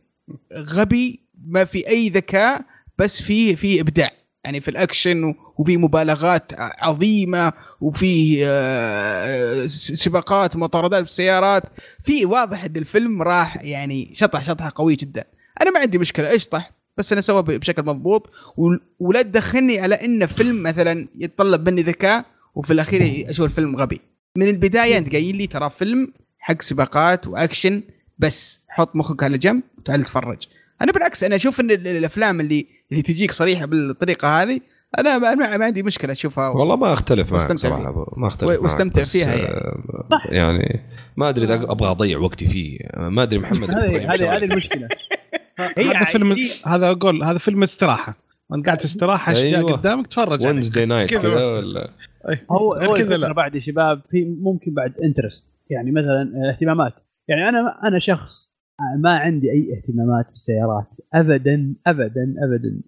[0.53, 2.61] غبي ما في أي ذكاء
[2.97, 4.11] بس فيه في إبداع.
[4.45, 11.63] يعني في الأكشن وفي مبالغات عظيمة وفي آه، سباقات ومطاردات بالسيارات
[12.03, 15.23] في واضح أن الفيلم راح يعني شطح شطحة قوي جدا.
[15.61, 18.29] أنا ما عندي مشكلة اشطح بس أنا سوى بشكل مضبوط.
[18.57, 22.25] ول- ولا تدخلني على أن فيلم مثلا يتطلب مني ذكاء
[22.55, 24.01] وفي الأخير أشوف الفيلم غبي.
[24.37, 27.81] من البداية أنت قايل لي ترى فيلم حق سباقات وأكشن
[28.19, 28.61] بس.
[28.69, 30.37] حط مخك على جنب وتعال تتفرج
[30.81, 34.59] أنا بالعكس أنا أشوف إن ال- الأفلام اللي اللي تجيك صريحة بالطريقة هذه
[34.99, 37.93] أنا ما, ما عندي مشكلة أشوفها والله ما أختلف معك صراحة.
[37.93, 39.81] أبو- ما أختلف واستمتع فيها آه،
[40.25, 40.81] يعني
[41.17, 42.79] ما أدري إذا أبغى أضيع وقتي فيه.
[42.97, 44.87] ما أدري محمد هذه هذه المشكلة.
[45.77, 46.35] هذا فيلم
[46.65, 48.26] هذا أقول هذا فيلم استراحة.
[48.49, 49.71] وانت قاعد في استراحة اشياء أيوة.
[49.71, 50.45] قدامك تفرج.
[50.45, 51.45] Wednesday night كذا.
[51.45, 51.89] ولا
[52.51, 53.31] هو هو كذا.
[53.31, 56.93] بعد يا شباب في ممكن بعد interest يعني مثلا اهتمامات
[57.27, 58.57] يعني أنا أنا شخص
[58.97, 62.81] ما عندي أي اهتمامات بالسيارات ابدا ابدا ابدا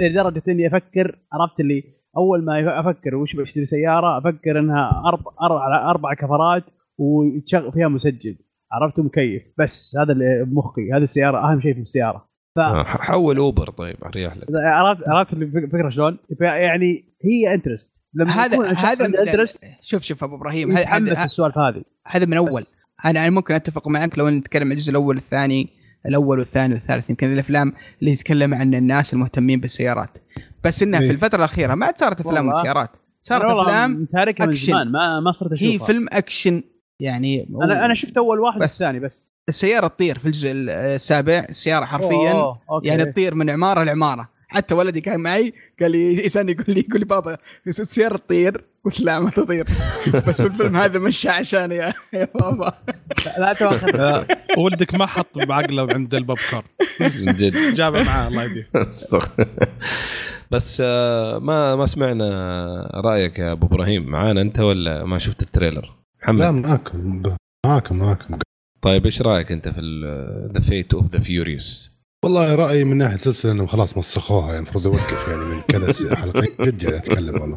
[0.00, 1.84] لدرجة إني أفكر عرفت اللي
[2.16, 6.64] أول ما أفكر وش بشتري سيارة أفكر إنها أربع أربع, أربع كفرات
[6.98, 8.36] وتشغل فيها مسجل
[8.72, 12.27] عرفت مكيف بس هذا اللي بمخي هذه السيارة أهم شيء في السيارة
[12.58, 18.30] ف آه، حول اوبر طيب اريح لك عرفت عرفت الفكرة شلون؟ يعني هي interest لما
[18.30, 22.82] هذا هذا interest شوف شوف أبو إبراهيم هذا السوالف هذه هذا من أول بس.
[23.04, 25.68] أنا أنا ممكن أتفق معك لو نتكلم عن الجزء الأول والثاني
[26.06, 30.18] الأول والثاني والثالث يمكن الأفلام اللي تتكلم عن الناس المهتمين بالسيارات
[30.64, 31.12] بس انها في إيه.
[31.12, 32.60] الفترة الأخيرة ما عاد صارت أفلام والله.
[32.60, 34.08] وسيارات صارت أفلام.
[34.52, 36.62] زمان ما ما صرت أشوفها هي فيلم أكشن
[37.00, 38.82] يعني أنا أنا شفت أول واحد بس.
[38.82, 42.32] الثاني بس السيارة تطير في الجزء السابع السيارة حرفيا.
[42.32, 42.60] أوه،.
[42.84, 44.28] يعني تطير من عمارة لعمارة.
[44.48, 47.36] حتى ولدي كان معي قال لي يسألني يقول لي يقول لي بابا
[47.66, 49.66] السيارة تطير؟ قلت لا ما تطير.
[50.28, 52.72] بس بالفيلم هذا مشى عشان يا يا بابا.
[53.38, 54.26] لا تواخذ آه،
[54.58, 56.64] ولدك ما حط بعقله عند البوب كورن
[57.00, 57.74] من جد.
[57.74, 58.68] جابه معاه الله يهديه.
[58.90, 59.48] أستغفر.
[60.50, 62.30] بس آه، ما ما سمعنا
[63.04, 64.06] رأيك يا أبو إبراهيم.
[64.06, 66.40] معانا أنت ولا ما شفت التريلر؟ محمد.
[66.40, 67.22] لا معاكم
[67.66, 68.38] معاكم معاكم.
[68.82, 69.80] طيب إيش رأيك أنت في
[70.54, 74.86] The Fate of the Furious والله رأيي من ناحية السلسلة انهم خلاص مسخوها يعني المفروض
[74.86, 76.48] يوقف يعني من كذا حلقة.
[76.66, 77.56] جد يعني أتكلم والله.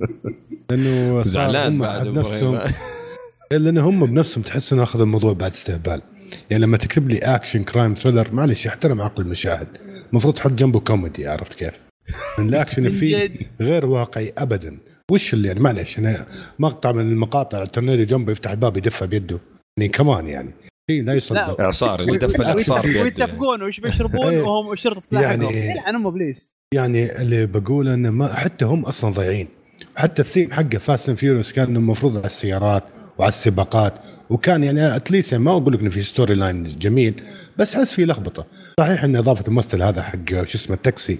[0.69, 2.73] لأنه زعلان هم بعد إبراهيم.
[3.51, 6.01] لأن هم بنفسهم تحس إنه أخذوا الموضوع بعد استهبال.
[6.49, 9.67] يعني لما تكتب لي action crime thriller معلش احترم عقل المشاهد.
[10.09, 11.73] المفروض تحط جنبه كوميدي عرفت كيف؟
[12.39, 13.29] الاكشن فيه.
[13.61, 14.77] غير واقعي ابدا.
[15.11, 16.25] وش اللي يعني؟ معلش أنا
[16.59, 19.39] مقطع من المقاطع ترنيلي جنبه يفتح الباب يدفه بيده.
[19.77, 20.53] يعني كمان يعني.
[20.91, 21.61] شيء لا يصدق.
[21.61, 22.85] اعصار اللي دف الاعصار.
[22.85, 24.41] ويتفقون وش بيشربون إيه.
[24.41, 26.53] وهم شرطه يعني- تلاحقهم يلعن ام إبليس.
[26.73, 29.47] يعني اللي بقول إنه ما حتى هم أصلا ضايعين.
[29.95, 32.83] حتى الثيم حقه Fast and Furious كان المفروض على السيارات
[33.17, 33.93] وعلى السباقات
[34.29, 37.23] وكان يعني at least يعني ما أقول لك إنه في storyline جميل
[37.57, 38.45] بس حس في لخبطة.
[38.79, 41.19] صحيح إن إضافة الممثل هذا حق شو اسمه التاكسي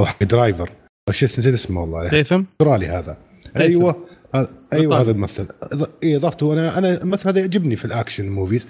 [0.00, 0.70] أو حق driver
[1.08, 2.08] أو شو اسمه نسيت اسمه والله.
[2.08, 3.16] ستيثم أسترالي هذا.
[3.56, 3.96] أيوه.
[4.72, 5.00] أيوه.
[5.00, 5.46] هذا الممثل.
[6.02, 8.66] إيه، إضافته أنا أنا الممثل هذا يعجبني في ال action movies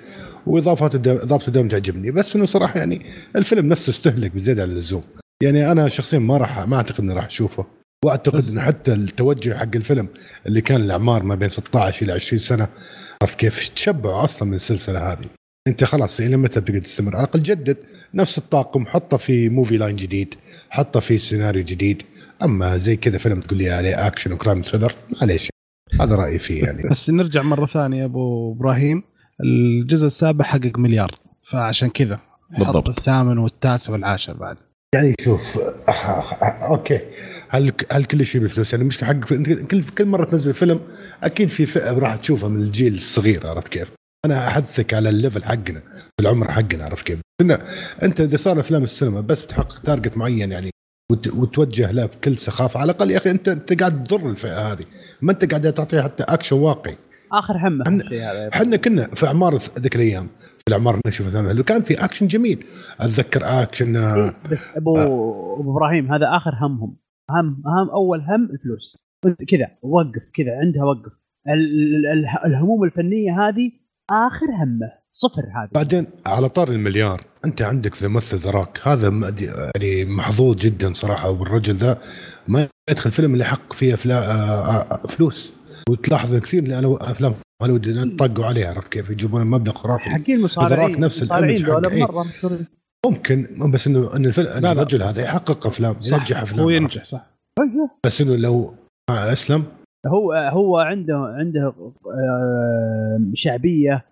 [0.47, 2.11] وإضافته إضافته دائما تعجبني.
[2.11, 3.03] بس إنه صراحة يعني
[3.37, 5.03] الفيلم نفسه استهلك بزيادة عن اللزوم.
[5.43, 7.67] يعني أنا شخصيا ما راح ما أعتقد إني راح أشوفه.
[8.05, 10.09] وأعتقد إنه حتى التوجه حق الفيلم
[10.47, 12.69] اللي كان الأعمار ما بين 16 إلى 20 سنة
[13.23, 15.27] عرفت كيف؟ تشبعوا أصلا من السلسلة هذه.
[15.69, 17.77] أنت خلاص إلى متى بتقدر تستمر؟ على الأقل جدد
[18.15, 20.35] نفس الطاقم حطه في movie line جديد
[20.71, 22.03] حطه في سيناريو جديد.
[22.43, 25.49] أما زي كذا فيلم تقول لي عليه action و crime thriller معليش.
[26.01, 29.03] هذا رأيي فيه يعني بس نرجع مرة ثانية أبو إبراهيم
[29.45, 31.19] الجزء السابع حقق مليار
[31.51, 32.19] فعشان كذا
[32.59, 32.89] بالضبط.
[32.89, 34.57] الثامن والتاسع والعاشر بعد
[34.95, 37.01] يعني شوف أح- أح- أوكي
[37.49, 40.81] هل هل كل شيء بفلوس يعني مش حق كل كل مرة تنزل فيلم
[41.23, 43.89] أكيد في فئة راح تشوفها من الجيل الصغير عرفت كيف؟
[44.25, 47.19] أنا أحثك على ال level حقنا في العمر حقنا عرفت كيف؟
[48.03, 50.71] أنت إذا صار أفلام السينما بس بتحقق target معين يعني
[51.13, 52.81] وتوجه له بكل سخافة.
[52.81, 54.85] على الأقل يا أخي أنت أنت قاعد تضر الفئة هذه.
[55.23, 56.97] ما أنت قاعد تعطيها حتى اكشن واقعي.
[57.33, 57.85] آخر همه.
[58.55, 61.01] إحنا كنا في أعمار ذيك الأيام في الأعمار
[61.51, 62.65] اللي كان في اكشن جميل.
[63.01, 66.97] أتذكر اكشن آه، بس ابو أبو إبراهيم هذا آخر همهم.
[67.31, 68.97] هم أهم أول هم الفلوس.
[69.49, 71.13] كذا وقف كذا عندها وقف.
[71.49, 73.71] ال- ال- ال- الهموم الفنية هذه
[74.11, 74.93] آخر همه.
[75.21, 75.69] صفر هذه.
[75.73, 79.09] بعدين على طار المليار انت عندك ذا ممثل ذا روك هذا
[79.77, 81.99] يعني محظوظ جدا صراحة والرجل ذا
[82.49, 84.23] ما يدخل فيلم اللي حق فيه افلام
[85.09, 85.55] فلوس.
[85.91, 90.11] وتلاحظ كثير الأنا- أفلام هوليوود طقوا عليها عرفت كيف؟ يجيبون مبلغ خرافي.
[90.11, 92.03] حقين المصارعين ذراك نفس المصارعين إيه.
[92.03, 92.67] مرة مشهورين.
[93.07, 94.73] ممكن بس إنه إن الفيلم إن لا.
[94.73, 96.61] الرجل هذا يحقق أفلام ينجح أفلام.
[96.61, 97.27] هو؟ ينجح صح.
[98.07, 98.75] بس إنه لو
[99.11, 99.65] أسلم؟
[100.07, 101.75] هو هو عنده عنده
[102.07, 104.03] آه، شعبية آه،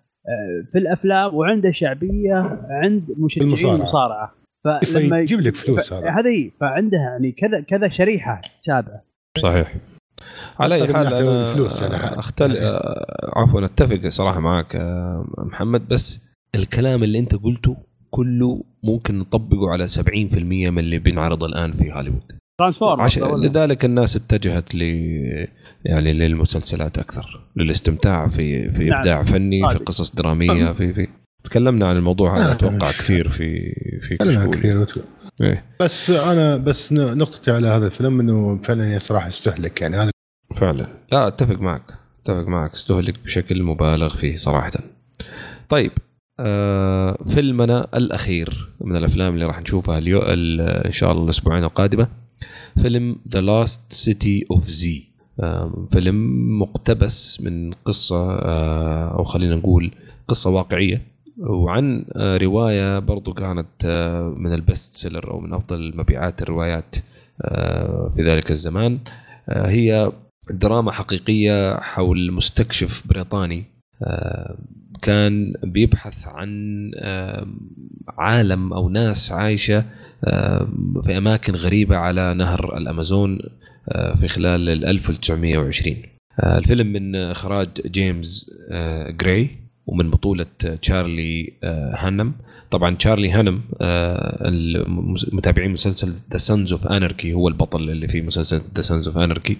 [0.71, 3.75] في الأفلام وعنده شعبية عند مشجعين المصارعة.
[3.75, 4.33] المصارعه
[4.65, 9.01] فلما فيجيب لك فلوس ف- هذا هذه فعنده يعني كذا كذا شريحة تتابعه
[9.37, 9.73] صحيح.
[10.59, 11.95] على أي حال أنا الفلوس يعني.
[11.95, 17.77] اختل آه، عفوا أتفق صراحة معك آه، محمد بس الكلام اللي أنت قلته
[18.09, 22.36] كله ممكن نطبقه على 70% من اللي بينعرض الآن في هوليوود.
[22.59, 24.81] ترانسفورمر عشان لذلك الناس اتجهت ل
[25.85, 28.97] يعني للمسلسلات أكثر للاستمتاع في في نعم.
[28.97, 29.77] إبداع فني في.
[29.77, 31.07] قصص درامية في في
[31.43, 34.85] تكلمنا عن الموضوع هذا آه، أتوقع كثير في في كثير.
[35.41, 40.11] إيه، بس أنا بس نقطتي على هذا الفيلم إنه فعلا صراحة يستهلك يعني هذا
[40.55, 40.87] فعلا.
[41.11, 44.71] لا أتفق معك أتفق معك استهلك بشكل مبالغ فيه صراحة.
[45.69, 45.91] طيب
[46.39, 50.23] آه فيلمنا الأخير من الأفلام اللي راح نشوفها اليوم
[50.61, 52.07] إن شاء الله الأسبوعين القادمة.
[52.81, 55.03] فيلم The Lost City of Z
[55.91, 59.91] فيلم مقتبس من قصة آه أو خلينا نقول
[60.27, 61.01] قصة واقعية.
[61.37, 66.95] وعن آه رواية برضو كانت آه من ال best seller أو من أفضل مبيعات الروايات
[68.15, 68.99] في ذلك الزمان.
[69.49, 70.11] هي
[70.51, 73.63] دراما حقيقية حول مستكشف بريطاني
[75.01, 76.51] كان بيبحث عن
[78.17, 79.85] عالم أو ناس عايشة
[81.03, 83.39] في أماكن غريبة على نهر الأمازون
[83.89, 85.95] آه في خلال ال 1920
[86.39, 89.49] آه الفيلم من إخراج جيمس آه جراي
[89.87, 90.45] ومن بطولة
[90.81, 92.33] تشارلي آه هانم.
[92.71, 94.49] طبعا تشارلي هانم آه
[95.31, 99.57] متابعين مسلسل The Sons of Anarchy هو البطل اللي في مسلسل The Sons of Anarchy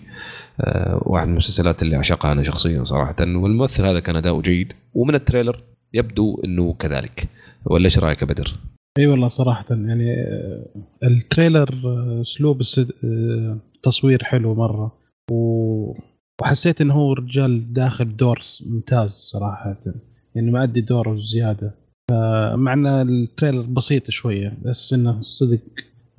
[0.61, 5.16] آه واحد من المسلسلات اللي أعشقها أنا شخصيا صراحة والممثل هذا كان أداؤه جيد ومن
[5.16, 5.64] ال trailer
[5.94, 7.27] يبدو إنه كذلك.
[7.66, 8.53] ولا إيش رأيك يا بدر؟
[8.98, 10.66] إي والله صراحة يعني آه،
[11.03, 14.92] ال trailer آه، أسلوب السد- آه، تصوير حلو مرة.
[15.32, 15.93] و
[16.42, 19.77] وحسيت انه هو رجال داخل دور ممتاز صراحة.
[20.35, 21.76] يعني مأدي دوره زيادة.
[22.11, 25.59] فمع إن ال trailer بسيط شوية بس إنه صدق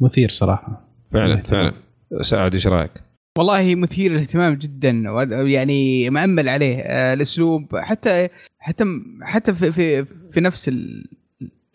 [0.00, 0.88] مثير صراحة.
[1.12, 1.72] فعلا فعلا.
[2.20, 2.90] سعد إيش رأيك؟
[3.38, 4.90] والله مثير للاهتمام جدا
[5.30, 6.76] يعني مأمل عليه
[7.12, 7.76] الأسلوب.
[7.76, 8.84] حتى حتى
[9.22, 11.04] حتى في في, في نفس ال-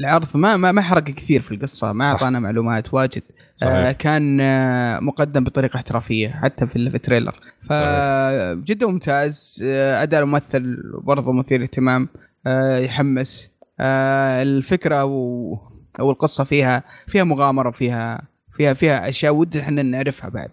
[0.03, 2.06] العرض ما ما ما حرق كثير في القصة ما.
[2.07, 3.22] أعطانا معلومات واجد.
[3.56, 3.73] صحيح.
[3.73, 7.35] آه كان آه مقدم بطريقة احترافية حتى في ال- في التريلر.
[7.69, 9.64] فجدا ممتاز.
[9.65, 12.09] آه أداء الممثل برضه مثير للاهتمام.
[12.48, 13.49] آه يحمس.
[13.80, 15.56] آه الفكرة و
[15.99, 20.49] أو القصة فيها فيها مغامرة فيها فيها فيها أشياء ودنا إحنا نعرفها بعد.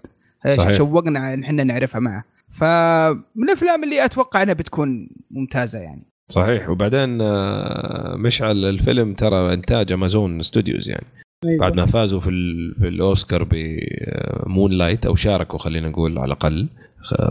[0.46, 0.76] آه، صحيح.
[0.76, 2.24] شوقنا ان إحنا نعرفها معه.
[2.52, 6.09] فمن الأفلام اللي أتوقع إنها بتكون ممتازة يعني.
[6.30, 6.68] صحيح.
[6.70, 11.06] وبعدين آه، مشعل الفيلم ترى إنتاج Amazon Studios يعني.
[11.44, 11.58] أيوة.
[11.60, 12.30] بعد ما فازوا في,
[12.80, 16.68] في الأوسكار ب Moonlight أو شاركوا خلينا نقول على الأقل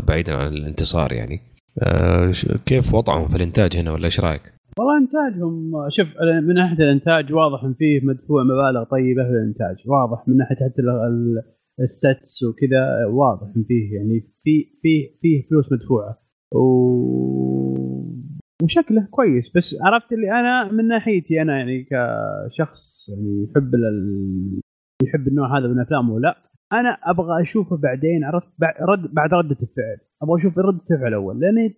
[0.07, 1.39] بعيدا عن الانتصار يعني.
[1.79, 2.31] آه،
[2.65, 4.41] كيف وضعهم في الإنتاج هنا ولا إيش رأيك؟
[4.79, 6.07] والله إنتاجهم شوف
[6.47, 9.75] من ناحية الإنتاج واضح إن فيه مدفوع مبالغ طيبة في الإنتاج.
[9.85, 11.43] واضح من ناحية حتى ال- ال-
[11.83, 16.17] السيتس وكذا واضح إن فيه يعني في في فيه فلوس مدفوعة.
[16.51, 17.58] و...
[18.63, 24.59] وشكله كويس بس عرفت اللي أنا من ناحيتي أنا يعني كشخص يعني يحب ال...
[25.03, 26.37] يحب النوع هذا من الأفلام ولا
[26.73, 31.39] أنا أبغى أشوفه بعدين عرفت بعد رد بعد ردة الفعل أبغى أشوف رده الفعل أول
[31.39, 31.77] لأني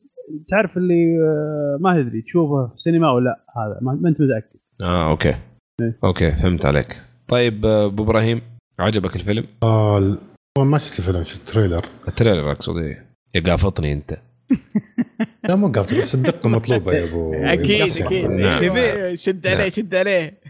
[0.50, 4.60] تعرف اللي آه، ما تدري تشوفه في السينما ولا لا هذا ما أنت متأكد.
[4.82, 5.36] آه أوكي.
[5.82, 5.98] إيه.
[6.04, 7.02] أوكي فهمت عليك.
[7.28, 8.42] طيب آه، أبو إبراهيم
[8.80, 10.18] عجبك الفيلم؟ ال-
[10.58, 11.86] هو ما شفت الفيلم شفت ال trailer.
[12.08, 13.06] ال trailer أقصد إيه.
[13.36, 14.18] يا قاطني أنت.
[15.50, 18.02] لا مو قاطع بس الدقة مطلوبة يا أبو أكيد.
[18.02, 18.30] أكيد.
[18.30, 19.16] نعم.
[19.16, 20.42] شد عليه شد عليه.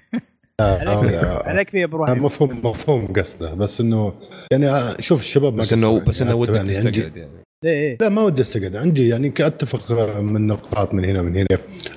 [0.59, 3.53] آه، عليك فيه يا أبو آه، إبراهيم مفهوم مفهوم قصده.
[3.53, 4.13] بس إنه
[4.51, 7.31] يعني آه، شوف الشباب بس إنه بس إنه يعني ودك يعني تستقعد يعني.
[7.63, 7.97] ليه إيه.
[8.01, 8.75] لا ما ودي أستقعد.
[8.75, 11.47] عندي يعني كاتفق من نقاط من هنا من هنا.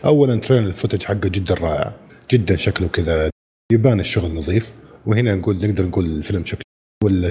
[0.05, 1.92] اولا ترين الفوتج حقه جدا رائع.
[2.31, 3.31] جدا شكله كذا
[3.73, 4.73] يبان الشغل نظيف.
[5.07, 6.65] وهنا نقول نقدر نقول الفيلم شكله
[7.05, 7.31] ولا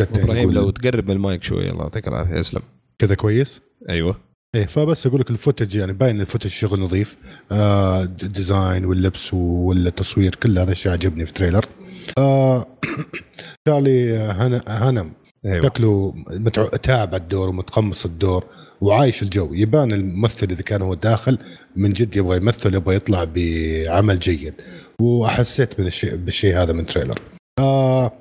[0.00, 2.40] إبراهيم لو تقرب من المايك شوي الله يعطيك العافية.
[2.40, 2.62] اسلم
[3.04, 3.60] كذا كويس؟
[3.90, 4.20] أيوه.
[4.54, 7.16] إيه فبس أقول لك الفوتج يعني باين الفوتج شغل نظيف.
[7.52, 11.66] آه ديزاين واللبس والتصوير كل هذا الشيء عجبني في التريلر.
[12.18, 12.66] آه
[13.68, 15.12] تالي هن- هنم.
[15.46, 15.62] أيوه.
[15.62, 16.66] شكله متع...
[16.68, 18.44] تابع الدور ومتقمص الدور
[18.80, 19.54] وعايش الجو.
[19.54, 21.38] يبان الممثل إذا كان هو داخل
[21.76, 24.54] من جد يبغى يمثل يبغى يطلع بعمل جيد.
[25.00, 27.18] وأحسيت من الشيء بالشيء هذا من trailer.
[27.58, 28.12] آه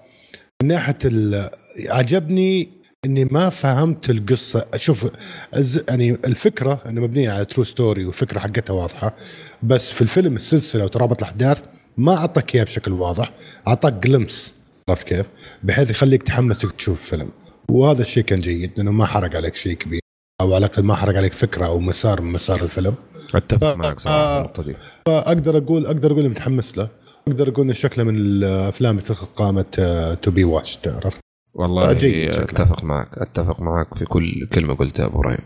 [0.64, 1.50] من ناحية ال...
[1.90, 5.12] عجبني إني ما فهمت القصة أشوف
[5.56, 5.84] الز...
[5.90, 9.16] يعني الفكرة انها مبنية على true story وفكرة حقتها واضحة
[9.64, 11.62] بس في الفيلم السلسلة وترابط الأحداث
[11.98, 13.32] ما أعطاك إياها بشكل واضح
[13.68, 14.54] أعطاك glimpse
[14.90, 15.26] عرفت كيف؟
[15.64, 17.30] بحيث يخليك تحمسك تشوف الفيلم
[17.70, 20.02] وهذا الشيء كان جيد لأنه ما حرق عليك شيء كبير
[20.42, 22.96] أو على الأقل ما حرق عليك فكرة أو مسار من مسار الفيلم
[23.36, 24.38] أتفق معك صراحة.
[24.38, 24.76] النقطة دي
[25.08, 26.90] فأقدر أقول أقدر أقول متحمس له
[27.28, 31.20] أقدر أقول إن شكله من الأفلام اللي قائمة to be watched عرفت؟
[31.54, 32.44] والله جيد شكله.
[32.44, 35.40] أتفق معك أتفق معك في كل كلمة قلتها أبو إبراهيم.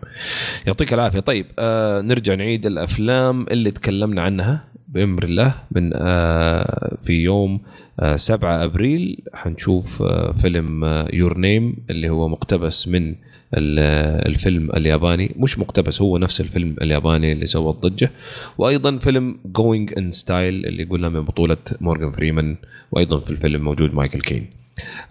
[0.68, 1.19] يعطيك العافية.
[1.19, 7.60] طيب آه نرجع نعيد الأفلام اللي تكلمنا عنها بأمر الله من آه في يوم
[8.00, 13.16] آه 7 أبريل حنشوف آه فيلم Your Name اللي هو مقتبس من
[13.53, 15.36] آه، الفيلم الياباني.
[15.38, 18.11] مش مقتبس هو نفس الفيلم الياباني اللي سوى الضجة.
[18.58, 22.56] وأيضا فيلم Going in Style اللي قلنا من بطولة مورغان فريمان.
[22.92, 24.45] وأيضا في الفيلم موجود مايكل كين.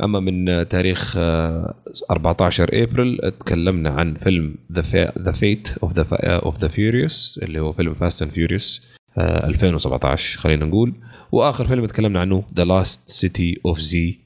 [0.05, 1.75] أما من تاريخ آه،
[2.11, 4.55] 14 إبريل تكلمنا عن فيلم
[5.19, 8.89] The Fate of the of the Furious اللي هو فيلم Fast and Furious
[9.19, 10.95] 2017 خلينا نقول.
[11.33, 14.19] وآخر فيلم تكلمنا عنه The Lost City of Z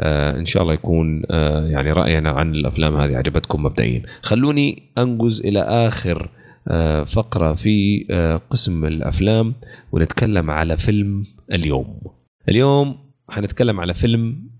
[0.00, 4.02] إن شاء الله يكون آه، يعني رأينا عن الأفلام هذه عجبتكم مبدئيا.
[4.22, 6.30] خلوني انجز إلى آخر
[6.68, 9.54] آه، فقرة في آه، قسم الأفلام
[9.92, 12.00] ونتكلم على فيلم اليوم.
[12.48, 14.57] اليوم حنتكلم على فيلم آه،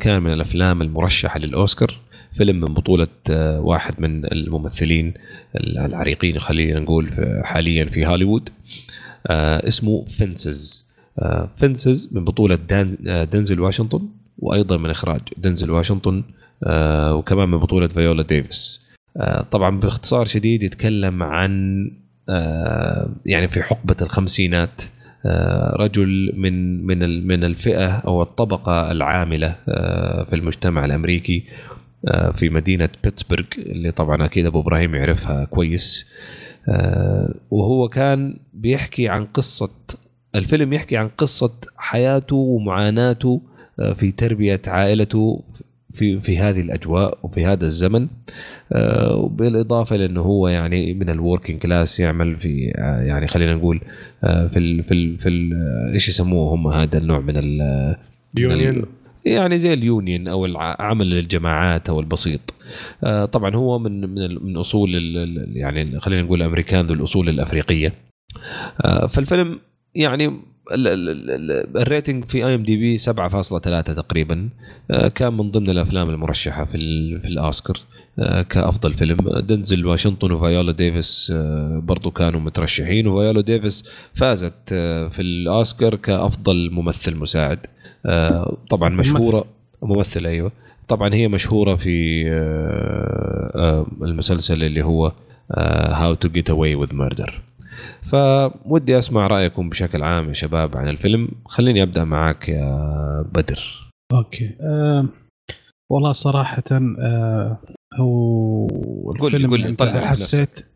[0.00, 1.94] كان من الأفلام المرشحة للأوسكار
[2.32, 5.14] فيلم من بطولة آه، واحد من الممثلين
[5.56, 7.10] العريقين خلينا نقول
[7.44, 8.48] حاليا في هوليوود.
[9.26, 10.84] آه، اسمه Fences
[11.56, 16.22] Fences من بطولة دن آه، دنزل واشنطن وأيضا من إخراج دنزل واشنطن
[16.64, 18.86] آه، وكمان من بطولة فيولا ديفيس.
[19.16, 21.90] آه، طبعا باختصار شديد يتكلم عن
[22.28, 24.93] آه، يعني في حقبة الخمسينات آه،
[25.76, 31.44] رجل من من من الفئة أو الطبقة العاملة آه، في المجتمع الأمريكي
[32.08, 36.06] آه، في مدينة بيتسبرغ اللي طبعا أكيد أبو إبراهيم يعرفها كويس.
[36.68, 39.70] آه، وهو كان بيحكي عن قصة
[40.34, 43.40] الفيلم يحكي عن قصة حياته ومعاناته
[43.80, 45.42] آه، في تربية عائلته
[45.94, 48.06] في في هذه الأجواء وفي هذا الزمن.
[48.72, 53.80] آه، وبالإضافة لأنه هو يعني من ال working class يعمل في آه، يعني خلينا نقول
[54.24, 57.60] آه، في ال في ال في ال- إيش يسموه هم هذا النوع من ال
[58.38, 58.86] union
[59.24, 62.40] يعني زي ال union أو العمل الجماعات أو البسيط.
[63.32, 64.90] طبعا هو من من من أصول
[65.54, 67.92] يعني خلينا نقول الامريكان ذو الأصول الأفريقية.
[69.08, 69.58] فالفيلم
[69.94, 70.30] يعني
[70.72, 74.48] ال rating في IMDb 7.3 تقريبا.
[74.90, 76.78] آه، كان من ضمن الأفلام المرشحة في
[77.20, 77.76] في الأوسكار
[78.18, 79.16] آه، كأفضل فيلم.
[79.40, 84.68] دنزل واشنطن وفيولا ديفيس آه، برضو كانوا مترشحين وفيولا ديفيس فازت
[85.10, 87.58] في الأوسكار كأفضل ممثل مساعد.
[88.70, 89.44] طبعا مشهوره
[89.82, 90.52] ممثل أيوه.
[90.88, 92.24] طبعا هي مشهورة في
[94.02, 95.12] المسلسل اللي هو
[95.90, 97.40] How to Get Away with Murder
[98.04, 101.28] فودي أسمع رأيكم بشكل عام يا شباب عن الفيلم.
[101.46, 103.90] خليني أبدأ معاك يا بدر.
[104.12, 104.56] أوكي.
[104.60, 105.08] أه
[105.90, 107.58] والله صراحة أه
[107.94, 108.66] هو
[109.20, 110.36] قول الفيلم قول طلع نفسك.
[110.36, 110.66] حسيت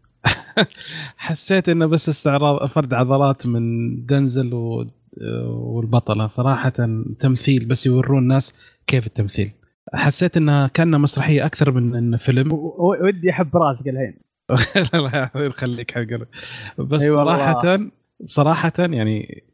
[1.17, 3.61] حسيت إنه بس استعراض فرد عضلات من
[4.07, 4.87] دنزل و
[5.49, 6.27] والبطلة.
[6.27, 6.73] صراحة
[7.21, 8.55] تمثيل بس يورون الناس
[8.87, 9.51] كيف التمثيل.
[9.95, 12.49] حسيت إنها كأنها مسرحية أكثر من انه فيلم.
[12.53, 14.28] ودي أحب رأسك الحين.
[14.95, 16.03] لا لا يخليك حق.
[16.79, 17.37] بس أي والله.
[17.37, 17.81] صراحة
[18.25, 19.45] صراحة يعني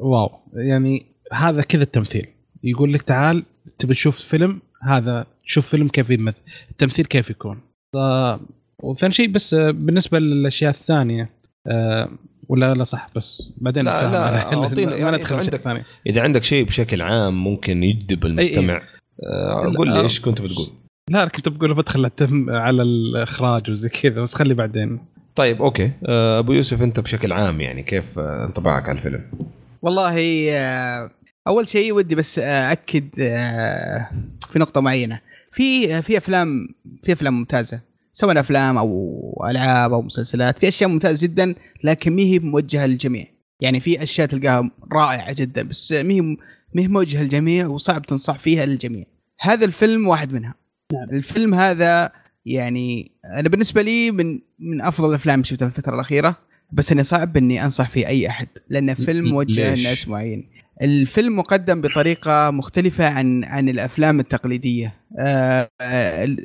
[0.00, 2.26] واو يعني هذا كذا التمثيل
[2.64, 3.44] يقول لك تعال
[3.78, 6.36] تبي تشوف فيلم هذا شوف فيلم كيف يمثل
[6.70, 7.60] التمثيل كيف يكون
[7.92, 8.38] ف-
[8.82, 11.30] وثاني شيء بس آه، بالنسبة للأشياء الثانية
[11.66, 12.08] آه،
[12.48, 15.84] ولا لا صح بس بعدين لا، لا، ما يعني إذا عندك-.
[16.06, 18.82] إذا عندك شيء بشكل عام ممكن يجذب المستمع
[19.24, 20.02] آه، قول لي آه.
[20.02, 20.66] إيش كنت بتقول
[21.10, 22.10] لا كنت بقول بدخل
[22.48, 25.00] على الإخراج وزي كذا بس خلي بعدين.
[25.34, 25.90] طيب أوكي.
[26.06, 29.24] آه، أبو يوسف أنت بشكل عام يعني كيف آه، انطباعك عن الفيلم؟
[29.82, 31.10] والله آه،
[31.46, 33.08] أول شيء ودي بس أكد
[34.48, 35.20] في نقطة معينة.
[35.52, 36.68] في في أفلام
[37.02, 37.80] في أفلام ممتازة
[38.12, 43.26] سواء أفلام أو ألعاب أو مسلسلات في أشياء ممتازة جدا لكن ما هي موجهة للجميع.
[43.60, 48.38] يعني في أشياء تلقاها رائعة جدا بس ما هي ما هي موجهة للجميع وصعب تنصح
[48.38, 49.04] فيها للجميع.
[49.40, 50.63] هذا الفيلم واحد منها.
[50.92, 51.08] نعم.
[51.12, 52.12] الفيلم هذا
[52.46, 56.36] يعني أنا بالنسبة لي من من أفضل الأفلام اللي شفتها في الفترة الأخيرة
[56.72, 60.48] بس اني صعب إني أنصح فيه أي أحد لأنه فيلم موجه؟ لناس معين.
[60.82, 64.94] الفيلم مقدم بطريقة مختلفة عن عن الأفلام التقليدية.
[65.18, 66.40] آه، ال-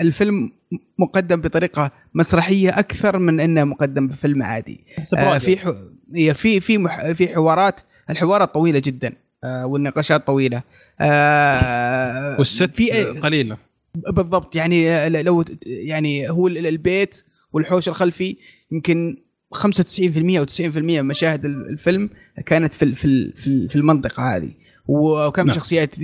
[0.00, 0.52] الفيلم
[0.98, 4.84] مقدم بطريقة مسرحية أكثر من إنه مقدم بفيلم عادي.
[5.34, 7.10] آه، في في في مح...
[7.12, 7.80] في حوارات
[8.10, 9.12] الحوارات طويلة جدا
[9.44, 10.62] آه، والنقاشات طويلة.
[11.00, 13.56] آه، والست في قليلة.
[14.12, 14.56] بالضبط.
[14.56, 18.36] يعني لو يعني هو ال- البيت والحوش الخلفي
[18.72, 19.16] يمكن
[19.54, 22.10] 95% أو 90% من مشاهد الفيلم
[22.46, 24.50] كانت في في في ال- في المنطقة هذه.
[24.88, 25.54] وكان نعم.
[25.56, 25.94] شخصيات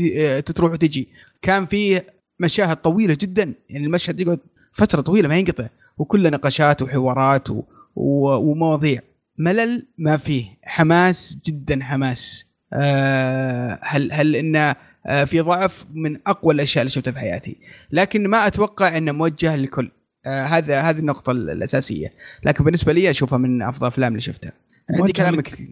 [0.50, 1.08] تروح وتجي.
[1.42, 2.00] كان في
[2.40, 3.54] مشاهد طويلة جدا.
[3.68, 4.38] يعني المشهد يقعد
[4.72, 5.68] فترة طويلة ما ينقطع.
[5.98, 7.62] وكله نقاشات وحوارات و...
[7.96, 8.28] و...
[8.36, 9.00] ومواضيع.
[9.38, 10.44] ملل ما فيه.
[10.64, 12.46] حماس جدا حماس.
[12.72, 14.76] آه هل هل إنه آه
[15.24, 17.56] في ضعف من أقوى الأشياء اللي شفتها في حياتي.
[17.90, 19.90] لكن ما أتوقع إنه موجه للكل
[20.26, 22.12] آه هذا هذه النقطة الأساسية.
[22.44, 24.52] لكن بالنسبة لي أشوفها من أفضل الافلام اللي شفتها.
[24.90, 25.68] عندي كلام كثير.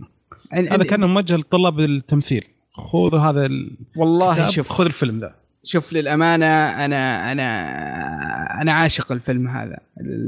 [0.52, 2.44] هذا كان موجه لطلاب التمثيل.
[2.72, 3.76] خذوا هذا ال...
[3.96, 4.68] والله شوف.
[4.68, 5.34] خذ الفيلم ذا.
[5.64, 6.46] شوف للأمانة
[6.84, 9.78] أنا أنا أنا عاشق الفيلم هذا.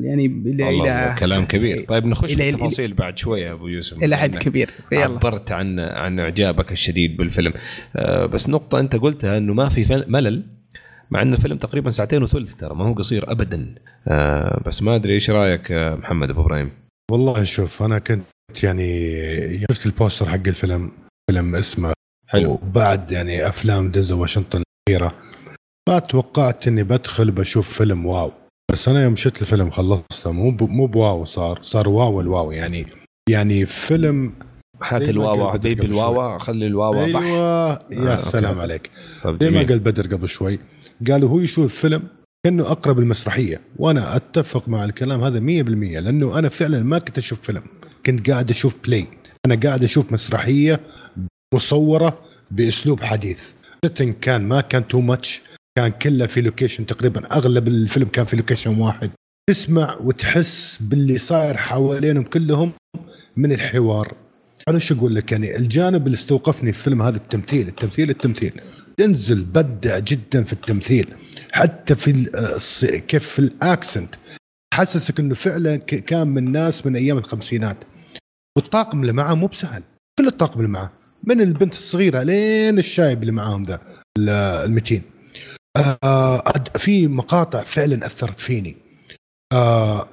[0.05, 1.85] يعني إلى كلام كبير.
[1.89, 4.03] طيب نخش في التفاصيل بعد شوية أبو يوسف.
[4.03, 4.71] إلى حد كبير.
[4.93, 5.05] يلا.
[5.05, 7.53] عبرت عن عن إعجابك الشديد بالفيلم.
[7.97, 10.43] آه، بس نقطة أنت قلتها إنه ما في فل- ملل
[11.11, 13.75] مع إن الفيلم تقريبا ساعتين وثلث ترى ما هو قصير ابدا.
[14.09, 16.71] آه، بس ما أدري إيش رأيك يا محمد أبو إبراهيم؟
[17.11, 18.23] والله شوف أنا كنت
[18.63, 20.93] يعني شفت البوستر حق الفيلم
[21.31, 21.93] فيلم اسمه
[22.29, 22.51] حلو.
[22.51, 24.63] وبعد يعني أفلام دنزل واشنطن
[24.97, 25.15] الأخيرة.
[25.89, 28.33] ما توقعت إني بدخل بشوف فيلم wow.
[28.73, 32.29] بس أنا يوم شفت الفيلم خلصته مو ب- مو ب wow صار صار wow ال
[32.29, 32.87] wow يعني
[33.31, 34.33] يعني فيلم
[34.83, 35.87] هات بدر حبيبي.
[35.87, 38.23] الواوا خلي الواوا بح أيوه آه، يا okay.
[38.23, 38.91] سلام عليك.
[39.25, 39.59] طيب، زي ما.
[39.63, 40.59] قال بدر قبل شوي
[41.11, 42.03] قالوا هو يشوف فيلم
[42.47, 43.61] كأنه أقرب المسرحية.
[43.77, 47.63] وأنا أتفق مع الكلام هذا 100% لأنه أنا فعلا ما كنت أشوف فيلم.
[48.07, 49.07] كنت قاعد أشوف play
[49.47, 50.81] أنا قاعد أشوف مسرحية
[51.55, 52.19] مصورة
[52.51, 53.53] بأسلوب حديث.
[53.87, 55.43] Setting كان ما كان too much
[55.79, 57.33] كان كله في location تقريبا.
[57.37, 59.11] أغلب الفيلم كان في location واحد.
[59.51, 62.73] تسمع وتحس باللي صاير حوالينهم كلهم
[63.37, 64.15] من الحوار.
[64.69, 68.61] أنا شو أقول لك يعني؟ الجانب اللي استوقفني في الفيلم هذا التمثيل التمثيل التمثيل.
[68.97, 71.15] دنزل بدع جدا في التمثيل.
[71.53, 74.15] حتى في آه، كيف في ال accent.
[74.75, 77.77] حسسك إنه فعلا كان من ناس من أيام الخمسينات.
[78.57, 79.83] والطاقم اللي معاه مو بسهل.
[80.19, 80.91] كل الطاقم اللي معاه
[81.25, 83.81] من البنت الصغيرة لين الشايب اللي معاهم ذا
[84.19, 84.29] ال-
[84.69, 85.03] المتين.
[86.05, 88.77] آه في مقاطع فعلا أثرت فيني.
[89.53, 90.09] آه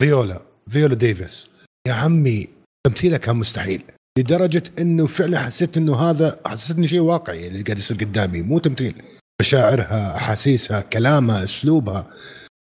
[0.00, 1.46] فيولا فيولا ديفيس.
[1.88, 2.48] يا عمي
[2.86, 3.82] تمثيلها كان مستحيل
[4.18, 8.42] لدرجة إنه فعلا حسيت إنه هذا حسيتني شيء واقعي اللي قاعد يصير قدامي.
[8.42, 9.02] مو تمثيل
[9.40, 12.10] مشاعرها أحاسيسها كلامها أسلوبها.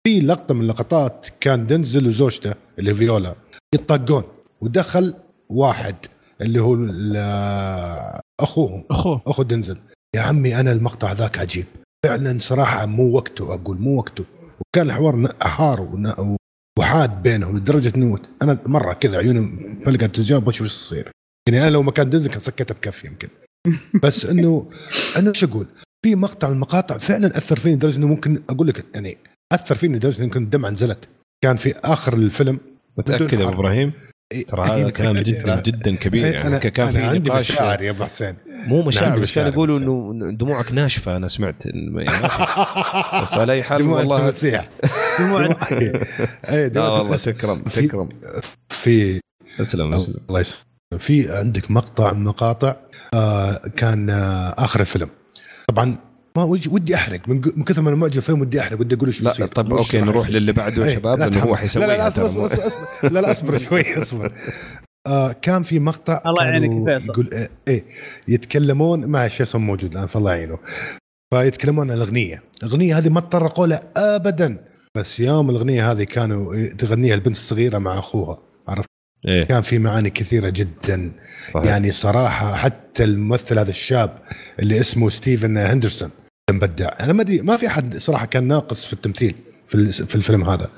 [0.06, 3.34] في لقطة من اللقطات كان دنزل وزوجته اللي فيولا
[3.74, 4.22] يطقون
[4.60, 5.14] ودخل
[5.48, 5.96] واحد
[6.40, 8.84] اللي هو ال- أخوهم.
[8.90, 9.22] أخوه.
[9.26, 9.78] أخو دنزل.
[10.16, 11.66] يا عمي أنا المقطع ذاك عجيب.
[12.06, 14.24] فعلا صراحة مو وقته أقول مو وقته.
[14.60, 16.36] وكان الحوار حار ون-
[16.78, 21.10] وحاد بينهم لدرجة إنه أنا مرة كذا عيوني فلقت تجاوب وش وش يصير
[21.48, 23.28] يعني أنا لو مكان دنزل كان سكتها بكف يمكن.
[24.04, 24.70] بس إنه
[25.16, 25.66] أنا إيش أقول؟
[26.04, 29.18] في مقطع من المقاطع فعلا أثر فيني لدرجة إنه ممكن أقول لك يعني
[29.52, 31.08] أثر فيني لدرجة إنه يمكن الدمعة نزلت.
[31.44, 32.60] كان في آخر الفيلم.
[32.98, 33.54] متأكد يا أبو.
[33.54, 33.92] إبراهيم؟
[34.48, 35.16] ترى هذا إيه، كلام.
[35.16, 38.34] جدا جدا كبير إيه، يعني أنا كان أنا في عندي نقاش مشاعر يا أبو حسين
[38.48, 39.78] مو مشاعر بس كانوا يقولوا.
[40.12, 41.90] إنه دموعك ناشفة أنا سمعت يعني.
[43.22, 44.68] بس على أي حال دموع والله التمسيح
[45.72, 45.92] إيه
[46.48, 47.16] لا دموع والله.
[47.16, 48.08] تكرم في- تكرم
[48.68, 49.20] في
[49.60, 50.62] أسلم أسلم الله يسلمك
[50.98, 52.76] في عندك مقطع من مقاطع
[53.14, 55.08] آه كان آه آخر الفيلم
[55.68, 55.96] طبعا
[56.38, 57.28] ما ودي ودي أحرق.
[57.28, 58.80] من, من كثر ما أنا معجب الفيلم ودي أحرق.
[58.80, 60.40] ودي أقول إيش لا وش أوكي نروح يصير.
[60.40, 61.76] للي بعده يا إيه، شباب لا لأنه هو تحمس.
[61.76, 62.88] لا لا أصبر أصبر أصبر.
[63.02, 64.32] لا لا أصبر شوي أصبر.
[65.06, 67.12] آه كان في مقطع الله كانوا يعينك فيصل.
[67.12, 67.84] يقول إيه, إيه
[68.28, 70.58] يتكلمون مع فيصل موجود الآن فالله يعينه.
[71.34, 72.42] فيتكلمون عن الأغنية.
[72.62, 74.64] الأغنية هذه ما تطرقوا لها ابدا.
[74.96, 78.88] بس يوم الأغنية هذه كانوا تغنيها البنت الصغيرة مع أخوها عرفت؟
[79.28, 79.44] إيه.
[79.44, 81.12] كان في معاني كثيرة جدا.
[81.54, 81.66] صحيح.
[81.66, 84.18] يعني صراحة حتى الممثل هذا الشاب
[84.58, 86.10] اللي اسمه ستيفن هندرسون
[86.50, 86.88] مبدع.
[87.00, 89.34] أنا ما أدري ما في أحد صراحة كان ناقص في التمثيل
[89.68, 90.68] في ال- في الفيلم هذا.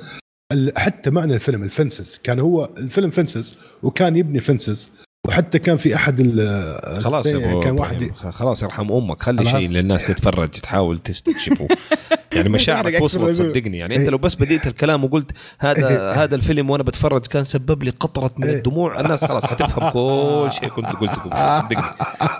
[0.76, 4.90] حتى معنى الفيلم ال Fences كان هو الفيلم Fences وكان يبني fences
[5.28, 9.22] وحتى كان في أحد ال- خلاص يا أبو كان واحد خلاص يرحم أمك.
[9.22, 9.50] خلي.
[9.50, 11.68] شيء للناس تتفرج تحاول تستكشفه.
[12.32, 13.34] يعني مشاعرك وصلت.
[13.34, 13.78] صدقني.
[13.78, 17.90] يعني أنت لو بس بديت الكلام وقلت هذا هذا الفيلم وأنا بتفرج كان سبب لي
[17.90, 18.56] قطرة من إيه.
[18.56, 19.00] الدموع.
[19.00, 21.82] الناس خلاص حتفهم كل شيء كنت قلته صدقني.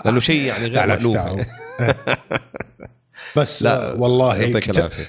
[0.05, 1.15] لأنه شيء يعني غير لا لا مألوف.
[1.17, 1.45] تستاهل.
[3.37, 4.59] بس لا، والله.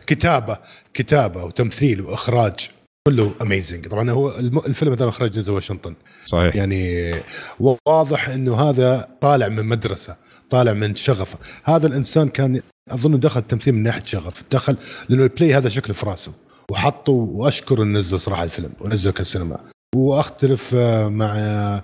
[0.07, 0.59] كتابة
[0.95, 2.69] كتابة وتمثيل وإخراج
[3.09, 5.95] كله amazing طبعا هو الفيلم هذا إخراج دنزل واشنطن.
[6.27, 6.57] صحيح.
[6.57, 7.15] يعني
[7.61, 10.17] واضح إنه هذا طالع من مدرسة
[10.51, 11.37] طالع من شغف.
[11.65, 12.61] هذا الإنسان كان
[12.91, 14.45] أظن دخل التمثيل من ناحية شغف.
[14.53, 14.77] دخل
[15.09, 16.33] لأنه ال play هذا شكله في راسه.
[16.71, 19.59] وحطه وأشكر انه نزل صراحة الفيلم ونزله كالسينما.
[19.97, 21.83] وأختلف آه، مع آه،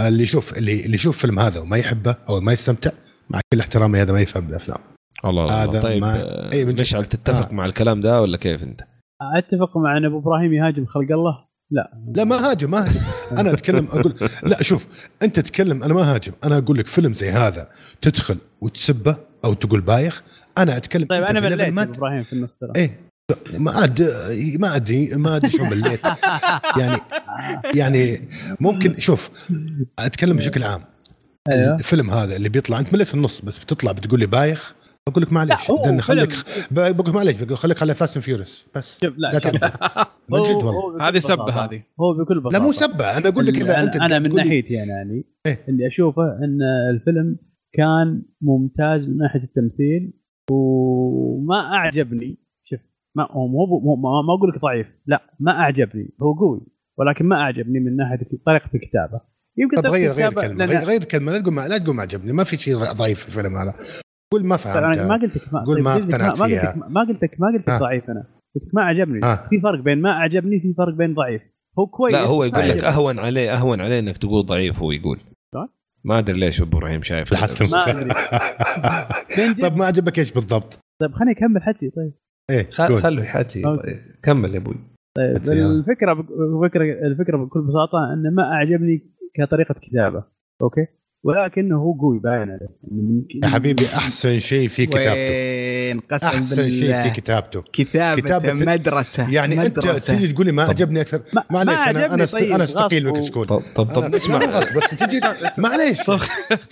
[0.00, 2.90] اللي يشوف اللي اللي يشوف فيلم هذا وما يحبه أو ما يستمتع
[3.30, 4.91] مع كل احترامي هذا ما يفهم الأفلام.
[5.24, 6.74] الله الله هذا طيب ما- آه، أي من.
[6.80, 7.54] مشعل تتفق آه.
[7.54, 8.80] مع الكلام ده ولا كيف أنت؟
[9.36, 11.90] أتفق مع أن أبو إبراهيم يهاجم خلق الله؟ لا.
[12.16, 13.00] لا ما هاجم ما هاجم.
[13.38, 14.86] أنا أتكلم أقول لا شوف
[15.22, 16.32] أنت تتكلم أنا ما هاجم.
[16.44, 17.68] أنا أقول لك فيلم زي هذا
[18.00, 20.22] تدخل وتسبه أو تقول بايخ.
[20.58, 22.72] أنا أتكلم طيب أنا مليت ما أبو إبراهيم في النص ترى.
[22.76, 23.00] إيه.
[23.58, 24.02] ما عاد
[24.60, 26.00] ما ادري ما ادري شو مليت
[26.78, 27.00] يعني
[27.74, 28.28] يعني
[28.60, 29.30] ممكن شوف
[29.98, 30.80] أتكلم بشكل عام.
[31.52, 31.74] أيوه.
[31.74, 34.74] الفيلم هذا اللي بيطلع أنت مليت في النص بس بتطلع بتقول لي بايخ.
[35.08, 36.32] بقول لك لأن خليك.
[36.70, 39.00] بقول لك بقول خليك على Fast Furious بس.
[39.04, 39.40] شوف لا لا
[40.30, 41.08] من جد والله.
[41.08, 41.50] هذه سبة.
[41.64, 41.82] هذه.
[42.00, 43.18] هو بكل بساطه لا مو سبة.
[43.18, 45.64] أنا أقول لك إذا أنا- أنت أنا من ناحيتي أنا يعني إيه.
[45.68, 46.58] اللي أشوفه إن
[46.94, 47.36] الفيلم
[47.72, 50.12] كان ممتاز من ناحية التمثيل
[50.50, 52.38] وما أعجبني.
[52.64, 52.80] شوف
[53.16, 56.14] ما هو مو مو- ما, ما أقول لك ضعيف لا ما أعجبني.
[56.22, 56.60] هو قوي
[56.98, 59.20] ولكن ما أعجبني من ناحية طريقة الكتابة.
[59.58, 62.02] يمكن طب طريقة غير غير كلمة غير, غير كلمة لا تقول ما لا تقول ما
[62.02, 63.74] عجبني ما في شيء ضعيف في الفيلم هذا.
[64.32, 66.54] قول ما أنا ما فهمت قلت لك ما قول ما قلت لك اقتنعت ما قلت
[66.54, 66.74] فيها.
[66.88, 67.80] ما قلت لك ما قلت لك.
[67.80, 69.46] ضعيف أنا قلت لك ما عجبني ها.
[69.50, 71.42] في فرق بين ما أعجبني في فرق بين ضعيف
[71.78, 72.84] هو كويس لا هو يقول لك.
[72.84, 75.18] أهون عليه أهون عليه إنك تقول ضعيف هو يقول؟
[76.04, 77.64] ما أدري ليش أبو إبراهيم شايف الحسن
[79.78, 82.12] ما عجبك إيش بالضبط؟ طيب خليني أكمل حكي طيب
[82.50, 82.70] إيه.
[82.70, 83.82] خلوا يحكي أوكي.
[83.82, 84.00] طيب.
[84.22, 84.74] كمل يا أبوي
[85.16, 90.24] طيب الفكرة الفكرة الفكرة بكل بساطة انه ما أعجبني كطريقة كتابة
[90.62, 90.86] أوكي
[91.24, 92.68] ولكنه هو قوي باين عليه.
[92.90, 95.10] من- يا حبيبي أحسن شيء في كتابته.
[95.12, 97.02] وين؟ قسم أحسن شيء.
[97.02, 97.62] في كتابته.
[97.72, 100.16] كتابة, كتابة- مدرسة يعني أنت مدرسة.
[100.16, 101.20] تيجي تقول لي ما عجبني أكثر.
[101.34, 104.38] ما- معليش ما أنا أنا أست- طيب، أنا أستقيل و- شكون طب طب طب نسمع.
[104.76, 105.20] بس تجي
[105.62, 105.98] معليش.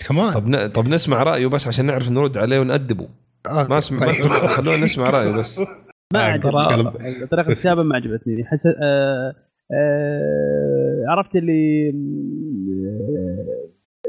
[0.07, 3.07] كمان طب طب نسمع رأيه بس عشان نعرف نرد عليه ونأدبه.
[3.69, 4.25] ما اسمع ما طيب.
[4.47, 5.59] خلونا نسمع رأيه بس.
[6.13, 8.43] ما آه، عجبني طريقة الكتابة ما عجبتني.
[8.45, 9.33] حس آه
[9.73, 11.91] آه عرفت اللي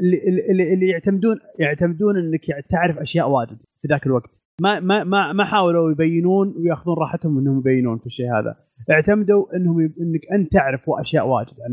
[0.00, 4.30] اللي اللي, اللي يعتمدون يعتمدون إنك يعني تعرف أشياء واجد في ذاك الوقت.
[4.60, 8.56] ما ما ما ما حاولوا يبينون ويأخذون راحتهم إنهم يبينون في الشيء هذا.
[8.90, 9.92] اعتمدوا إنهم يب...
[10.00, 11.72] إنك أنت تعرف أشياء واجد عن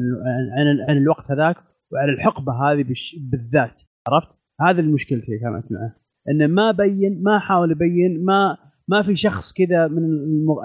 [0.57, 1.55] عن, عن, الوقت هذاك
[1.91, 3.15] وعن الحقبة هذه بش...
[3.31, 3.75] بالذات.
[4.07, 4.27] عرفت؟
[4.61, 4.97] هذا اللي
[5.41, 5.95] كانت معه
[6.29, 8.57] إنه ما بين ما حاول يبين ما
[8.87, 10.03] ما في شخص كذا من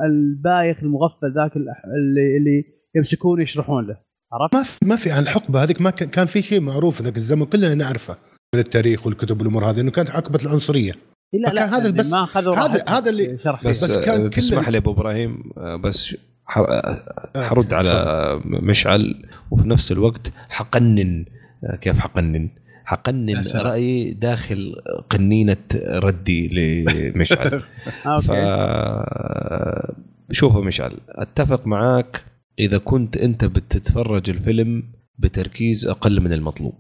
[0.05, 2.65] البايخ المغفل ذاك اللي اللي
[2.97, 3.97] يمسكونه يشرحون له.
[4.41, 7.17] عرفت؟ ما في ما في عن الحقبة هذيك ما كان كان في شيء معروف ذاك
[7.17, 8.17] الزمن كلنا نعرفه
[8.55, 10.93] من التاريخ والكتب والأمور هذه إنه كانت حقبه العنصرية
[11.33, 15.43] لا فكان هذا بس- ما هذا- هذا اللي- بس, بس كان تسمح لي أبو إبراهيم
[15.59, 17.03] آه، بس ح- آه،
[17.37, 21.25] حرد على مشعل وفي نفس الوقت حقنن
[21.65, 22.49] آه، كيف حقنن؟
[22.85, 23.43] حقنن.
[23.55, 24.75] رايي داخل
[25.11, 25.57] قنينة
[25.89, 27.63] ردي لمشعل
[28.07, 29.95] آه، ف أوكي
[30.31, 32.25] شوف يا مشعل أتفق معاك
[32.59, 34.83] إذا كنت أنت بتتفرج الفيلم
[35.19, 36.75] بتركيز أقل من المطلوب.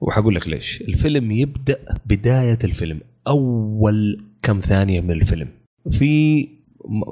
[0.00, 0.80] وحقول لك ليش.
[0.80, 5.48] الفيلم يبدأ بداية الفيلم أول كم ثانية من الفيلم.
[5.90, 6.48] في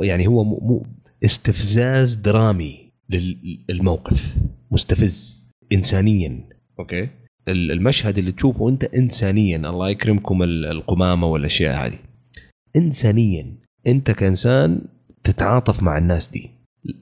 [0.03, 0.83] يعني هو م- م-
[1.25, 2.93] استفزاز درامي
[3.69, 4.35] للموقف
[4.71, 6.49] مستفز انسانيا.
[6.79, 7.09] okay؟
[7.49, 11.99] ال- المشهد اللي تشوفه أنت انسانيا الله يكرمكم ال- القمامة والأشياء هذه.
[12.77, 13.59] انسانيا.
[13.87, 14.81] أنت كإنسان
[15.25, 16.51] تتعاطف مع الناس دي.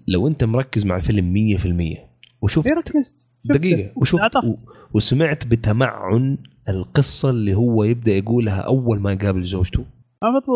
[0.09, 1.99] لو انت مركز مع الفيلم 100%
[2.43, 3.27] وشفت إيه ركزت.
[3.45, 4.21] دقيقة وشفت.
[4.45, 4.57] و-
[4.95, 6.39] وسمعت بتمعن
[6.69, 9.85] القصة اللي هو يبدأ يقولها أول ما يقابل زوجته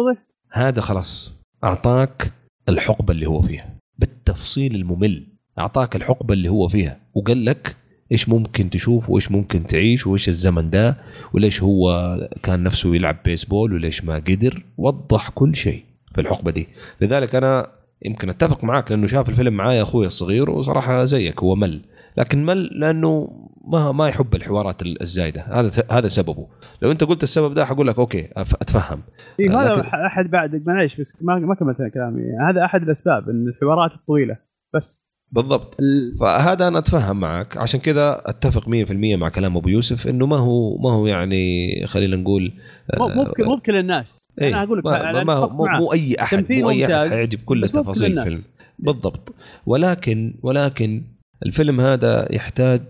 [0.08, 0.18] إيه.
[0.52, 1.32] هذا خلاص
[1.64, 2.32] أعطاك
[2.68, 5.26] الحقبة اللي هو فيها بالتفصيل الممل
[5.58, 7.76] أعطاك الحقبة اللي هو فيها وقال لك
[8.12, 10.96] إيش ممكن تشوف وإيش ممكن تعيش وإيش الزمن ده
[11.32, 15.84] وليش هو كان نفسه يلعب بيسبول وليش ما قدر وضح كل شيء
[16.14, 16.68] في الحقبة دي
[17.00, 17.70] لذلك أنا
[18.04, 21.82] يمكن أتفق معاك لأنه شاف الفيلم معايا أخوي الصغير وصراحة زيك هو مل.
[22.18, 23.28] لكن مل لأنه
[23.64, 25.40] ما ما يحب الحوارات الزايدة.
[25.40, 26.46] هذا هذا سببه.
[26.82, 29.02] لو أنت قلت السبب ده حقول لك أوكي أتفهم.
[29.40, 33.48] إيه هذا لكن- أحد بعد معليش بس ما ما كملت كلامي هذا أحد الأسباب إن
[33.48, 34.36] الحوارات الطويلة.
[34.74, 35.76] بس بالضبط.
[35.80, 37.56] ال- فهذا أنا أتفهم معك.
[37.56, 42.16] عشان كذا أتفق 100% مع كلام أبو يوسف إنه ما هو ما هو يعني خلينا
[42.16, 42.52] نقول
[42.98, 44.06] مو مو بك- مو بكل الناس.
[44.42, 47.38] إيه، أنا أقول لك ما, ما, هو مو, مو أي احد مو أي أحد حيعجب
[47.44, 48.18] كل تفاصيل.
[48.18, 48.44] الفيلم.
[48.78, 49.34] بالضبط.
[49.66, 51.02] ولكن ولكن
[51.46, 52.82] الفيلم هذا يحتاج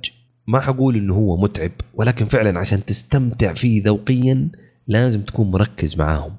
[0.47, 4.49] ما حقول إنه هو متعب ولكن فعلا عشان تستمتع فيه ذوقيا
[4.89, 6.33] لازم تكون مركز معاهم.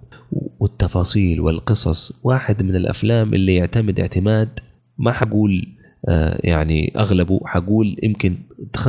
[0.59, 4.59] والتفاصيل والقصص واحد من الأفلام اللي يعتمد اعتماد
[4.97, 5.80] ما حقول آه،
[6.43, 8.35] يعني أغلبه حقول يمكن
[8.77, 8.85] 95%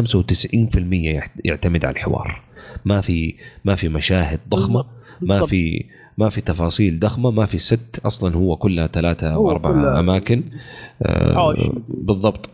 [0.93, 2.43] يحت- يعتمد على الحوار
[2.85, 3.35] ما في
[3.65, 4.85] ما في مشاهد ضخمة
[5.21, 5.47] ما.
[5.47, 5.85] في
[6.19, 10.43] ما في تفاصيل ضخمة ما في ست أصلا هو كلها ثلاثة أو كلها أماكن
[11.03, 11.73] آه،.
[11.89, 12.51] بالضبط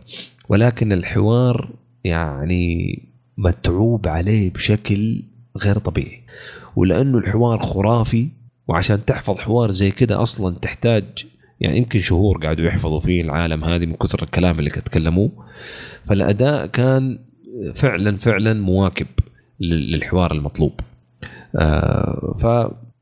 [0.49, 1.69] ولكن الحوار
[2.03, 2.99] يعني
[3.37, 5.23] متعوب عليه بشكل
[5.57, 6.21] غير طبيعي
[6.75, 8.27] ولأنه الحوار خرافي
[8.67, 11.03] وعشان تحفظ حوار زي كده أصلا تحتاج
[11.61, 15.31] يعني يمكن شهور قاعدوا يحفظوا فيه العالم هذه من كثر الكلام اللي تكلموه.
[16.07, 17.19] فالأداء كان
[17.75, 19.07] فعلا فعلا مواكب
[19.59, 20.79] لل- للحوار المطلوب.
[21.55, 22.37] آه،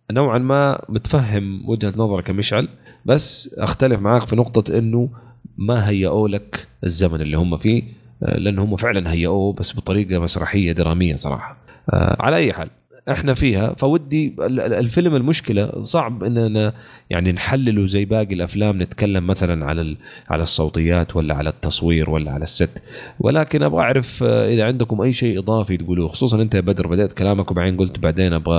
[0.10, 2.68] فنوعا ما متفهم وجهة نظرك يا مشعل
[3.06, 5.10] بس أختلف معاك في نقطة إنه
[5.58, 7.84] ما هيئوا لك الزمن اللي هم فيه
[8.24, 11.58] آه، لأن هم فعلا هيئوه بس بطريقة مسرحية درامية صراحة.
[11.94, 12.70] آه، على أي حال
[13.12, 13.74] إحنا فيها.
[13.74, 16.74] فودي ال- ال- الفيلم المشكلة صعب إننا
[17.10, 19.98] يعني نحلله زي باقي الأفلام نتكلم مثلا على
[20.30, 22.82] على الصوتيات ولا على التصوير ولا على الست.
[23.20, 27.14] ولكن أبغى أعرف آه، إذا عندكم أي شيء إضافي تقولوه خصوصا أنت يا بدر بدأت
[27.14, 28.58] كلامك وبعدين قلت بعدين أبغى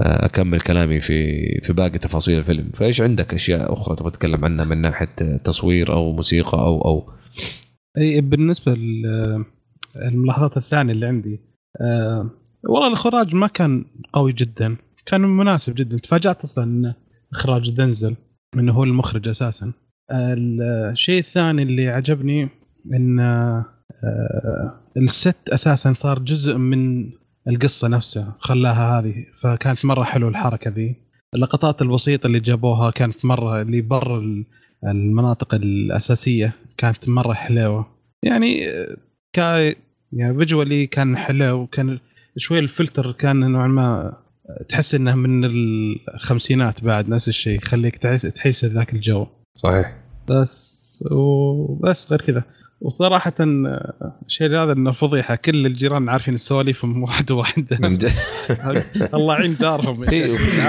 [0.00, 2.70] آه، أكمل كلامي في في باقي تفاصيل الفيلم.
[2.74, 7.10] فإيش عندك أشياء أخرى تبغى تتكلم عنها من ناحية تصوير أو موسيقى أو أو؟
[7.98, 11.40] أي بالنسبة للملاحظات الثانية اللي عندي
[11.80, 12.30] آه
[12.64, 14.76] والله الاخراج ما كان قوي جدا.
[15.06, 15.98] كان مناسب جدا.
[15.98, 16.94] تفاجأت أصلا إن
[17.32, 18.16] إخراج دنزل
[18.54, 19.72] إنه هو المخرج أساسا.
[20.12, 22.48] الشيء الثاني اللي عجبني
[22.94, 23.64] إن آه
[24.96, 27.10] الست أساسا صار جزء من
[27.48, 28.36] القصة نفسها.
[28.38, 29.14] خلاها هذه.
[29.40, 30.96] فكانت مرة حلوة الحركة ذي.
[31.34, 34.44] اللقطات البسيطه اللي جابوها كانت مرة اللي برا ال-
[34.86, 37.86] المناطق الأساسية كانت مرة حلوة.
[38.22, 38.96] يعني آه،
[39.32, 39.74] كا
[40.12, 41.54] يعني فيجوالي كان حلو.
[41.60, 41.98] وكان
[42.38, 44.16] شوي الفلتر كان نوعا ما
[44.68, 45.44] تحس إنه من
[46.14, 49.26] الخمسينات بعد نفس الشيء يخليك تحس تحس ذاك الجو.
[49.54, 49.96] صحيح.
[50.30, 50.78] بس
[51.10, 52.42] وبس غير كذا.
[52.80, 53.32] وصراحة
[54.26, 58.10] الشيء هذا إنه فضيحة كل الجيران عارفين السواليفهم واحد واحد من جد.
[59.14, 60.04] الله يعين جارهم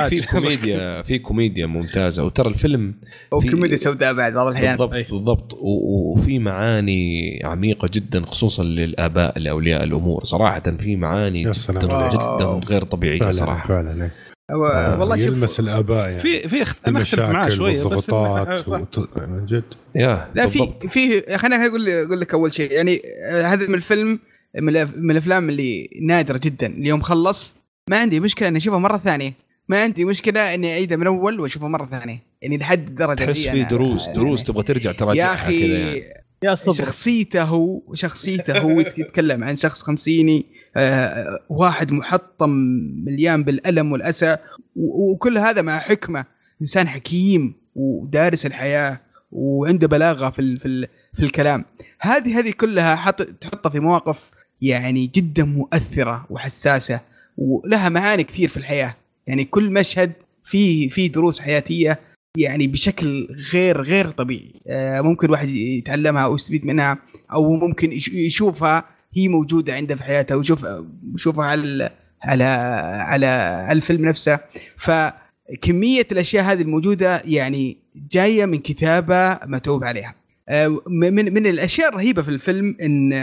[0.09, 2.91] في كوميديا في كوميديا ممتازة وترى الفيلم
[3.29, 4.93] في- وكوميديا سوداء بعد بعض الأحيان بالضبط.
[5.11, 11.81] بالضبط وفي معاني عميقة جدا خصوصا للآباء لأولياء الأمور صراحة في معاني يا جدا سلام.
[11.85, 12.67] جدا.
[12.67, 14.11] غير طبيعية فعلا صراحة فعلا إيه.
[14.51, 17.83] هو- آه، والله يلمس شوف الآباء يعني في في اخت- أنا أختلف معاه المشاكل شوية
[17.83, 18.79] بس والضغوطات صح.
[18.79, 19.63] وت- من جد
[19.95, 20.73] يا لا في.
[20.89, 24.19] في خليني أقول أقول لك أول شيء يعني آه، هذا من الفيلم
[24.95, 27.53] من الأفلام اللي نادرة جدا اليوم خلص
[27.89, 29.33] ما عندي مشكلة إني أشوفها مرة ثانية
[29.69, 33.63] ما عندي مشكلة إني أعيدها من أول وأشوفها مرة ثانية يعني لحد الدرجه تحس في
[33.63, 36.03] دروس يعني دروس تبغى ترجع تراجعها يا أخي كذا يعني.
[36.43, 40.45] يا صبر شخصيته هو شخصيته هو يتكلم عن شخص خمسيني
[40.77, 42.49] آه، واحد محطم
[43.05, 44.37] مليان بالألم والأسى
[44.75, 46.25] و- وكل هذا مع حكمة.
[46.61, 49.01] إنسان حكيم ودارس الحياة
[49.31, 51.65] وعنده بلاغة في ال في ال في الكلام.
[51.99, 56.99] هذه هذه كلها حط تحطها في مواقف يعني جدا مؤثرة وحساسة
[57.37, 58.95] ولها معاني كثير في الحياة.
[59.27, 60.11] يعني كل مشهد
[60.45, 61.99] فيه فيه دروس حياتية
[62.37, 64.61] يعني بشكل غير غير طبيعي.
[64.67, 66.97] آه، ممكن واحد يتعلمها أو يستفيد منها
[67.31, 70.65] أو ممكن يش- يشوفها هي موجودة عنده في حياته ويشوف
[71.15, 71.91] يشوفها على
[72.23, 72.43] على
[73.07, 74.39] على الفيلم نفسه.
[74.77, 77.77] فكمية الأشياء هذه الموجودة يعني
[78.11, 80.15] جاية من كتابة متعوب عليها.
[80.49, 83.13] آه، من من الأشياء الرهيبة في الفيلم إن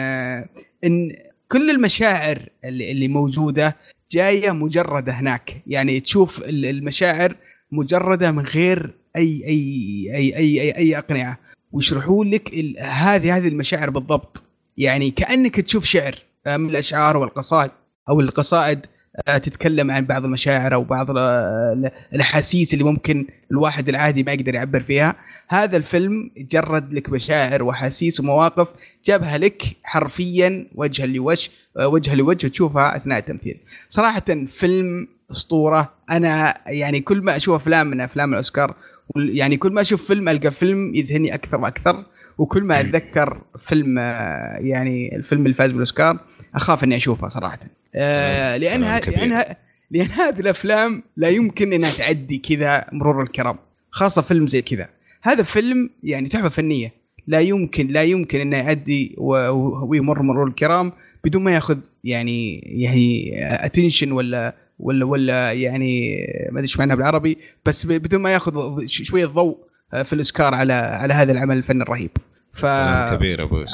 [0.85, 1.13] إن
[1.49, 3.77] كل المشاعر اللي موجودة
[4.11, 5.63] جاية مجرده هناك.
[5.67, 7.37] يعني تشوف ال- المشاعر
[7.77, 11.39] مجردة من غير أي أي أي أي أي, أي أقنعة.
[11.73, 14.43] ويشرحوا لك هذه هذه المشاعر بالضبط.
[14.77, 17.71] يعني كأنك تشوف شعر من الأشعار والقصائد
[18.09, 18.87] أو القصائد.
[19.27, 24.55] تتكلم عن بعض المشاعر أو بعض ال- ال- الأحاسيس اللي ممكن الواحد العادي ما يقدر
[24.55, 25.17] يعبر فيها.
[25.49, 28.69] هذا الفيلم جرد لك مشاعر وأحاسيس ومواقف
[29.05, 33.57] جابها لك حرفيا وجها لوجه آه، وجها لوجه تشوفها أثناء التمثيل.
[33.89, 35.93] صراحة فيلم أسطورة.
[36.11, 38.75] أنا يعني كل ما أشوف أفلام من أفلام الأوسكار
[39.17, 42.05] يعني كل ما أشوف فيلم ألقى فيلم يذهلني أكثر وأكثر
[42.39, 46.19] وكل ما أتذكر فيلم آه، يعني الفيلم اللي فاز بالأوسكار
[46.57, 47.59] أخاف إني اشوفه صراحة.
[47.95, 49.19] آه، لانها كبير.
[49.19, 49.57] لانها
[49.91, 53.59] لأن هذه الأفلام لا يمكن إنها تعدي كذا مرور الكرام
[53.91, 54.89] خاصة فيلم زي كذا.
[55.23, 56.93] هذا فيلم يعني تحفة فنية.
[57.27, 60.93] لا يمكن لا يمكن إنه يعدي ويمر مرور الكرام
[61.25, 63.31] بدون ما يأخذ يعني يعني
[63.67, 69.27] attention ولا ولا ولا يعني ما أدري إيش معناها بالعربي بس بدون ما يأخذ شوية
[69.27, 69.59] ضوء
[70.05, 72.11] في الأوسكار على على هذا العمل الفني الرهيب.
[72.53, 72.67] ف
[73.15, 73.65] كبير أبو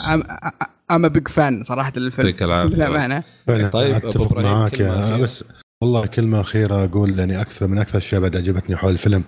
[0.94, 2.26] اما بيج فان صراحة للفيلم.
[2.28, 2.74] يعطيك العافية.
[2.74, 3.24] للأمانة.
[3.46, 4.82] طيب، أتفق معاك.
[5.20, 5.44] بس
[5.82, 9.24] والله كلمة أخيرة أقول يعني أكثر من أكثر الأشياء بعد عجبتني حول الفيلم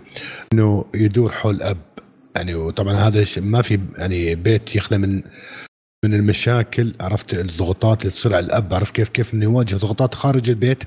[0.52, 1.76] إنه يدور حول أب.
[2.36, 5.22] يعني وطبعا هذا الشيء ما في يعني بيت يخلى من
[6.04, 6.92] من المشاكل.
[7.00, 8.74] عرفت الضغوطات اللي تصير على الأب.
[8.74, 10.84] عرفت كيف كيف إنه يواجه ضغوطات خارج البيت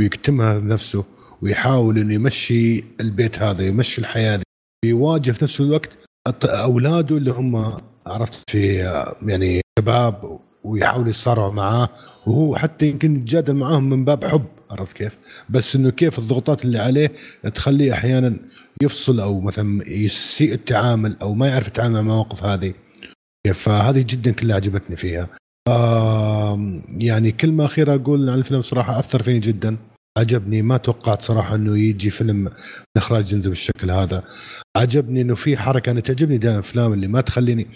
[0.00, 1.04] ويكتمها بنفسه
[1.42, 4.42] ويحاول إنه يمشي البيت هذا يمشي الحياة دي
[4.84, 5.90] ويواجه في نفس الوقت
[6.28, 7.76] أط- أولاده اللي هم
[8.06, 8.76] عرفت في
[9.26, 11.88] يعني شباب ويحاولوا يتصارعوا معاه
[12.26, 15.18] وهو حتى يمكن يتجادل معاهم من باب حب عرفت كيف؟
[15.50, 17.12] بس إنه كيف الضغوطات اللي عليه
[17.54, 18.36] تخليه أحيانا
[18.82, 22.74] يفصل أو مثلا يسيء التعامل أو ما يعرف يتعامل مع المواقف هذه.
[23.54, 25.28] فهذه جدا كلها عجبتني فيها.
[26.88, 29.76] يعني كلمة أخيرة أقول عن الفيلم صراحة أثر فيني جدا.
[30.18, 32.50] عجبني ما توقعت صراحة أنه يجي فيلم من
[32.96, 34.24] إخراج جنزة بالشكل هذا.
[34.76, 37.66] عجبني أنه في حركة أنا تعجبني دائما الأفلام اللي ما تخليني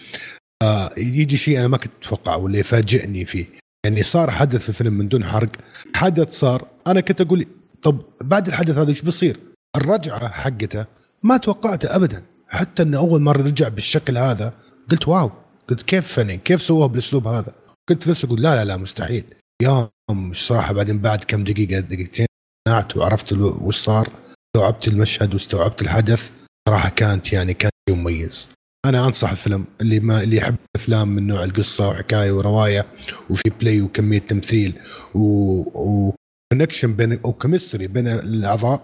[0.63, 3.47] آه يجي شيء أنا ما كنت أتوقعه ولا يفاجئني فيه.
[3.85, 5.51] يعني صار حدث في الفيلم من دون حرق
[5.95, 7.47] حدث صار أنا كنت أقول
[7.83, 9.41] طب بعد الحدث هذا إيش بيصير؟
[9.77, 10.87] الرجعة حقته
[11.23, 12.23] ما توقعته أبدا.
[12.49, 14.55] حتى أنه أول مرة رجع بالشكل هذا
[14.91, 15.31] قلت wow
[15.69, 17.53] قلت كيف يعني كيف سووها بالأسلوب هذا؟
[17.89, 19.25] كنت نفسي أقول لا لا لا مستحيل.
[19.63, 22.28] يوم صراحة بعدين بعد كم دقيقة دقيقتين
[22.69, 24.09] قنعت وعرفت وش صار.
[24.47, 26.31] استوعبت المشهد واستوعبت الحدث.
[26.69, 28.49] صراحة كانت يعني كان شيء مميز.
[28.85, 29.65] أنا أنصح الفيلم.
[29.81, 32.87] اللي ما اللي يحب افلام من نوع القصة وحكاية ورواية
[33.31, 34.73] وفي play وكمية تمثيل
[35.15, 36.11] و
[36.53, 38.83] connection بين أو chemistry بين الأعضاء.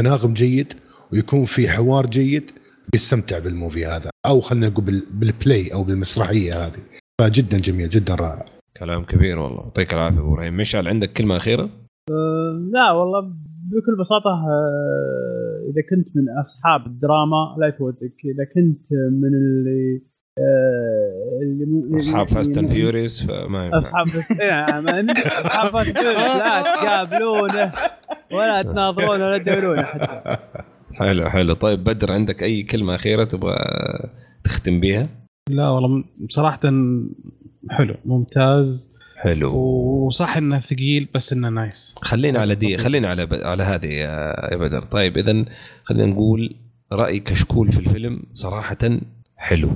[0.00, 0.72] تناغم جيد
[1.12, 2.50] ويكون في حوار جيد
[2.92, 4.10] بيستمتع بال movie هذا.
[4.26, 6.78] أو خلينا نقول بال- بال play أو بالمسرحية هذه.
[7.20, 8.46] فجدا جميل جدا رائع.
[8.76, 9.62] كلام كبير والله.
[9.62, 10.56] يعطيك العافية أبو إبراهيم.
[10.56, 11.70] مشعل عندك كلمة أخيرة؟
[12.72, 13.20] لا والله
[13.70, 20.02] بكل بساطة آه، إذا كنت من أصحاب الدراما لا يفوتك إذا كنت من اللي
[20.38, 23.78] آه، اللي مو- أصحاب Fast and Furious فما ينفع.
[23.78, 24.06] أصحاب
[24.40, 25.00] إيه، ما-
[25.46, 27.72] أصحاب Fast and Furious لا تقابلونه
[28.32, 30.36] ولا تناظرونه ولا تدورونه حتى
[30.92, 33.56] حلو حلو طيب بدر عندك أي كلمة أخيرة تبغى
[34.44, 35.08] تختم بيها؟
[35.50, 36.60] لا والله بصراحه
[37.70, 38.93] حلو ممتاز
[39.24, 39.56] حلو.
[40.06, 41.94] وصح إنه ثقيل بس إنه نايس.
[42.02, 43.34] خلينا على دي خلينا على ب...
[43.34, 45.44] على هذه يا بدر طيب اذا
[45.84, 46.56] خلينا نقول
[46.92, 48.78] رأي كشكول في الفيلم صراحة
[49.36, 49.70] حلو.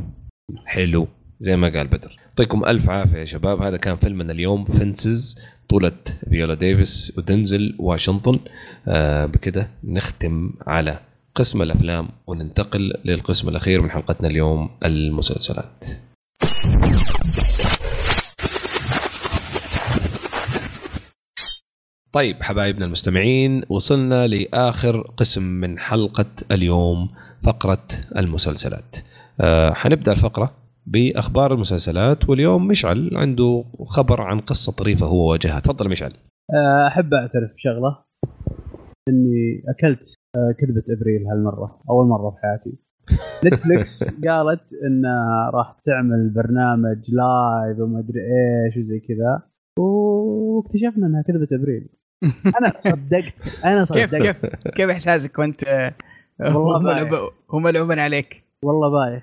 [0.66, 1.08] حلو
[1.40, 2.16] زي ما قال بدر.
[2.28, 3.62] يعطيكم ألف عافية يا شباب.
[3.62, 5.92] هذا كان فيلمنا اليوم فنسز بطولة
[6.30, 8.40] فيولا ديفيس ودنزل واشنطن.
[8.88, 10.98] آه بكده نختم على
[11.34, 15.84] قسم الأفلام وننتقل للقسم الأخير من حلقتنا اليوم المسلسلات.
[22.18, 27.08] طيب حبايبنا المستمعين وصلنا لآخر قسم من حلقة اليوم
[27.44, 28.96] فقرة المسلسلات.
[29.40, 30.50] آه حنبدأ الفقرة
[30.86, 36.12] بأخبار المسلسلات واليوم مشعل عنده خبر عن قصة طريفة هو واجهها تفضل مشعل.
[36.54, 37.98] آه، أحب أعترف بشغلة
[39.08, 42.78] إني أكلت آه، كذبة إبريل هالمرة أول مرة في حياتي.
[43.46, 49.42] نتفلكس قالت انها راح تعمل برنامج لايف وما أدري إيش وزي كذا
[49.78, 51.88] واكتشفنا إنها كذبة إبريل.
[52.22, 54.14] أنا صدقت أنا كيف صدقت.
[54.22, 54.36] كيف
[54.76, 55.92] كيف إحساسك وأنت؟
[56.40, 58.42] والله هم ملعوبين عليك.
[58.62, 59.22] والله بايخ.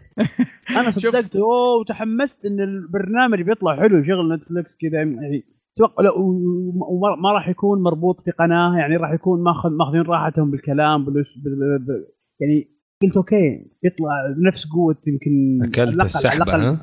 [0.69, 0.91] أنا.
[1.01, 1.35] صدقت.
[1.35, 5.43] أوه وتحمست إن البرنامج بيطلع حلو شغل Netflix كذا يعني
[5.77, 10.01] توقع لا و- وما ما راح يكون مربوط في قناة يعني راح يكون ماخذ ماخذين
[10.01, 12.06] راحتهم بالكلام بالأس- بال...
[12.40, 12.67] يعني
[13.03, 16.80] قلت okay يطلع نفس قوة يمكن أكلت السحبة ها؟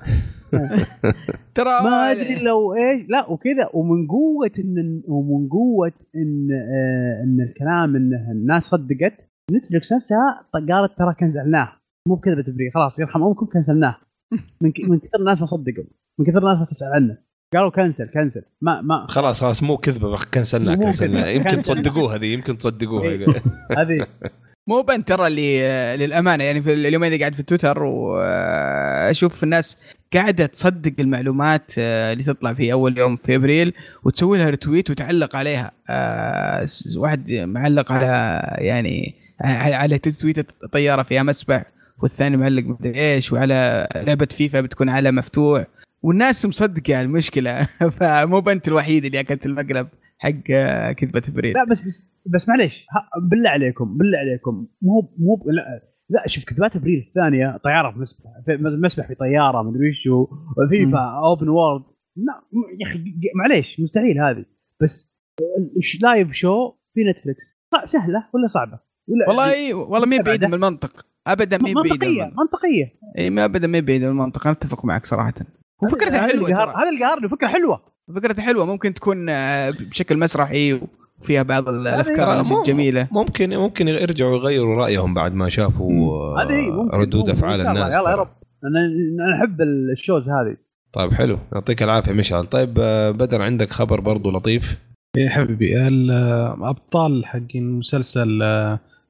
[1.55, 3.07] ترى ما أدري لو إيش.
[3.09, 3.69] لا وكذا.
[3.75, 9.13] ومن قوة إن ومن قوة إن آه إن الكلام إن الناس صدقت
[9.53, 11.73] نتفلكس نفسها قالت ترى كنسلناه
[12.09, 13.97] مو بكذبه تبرير خلاص يرحم امكم كنسلناه
[14.61, 15.85] من من كثر الناس ما صدقوا.
[16.19, 17.17] من كثر الناس ما تسال عنه.
[17.55, 18.43] قالوا كنسل كنسل.
[18.63, 19.07] ما ما.
[19.09, 21.27] خلاص خلاص مو كذبة بخ- كنسلناه كنسلناه.
[21.27, 21.59] يمكن.
[21.59, 23.11] تصدقوها هذه يمكن تصدقوها.
[23.79, 24.07] هذه.
[24.69, 26.45] مو بنت ترى اللي آه، للأمانة.
[26.45, 32.53] يعني في اليومين اللي قاعد في تويتر واشوف الناس قاعدة تصدق المعلومات آه، اللي تطلع
[32.53, 33.73] في أول يوم في أبريل
[34.05, 35.73] وتسوي لها رتويت وتعلق عليها.
[35.91, 36.67] آه،
[36.97, 39.15] واحد معلق على يعني
[39.55, 41.65] على تويتة طياره فيها مسبح
[42.03, 45.67] والثاني معلق مدري إيش وعلى لعبة فيفا بتكون على مفتوح.
[46.03, 47.63] والناس مصدقة المشكلة
[48.01, 51.53] فمو أنت الوحيد اللي أكلت المقلب حق آه، كذبة أبريل.
[51.53, 52.87] لا بس بس بس معليش
[53.31, 58.31] بالله عليكم بالله عليكم مو مو لا لا شوف كذبات ابريل الثانية طياره في مسبح
[58.47, 60.29] في مسبح في طيارة مدري وش هو،
[60.71, 61.49] FIFA open
[62.17, 64.45] م- يا أخي معليش مستحيل هذه.
[64.81, 65.15] بس
[66.03, 71.07] live show في Netflix سهلة ولا صعبة؟ ولا والله والله ما بعيد من المنطق.
[71.27, 72.93] أبدا ما بعيد من منطقية منطقية.
[73.19, 74.47] إي ما أبدا ما بعيد من المنطق.
[74.47, 75.35] أنا أتفق معك صراحة.
[75.83, 76.49] وفكرتها حلوة.
[76.49, 77.83] هذا اللي قهرني فكرة حلوة.
[78.17, 78.67] فكرتها حلوة.
[78.67, 80.81] ممكن تكون آه، بشكل مسرحي
[81.23, 83.09] وفيها بعض ال- الأفكار مو- الجميلة.
[83.13, 87.31] ممكن ممكن يرجعوا يغيروا رأيهم بعد ما شافوا آه، هذه هي ممكن ردود.
[87.31, 87.61] أفعال.
[87.61, 87.97] الناس.
[87.99, 88.15] يلا يا.
[88.17, 88.29] رب.
[88.65, 88.81] أنا
[89.39, 89.61] أحب
[89.93, 90.57] ال shows هذه.
[90.93, 91.39] طيب حلو.
[91.53, 92.45] يعطيك العافية مشعل.
[92.47, 94.79] طيب آه، بدر عندك خبر برضو لطيف؟
[95.17, 98.39] يا حبيبي الابطال حقين مسلسل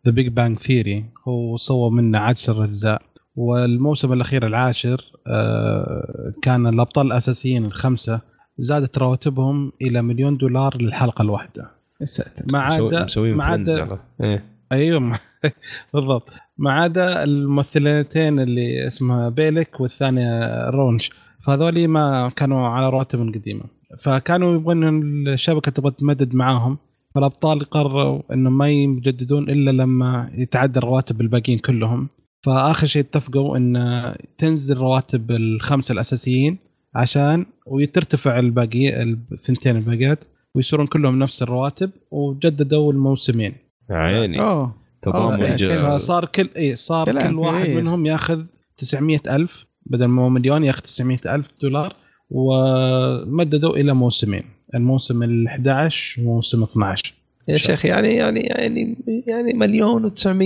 [0.07, 3.03] The Big Bang Theory هو سوى منه عشر أجزاء.
[3.37, 8.21] والموسم الأخير العاشر آه، كان الأبطال الأساسيين الخمسة.
[8.59, 11.71] زادت رواتبهم إلى مليون دولار للحلقة الواحدة.
[12.05, 12.45] ساتر.
[12.53, 14.45] ما عدا ما Friends عدا إيه.
[14.73, 15.19] أيوه
[15.95, 16.29] بالضبط.
[16.59, 21.11] ما عدا الممثلتين اللي اسمها بيلك والثانية رونش
[21.47, 23.65] فهذولي ما كانوا على رواتب قديمه
[23.99, 24.89] فكانوا يبغون
[25.29, 26.79] الشبكة تبغى تمدد معاهم
[27.15, 32.09] فالأبطال قرروا انه ما يجددون إلا لما يتعدى رواتب الباقيين كلهم.
[32.45, 36.59] فآخر شيء اتفقوا إن تنزل رواتب الخمسة الأساسيين
[36.95, 40.19] عشان وترتفع الباقي الثنتين الباقيات.
[40.55, 43.55] ويصيرون كلهم نفس الرواتب وجددوا الموسمين.
[43.91, 44.41] عيني.
[44.41, 44.75] أوه.
[45.03, 47.81] تضامن ج- فصار كل اي صار كل واحد كبير.
[47.81, 48.43] منهم ياخذ
[48.77, 51.97] 900 ألف بدل ما هو مليون ياخذ 900 ألف دولار
[52.31, 54.43] ومددوا إلى موسمين.
[54.75, 57.15] الموسم ال 11 وموسم 12
[57.49, 60.43] يا شيخ يعني يعني يعني يعني مليون و900 يعني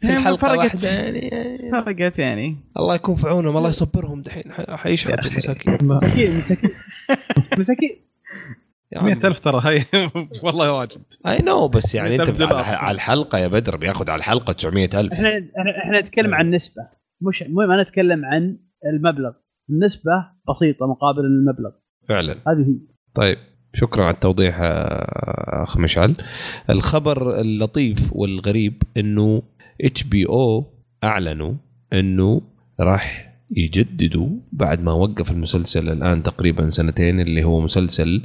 [0.00, 0.56] في يعني الحلقة فرقت.
[0.58, 2.56] واحدة يعني, يعني فرقت يعني.
[2.78, 6.70] الله يكون في عونهم الله يصبرهم دحين ح- حيشحطوا مساكين مساكين.
[7.58, 7.96] مساكين.
[8.92, 9.26] مساكين يا 100 عمي.
[9.26, 9.84] ألف ترى هي
[10.44, 11.02] والله واجد.
[11.26, 15.28] I know بس يعني أنت 100,000 على, الحلقة يا بدر بياخذ على الحلقة 900000 إحنا
[15.28, 16.82] إحنا إحنا نتكلم عن نسبة.
[17.22, 19.32] مش مو ما نتكلم عن المبلغ.
[19.70, 20.12] النسبة
[20.48, 21.70] بسيطة مقابل المبلغ.
[22.08, 22.32] فعلا.
[22.32, 22.76] هذه هي.
[23.14, 23.38] طيب
[23.74, 26.14] شكرا على التوضيح أخ مشعل.
[26.70, 29.42] الخبر اللطيف والغريب إنه
[29.84, 30.64] HBO
[31.04, 31.54] أعلنوا
[31.92, 32.42] إنه
[32.80, 38.22] راح يجددوا بعد ما وقف المسلسل الآن تقريبا سنتين اللي هو مسلسل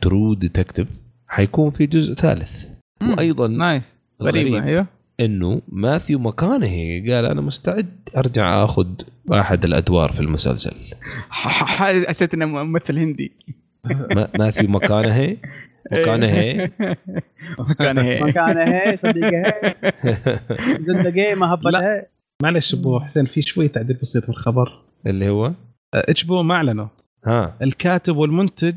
[0.00, 0.88] True Detective
[1.28, 2.64] حيكون في جزء ثالث.
[3.02, 3.10] مم.
[3.12, 4.86] وأيضا nice غريبة أيوه.
[5.20, 8.86] إنه Matthew McConaughey قال أنا مستعد أرجع آخذ
[9.32, 10.74] أحد الأدوار في المسلسل.
[12.08, 13.32] حسيت إنه ممثل هندي.
[14.16, 15.36] ما- Matthew McConaughey
[15.92, 16.70] McConaughey
[17.58, 19.42] مكان هي مكانه هي صديقه
[21.44, 22.06] هبتها لا.
[22.42, 24.82] معلش أبو حسين في شوي تعديل بسيط في الخبر.
[25.06, 25.52] اللي هو؟
[25.94, 26.86] HBO ما اعلنوا
[27.26, 27.56] ها.
[27.62, 28.74] الكاتب والمنتج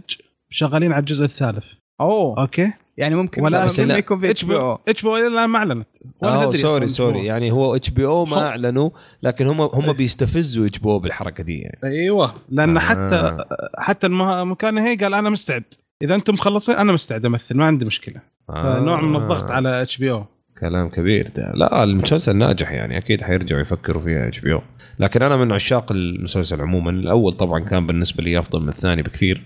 [0.49, 1.65] شغالين على الجزء الثالث.
[2.01, 2.41] أوه.
[2.41, 3.97] okay؟ يعني ممكن ولا ممكن لا.
[3.97, 4.79] يكون في HB O.
[4.87, 5.17] HBO.
[5.17, 5.87] الآن ما أعلنت.
[6.21, 7.25] ولا آه تدري sorry sorry.
[7.25, 8.89] يعني هو HBO ما أعلنوا
[9.23, 9.91] لكن هم هم إيه.
[9.91, 11.79] بيستفزوا HBO بالحركة دي يعني.
[11.83, 12.33] أيوه.
[12.49, 12.81] لأن آه.
[12.81, 13.37] حتى
[13.77, 15.63] حتى المه- McConaughey قال أنا مستعد.
[16.01, 18.21] إذا أنتم مخلصين أنا مستعد أمثل ما عندي مشكلة.
[18.49, 18.79] آه.
[18.79, 20.25] فنوع من الضغط على HBO.
[20.59, 21.27] كلام كبير.
[21.35, 24.61] ده لا المسلسل ناجح يعني أكيد حيرجعوا يفكروا فيها HBO.
[24.99, 26.91] لكن أنا من عشاق المسلسل عموما.
[26.91, 29.41] الأول طبعا كان بالنسبة لي أفضل من الثاني بكثير.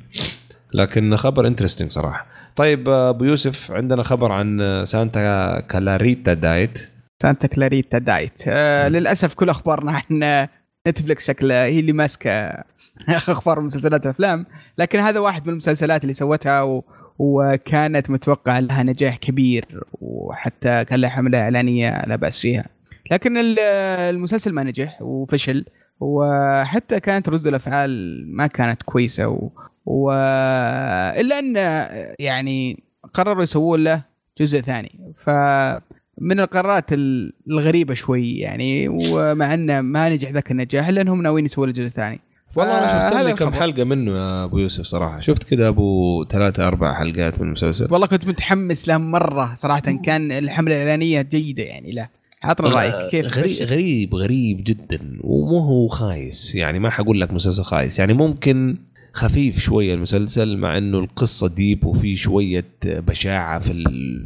[0.73, 2.25] لكن خبر interesting صراحة.
[2.55, 6.79] طيب أبو يوسف عندنا خبر عن Santa Clarita Diet.
[7.21, 8.43] Santa Clarita Diet.
[8.47, 10.47] آه للأسف كل أخبارنا عن
[10.87, 12.29] Netflix شكلها هي اللي ماسكة
[13.09, 14.45] أخبار مسلسلات وأفلام.
[14.77, 16.83] لكن هذا واحد من المسلسلات اللي سوتها و...
[17.19, 19.65] وكانت متوقع لها نجاح كبير
[20.01, 22.65] وحتى كان لها حملة إعلانية لا بأس فيها.
[23.11, 23.59] لكن ال-
[24.15, 25.65] المسلسل ما نجح وفشل
[25.99, 29.51] وحتى كانت ردود الأفعال ما كانت كويسة
[29.89, 30.11] و...
[30.11, 31.55] الا أن
[32.19, 34.01] يعني قرروا يسوون له
[34.39, 35.13] جزء ثاني.
[35.17, 35.29] ف
[36.21, 41.45] من القرارات ال- الغريبة شوي يعني ومع انه ما نجح ذاك النجاح إلا أنهم ناويين
[41.45, 42.19] يسوون له جزء ثاني.
[42.55, 43.53] والله أنا شفت لي كم.
[43.53, 45.19] حلقة منه يا أبو يوسف صراحة.
[45.19, 47.87] شفت كذا أبو ثلاثة أربع حلقات من المسلسل.
[47.91, 49.79] والله كنت متحمس له مرة صراحة.
[49.79, 52.07] كان الحملة الإعلانية جيدة يعني له
[52.43, 55.19] عطنا رأيك كيف غريب غريب غريب جدا.
[55.21, 57.99] ومو هو خايس يعني ما حقول لك مسلسل خايس.
[57.99, 58.77] يعني ممكن
[59.13, 63.83] خفيف شوية المسلسل مع إنه القصة ديب وفي شوية بشاعة في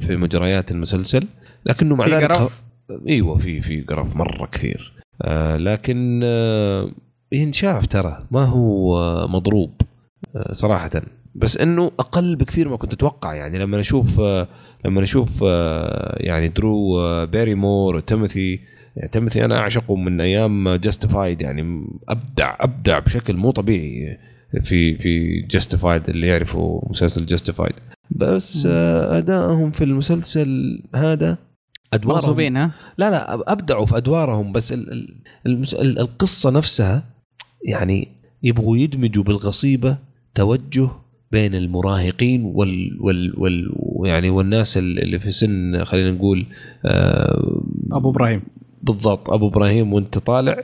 [0.08, 1.24] في مجريات المسلسل
[1.66, 2.62] لكنه مع ذلك؟ خ-
[3.10, 4.94] إيوه في في قرف مرة كثير.
[5.22, 6.90] آه لكن آه
[7.32, 9.72] ينشاف ترى ما هو آه مضروب
[10.36, 10.90] آه صراحة.
[11.36, 14.48] بس إنه أقل بكثير ما كنت أتوقع يعني لما أشوف آه
[14.86, 18.60] لما أشوف آه يعني درو آه باريمور وتيموثي
[18.96, 24.18] يعني تيموثي أنا أعشقه من أيام Justified يعني أبدع أبدع بشكل مو طبيعي.
[24.62, 27.74] في في Justified اللي يعرفوا مسلسل Justified
[28.12, 31.38] بس آه أدائهم في المسلسل هذا
[31.94, 35.08] ادوارهم مغصوبين ها؟ لا لا أبدعوا في أدوارهم بس ال ال
[35.46, 37.04] المس- ال القصة نفسها
[37.66, 38.08] يعني
[38.44, 39.98] يبغوا يدمجوا بالقصيبه
[40.36, 40.90] توجه
[41.32, 43.70] بين المراهقين وال وال وال
[44.06, 46.46] يعني والناس ال- اللي في سن خلينا نقول
[46.86, 48.42] آه أبو إبراهيم.
[48.84, 50.64] بالضبط أبو إبراهيم وأنت طالع.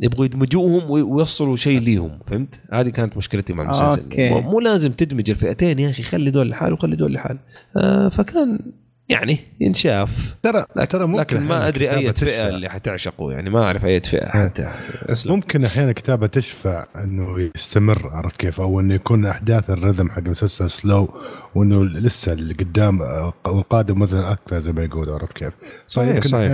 [0.00, 4.30] يبغوا يدمجوهم وي- ويوصلوا شيء ليهم فهمت؟ هذه كانت مشكلتي مع المسلسل أوكي.
[4.30, 7.38] مو لازم تدمج الفئتين يا أخي خلي دول لحال وخلي دول لحال
[7.76, 8.58] آه فكان
[9.08, 10.34] يعني ينشاف.
[10.42, 12.48] ترى لكن, ترى ممكن لكن ما أدري أي فئة.
[12.48, 14.70] اللي حتعشقه يعني ما أعرف أي فئة حتى.
[15.08, 20.18] اسلم ممكن أحيانا الكتابه تشفع إنه يستمر عرفت كيف؟ أو إنه يكون أحداث الرذم حق
[20.18, 21.08] المسلسل slow
[21.54, 23.00] وإنه لسه اللي قدام
[23.46, 25.52] والقادم مثلا أكثر زي ما يقولوا عرفت كيف؟
[25.86, 26.52] صحيح صحيح.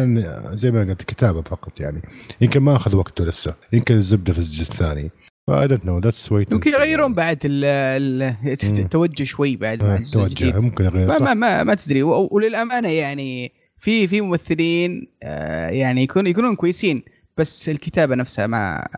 [0.52, 2.02] زي ما قلت كتابة فقط يعني.
[2.40, 3.54] يمكن ما أخذ وقته لسه.
[3.72, 5.10] يمكن الزبدة في الجزء الثاني.
[5.46, 7.38] I don't know that's it يمكن يغيرون بعد.
[7.44, 10.52] التوجه شوي بعد مع الجزء الجديد.
[10.52, 11.18] توجه ممكن يغير ما.
[11.18, 17.02] ما ما, ما تدري وللأمانة يعني في في ممثلين آه، يعني يكون يكونون كويسين
[17.38, 18.88] بس الكتابة نفسها ما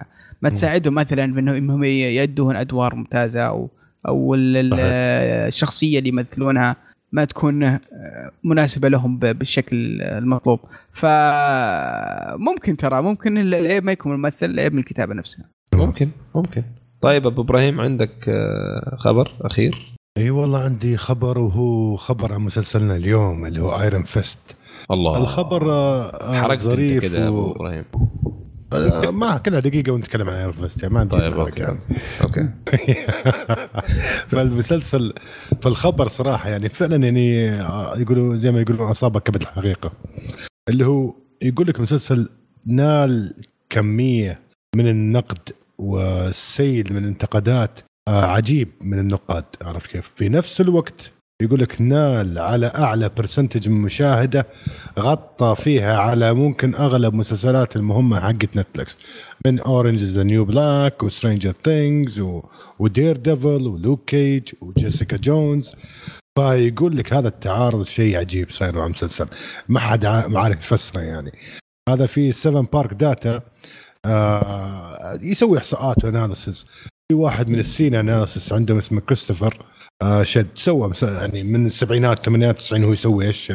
[0.43, 3.71] ما تساعدهم مثلا في انهم يأدون أدوار ممتازة أو
[4.09, 4.35] أو.
[4.35, 6.77] الشخصية اللي يمثلونها
[7.13, 7.81] ما تكون آه،
[8.45, 10.61] مناسبة لهم بالشكل المطلوب
[10.93, 15.45] فممكن ترى ممكن العيب ما يكون الممثل العيب من الكتابة نفسها
[15.93, 16.63] ممكن؟ ممكن.
[17.01, 22.97] طيب أبو إبراهيم عندك آه، خبر أخير؟ أي والله عندي خبر وهو خبر عن مسلسلنا
[22.97, 24.57] اليوم اللي هو Iron Fist
[24.91, 25.17] الله.
[25.17, 27.53] الخبر آه، أنت ظريف كذا يا أبو.
[27.53, 27.85] إبراهيم.
[28.73, 31.61] آه، ما كلها دقيقة ونتكلم عن Iron Fist يعني ما عندي طيب أوكي.
[31.61, 31.79] يعني.
[32.23, 32.49] أوكي
[34.31, 35.15] فالمسلسل
[35.63, 37.47] فالخبر صراحة يعني فعلا يعني
[38.03, 39.93] يقولوا زي ما يقولوا اصابه كبد الحقيقة
[40.69, 42.29] اللي هو يقول لك مسلسل
[42.67, 43.35] نال
[43.71, 44.41] كمية
[44.77, 45.39] من النقد
[45.83, 51.13] والسيل من الانتقادات آه، عجيب من النقاد عرفت كيف؟ في نفس الوقت
[51.43, 54.47] يقول لك نال على أعلى percentage من مشاهدة
[54.99, 58.99] غطى فيها على ممكن أغلب مسلسلات المهمة حقت Netflix
[59.47, 62.25] من Orange the New Black و Stranger Things
[62.79, 65.77] و Daredevil و Luke Cage و Jessica Jones
[66.39, 69.27] فيقول لك هذا التعارض شيء عجيب صاير مع المسلسل
[69.69, 71.33] ما حد عارف يفسره يعني.
[71.89, 73.41] هذا في 7 Park Data
[74.07, 76.67] آه يسوي إحصاءات و analysis.
[77.09, 79.67] في واحد من ال senior analysts عندهم اسمه كريستوفر
[80.03, 83.53] آه شد سوى يعني من السبعينات الثمانينات التسعين هو يسوي إيش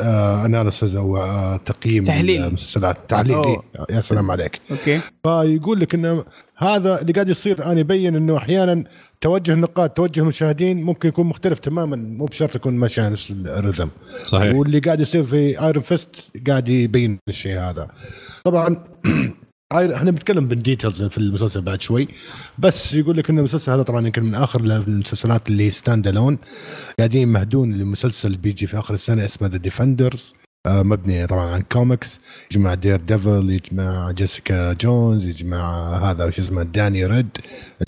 [0.00, 2.44] آه analysis أو آه تقييم تحليل.
[2.44, 2.96] المسلسلات.
[3.08, 3.36] تحليل.
[3.36, 3.58] إيه.
[3.90, 4.60] يا سلام عليك.
[4.70, 5.00] أوكي.
[5.24, 6.24] فيقول لك إنه
[6.56, 8.84] هذا اللي قاعد يصير أنا يبين إنه أحيانا
[9.20, 13.90] توجه النقاد توجه المشاهدين ممكن يكون مختلف تماما مو بشرط يكون ماشي على نفس الرذم
[14.24, 14.54] صحيح.
[14.54, 17.88] واللي قاعد يصير في Iron Fist قاعد يبين الشيء هذا.
[18.44, 18.84] طبعا
[19.74, 22.08] آير- إحنا بنتكلم بال details في المسلسل بعد شوي.
[22.58, 26.38] بس يقول لك إن المسلسل هذا طبعا يمكن من آخر المسلسلات اللي stand alone
[26.98, 30.34] قاعدين يمهدون لمسلسل بيجي في آخر السنة اسمه The Defenders
[30.68, 32.20] مبني طبعا عن كوميكس
[32.50, 37.28] يجمع Daredevil يجمع Jessica Jones يجمع هذا وش اسمه داني راند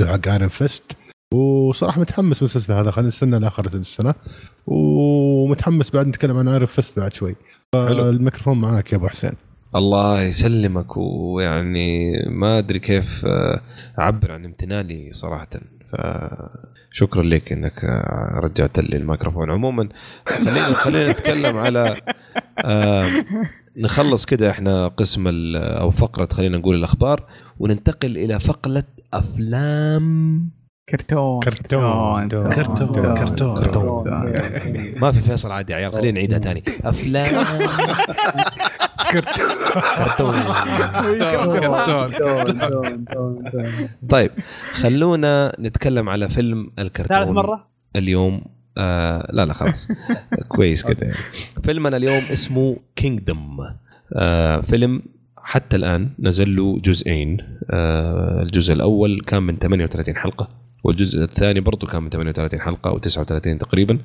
[0.00, 0.82] اللي حق Iron Fist
[1.34, 4.14] وصراحة متحمس بالمسلسل هذا خلينا نستنى لآخر السنة.
[4.66, 7.36] ومتحمس بعد نتكلم عن Iron Fist بعد شوي.
[7.74, 9.32] الميكروفون معاك يا أبو حسين.
[9.76, 13.60] الله يسلمك ويعني ما أدري كيف آه،
[13.98, 15.48] اعبر عن امتناني صراحة.
[16.92, 19.50] فشكرا لك إنك آه، رجعت لي الميكروفون.
[19.50, 19.88] عموما
[20.44, 21.96] خلينا خلينا نتكلم على
[22.64, 23.06] آه،
[23.78, 27.24] نخلص كده إحنا قسم ال- أو فقرة خلينا نقول الأخبار
[27.58, 30.50] وننتقل إلى فقرة أفلام.
[30.88, 31.40] كرتون.
[31.40, 32.28] كرتون.
[32.28, 32.52] كرتون.
[32.52, 33.14] كرتون.
[33.14, 33.62] كرتون.
[33.64, 34.04] كرتون.
[35.02, 37.44] ما في فيصل عادي يا عيال خلينا نعيدها تاني أفلام.
[39.12, 40.34] كرتون.
[44.08, 44.30] طيب
[44.72, 48.42] خلونا نتكلم على فيلم الكرتون ثالث مرة؟ اليوم.
[48.78, 49.88] آه لا لا خلاص.
[50.48, 51.12] كويس كده.
[51.64, 53.56] فيلمنا اليوم اسمه كينجدم
[54.12, 55.02] آه فيلم
[55.36, 57.36] حتى الآن نزل له جزئين.
[57.70, 60.65] آه الجزء الأول كان من 38 حلقة.
[60.86, 63.98] والجزء الثاني برضه كان من 38 حلقة أو 39 تقريبا.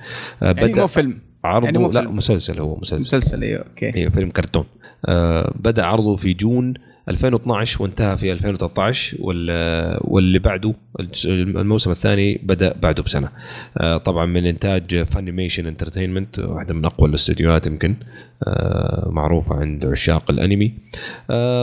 [0.44, 1.18] آه يعني بدأ مو فيلم.
[1.44, 2.16] عرضه يعني مو لا فيلم.
[2.16, 3.18] مسلسل هو مسلسل.
[3.18, 3.96] مسلسل أيوه أوكي.
[3.96, 4.66] أيوه فيلم كرتون.
[5.06, 6.74] آه بدأ عرضه في June
[7.10, 10.74] 2012 وانتهى في 2013 وال- واللي بعده
[11.36, 13.30] الموسم الثاني بدأ بعده بسنة.
[13.78, 17.96] آه طبعا من إنتاج Funimation Entertainment واحدة من أقوى الاستديوهات يمكن
[19.06, 20.74] معروفة عند عشاق الأنمي.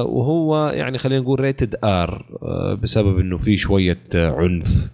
[0.06, 2.24] وهو يعني خلينا نقول rated R
[2.82, 4.90] بسبب إنه في شوية عنف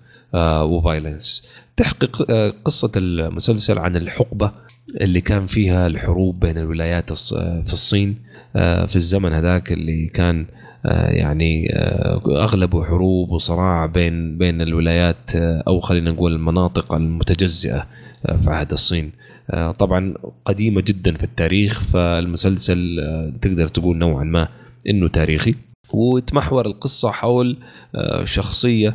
[0.65, 4.53] و violence تحقي- ق- آه، قصة المسلسل عن الحقبة
[5.01, 7.35] اللي كان فيها الحروب بين الولايات الص-
[7.67, 8.17] في الصين
[8.57, 10.47] آه، في الزمن هذاك اللي كان
[10.87, 17.87] آه، يعني آه، اغلبه حروب وصراع بين بين الولايات آه، أو خلينا نقول المناطق المتجزئة
[18.27, 19.13] آه، في عهد الصين.
[19.51, 20.15] آه، طبعا
[20.45, 24.49] قديمة جدا في التاريخ فالمسلسل آه، تقدر تقول نوعا ما
[24.89, 25.55] إنه تاريخي.
[25.93, 27.57] وتمحور القصة حول
[27.95, 28.95] آه، شخصية آه،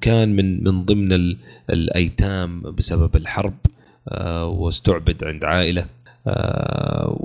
[0.00, 1.36] كان من من ضمن ال-
[1.70, 3.54] الأيتام بسبب الحرب
[4.08, 5.84] آه، واستعبد عند عائلة
[6.26, 7.16] آه،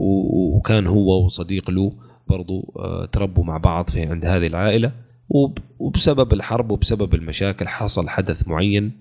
[0.55, 1.91] وكان هو وصديق له
[2.27, 4.91] برضو آه، تربوا مع بعض في عند هذه العائلة
[5.29, 8.91] وب- وبسبب الحرب وبسبب المشاكل حصل حدث معين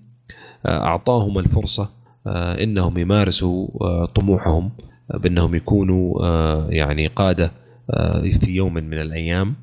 [0.65, 1.89] أعطاهم الفرصة
[2.27, 4.71] إنهم يمارسوا طموحهم
[5.13, 6.25] بأنهم يكونوا
[6.69, 7.51] يعني قادة
[8.39, 9.55] في يوم من الأيام.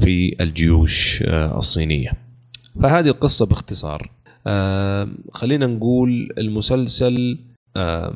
[0.00, 2.12] في الجيوش آه، الصينية.
[2.82, 4.10] فهذه القصة باختصار.
[4.46, 7.38] آه، خلينا نقول المسلسل
[7.76, 8.14] آه،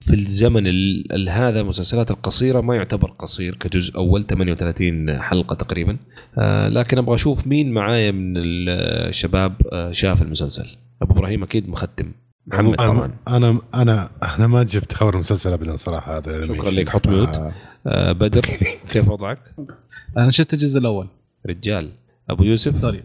[0.00, 5.96] في الزمن ال- ال- هذا المسلسلات القصيرة ما يعتبر قصير كجزء أول 38 حلقة تقريبا
[6.38, 10.66] آه، لكن أبغى أشوف مين معايا من الشباب آه، شاف المسلسل
[11.02, 12.12] أبو إبراهيم أكيد مختم
[12.46, 17.06] محمد طبعا أنا أنا أنا ما جبت خبر المسلسل ابدا صراحة هذا شكرا لك حط
[17.06, 17.52] mute آه.
[17.86, 18.40] آه، بدر
[18.92, 19.38] كيف وضعك
[20.16, 21.06] أنا شفت الجزء الأول.
[21.46, 21.90] رجال.
[22.30, 23.02] أبو يوسف؟ sorry.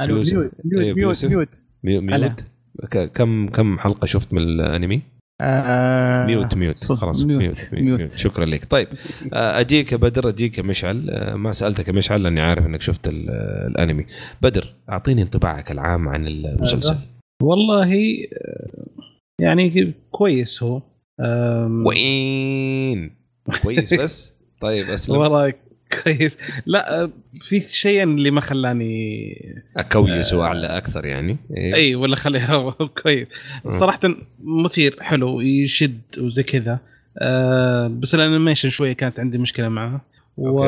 [0.00, 0.14] ألو.
[0.14, 1.28] mute mute mute يوسف.
[1.28, 1.48] mute.
[1.84, 2.44] mu- mute.
[3.14, 5.02] كم كم حلقة شفت من الأنمي؟
[5.42, 6.84] آه، mute mute.
[6.84, 8.12] خلاص mute، mute, mute, mute.
[8.12, 8.64] شكرا لك.
[8.70, 8.88] طيب
[9.32, 11.10] آه، أجيك يا بدر أجيك يا مشعل.
[11.10, 13.30] آه، ما سألتك يا مشعل لأني عارف إنك شفت ال-
[13.66, 14.06] الأنمي.
[14.42, 16.96] بدر أعطيني انطباعك العام عن المسلسل.
[17.42, 17.94] والله
[19.40, 20.82] يعني كويس هو.
[21.86, 23.10] وين؟
[23.62, 25.16] كويس بس؟ طيب أسلم.
[25.16, 25.52] والله
[26.04, 26.38] كويس.
[26.66, 29.34] لا آه، في شيء اللي ما خلاني
[29.76, 31.36] أكويس وأعلى أكثر يعني.
[31.56, 31.74] إيه.
[31.74, 32.70] إي ولا خليها
[33.02, 33.28] كويس.
[33.68, 34.00] صراحة
[34.44, 36.78] مثير حلو يشد وزي كذا.
[37.18, 40.00] آه بس ال animation شوية كانت عندي مشكلة معه.
[40.36, 40.60] و...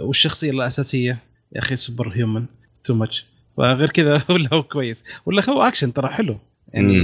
[0.00, 1.18] والشخصية الأساسية
[1.52, 2.44] يا أخي superhuman
[2.84, 3.26] too much
[3.56, 5.04] فغير كذا ولا هو كويس.
[5.26, 6.38] ولا هو أكشن ترى حلو.
[6.68, 7.00] يعني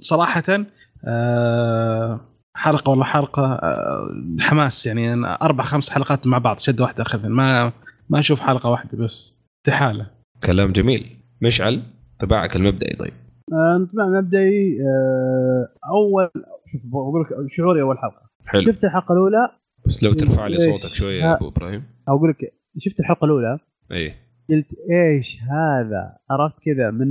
[0.00, 0.66] صراحة
[1.04, 2.20] آه
[2.56, 4.08] حلقة ولا حلقة آه
[4.40, 7.72] حماس يعني أنا أربع خمس حلقات مع بعض شد واحدة اخذ ما
[8.10, 10.10] ما أشوف حلقة واحدة بس استحالة.
[10.44, 11.16] كلام جميل.
[11.42, 11.82] مشعل
[12.18, 13.12] طباعك المبدئي طيب.
[13.52, 16.30] آه، انطباع مبدئي آه، أول
[16.72, 18.22] شوف بقول لك شعوري أول حلقة.
[18.46, 18.62] حلو.
[18.72, 19.50] شفت الحلقة الأولى؟
[19.86, 21.84] بس لو ترفع لي؟ صوتك شوية يا أبو إبراهيم.
[22.08, 23.58] أقول لك شفت الحلقة الأولى؟
[23.90, 24.14] إيه.
[24.50, 27.08] قلت إيش هذا؟ عرفت كذا من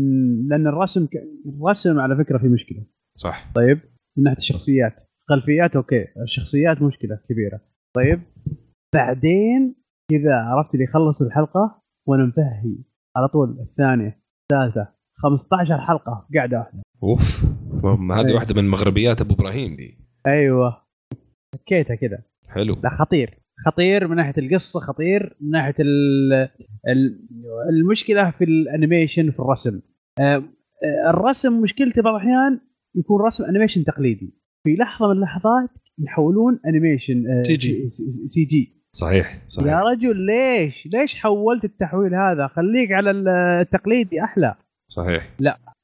[0.48, 1.10] لأن الرسم ك...
[1.46, 2.84] الرسم على فكرة في مشكلة.
[3.16, 3.52] صح.
[3.56, 3.80] طيب
[4.18, 4.94] من ناحية الشخصيات.
[5.30, 7.62] خلفيات أوكي الشخصيات مشكلة كبيرة.
[7.96, 8.22] طيب
[8.96, 9.76] بعدين
[10.12, 12.76] كذا عرفت اللي يخلص الحلقة وأنا مفهي
[13.16, 14.22] على طول الثانية
[14.52, 16.82] الثالثة 15 حلقة قاعدة واحدة.
[17.04, 17.46] أوف
[18.12, 18.36] هذه إيه.
[18.36, 19.98] واحدة من مغربيات أبو إبراهيم دي.
[20.28, 20.82] أيوه.
[21.56, 22.24] سكيتها كذا.
[22.50, 22.76] حلو.
[22.84, 23.40] لا خطير.
[23.66, 26.34] خطير من ناحية القصة خطير من ناحية ال
[26.88, 27.28] ال
[27.70, 29.82] المشكلة في ال animation في الرسم.
[30.20, 30.36] آه،
[30.84, 32.60] آه، الرسم مشكلته بعض الأحيان
[32.96, 34.45] يكون رسم animation تقليدي.
[34.66, 35.70] في لحظة من اللحظات
[36.00, 37.42] يحولون animation آه،.
[37.42, 37.88] سي-
[38.28, 38.76] سي جي.
[38.94, 44.56] صحيح يا صحيح رجل ليش؟ ليش حولت التحويل هذا؟ خليك على التقليدي أحلى.
[44.92, 45.30] صحيح.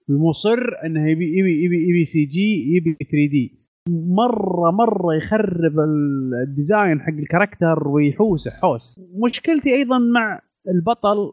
[0.09, 7.01] مصر إنه يبي يبي يبي يبي CG يبي 3D مره مرة يخرب ال- ال design
[7.01, 8.99] حق ال character ويحوسه حوس.
[9.25, 11.31] مشكلتي أيضا مع البطل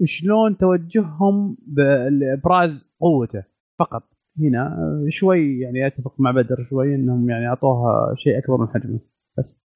[0.00, 3.44] وشلون توجههم بابراز قوته
[3.78, 4.02] فقط.
[4.40, 8.98] هنا آه، شوي يعني أتفق مع بدر شوي إنهم يعني أعطوها شيء أكبر من حجمه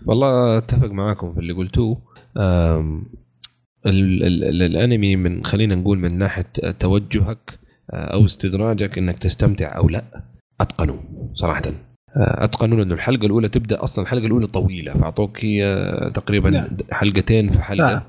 [0.07, 1.99] والله أتفق معاكم في اللي قلتوه
[2.37, 3.05] أم،
[3.87, 6.47] ال ال ال الأنمي من خلينا نقول من ناحية
[6.79, 7.59] توجهك
[7.91, 10.05] آه، أو استدراجك إنك تستمتع أو لا
[10.61, 10.97] اتقنوا
[11.35, 11.63] صراحة
[12.17, 15.65] آه، اتقنوا لأنه الحلقة الأولى تبدأ أصلا الحلقة الأولى طويلة فأعطوك هي
[16.15, 16.69] تقريبا نعم.
[16.91, 18.07] حلقتين في حلقة ساعة.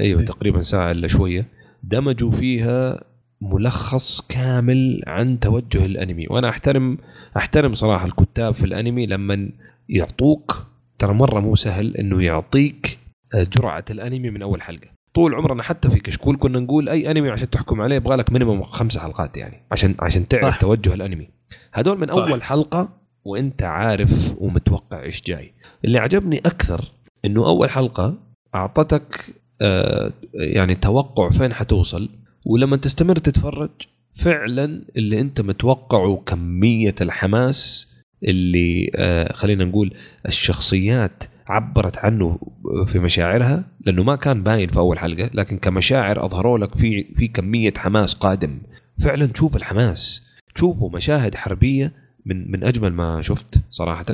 [0.00, 0.26] أيوه إيه.
[0.26, 1.46] تقريبا ساعة إلا شوية
[1.82, 3.00] دمجوا فيها
[3.40, 6.98] ملخص كامل عن توجه الأنمي وأنا احترم
[7.36, 9.50] أحترم صراحة الكتاب في الأنمي لما
[9.88, 10.66] يعطوك
[10.98, 12.98] ترى مرة مو سهل إنه يعطيك
[13.34, 17.30] آه، جرعة الأنمي من أول حلقة طول عمرنا حتى في كشكول كنا نقول أي أنمي
[17.30, 20.50] عشان تحكم عليه يبغى لك مينيموم خمس حلقات يعني عشان عشان تعرف صح.
[20.50, 20.60] صح.
[20.60, 21.28] توجه الأنمي
[21.72, 22.22] هذول من صح.
[22.22, 22.88] أول حلقة
[23.24, 25.54] وأنت عارف ومتوقع إيش جاي
[25.84, 26.84] اللي عجبني أكثر
[27.24, 28.18] إنه أول حلقة
[28.54, 32.08] أعطتك آه، يعني توقع فين حتوصل
[32.44, 33.70] ولما تستمر تتفرج
[34.14, 37.88] فعلا اللي أنت متوقعه كمية الحماس
[38.24, 39.94] اللي آه، خلينا نقول
[40.28, 42.38] الشخصيات عبرت عنه
[42.86, 47.28] في مشاعرها لأنه ما كان باين في أول حلقة لكن كمشاعر أظهروا لك في في
[47.28, 48.58] كمية حماس قادم.
[48.98, 50.22] فعلا تشوف الحماس
[50.54, 51.92] تشوفوا مشاهد حربية
[52.26, 54.06] من من أجمل ما شفت صراحة.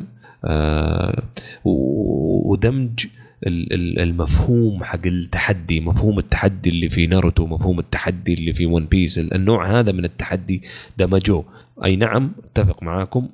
[0.45, 1.23] آه
[1.65, 3.07] ودمج
[3.44, 9.78] المفهوم حق التحدي مفهوم التحدي اللي في ناروتو مفهوم التحدي اللي في ون بيس النوع
[9.78, 10.62] هذا من التحدي
[10.98, 11.44] دمجوه.
[11.84, 13.28] أي نعم أتفق معاكم.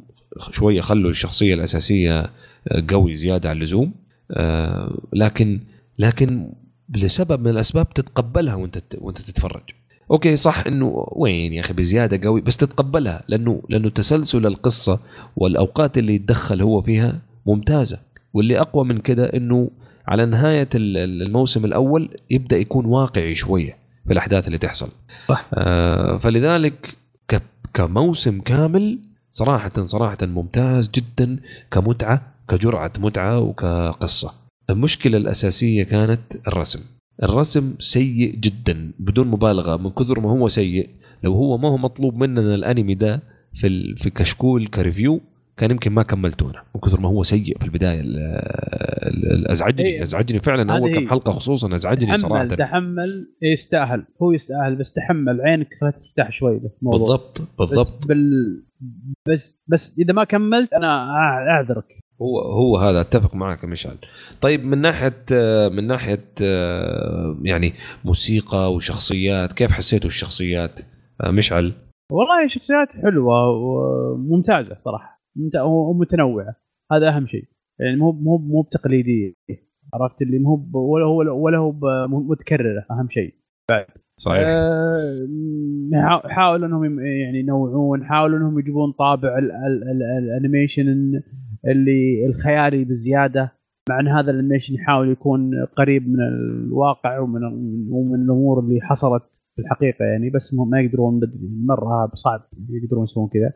[0.51, 2.31] شوية خلوا الشخصية الأساسية
[2.89, 3.95] قوي زيادة عن اللزوم.
[4.31, 5.61] آه، لكن
[5.99, 6.53] لكن
[6.95, 9.63] لسبب من الأسباب تتقبلها وانت وانت تتفرج.
[10.11, 15.01] أوكي صح إنه وين يا أخي بزيادة قوي بس تتقبلها لأنه لأنه تسلسل القصة
[15.37, 17.99] والأوقات اللي يتدخل هو فيها ممتازة.
[18.35, 19.71] واللي أقوى من كده إنه
[20.07, 24.89] على نهاية ال- ال- الموسم الأول يبدأ يكون واقعي شوية في الأحداث اللي تحصل.
[25.29, 25.47] صح.
[25.55, 26.97] آه فلذلك
[27.75, 28.99] كموسم كامل
[29.31, 31.37] صراحة صراحة ممتاز جدا
[31.71, 34.33] كمتعة كجرعة متعة وكقصة.
[34.71, 36.81] المشكلة الأساسية كانت الرسم.
[37.23, 40.89] الرسم سيء جدا بدون مبالغة من كثر ما هو سيء.
[41.25, 43.23] لو هو ما هو مطلوب مننا الأنمي ده
[43.55, 45.21] في في كشكول كريفيو
[45.63, 48.01] كان يمكن ما كملتونه من كثر ما هو سيء في البداية.
[48.01, 50.03] ال- ال- ال- أزعجني إيه.
[50.03, 50.73] أزعجني فعلا.
[50.79, 52.45] اول كم حلقة خصوصا أزعجني صراحة.
[52.47, 58.07] تحمل يستاهل هو يستاهل بس تحمل عينك ترتاح شوي بالموضوع بالضبط بس بالضبط.
[58.07, 58.63] بال
[59.29, 61.11] بس بس إذا ما كملت أنا
[61.51, 61.85] أعذرك.
[62.23, 63.97] هو هو هذا أتفق معك يا مشعل.
[64.41, 65.25] طيب من ناحية
[65.73, 66.25] من ناحية
[67.43, 67.73] يعني
[68.05, 70.81] موسيقى وشخصيات كيف حسيتوا الشخصيات؟
[71.27, 71.73] مشعل؟
[72.13, 75.22] والله شخصيات حلوة وممتازه صراحة.
[75.65, 76.55] ومتنوعه
[76.93, 77.45] هذا أهم شيء.
[77.81, 79.35] يعني مو مو مو بتقليديه
[79.95, 81.73] عرفت اللي مو ولا هو ولا هو
[82.09, 83.35] متكرره أهم شيء.
[84.21, 84.43] صحيح.
[84.47, 88.05] آه، حاولوا إنهم يعني ينوعون.
[88.05, 90.89] حاولوا إنهم يجيبون طابع ال- ال- ال- الأنيميشن
[91.69, 93.53] اللي الخيالي بزيادة.
[93.89, 97.45] مع إن هذا الأنيميشن يحاول يكون قريب من الواقع ومن
[97.91, 99.23] ومن الأمور اللي حصلت
[99.57, 100.31] في الحقيقة يعني.
[100.31, 101.51] بس ما يقدرون بدري.
[101.67, 103.53] مرة صعب يقدرون يسوون كذا.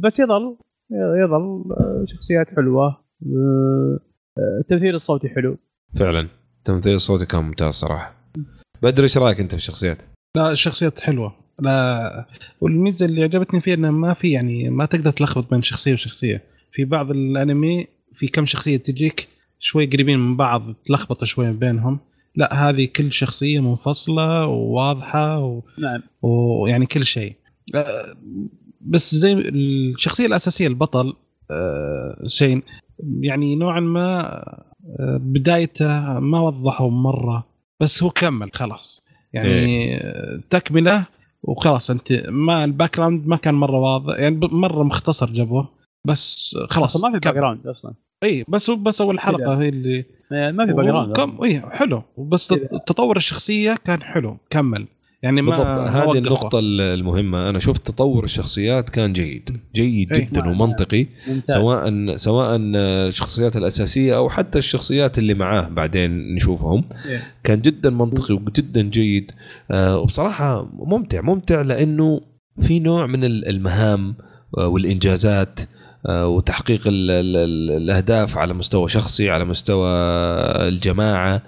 [0.00, 0.56] بس يظل
[0.92, 1.64] يظل
[2.06, 3.98] شخصيات حلوة آه،
[4.60, 5.56] التمثيل الصوتي حلو.
[5.96, 6.28] فعلا.
[6.58, 8.14] التمثيل الصوتي كان ممتاز صراحة.
[8.82, 9.98] بدر إيش رأيك أنت في الشخصيات؟
[10.36, 11.34] لا الشخصيات حلوة.
[11.60, 12.26] لا
[12.60, 16.42] والميزة اللي عجبتني فيها إنه ما في يعني ما تقدر تلخبط بين شخصية وشخصية.
[16.72, 21.98] في بعض الأنمي في كم شخصية تجيك شوي قريبين من بعض تلخبط شوي بينهم.
[22.36, 25.62] لا هذه كل شخصية منفصلة وواضحة و...
[25.78, 26.02] نعم.
[26.22, 27.32] ويعني كل شيء.
[27.32, 27.41] آه،
[28.80, 31.14] بس زي الشخصية الأساسية البطل
[31.50, 32.62] آه، شين
[33.20, 34.20] يعني نوعا ما
[35.00, 37.46] آه، بدايته ما وضحوا مرة
[37.80, 39.02] بس هو كمل خلاص.
[39.32, 41.06] يعني آه، تكملة
[41.42, 45.68] وخلاص أنت ما ال background ما كان مرة واضح يعني مرة مختصر جابوه
[46.06, 47.18] بس خلاص ما في.
[47.18, 47.94] background أصلا.
[48.22, 52.02] اي بس بس أول حلقة هي اللي ما في background كم اي حلو.
[52.18, 52.48] بس
[52.86, 54.86] تطور الشخصية كان حلو كمل.
[55.22, 55.66] يعني ما بالضبط.
[55.78, 56.18] هذه.
[56.18, 57.48] النقطة المهمة.
[57.50, 59.56] أنا شفت تطور الشخصيات كان جيد.
[59.74, 60.20] جيد إيه.
[60.24, 61.06] جدا ومنطقي.
[61.28, 61.54] ممتاز.
[61.56, 66.84] سواء سواء الشخصيات الأساسية أو حتى الشخصيات اللي معاه بعدين نشوفهم.
[67.06, 67.22] إيه.
[67.44, 69.30] كان جدا منطقي وجدا جيد.
[69.70, 72.20] آه، وبصراحة ممتع ممتع لأنه
[72.62, 74.14] في نوع من ال- المهام
[74.58, 75.60] آه، والإنجازات
[76.08, 79.88] آه، وتحقيق ال ال ال الأهداف على مستوى شخصي على مستوى
[80.68, 81.42] الجماعة.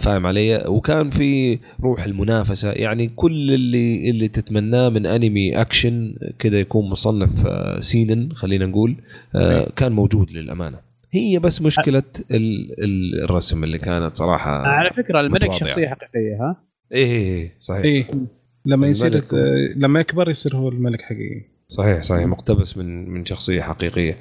[0.00, 2.72] فاهم علي؟ وكان في روح المنافسة.
[2.72, 8.96] يعني كل اللي اللي تتمناه من أنمي أكشن كده يكون مصنف آه، سينن خلينا نقول
[9.34, 10.78] آه، كان موجود للأمانة.
[11.12, 15.52] هي بس مشكلة ال- ال- الرسم اللي كانت صراحة على فكرة الملك.
[15.52, 16.56] شخصية حقيقية ها؟
[16.92, 17.84] إيه إيه إيه، صحيح.
[17.84, 18.06] إيه.
[18.66, 21.49] لما يصير آه، لما يكبر يصير هو الملك حقيقي.
[21.70, 24.16] صحيح صحيح مقتبس من من شخصية حقيقية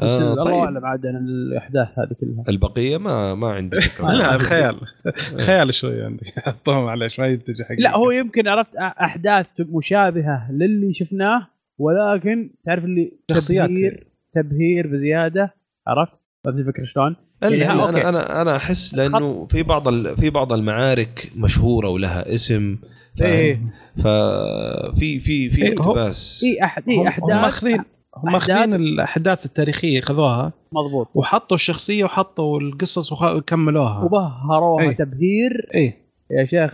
[0.00, 4.38] آه الله طيب أعلم عاد عن الأحداث هذه كلها البقية ما ما عندي فكرة لا
[4.38, 4.80] خيال
[5.46, 10.92] خيال شوي عندي حطهم معلش ما ينتج حقيقي لا هو يمكن عرفت أحداث مشابهة للي
[10.92, 11.46] شفناه
[11.78, 13.68] ولكن تعرف اللي شخصيات.
[13.68, 15.54] تبهير تبهير بزيادة
[15.86, 16.12] عرفت؟
[16.44, 17.98] فهمت الفكرة شلون؟ الا يعني إلا okay.
[18.00, 22.76] أنا أنا أنا أحس لأنه في بعض ال- في بعض المعارك مشهورة ولها اسم
[23.18, 27.84] فاهم؟ إيه ففي في في إيه، هو- اقتباس اي احد هم- اي هم احداث ماخذين
[28.16, 30.52] هم ماخذين الأحداث التاريخية خذوها.
[30.72, 31.08] مضبوط.
[31.14, 34.96] وحطوا الشخصية وحطوا القصص وكملوها وبهروها إيه.
[34.96, 35.96] تبهير إيه.
[36.30, 36.72] يا شيخ.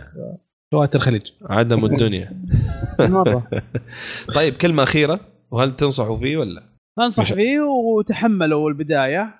[0.74, 1.22] سوات الخليج.
[1.50, 2.32] عدم الدنيا.
[3.00, 3.48] مرة.
[4.36, 5.20] طيب كلمة أخيرة.
[5.50, 6.62] وهل تنصحوا فيه ولا؟
[7.00, 9.34] أنصح فيه وتحملوا البداية.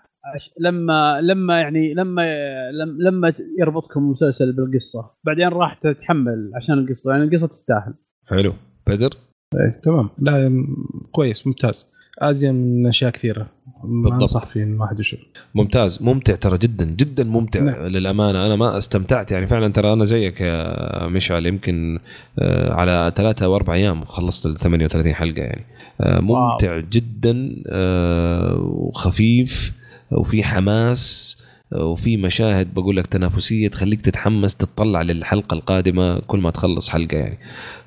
[0.61, 2.23] لما لما يعني لما
[2.71, 7.95] لم- لما يربطكم المسلسل بالقصة بعدين راح تتحمل عشان القصة يعني القصة تستاهل.
[8.27, 8.53] حلو.
[8.87, 9.11] بدر؟
[9.55, 10.09] إيه تمام.
[10.19, 10.65] لا
[11.13, 11.87] كويس ممتاز.
[12.19, 13.47] أزين من أشياء كثيرة.
[13.85, 14.21] ما بالضبط.
[14.21, 15.21] أنصح فيه إن الواحد يشوف.
[15.55, 16.03] ممتاز.
[16.03, 17.83] ممتع ترى جدا جدا ممتع نعم.
[17.87, 18.47] للأمانة.
[18.47, 21.99] أنا ما استمتعت يعني فعلا ترى أنا زيك يا مشعل يمكن
[22.39, 25.65] آه، على ثلاثة أو أربع أيام خلصت ال 38 حلقة يعني.
[26.01, 29.79] آه، ممتع جدا آه، وخفيف.
[30.11, 31.37] وفي حماس
[31.73, 37.39] وفي مشاهد بقول لك تنافسية تخليك تتحمس تتطلع للحلقة القادمة كل ما تخلص حلقة يعني.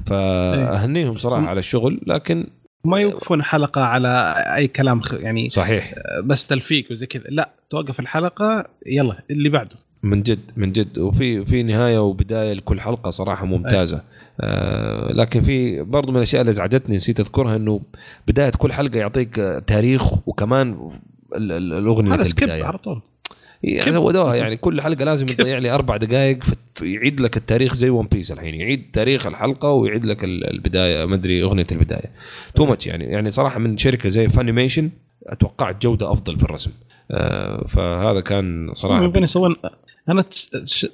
[0.05, 2.47] فأهنيهم صراحة على الشغل لكن
[2.85, 5.93] ما يوقفون حلقة على أي كلام يعني صحيح.
[6.23, 7.23] بس تلفيق وزي كذا.
[7.29, 9.75] لا توقف الحلقة يلا اللي بعده.
[10.03, 10.97] من جد من جد.
[10.97, 14.01] وفي في نهاية وبداية لكل حلقة صراحة ممتازة.
[14.41, 17.81] آه لكن في برضو من الأشياء اللي ازعجتني نسيت أذكرها إنه
[18.27, 19.35] بداية كل حلقة يعطيك
[19.67, 20.91] تاريخ وكمان
[21.35, 23.01] الأغنية هذا skip على طول.
[23.63, 26.43] يعني زودوها يعني كل حلقة لازم يضيع لي أربع دقائق
[26.81, 28.55] يعيد لك التاريخ زي One Piece الحين.
[28.55, 32.11] يعيد تاريخ الحلقة ويعيد لك ال- البداية ما أدري أغنية البداية.
[32.55, 33.05] too much يعني.
[33.05, 34.89] يعني صراحة من شركة زي Funimation
[35.27, 36.71] اتوقعت جوده أفضل في الرسم.
[37.11, 39.55] آه فهذا كان صراحة يبغون يسوون
[40.09, 40.25] أنا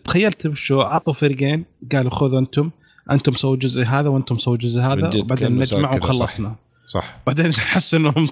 [0.06, 2.70] تخيلت وشو عطوا فريقين قالوا خذوا أنتم
[3.12, 6.10] أنتم سووا الجزء هذا وأنتم سووا الجزء هذا وبعدين نجمع كذا، صح.
[6.10, 7.20] وخلصنا صح.
[7.28, 8.30] بعدين احس انهم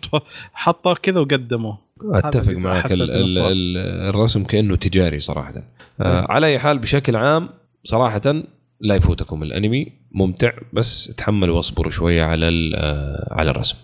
[0.53, 3.47] حطوا كذا وقدموا أتفق معك حسيت ال إنه ال صار.
[3.51, 3.77] ال
[4.09, 5.53] الرسم كأنه تجاري صراحة
[6.01, 7.49] آه على أي حال بشكل عام
[7.83, 8.43] صراحة
[8.81, 13.77] لا يفوتكم الأنمي ممتع بس تحملوا واصبروا شوية على آه على الرسم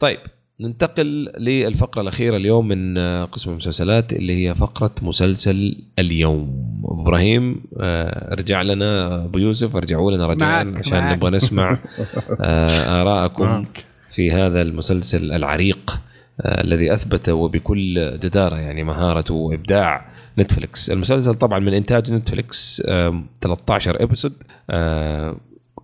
[0.00, 0.18] طيب
[0.60, 8.32] ننتقل للفقرة الأخيرة اليوم من آه، قسم المسلسلات اللي هي فقرة مسلسل اليوم إبراهيم آه،
[8.32, 11.12] ارجع لنا أبو يوسف ارجعوا لنا رجاء عشان.
[11.12, 11.78] نبغى نسمع
[13.00, 13.64] ارائكم.
[14.10, 16.00] في هذا المسلسل العريق
[16.44, 20.06] الذي أثبت وبكل جدارة يعني مهارته وإبداع
[20.38, 24.32] نتفلكس المسلسل طبعا من إنتاج نتفلكس آم، 13 episode
[24.70, 25.36] آه،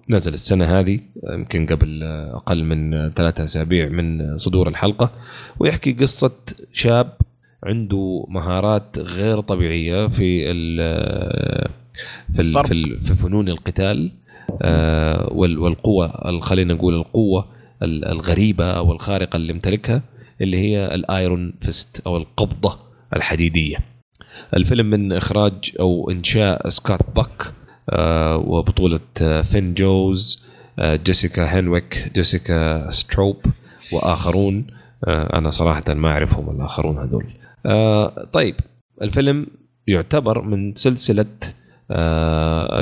[0.08, 4.68] نزل السنة هذه آه، يمكن قبل آه، أقل من آه، ثلاثة أسابيع من آه، صدور
[4.68, 5.10] الحلقة
[5.58, 6.32] ويحكي قصة
[6.72, 7.12] شاب
[7.64, 10.78] عنده مهارات غير طبيعية في ال
[12.34, 14.10] في في, في فنون القتال
[14.62, 17.46] آه، وال- والقوة ال- خلينا نقول القوة
[17.82, 20.02] ال- الغريبة أو الخارقة اللي امتلكها
[20.42, 22.78] اللي هي ال Iron Fist أو القبضة
[23.16, 23.76] الحديدية.
[24.56, 27.52] الفيلم من إخراج أو إنشاء سكوت باك
[27.90, 30.42] آه، وبطولة آه، فين جونز
[30.78, 33.36] آه، جيسيكا هنويك جيسيكا ستروب
[33.92, 34.66] وآخرون
[35.08, 37.26] أنا صراحة ما أعرفهم الآخرون هذول.
[38.32, 38.54] طيب
[39.02, 39.46] الفيلم
[39.86, 41.26] يعتبر من سلسلة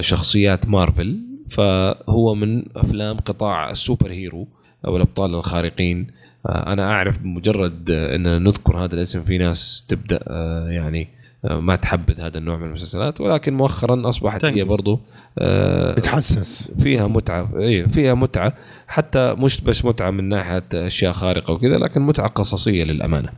[0.00, 4.49] شخصيات مارفل فهو من أفلام قطاع ال superhero
[4.86, 6.06] أو الأبطال الخارقين
[6.47, 11.09] أنا أعرف بمجرد آه، اننا نذكر هذا الاسم في ناس تبدأ آه، يعني
[11.44, 14.65] آه، ما تحبذ هذا النوع من المسلسلات ولكن مؤخرا أصبحت هي.
[14.65, 15.01] برضو
[15.39, 18.52] آه، بتحسس فيها متعة اي فيها متعة
[18.86, 23.33] حتى مش بس متعة من ناحية أشياء خارقة وكذا لكن متعة قصصية للأمانة.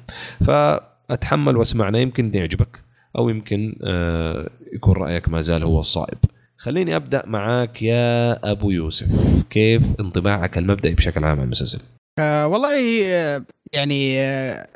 [0.47, 2.85] فأتحمل واسمعنا يمكن يعجبك
[3.19, 6.19] أو يمكن آه، يكون رأيك ما زال هو الصائب.
[6.57, 9.09] خليني أبدأ معاك يا أبو يوسف.
[9.51, 11.81] كيف انطباعك المبدئي بشكل عام عن المسلسل؟
[12.19, 14.67] آه والله آه، يعني آه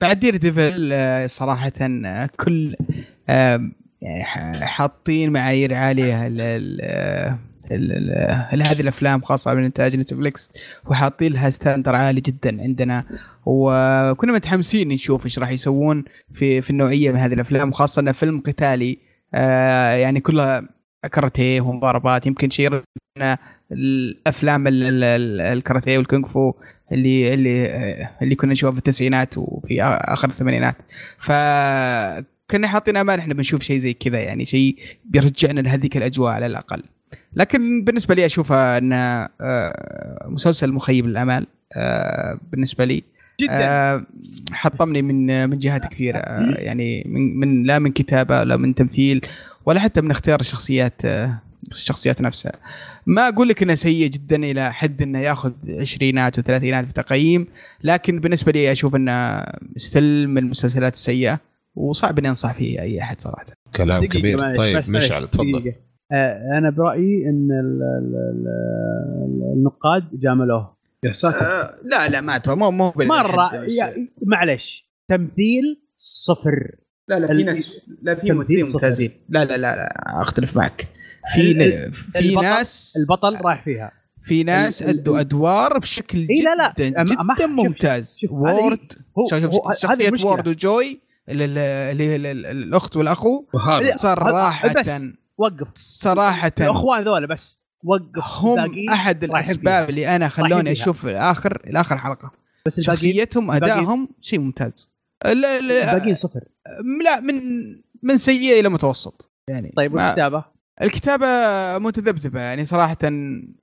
[0.00, 2.76] بعد Daredevil آه صراحة آه كل
[3.28, 3.70] آه
[4.02, 7.38] يعني حاطين معايير عالية لل- آه،
[7.70, 10.50] ال- ال- هذه الأفلام خاصة من إنتاج نتفلكس
[10.86, 13.04] وحاطين لها standard عالي جدا عندنا.
[13.46, 18.40] وكنا متحمسين نشوف إيش راح يسوون في في النوعية من هذه الأفلام وخاصه إنه فيلم
[18.40, 18.98] قتالي.
[19.34, 20.68] آه يعني كلها
[21.12, 22.82] كاراتيه ومضاربات يمكن شيء
[23.74, 26.52] الأفلام ال- ال- ال- الكاراتيه والكونغ فو
[26.92, 30.76] اللي اللي اللي كنا نشوفها في التسعينات وفي آخر الثمانينات.
[31.18, 31.32] ف
[32.50, 36.82] كنا حاطين امال إحنا بنشوف شيء زي كذا يعني شيء بيرجعنا لهذيك الأجواء على الأقل.
[37.36, 38.80] لكن بالنسبة لي اشوفها
[39.40, 41.46] آه، مسلسل مخيب للأمال
[42.52, 43.02] بالنسبة لي.
[43.40, 44.04] جدا.
[44.52, 46.18] حطمني من من جهات كثيرة
[46.56, 49.26] يعني من, من لا من كتابة لا من تمثيل
[49.66, 51.02] ولا حتى من اختيار الشخصيات
[51.70, 52.52] الشخصيات نفسها.
[53.06, 57.46] ما أقول لك إنه سيء جدا إلى حد إنه يأخذ عشرينات وثلاثينات في تقييم
[57.84, 59.44] لكن بالنسبة لي أشوف إنه
[59.76, 61.40] ستيل من المسلسلات السيئة
[61.74, 63.44] وصعب إني أنصح فيه أي أحد صراحة.
[63.76, 64.54] كلام كبير.
[64.54, 65.72] طيب مشعل تفضل.
[66.12, 68.16] آه، أنا برأيي إن ال- ال-
[69.24, 70.74] ال- النقاد جاملوه.
[71.04, 71.40] يا ساتر.
[71.46, 73.50] آه، لا لا ما أتوقع، مو مو مرة
[74.26, 76.74] معلش تمثيل صفر.
[77.08, 78.64] لا لا في ناس لا في ممثلين.
[78.66, 80.88] ممتازين لا لا لا لا أختلف معك
[81.34, 83.92] في ال- ن- في البطل- ناس البطل رايح فيها
[84.22, 88.18] في ناس أدوا أدوار بشكل إي لا لا، جدا جدا شوف- شوف- ممتاز.
[88.30, 88.92] وورد
[89.32, 90.12] هذه شخصية.
[90.24, 91.44] وورد وجوي اللي
[91.92, 93.44] اللي هي ال- ال- الأخت والأخو
[93.96, 95.06] صراحة بس.
[95.38, 100.72] وقف صراحة الإخوان ذولا بس وقف هم أحد الأسباب اللي أنا خلوني.
[100.72, 102.32] أشوف الآخر الآخر حلقة
[102.66, 104.90] بس شخصيتهم أدائهم شيء ممتاز
[105.24, 106.40] لا لا الباقيين صفر.
[107.04, 107.34] لا من
[108.02, 109.30] من سيء إلى متوسط.
[109.48, 110.44] يعني طيب والكتابة؟
[110.82, 111.26] الكتابة
[111.78, 113.54] متذبذبة يعني صراحة م-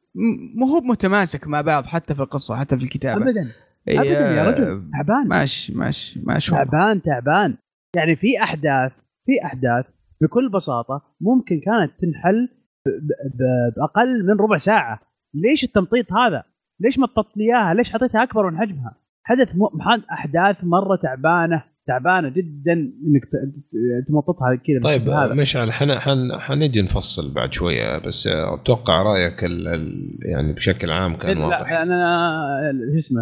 [0.59, 3.23] مو هو متماسك مع بعض حتى في القصة حتى في الكتابة.
[3.23, 3.48] ابدا.
[3.90, 4.90] ابدا يا رجل.
[4.91, 5.27] تعبان.
[5.27, 6.72] ماشي ماشي ماشي والله.
[6.72, 7.57] تعبان تعبان.
[7.95, 8.91] يعني في أحداث
[9.25, 9.85] في أحداث
[10.22, 12.49] بكل بساطة ممكن كانت تنحل
[12.85, 12.90] ب-
[13.38, 14.99] ب- بأقل من ربع ساعة.
[15.33, 16.43] ليش التمطيط هذا؟
[16.80, 19.77] ليش مططت لي إياها؟ ليش حطيتها أكبر من حجمها؟ حدث م...
[19.77, 23.35] محان- أحداث مرة تعبانة تعبانة جدا إنك ت-
[23.72, 29.67] ت- تمططها كذا طيب مشعل حن حن حنجي نفصل بعد شوية بس أتوقع رأيك ال
[29.67, 31.72] ال يعني بشكل عام كان واضح.
[31.72, 33.22] لا أنا شو اسمه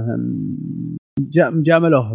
[1.19, 2.11] جا- مجاملوه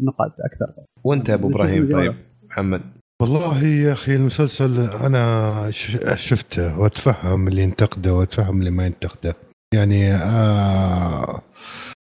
[0.00, 0.72] النقاد أكثر.
[1.04, 2.14] وأنت يا أبو إبراهيم طيب
[2.50, 2.80] محمد.
[3.22, 5.98] والله يا أخي المسلسل أنا ش-
[6.28, 9.34] شفته وأتفهم اللي ينتقده وأتفهم اللي ما ينتقده.
[9.74, 11.40] يعني آه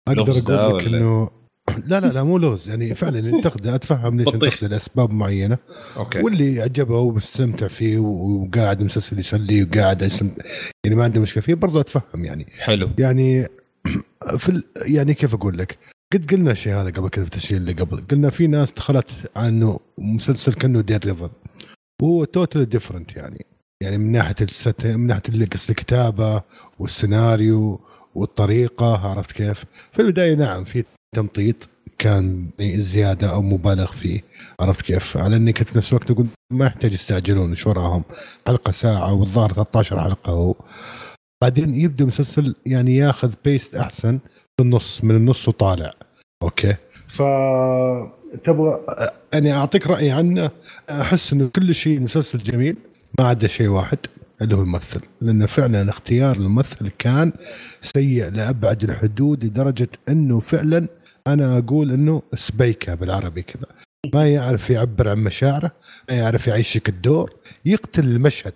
[0.07, 1.29] أقدر أقول لك؟ انه
[1.89, 2.69] لا لا لا مو لغز.
[2.69, 4.33] يعني فعلا اللي ينتقده اتفهم ليش.
[4.33, 5.57] ينتقده لأسباب معينة.
[5.97, 6.21] أوكي.
[6.21, 10.01] واللي عجبه ومستمتع فيه وقاعد المسلسل يسلي وقاعد
[10.85, 12.47] يعني ما عنده مشكلة فيه برضه أتفهم يعني.
[12.59, 12.89] حلو.
[12.99, 13.47] يعني
[14.37, 14.63] في ال...
[14.87, 15.77] يعني كيف أقول لك؟
[16.13, 19.62] قد قلنا الشيء هذا قبل كذا في التسجيل اللي قبل، قلنا في ناس دخلت على
[19.62, 21.29] إنه مسلسل كأنه Daredevil
[22.01, 23.45] وهو total different يعني.
[23.81, 24.85] يعني من ناحية الست...
[24.85, 25.21] من ناحية
[25.69, 26.41] الكتابة
[26.79, 27.81] والسيناريو
[28.15, 30.83] والطريقة عرفت كيف؟ في البداية نعم في
[31.15, 34.23] تمطيط كان زيادة أو مبالغ فيه
[34.59, 38.03] عرفت كيف؟ على إني كنت نفس الوقت أقول ما يحتاج يستعجلون إيش وراهم
[38.47, 40.55] حلقة ساعة والظاهر 13 حلقة هو.
[41.41, 44.19] بعدين يبدأ المسلسل يعني ياخذ pace أحسن
[44.57, 45.93] في النص من النص وطالع.
[46.43, 46.75] okay؟
[47.07, 47.21] ف
[48.43, 48.71] تبغى
[49.33, 50.51] يعني أعطيك رايي عنه
[50.89, 52.77] أحس إنه كل شيء المسلسل جميل
[53.19, 53.97] ما عدا شيء واحد.
[54.41, 57.33] اللي هو الممثل لأنه فعلا اختيار الممثل كان
[57.81, 60.87] سيء لابعد الحدود لدرجة إنه فعلا
[61.27, 63.65] أنا أقول إنه سبيكة بالعربي كذا.
[64.13, 65.71] ما يعرف يعبر عن مشاعره
[66.09, 67.33] ما يعرف يعيشك الدور
[67.65, 68.53] يقتل المشهد.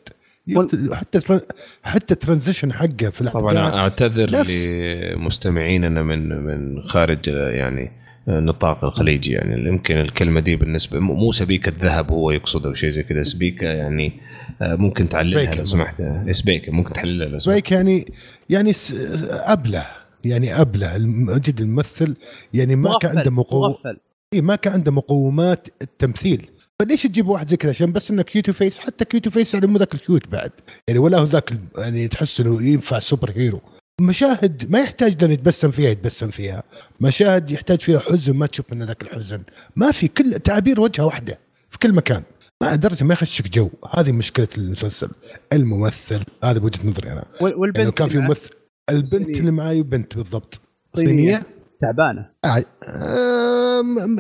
[0.48, 1.40] يقتل حتى
[1.84, 3.42] حتى ترانزيشن حقه في الأحداث.
[3.42, 7.92] طبعا أعتذر نفس- لمستمعيننا من من خارج يعني
[8.28, 9.32] نطاق الخليجي.
[9.32, 13.68] يعني يمكن الكلمة دي بالنسبة مو سبيكه ذهب هو يقصد أو شيء زي كذا سبيكه
[13.68, 14.20] يعني
[14.62, 15.56] آه، ممكن تعللها.
[15.56, 16.04] لو سمحت.
[16.32, 17.56] سبيكه ممكن تحللها لو سمحت.
[17.58, 18.12] سبيك يعني
[18.50, 18.96] يعني س-
[19.32, 19.86] أبلة
[20.26, 20.98] يعني أبلة.
[21.08, 22.16] مجد الممثل
[22.54, 23.98] يعني ما كان عنده مقومات مغفل.
[24.36, 26.50] ما كان عنده مقومات التمثيل.
[26.80, 29.78] فليش تجيب واحد زي كذا؟ عشان بس إنه cute face حتى cute face يعني مو
[29.78, 30.52] ذاك ال cute بعد.
[30.88, 33.62] يعني ولا هو ذاك ال- يعني تحس إنه ينفع super hero.
[34.02, 36.64] مشاهد ما يحتاج لأنه يتبسم فيها يتبسم فيها.
[37.02, 39.42] مشاهد يحتاج فيها حزن ما تشوف من ذاك الحزن.
[39.76, 42.24] ما في كل تعابير وجهه واحدة في كل مكان.
[42.64, 43.70] ما درجه ما يخشك جو.
[43.94, 45.10] هذه مشكلة المسلسل.
[45.54, 47.26] الممثل هذا بوجهة نظري أنا.
[47.42, 48.50] وال- والبنت يعني كان في ممثل.
[48.90, 49.38] البنت.
[49.38, 50.60] اللي معاي بنت بالضبط.
[50.96, 51.10] صينية.
[51.10, 51.44] صينية؟
[51.82, 52.30] تعبانة.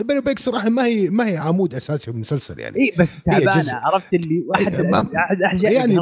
[0.04, 2.78] بيني وبينك صراحة ما هي ما هي عمود أساسي في المسلسل يعني.
[2.78, 3.74] إي بس تعبانة.
[3.74, 6.00] عرفت اللي واحد احد احد يعني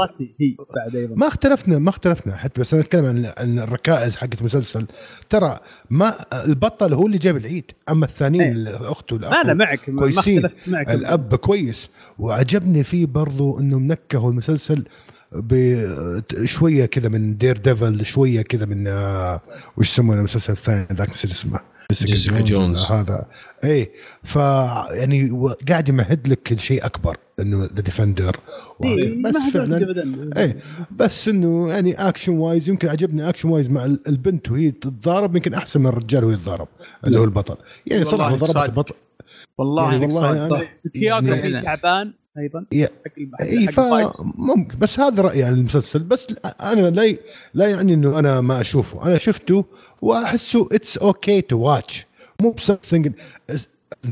[0.76, 1.16] بعد أيضا.
[1.16, 2.36] ما اختلفنا ما اختلفنا.
[2.36, 4.88] حتى بس أنا أتكلم عن عن الركائز حقت المسلسل.
[5.30, 6.14] ترى ما
[6.46, 8.52] البطل هو اللي جاب العيد أما الثانيين.
[8.52, 10.46] الاخت والاخ لا لا معك ما كويسين.
[10.46, 10.90] اختلفت معك.
[10.90, 11.90] الأب كويس.
[12.20, 14.86] وعجبني فيه برضو إنه منكهوا المسلسل
[15.32, 19.42] ب- شوية كذا من Daredevil شوية كذا من آه،
[19.78, 21.60] وش يسمونه المسلسل الثاني؟ ذاك نسيت اسمه.
[21.92, 22.86] Jessica Jones.
[22.92, 23.26] هذا.
[23.64, 23.92] اي
[24.24, 24.36] ف
[24.92, 25.32] يعني
[25.70, 28.36] قاعد يمهد لك شيء أكبر إنه The Defenders
[28.86, 29.52] إيه، بس ما هدول
[29.96, 30.38] فعلا.
[30.44, 30.58] إيه
[30.92, 35.54] بس إنه يعني action wise يمكن عجبني action wise مع ال- البنت وهي تتضارب يمكن
[35.54, 36.68] أحسن من الرجال وهي تتضارب
[37.08, 37.58] اللي هو البطل.
[37.86, 38.70] يعني صراحة ضربت.
[38.70, 38.96] البطل.
[39.58, 42.14] والله يعني إنك والله يعني- تعبان.
[42.38, 42.66] أيضا
[43.42, 43.68] إي.
[43.68, 46.00] فممكن بس هذا رأيي عن المسلسل.
[46.00, 46.28] بس
[46.62, 47.20] أنا لا ي-
[47.54, 49.04] لا يعني إنه أنا ما أشوفه.
[49.06, 49.66] أنا شفته
[50.02, 52.06] وأحسه it's okay to watch
[52.42, 53.12] مو ب something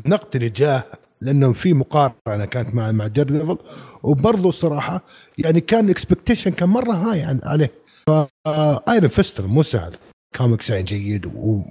[0.05, 0.83] النقد اللي جاه
[1.21, 3.57] لأنه في مقارنة كانت مع مع Daredevil
[4.03, 5.01] وبرضه الصراحه
[5.37, 7.71] يعني كان ال expectation كان مرة high عليه.
[8.07, 9.95] ف Iron Fist مو سهل.
[10.37, 11.61] كوميكس يعني جيد و...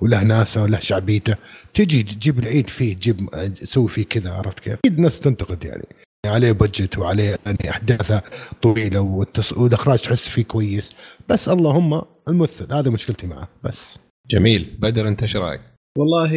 [0.00, 1.36] وله ناسه وله شعبيته.
[1.74, 3.16] تجي تجيب العيد فيه تجيب
[3.54, 5.86] تسوي فيه كذا عرفت كيف؟ أكيد الناس تنتقد يعني.
[6.26, 8.22] عليه بجت وعليه يعني أحداثه
[8.62, 9.52] طويلة والتص...
[9.52, 10.90] والإخراج تحس فيه كويس.
[11.28, 13.48] بس اللهم الممثل هذا مشكلتي معه.
[13.64, 13.98] بس.
[14.30, 14.76] جميل.
[14.78, 15.60] بدر أنت إيش رأيك؟
[15.98, 16.32] والله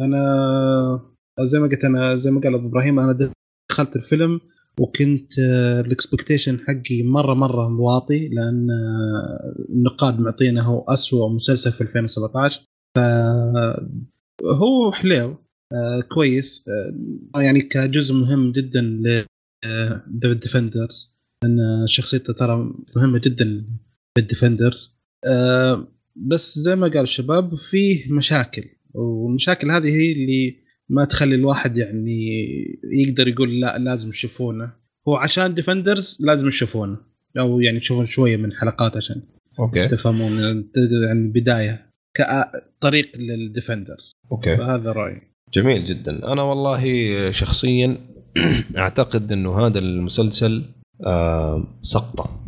[0.00, 1.00] أنا
[1.40, 3.32] زي ما قلت أنا زي ما قال أبو إبراهيم أنا
[3.70, 4.40] دخلت الفيلم
[4.80, 5.38] وكنت
[5.86, 12.62] الاكسبكتيشن حقي مرة مرة واطي لأن آه، النقاد معطينا هو اسوء مسلسل في 2017
[12.96, 14.92] فهو
[15.72, 16.64] آه، كويس
[17.36, 19.26] آه، يعني كجزء مهم جدا ل
[20.24, 23.64] The Defenders لأن شخصيته ترى مهمة جدا
[24.16, 28.64] بال Defenders آه، بس زي ما قال الشباب فيه مشاكل.
[28.94, 30.56] والمشاكل هذه هي اللي
[30.90, 32.28] ما تخلي الواحد يعني
[32.92, 34.70] يقدر يقول لا لازم يشوفونه
[35.08, 36.96] هو عشان Defenders لازم يشوفونه
[37.38, 39.22] أو يعني تشوفون شوية من حلقات عشان
[39.58, 39.88] okay.
[39.88, 40.32] تفهمون
[41.08, 44.56] يعني بدايه كطريق لل Defenders okay.
[44.56, 45.22] فهذا رأيي.
[45.54, 46.32] جميل جدا.
[46.32, 47.96] أنا والله شخصيا
[48.76, 50.62] أعتقد إنه هذا المسلسل
[51.06, 52.40] آه، سقطة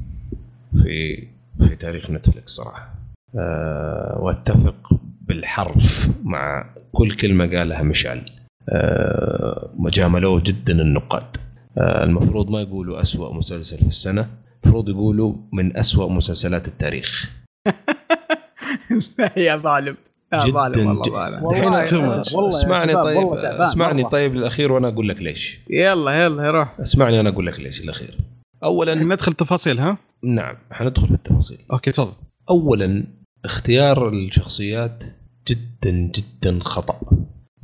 [0.83, 2.95] في في تاريخ نتفلكس صراحة.
[3.39, 8.31] آه، وأتفق بالحرف مع كل كلمة قالها مشعل.
[8.69, 11.37] آه، جاملوه جدا النقاد.
[11.79, 14.29] آه، المفروض ما يقولوا أسوأ مسلسل في السنة
[14.65, 17.31] المفروض يقولوا من أسوأ مسلسلات التاريخ.
[19.37, 19.97] يا ظالم.
[20.33, 21.03] يا جداً ظالم والله.
[21.03, 24.05] ظالم دحين والله- أسمعني طيب أسمعني.
[24.05, 25.61] طيب الاخير وأنا أقول لك ليش.
[25.71, 26.77] يلا يلا يروح.
[26.81, 28.19] أسمعني أنا أقول لك ليش الاخير
[28.65, 31.59] اولا ندخل تفاصيل ها؟ نعم حندخل في التفاصيل.
[31.73, 32.13] أوكي تفضل.
[32.51, 33.05] اولا
[33.45, 35.05] اختيار الشخصيات
[35.49, 37.01] جدا جدا خطأ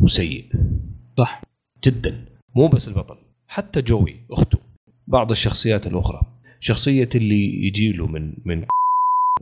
[0.00, 0.44] وسيء
[1.18, 1.42] صح.
[1.84, 2.24] جدا
[2.56, 3.16] مو بس البطل
[3.48, 4.58] حتى جوي أخته
[5.06, 6.20] بعض الشخصيات الأخرى
[6.60, 8.64] شخصية اللي يجي له من من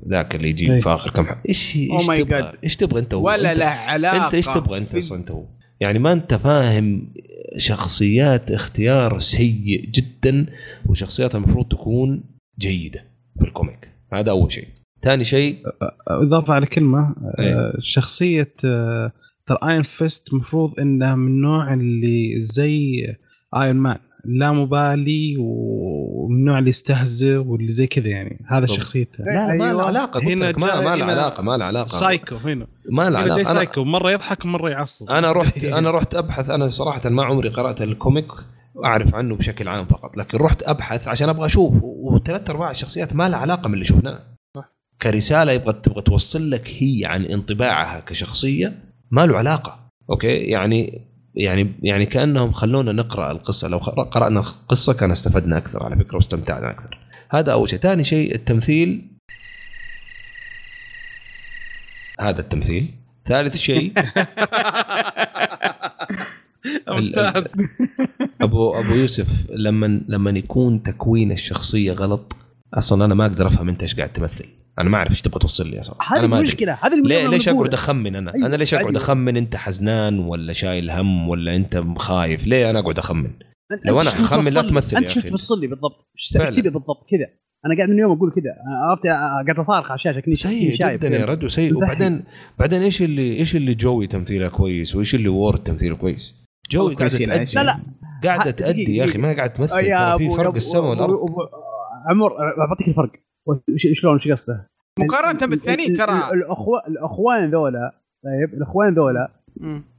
[0.09, 0.81] ذاك اللي يجي أي.
[0.81, 2.53] في اخر كم حلقه إيش إيش Oh my تبغى.
[2.65, 5.45] إيش تبغى أنت هو؟ ولا له علاقة أنت إيش تبغى أنت أصلا أنت هو؟
[5.81, 7.15] يعني ما أنت فاهم
[7.57, 10.47] شخصيات اختيار سيء جدا
[10.87, 12.25] وشخصيات المفروض تكون
[12.59, 13.05] جيدة
[13.39, 14.69] في الكوميك هذا أول شيء
[15.07, 15.57] ثاني شيء.
[16.09, 17.15] إضافة على كلمة.
[17.39, 18.53] آه، شخصية
[19.47, 23.07] ترى Iron Fist المفروض إنها من النوع اللي زي
[23.57, 28.47] Iron Man لا مبالي ومن النوع اللي يستهزئ واللي زي كذا يعني.
[28.49, 28.67] هذا.
[28.67, 29.25] شخصيته.
[29.25, 29.83] لا لا ما له أيوة.
[29.83, 31.87] علاقة قلت هنا لك ما, جاء ما له علاقة ما له علاقة.
[31.87, 32.67] سايكو هنا.
[32.93, 33.41] ما له علاقة.
[33.41, 35.11] أنا, سايكو مرة يضحك ومرة يعصب.
[35.11, 38.27] أنا رحت أنا رحت أبحث أنا صراحة ما عمري قرأت ال comic
[38.85, 41.75] أعرف عنه بشكل عام فقط لكن رحت أبحث عشان أبغى أشوف.
[41.83, 44.36] وثلاث أرباع الشخصيات ما لها علاقة من اللي شفناه.
[45.03, 48.73] كرسالة يبغى تبغى توصل لك هي عن انطباعها كشخصية
[49.11, 49.91] ما له علاقة.
[50.11, 53.69] أوكي؟ يعني يعني يعني كأنهم خلونا نقرأ القصة.
[53.69, 56.99] لو قر- قرأنا القصة كان استفدنا أكثر على فكرة واستمتعنا أكثر.
[57.31, 57.79] هذا أول شيء.
[57.79, 59.11] ثاني شيء التمثيل.
[62.21, 62.95] هذا التمثيل.
[63.27, 63.93] ثالث شيء.
[68.41, 72.37] ابو أبو يوسف لما لما يكون تكوين الشخصية غلط
[72.75, 74.45] أصلا أنا ما أقدر أفهم أنت إيش قاعد تمثل.
[74.79, 76.37] أنا ما أعرف إيش تبغى توصل لي أصلا هذه أنا.
[76.39, 78.99] المشكلة هذه المشكلة ليه ليش أقعد أخمن أنا؟ أيوة، أنا ليش أقعد أيوة.
[78.99, 83.31] أخمن أنت حزنان ولا شايل هم ولا أنت خايف؟ ليه أنا أقعد أخمن؟
[83.85, 85.21] لو أنا حخمن لا تمثل أنت شو.
[85.21, 86.09] توصل لي بالضبط.
[86.35, 87.27] كذا بالضبط كذا
[87.67, 88.51] أنا قاعد من يوم أقول كذا
[88.91, 91.77] عرفت قاعد أصارخ على الشاشة كني سيء جدا يا رجل سيء.
[91.77, 92.25] وبعدين
[92.59, 96.35] بعدين إيش اللي إيش اللي جوي تمثيله كويس وإيش اللي وورد تمثيله كويس؟
[96.71, 97.77] جوي كويسين، تأدي لا، لا.
[98.25, 99.19] قاعدة ها- تأدي يا أخي.
[99.19, 99.77] ما قاعد تمثل
[100.19, 101.13] في فرق السماء والأرض
[102.09, 102.29] عمر
[102.69, 103.13] بعطيك الفرق
[103.77, 106.13] شلون إيش قصده؟ مقارنة بالثاني ال- ال- ترى.
[106.33, 109.33] الاخوان الأخوان ذولا طيب الأخوان ذولا.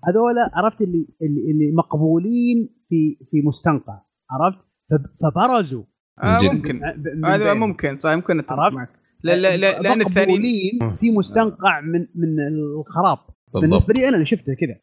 [0.08, 4.00] هذولا عرفت اللي اللي, اللي مقبولين في في مستنقع
[4.32, 4.58] عرفت؟
[4.92, 5.84] فب- فبرزوا.
[6.24, 6.40] آه.
[6.54, 6.82] ممكن.
[7.26, 7.60] هذا بينهم.
[7.70, 8.90] ممكن صح ممكن أتفق؟ معك.
[9.24, 13.18] لا لا لا لأن الثاني مقبولين في مستنقع من من الخراب.
[13.18, 13.62] بالضبط.
[13.62, 14.76] بالنسبة لي أنا اللي شفته كذا.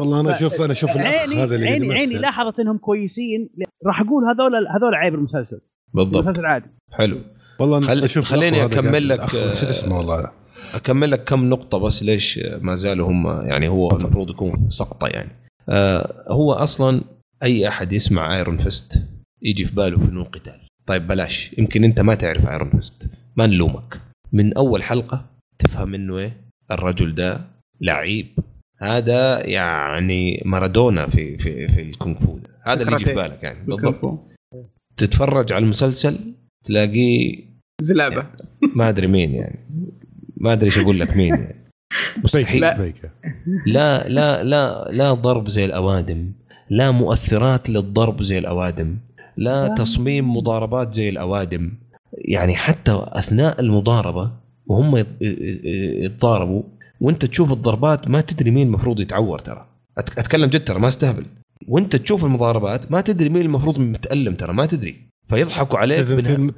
[0.00, 1.94] والله أنا ف- أشوف أنا أشوف عيني هذا اللي عيني.
[1.94, 3.50] عيني لاحظت إنهم كويسين.
[3.86, 5.60] راح أقول هذول هذول عيب المسلسل.
[5.94, 6.22] بالضبط.
[6.22, 7.18] النفس العادي حلو.
[7.58, 10.30] والله خل- أشوف خليني قاعد- لك، الأخ- نسيت اسمه والله.
[10.74, 13.90] أكمل لك كم نقطة بس ليش ما زالوا هم يعني هو.
[13.90, 15.30] المفروض يكون سقطة يعني.
[15.68, 17.00] آه هو أصلا
[17.42, 19.02] أي أحد يسمع Iron Fist
[19.42, 20.60] يجي في باله فنون قتال.
[20.86, 24.00] طيب بلاش يمكن أنت ما تعرف Iron Fist ما نلومك.
[24.32, 25.24] من أول حلقة
[25.58, 26.36] تفهم إنه إيه؟
[26.70, 27.40] الرجل ده
[27.80, 28.26] لعيب.
[28.78, 32.38] هذا يعني مارادونا في في في الكونغ فو.
[32.62, 33.14] هذا اللي يجي في.
[33.14, 33.66] بالك يعني.
[33.66, 34.20] بالضبط.
[34.96, 36.18] تتفرج على المسلسل
[36.68, 37.44] تلاقيه
[37.82, 38.26] زلابة.
[38.76, 39.58] ما أدري مين يعني.
[40.36, 41.54] ما أدري إيش أقول لك مين يعني.
[42.24, 42.60] مستحيل.
[42.60, 42.76] لا.
[43.66, 46.32] لا لا لا لا, ضرب زي الأوادم.
[46.70, 48.96] لا مؤثرات للضرب زي الأوادم.
[49.36, 51.72] لا تصميم مضاربات زي الأوادم.
[52.12, 54.32] يعني حتى أثناء المضاربة
[54.66, 55.22] وهم يت-
[56.04, 56.62] يتضاربوا
[57.00, 59.66] وأنت تشوف الضربات ما تدري مين المفروض يتعور ترى.
[60.00, 61.24] أت- أتكلم جد ترى ما أستهبل.
[61.68, 64.96] وأنت تشوف المضاربات ما تدري مين المفروض متألم ترى ما تدري.
[65.28, 66.52] فيضحكوا عليك تمثيل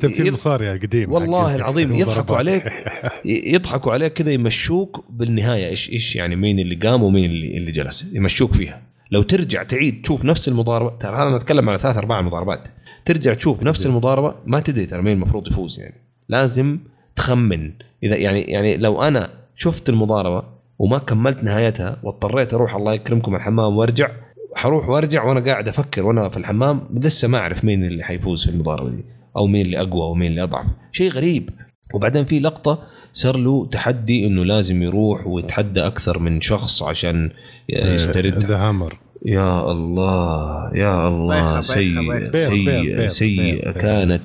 [0.00, 2.36] تمثيل مصاري القديم والله العظيم يضحكوا.
[2.36, 2.72] عليك.
[3.54, 8.10] يضحكوا عليك كذا يمشوك بالنهاية إيش إيش يعني مين اللي قام ومين اللي اللي جلس
[8.12, 8.82] يمشوك فيها.
[9.10, 12.68] لو ترجع تعيد تشوف نفس المضاربة ترى أنا أتكلم على ثلاث أربع مضاربات
[13.04, 15.94] ترجع تشوف نفس المضاربة ما تدري ترى مين المفروض يفوز يعني.
[16.28, 16.78] لازم
[17.16, 17.72] تخمن.
[18.02, 20.42] إذا يعني يعني لو أنا شفت المضاربة
[20.78, 24.10] وما كملت نهايتها واضطريت أروح الله يكرمكم الحمام وأرجع
[24.58, 28.50] حروح وارجع وأنا قاعد أفكر وأنا في الحمام لسه ما أعرف مين اللي حيفوز في
[28.54, 29.04] المضاربه دي
[29.36, 30.66] أو مين اللي أقوى ومين اللي أضعف.
[30.92, 31.50] شيء غريب.
[31.94, 32.78] وبعدين في لقطة
[33.12, 37.30] صار له تحدي إنه لازم يروح ويتحدى أكثر من شخص عشان
[37.68, 38.38] يسترد.
[38.38, 43.72] ذا هامر يا الله يا الله سيء بيض، بيض.
[43.72, 44.22] كانت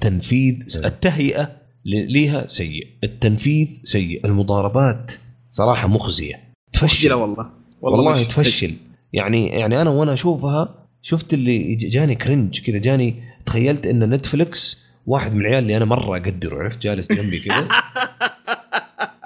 [0.00, 1.42] تنفيذ التهيئة
[1.84, 2.86] ل- ليها سيء.
[3.04, 4.26] التنفيذ سيء.
[4.26, 5.12] المضاربات
[5.50, 6.34] صراحة مخزية.
[6.72, 7.12] تفشل.
[7.12, 7.46] والله.
[7.82, 8.72] والله مش- تفشل.
[9.12, 15.34] يعني يعني أنا وأنا أشوفها شفت اللي جاني كرنج كذا جاني تخيلت إن نتفلكس واحد
[15.34, 17.68] من العيال اللي أنا مرة أقدره عرفت؟ جالس جنبي كذا.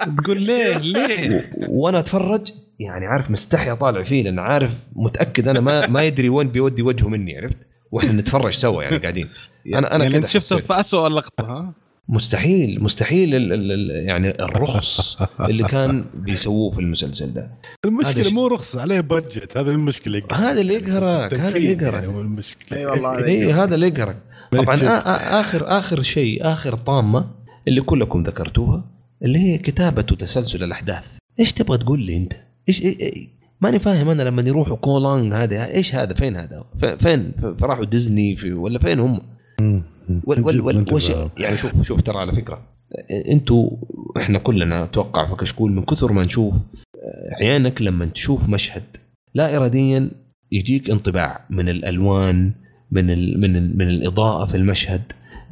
[0.17, 5.87] تقول ليه؟ ليه؟ وأنا أتفرج يعني عارف مستحي أطالع فيه لأن عارف متأكد أنا ما
[5.95, 7.57] ما يدري وين بيودي وجهه مني عرفت؟
[7.91, 9.29] وإحنا نتفرج سوا يعني قاعدين.
[9.75, 10.57] أنا أنا يعني كذا شفته.
[10.57, 11.73] في اسوء لقطه ها؟
[12.09, 15.17] مستحيل مستحيل ال ال ال يعني الرخص
[15.49, 17.41] اللي كان بيسووه في المسلسل ده.
[17.41, 17.51] هذا
[17.85, 18.31] المشكلة.
[18.33, 20.21] مو رخص عليه بادجت هذا المشكلة.
[20.33, 22.77] هذا اللي يقهرك هذا اللي يعني يقهرك هو المشكلة.
[22.77, 24.17] اي والله اي هذا اللي يقهرك
[24.51, 24.75] طبعا
[25.39, 27.25] اخر آخر شيء آخر طامة
[27.67, 28.85] اللي كلكم ذكرتوها
[29.23, 31.05] اللي هي كتابة وتسلسل الأحداث.
[31.39, 32.33] إيش تبغى تقول لي أنت؟
[32.69, 33.27] إيش إيه إيه
[33.61, 37.31] ماني فاهم أنا لما يروحوا كولونج هذا إيش هذا؟ فين هذا؟ في- فين؟
[37.61, 39.21] راحوا ديزني في ولا فين هم؟
[40.23, 42.61] وال وال وال وش يعني شوف شوف ترى على فكرة
[43.31, 43.69] أنتوا
[44.17, 46.55] إحنا كلنا أتوقع في كشكول من كثر ما نشوف
[47.41, 48.83] عينك لما تشوف مشهد
[49.33, 50.11] لا اراديا
[50.51, 52.51] يجيك انطباع من الألوان
[52.91, 55.01] من ال من ال من الإضاءة في المشهد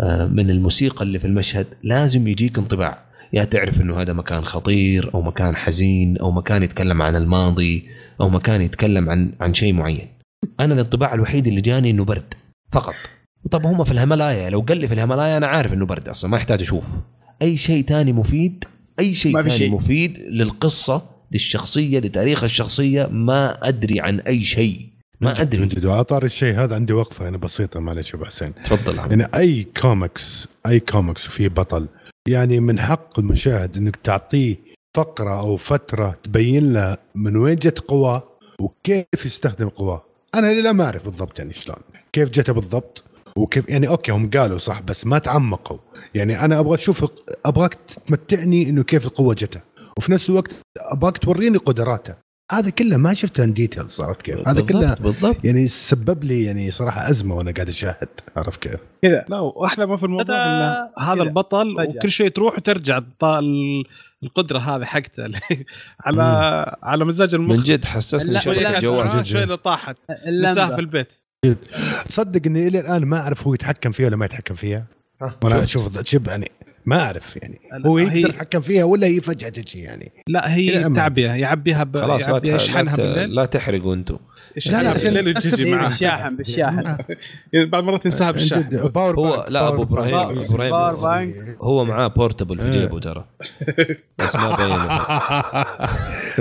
[0.01, 3.05] آه، من الموسيقى اللي في المشهد لازم يجيك انطباع.
[3.33, 7.87] يا تعرف إنه هذا مكان خطير أو مكان حزين أو مكان يتكلم عن الماضي
[8.21, 10.07] أو مكان يتكلم عن عن شيء معين.
[10.59, 12.33] أنا الانطباع الوحيد اللي جاني إنه برد
[12.71, 12.93] فقط.
[13.51, 16.37] طب هم في الهيمالايا لو قال لي في الهيمالايا أنا عارف إنه برد أصلا ما
[16.37, 16.97] يحتاج أشوف.
[17.41, 18.63] أي شيء تاني مفيد
[18.99, 19.71] أي شيء ما في ثاني شيء.
[19.71, 24.89] مفيد للقصة للشخصية لتاريخ الشخصية ما أدري عن أي شيء.
[25.21, 25.65] ما من أدري.
[25.65, 28.53] جد وعطار الشيء هذا عندي وقفة هنا بسيطة معلش أبو حسين.
[28.63, 29.09] تفضل عم.
[29.11, 31.87] يعني أي كوميكس أي كوميكس فيه بطل
[32.27, 34.55] يعني من حق المشاهد إنك تعطيه
[34.97, 38.23] فقرة أو فترة تبين له من وين جت قواه
[38.59, 40.03] وكيف يستخدم قواه.
[40.35, 41.77] أنا لا ما أعرف بالضبط يعني شلون
[42.13, 43.03] كيف جته بالضبط.
[43.39, 45.77] وكيف يعني okay هم قالوا صح بس ما تعمقوا.
[46.15, 47.05] يعني أنا أبغى أشوف
[47.45, 47.77] أبغاك
[48.07, 49.61] تمتعني إنه كيف القوة جته
[49.97, 52.29] وفي نفس الوقت أبغاك توريني قدراته.
[52.51, 56.71] هذا كله ما شفته ان ديتيلز عرفت كيف؟ هذا كله بالضبط يعني سبب لي يعني
[56.71, 58.09] صراحة أزمة وأنا قاعد أشاهد.
[58.37, 59.25] عرفت كيف؟ كذا.
[59.29, 60.35] لا وأحلى ما في الموضوع!
[60.35, 61.23] إنه هذا.
[61.23, 61.97] البطل فجأة.
[61.97, 63.01] وكل شوي تروح وترجع
[64.23, 65.23] القدرة هذه حقته.
[66.05, 66.21] على
[66.83, 69.21] على مزاج المخ من جد حسسني شغله جوال جد.
[69.21, 69.97] شوي اللي طاحت.
[70.27, 71.05] لساها في اللمبه
[72.05, 74.85] تصدق إني إلى الآن ما أعرف هو يتحكم فيها ولا ما يتحكم فيها؟
[75.43, 76.51] وأنا أشوف شب يعني
[76.89, 80.89] ما أعرف يعني هو هي- يقدر يتحكم فيها ولا هي فجأة تجي يعني لا هي.
[80.93, 81.97] تعبئه يعبيها ب...
[81.97, 82.63] خلاص لا, يعبيها تح...
[82.63, 84.17] يشحنها لا, لا تحرقوا أنتم
[84.71, 85.67] لا، لا، بالليل أستفيد.
[85.67, 86.97] معاه بالشاحن بالشاحن
[87.71, 88.75] بعد مره تنساها بالشاحن
[89.19, 90.69] هو- لا، إبراهيم.
[90.71, 91.57] باور بانك.
[91.61, 92.69] هو معاه بورتبل في.
[92.69, 93.25] جيبه ترى
[94.19, 94.99] بس ما بينه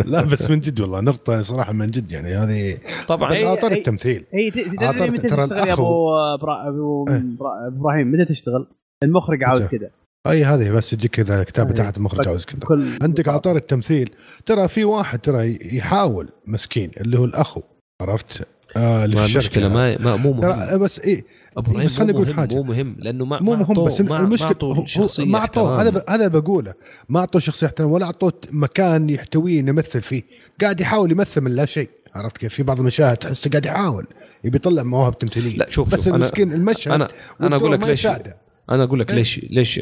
[0.13, 2.79] لا بس من جد والله نقطة صراحة من جد يعني هذه
[3.09, 3.37] طبعا هي-
[3.73, 6.19] التمثيل هي ترى تشتغل يا الأخ أبو
[6.69, 7.23] أبو إيه.
[7.39, 8.67] برا- إبراهيم متى تشتغل؟
[9.03, 9.91] المخرج عاوز؟ كذا
[10.29, 11.77] أي هذه بس تجيك كذا كتابة إيه.
[11.77, 12.59] تحت المخرج عاوز كذا
[13.03, 14.11] عندك عطار التمثيل
[14.47, 17.63] ترى في واحد ترى يحاول مسكين اللي هو الأخو
[18.01, 18.43] عرفت
[18.77, 19.25] آه اللي ما.
[19.27, 21.25] المشكلة ما, ما مو مهم بس إيه
[21.57, 22.55] أبو إبراهيم بس خليني مهم حاجة.
[22.55, 24.85] مو مهم لأنه ما مو مهم بس ما- ما المشكلة
[25.19, 25.83] ما أعطوه.
[25.83, 26.75] هذا ب- هذا بقوله
[27.09, 30.23] ما أعطوه شخصية احترام ولا أعطوه مكان يحتويه إنه يمثل فيه
[30.61, 34.07] قاعد يحاول يمثل من لا شيء عرفت كيف في بعض المشاهد تحسه قاعد يحاول
[34.45, 37.09] يبي يطلع مواهب تمثيلية لا شوف بس شوف، أنا- المسكين المشهد أنا
[37.41, 38.07] أنا أقول لك ليش.
[38.71, 39.17] أنا أقول لك إيه.
[39.17, 39.81] ليش ليش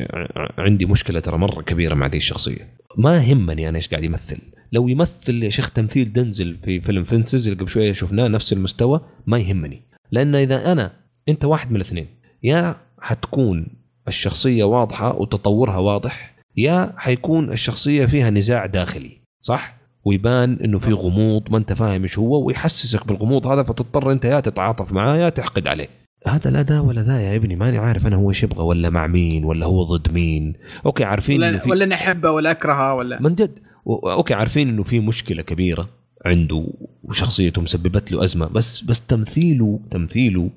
[0.59, 2.77] عندي مشكلة ترى مرة كبيرة مع ذي الشخصية.
[2.99, 4.39] ما يهمني أنا إيش قاعد يمثل.
[4.73, 9.01] لو يمثل يا شيخ تمثيل دنزل في فيلم فينسز اللي قبل شوية شفناه نفس المستوى
[9.27, 9.83] ما يهمني.
[10.11, 10.93] لأن إذا أنا
[11.29, 12.07] أنت واحد من الاثنين.
[12.43, 13.67] يا حتكون
[14.09, 21.51] الشخصية واضحة وتطورها واضح يا حيكون الشخصية فيها نزاع داخلي صح؟ ويبان إنه في غموض
[21.51, 25.67] ما أنت فاهم إيش هو ويحسسك بالغموض هذا فتضطر أنت يا تتعاطف معاه يا تحقد
[25.67, 25.89] عليه.
[26.29, 29.07] هذا لا ده ولا ذا يا ابني ماني عارف أنا هو إيش يبغى ولا مع
[29.07, 30.55] مين ولا هو ضد مين.
[30.87, 33.23] okay عارفين ولا, في ولا اني أحبه ولا أكرهه ولا.
[33.23, 35.89] من جد okay عارفين إنه في مشكلة كبيرة
[36.27, 36.67] عنده
[37.03, 40.51] وشخصيته مسببت له أزمة بس بس تمثيله تمثيله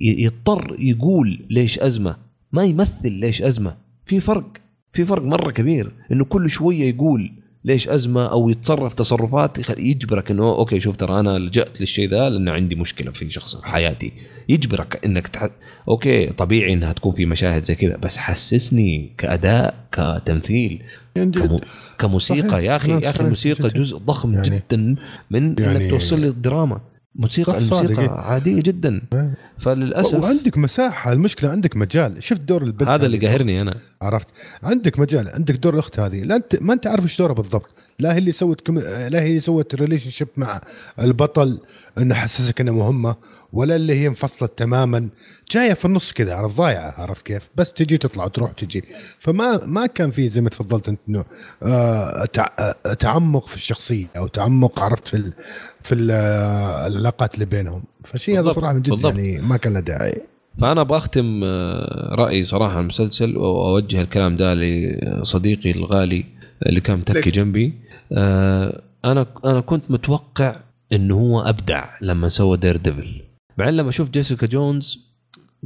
[0.00, 2.16] يضطر يقول ليش أزمة
[2.52, 3.76] ما يمثل ليش أزمة.
[4.06, 4.46] في فرق
[4.92, 7.32] في فرق مرة كبير إنه كل شوية يقول
[7.66, 12.48] ليش أزمة أو يتصرف تصرفات يجبرك إنه okay شوف ترى أنا لجأت للشيء ذا لأن
[12.48, 14.12] عندي مشكلة في شخص في حياتي
[14.48, 15.48] يجبرك إنك تح...
[15.88, 20.82] okay طبيعي إنها تكون في مشاهد زي كذا بس حسسني كأداء كتمثيل
[21.16, 21.60] يعني كمو...
[21.98, 22.64] كموسيقى صحيح.
[22.64, 23.24] يا أخي كلام يا أخي.
[23.24, 23.70] الموسيقى.
[23.70, 24.96] جزء ضخم يعني- جدا
[25.30, 26.80] من يعني- انك توصل لي الدراما
[27.18, 28.10] موسيقى صادق، الموسيقى إيه.
[28.10, 29.02] عادية جدا.
[29.58, 32.22] فللأسف وعندك مساحة المشكلة عندك مجال.
[32.22, 33.78] شفت دور البنت هذا اللي؟ قاهرني أنا.
[34.02, 34.26] عرفت.
[34.62, 36.22] عندك مجال عندك دور الأخت هذه.
[36.22, 37.70] لا أنت ما أنت عارف إيش دورها بالضبط.
[37.98, 38.78] لا هي اللي سوت كم...
[38.78, 40.60] لا هي اللي سوت relationship مع
[41.00, 41.58] البطل
[41.98, 43.16] إنه حسسك إنها مهمة
[43.52, 45.08] ولا اللي هي انفصلت تماما.
[45.50, 48.84] جاية في النص كذا عرفت ضايعه عرفت كيف؟ بس تجي تطلع وتروح تجي.
[49.18, 51.24] فما ما كان في زي ما تفضلت أنت إنه
[51.62, 52.48] آه تع...
[52.58, 55.32] آه، تعمق في الشخصية أو تعمق عرفت في ال...
[55.82, 57.82] في ال- آه، العلاقات اللي بينهم.
[58.04, 59.14] فشيء هذا صراحة من جد بالضبط.
[59.16, 60.22] يعني ما كان له داعي.
[60.60, 66.24] فأنا بختم آه، رأيي صراحة عن المسلسل وأوجه الكلام ده لصديقي الغالي
[66.66, 67.30] اللي كان متكي.
[67.30, 67.85] جنبي.
[68.12, 70.56] أنا أنا كنت متوقع
[70.92, 73.22] إنه هو أبدع لما سوى Daredevil
[73.58, 74.98] بعدين لما شفت Jessica Jones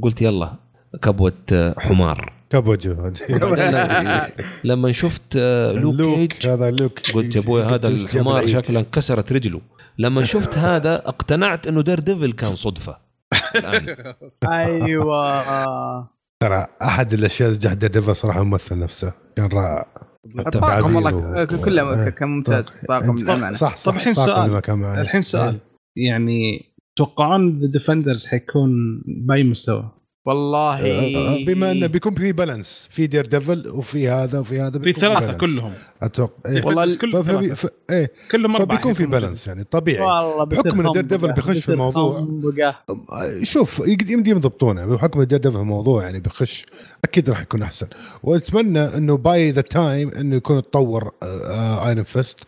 [0.01, 0.53] قلت يلا
[1.01, 2.33] كبوة آه، حمار.
[2.49, 2.93] كبوجه
[3.29, 8.47] بعدين لما شفت آه، Luke Cage هذا لوك قلت يا أبوي هذا الحمار.
[8.47, 9.61] شكله انكسرت رجله.
[9.97, 12.97] لما شفت هذا اقتنعت إنه Daredevil كان صدفة.
[14.51, 16.09] أيوه.
[16.39, 19.13] ترى أحد الأشياء اللي Daredevil صراحة الممثل نفسه.
[19.35, 19.85] كان رائع.
[20.53, 21.11] طاقم والله
[21.45, 21.65] تعبيره.
[21.65, 22.09] كله إيه.
[22.09, 24.61] كان ممتاز طاقم للأمانة صح صح طب الحين سؤال.
[25.01, 25.59] الحين سؤال
[25.95, 29.91] يعني تتوقعون The Defenders حيكون بأي مستوى؟
[30.25, 35.01] والله آه، بما انه بيكون في balance في Daredevil وفي هذا وفي هذا في بيكون
[35.01, 35.33] ثلاثة.
[35.33, 36.65] كلهم أتوقع إيه.
[36.65, 37.53] والله ففي- ثلاثة.
[37.53, 41.65] ف- إيه كلهم اربعه فبيكون في حيكونوا balance يعني طبيعي والله بحكم إن Daredevil بيخش
[41.65, 42.27] في الموضوع.
[43.43, 46.65] شوف يقد- يمدي يضبطونه بحكم Daredevil الموضوع يعني بيخش
[47.05, 47.87] أكيد راح يكون أحسن
[48.23, 51.11] وأتمنى إنه by the time إنه يكون تطور
[51.87, 52.39] Iron Fist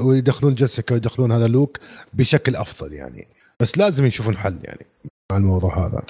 [0.00, 1.78] ويدخلون جيسيكا ويدخلون هذا لوك
[2.12, 3.28] بشكل أفضل يعني
[3.60, 4.86] بس لازم يشوفون حل يعني
[5.32, 6.02] مع الموضوع هذا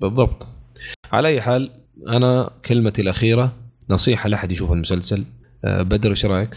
[0.00, 0.46] بالضبط
[1.12, 1.70] على أي حال
[2.08, 3.52] أنا كلمتي الأخيرة
[3.90, 5.24] نصيحة لأحد يشوف المسلسل
[5.64, 6.56] آه، بدر إيش رأيك؟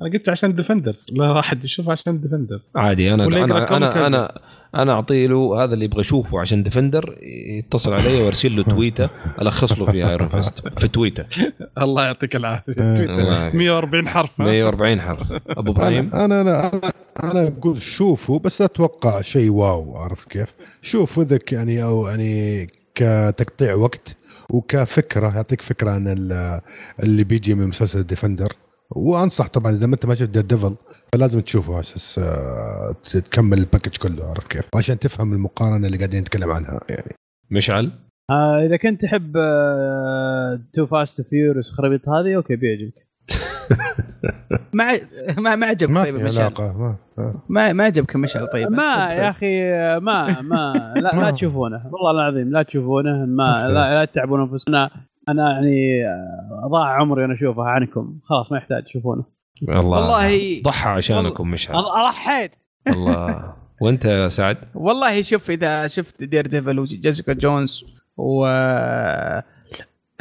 [0.00, 4.38] أنا قلت عشان Defenders لا واحد يشوف عشان ديفندرز عادي أنا أنا أنا أنا
[4.74, 7.18] أنا أعطيه له هذا اللي يبغى يشوفه عشان Defenders
[7.58, 9.08] يتصل علي وأرسل له تويتة
[9.42, 11.24] ألخص له في Iron Fist في تويتة.
[11.82, 12.72] الله يعطيك العافية.
[12.78, 12.94] آه.
[12.94, 13.50] تويتر الله.
[13.56, 15.32] 140 حرف ها؟ 140 حرف.
[15.48, 20.54] أبو إبراهيم؟ أنا أنا أنا أنا أقول شوفوا بس لا أتوقع شيء wow عارف كيف؟
[20.82, 24.16] شوفوا ذاك يعني أو يعني كتقطيع وقت
[24.50, 26.60] وكفكرة يعطيك فكرة عن ال-
[27.02, 28.52] اللي بيجي من مسلسل Defenders
[28.96, 30.76] وانصح طبعا إذا ما أنت ما شفت Daredevil
[31.12, 35.96] فلازم تشوفه على أساس آه، تكمل ال package كله عارف كيف؟ وعشان تفهم المقارنة اللي
[35.98, 37.12] قاعدين نتكلم عنها يعني.
[37.50, 37.90] مشعل؟
[38.30, 39.32] آه إذا كنت تحب
[40.74, 43.06] Too Fast Furious خرابيط هذه okay بيعجبك.
[44.74, 44.84] ما
[45.38, 46.44] ما ما عجبك ما طيب مشعل.
[46.44, 46.96] علاقة ما.
[47.48, 47.72] ما.
[47.72, 49.62] ما عجبك مشعل طيب ما يا أخي
[50.00, 54.72] ما ما لا, لا تشوفونه والله العظيم لا تشوفونه ما لا, لا تتعبون أنفسكم.
[55.28, 56.02] أنا يعني
[56.70, 58.18] ضاع عمري أنا اشوفه عنكم.
[58.24, 59.24] خلاص ما يحتاج تشوفونه.
[59.62, 61.76] الله والله- ضحى عشانكم مشعل.
[61.76, 62.50] أضحيت.
[62.88, 67.84] الله وأنت يا سعد؟ والله شوف إذا شفت Daredevil و Jessica Jones
[68.16, 68.46] و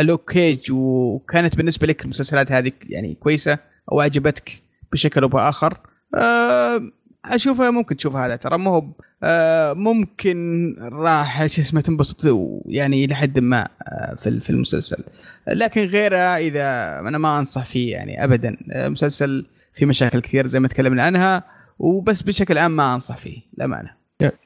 [0.01, 3.57] Luke Cage وكانت بالنسبة لك المسلسلات هذه يعني كويسة
[3.91, 5.77] أو عجبتك بشكل أو بآخر
[6.17, 6.81] آه،
[7.25, 8.57] أشوفها ممكن تشوف هذا ترى.
[8.57, 8.83] مو هو
[9.23, 12.21] آه، ممكن راح شو اسمه تنبسط
[12.65, 15.03] يعني لحد ما آه، في في المسلسل.
[15.47, 20.59] لكن غيره إذا أنا ما أنصح فيه يعني ابدا آه، مسلسل فيه مشاكل كثير زي
[20.59, 21.43] ما تكلمنا عنها
[21.79, 24.01] وبس بشكل عام ما أنصح فيه للأمانة.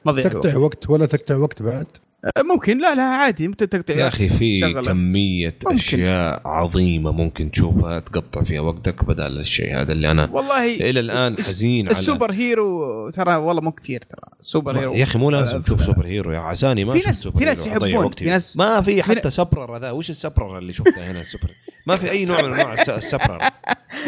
[0.06, 0.62] مضيع تقطع الوقت.
[0.62, 1.86] وقت ولا تقطع وقت بعد؟
[2.52, 3.48] ممكن لا لا عادي.
[3.48, 4.60] ممكن تقطع يا أخي في.
[4.72, 5.74] كمية ممكن.
[5.74, 11.36] أشياء عظيمة ممكن تشوفها تقطع فيها وقتك بدل الشيء هذا اللي أنا والله إلى الآن
[11.38, 11.92] حزين على.
[11.92, 14.30] السوبر هيرو ترى والله مو كثير ترى.
[14.40, 17.38] السوبر هيرو يا أخي مو لازم تشوف سوبر هيرو يا عساني ما في ناس- سوبر
[17.38, 18.10] في ناس يحبون،.
[18.10, 21.50] في ناس- ما في حتى سبرر ذا وش السبرر اللي شفته هنا السوبر
[21.86, 23.38] ما في أي نوع من أنواع الس- السبرر.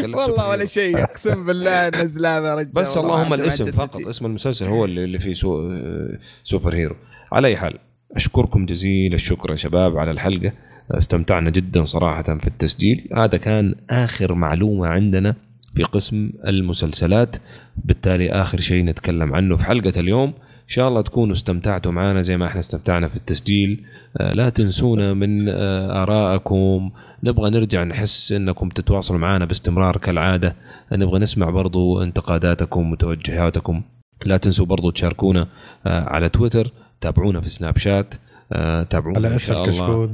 [0.02, 0.64] سوبر والله ولا.
[0.64, 2.72] شيء أقسم بالله نزلها يا رجال.
[2.72, 5.34] بس اللهم الاسم فقط اسم المسلسل هو اللي فيه.
[5.48, 6.97] آه، سوبر هيرو.
[7.32, 7.78] على أي حال.
[8.17, 10.53] أشكركم جزيل الشكر يا شباب على الحلقة
[10.91, 13.09] استمتعنا جدا صراحة في التسجيل.
[13.17, 15.35] هذا كان آخر معلومة عندنا
[15.75, 17.37] في قسم المسلسلات
[17.85, 20.28] بالتالي آخر شيء نتكلم عنه في حلقة اليوم.
[20.28, 23.85] إن شاء الله تكونوا استمتعتوا معنا زي ما إحنا استمتعنا في التسجيل.
[24.17, 26.91] آه، لا تنسونا من آه، آرائكم.
[27.23, 30.57] نبغى نرجع نحس إنكم تتواصلوا معنا باستمرار كالعادة.
[30.93, 33.83] نبغى نسمع برضو انتقاداتكم وتوجهاتكم.
[34.27, 35.49] لا تنسوا برضو تشاركونا
[35.87, 36.73] آه، على تويتر.
[37.01, 38.15] تابعونا في سناب شات
[38.52, 39.70] آه، تابعونا على إن شاء الله.
[39.73, 40.10] كشكول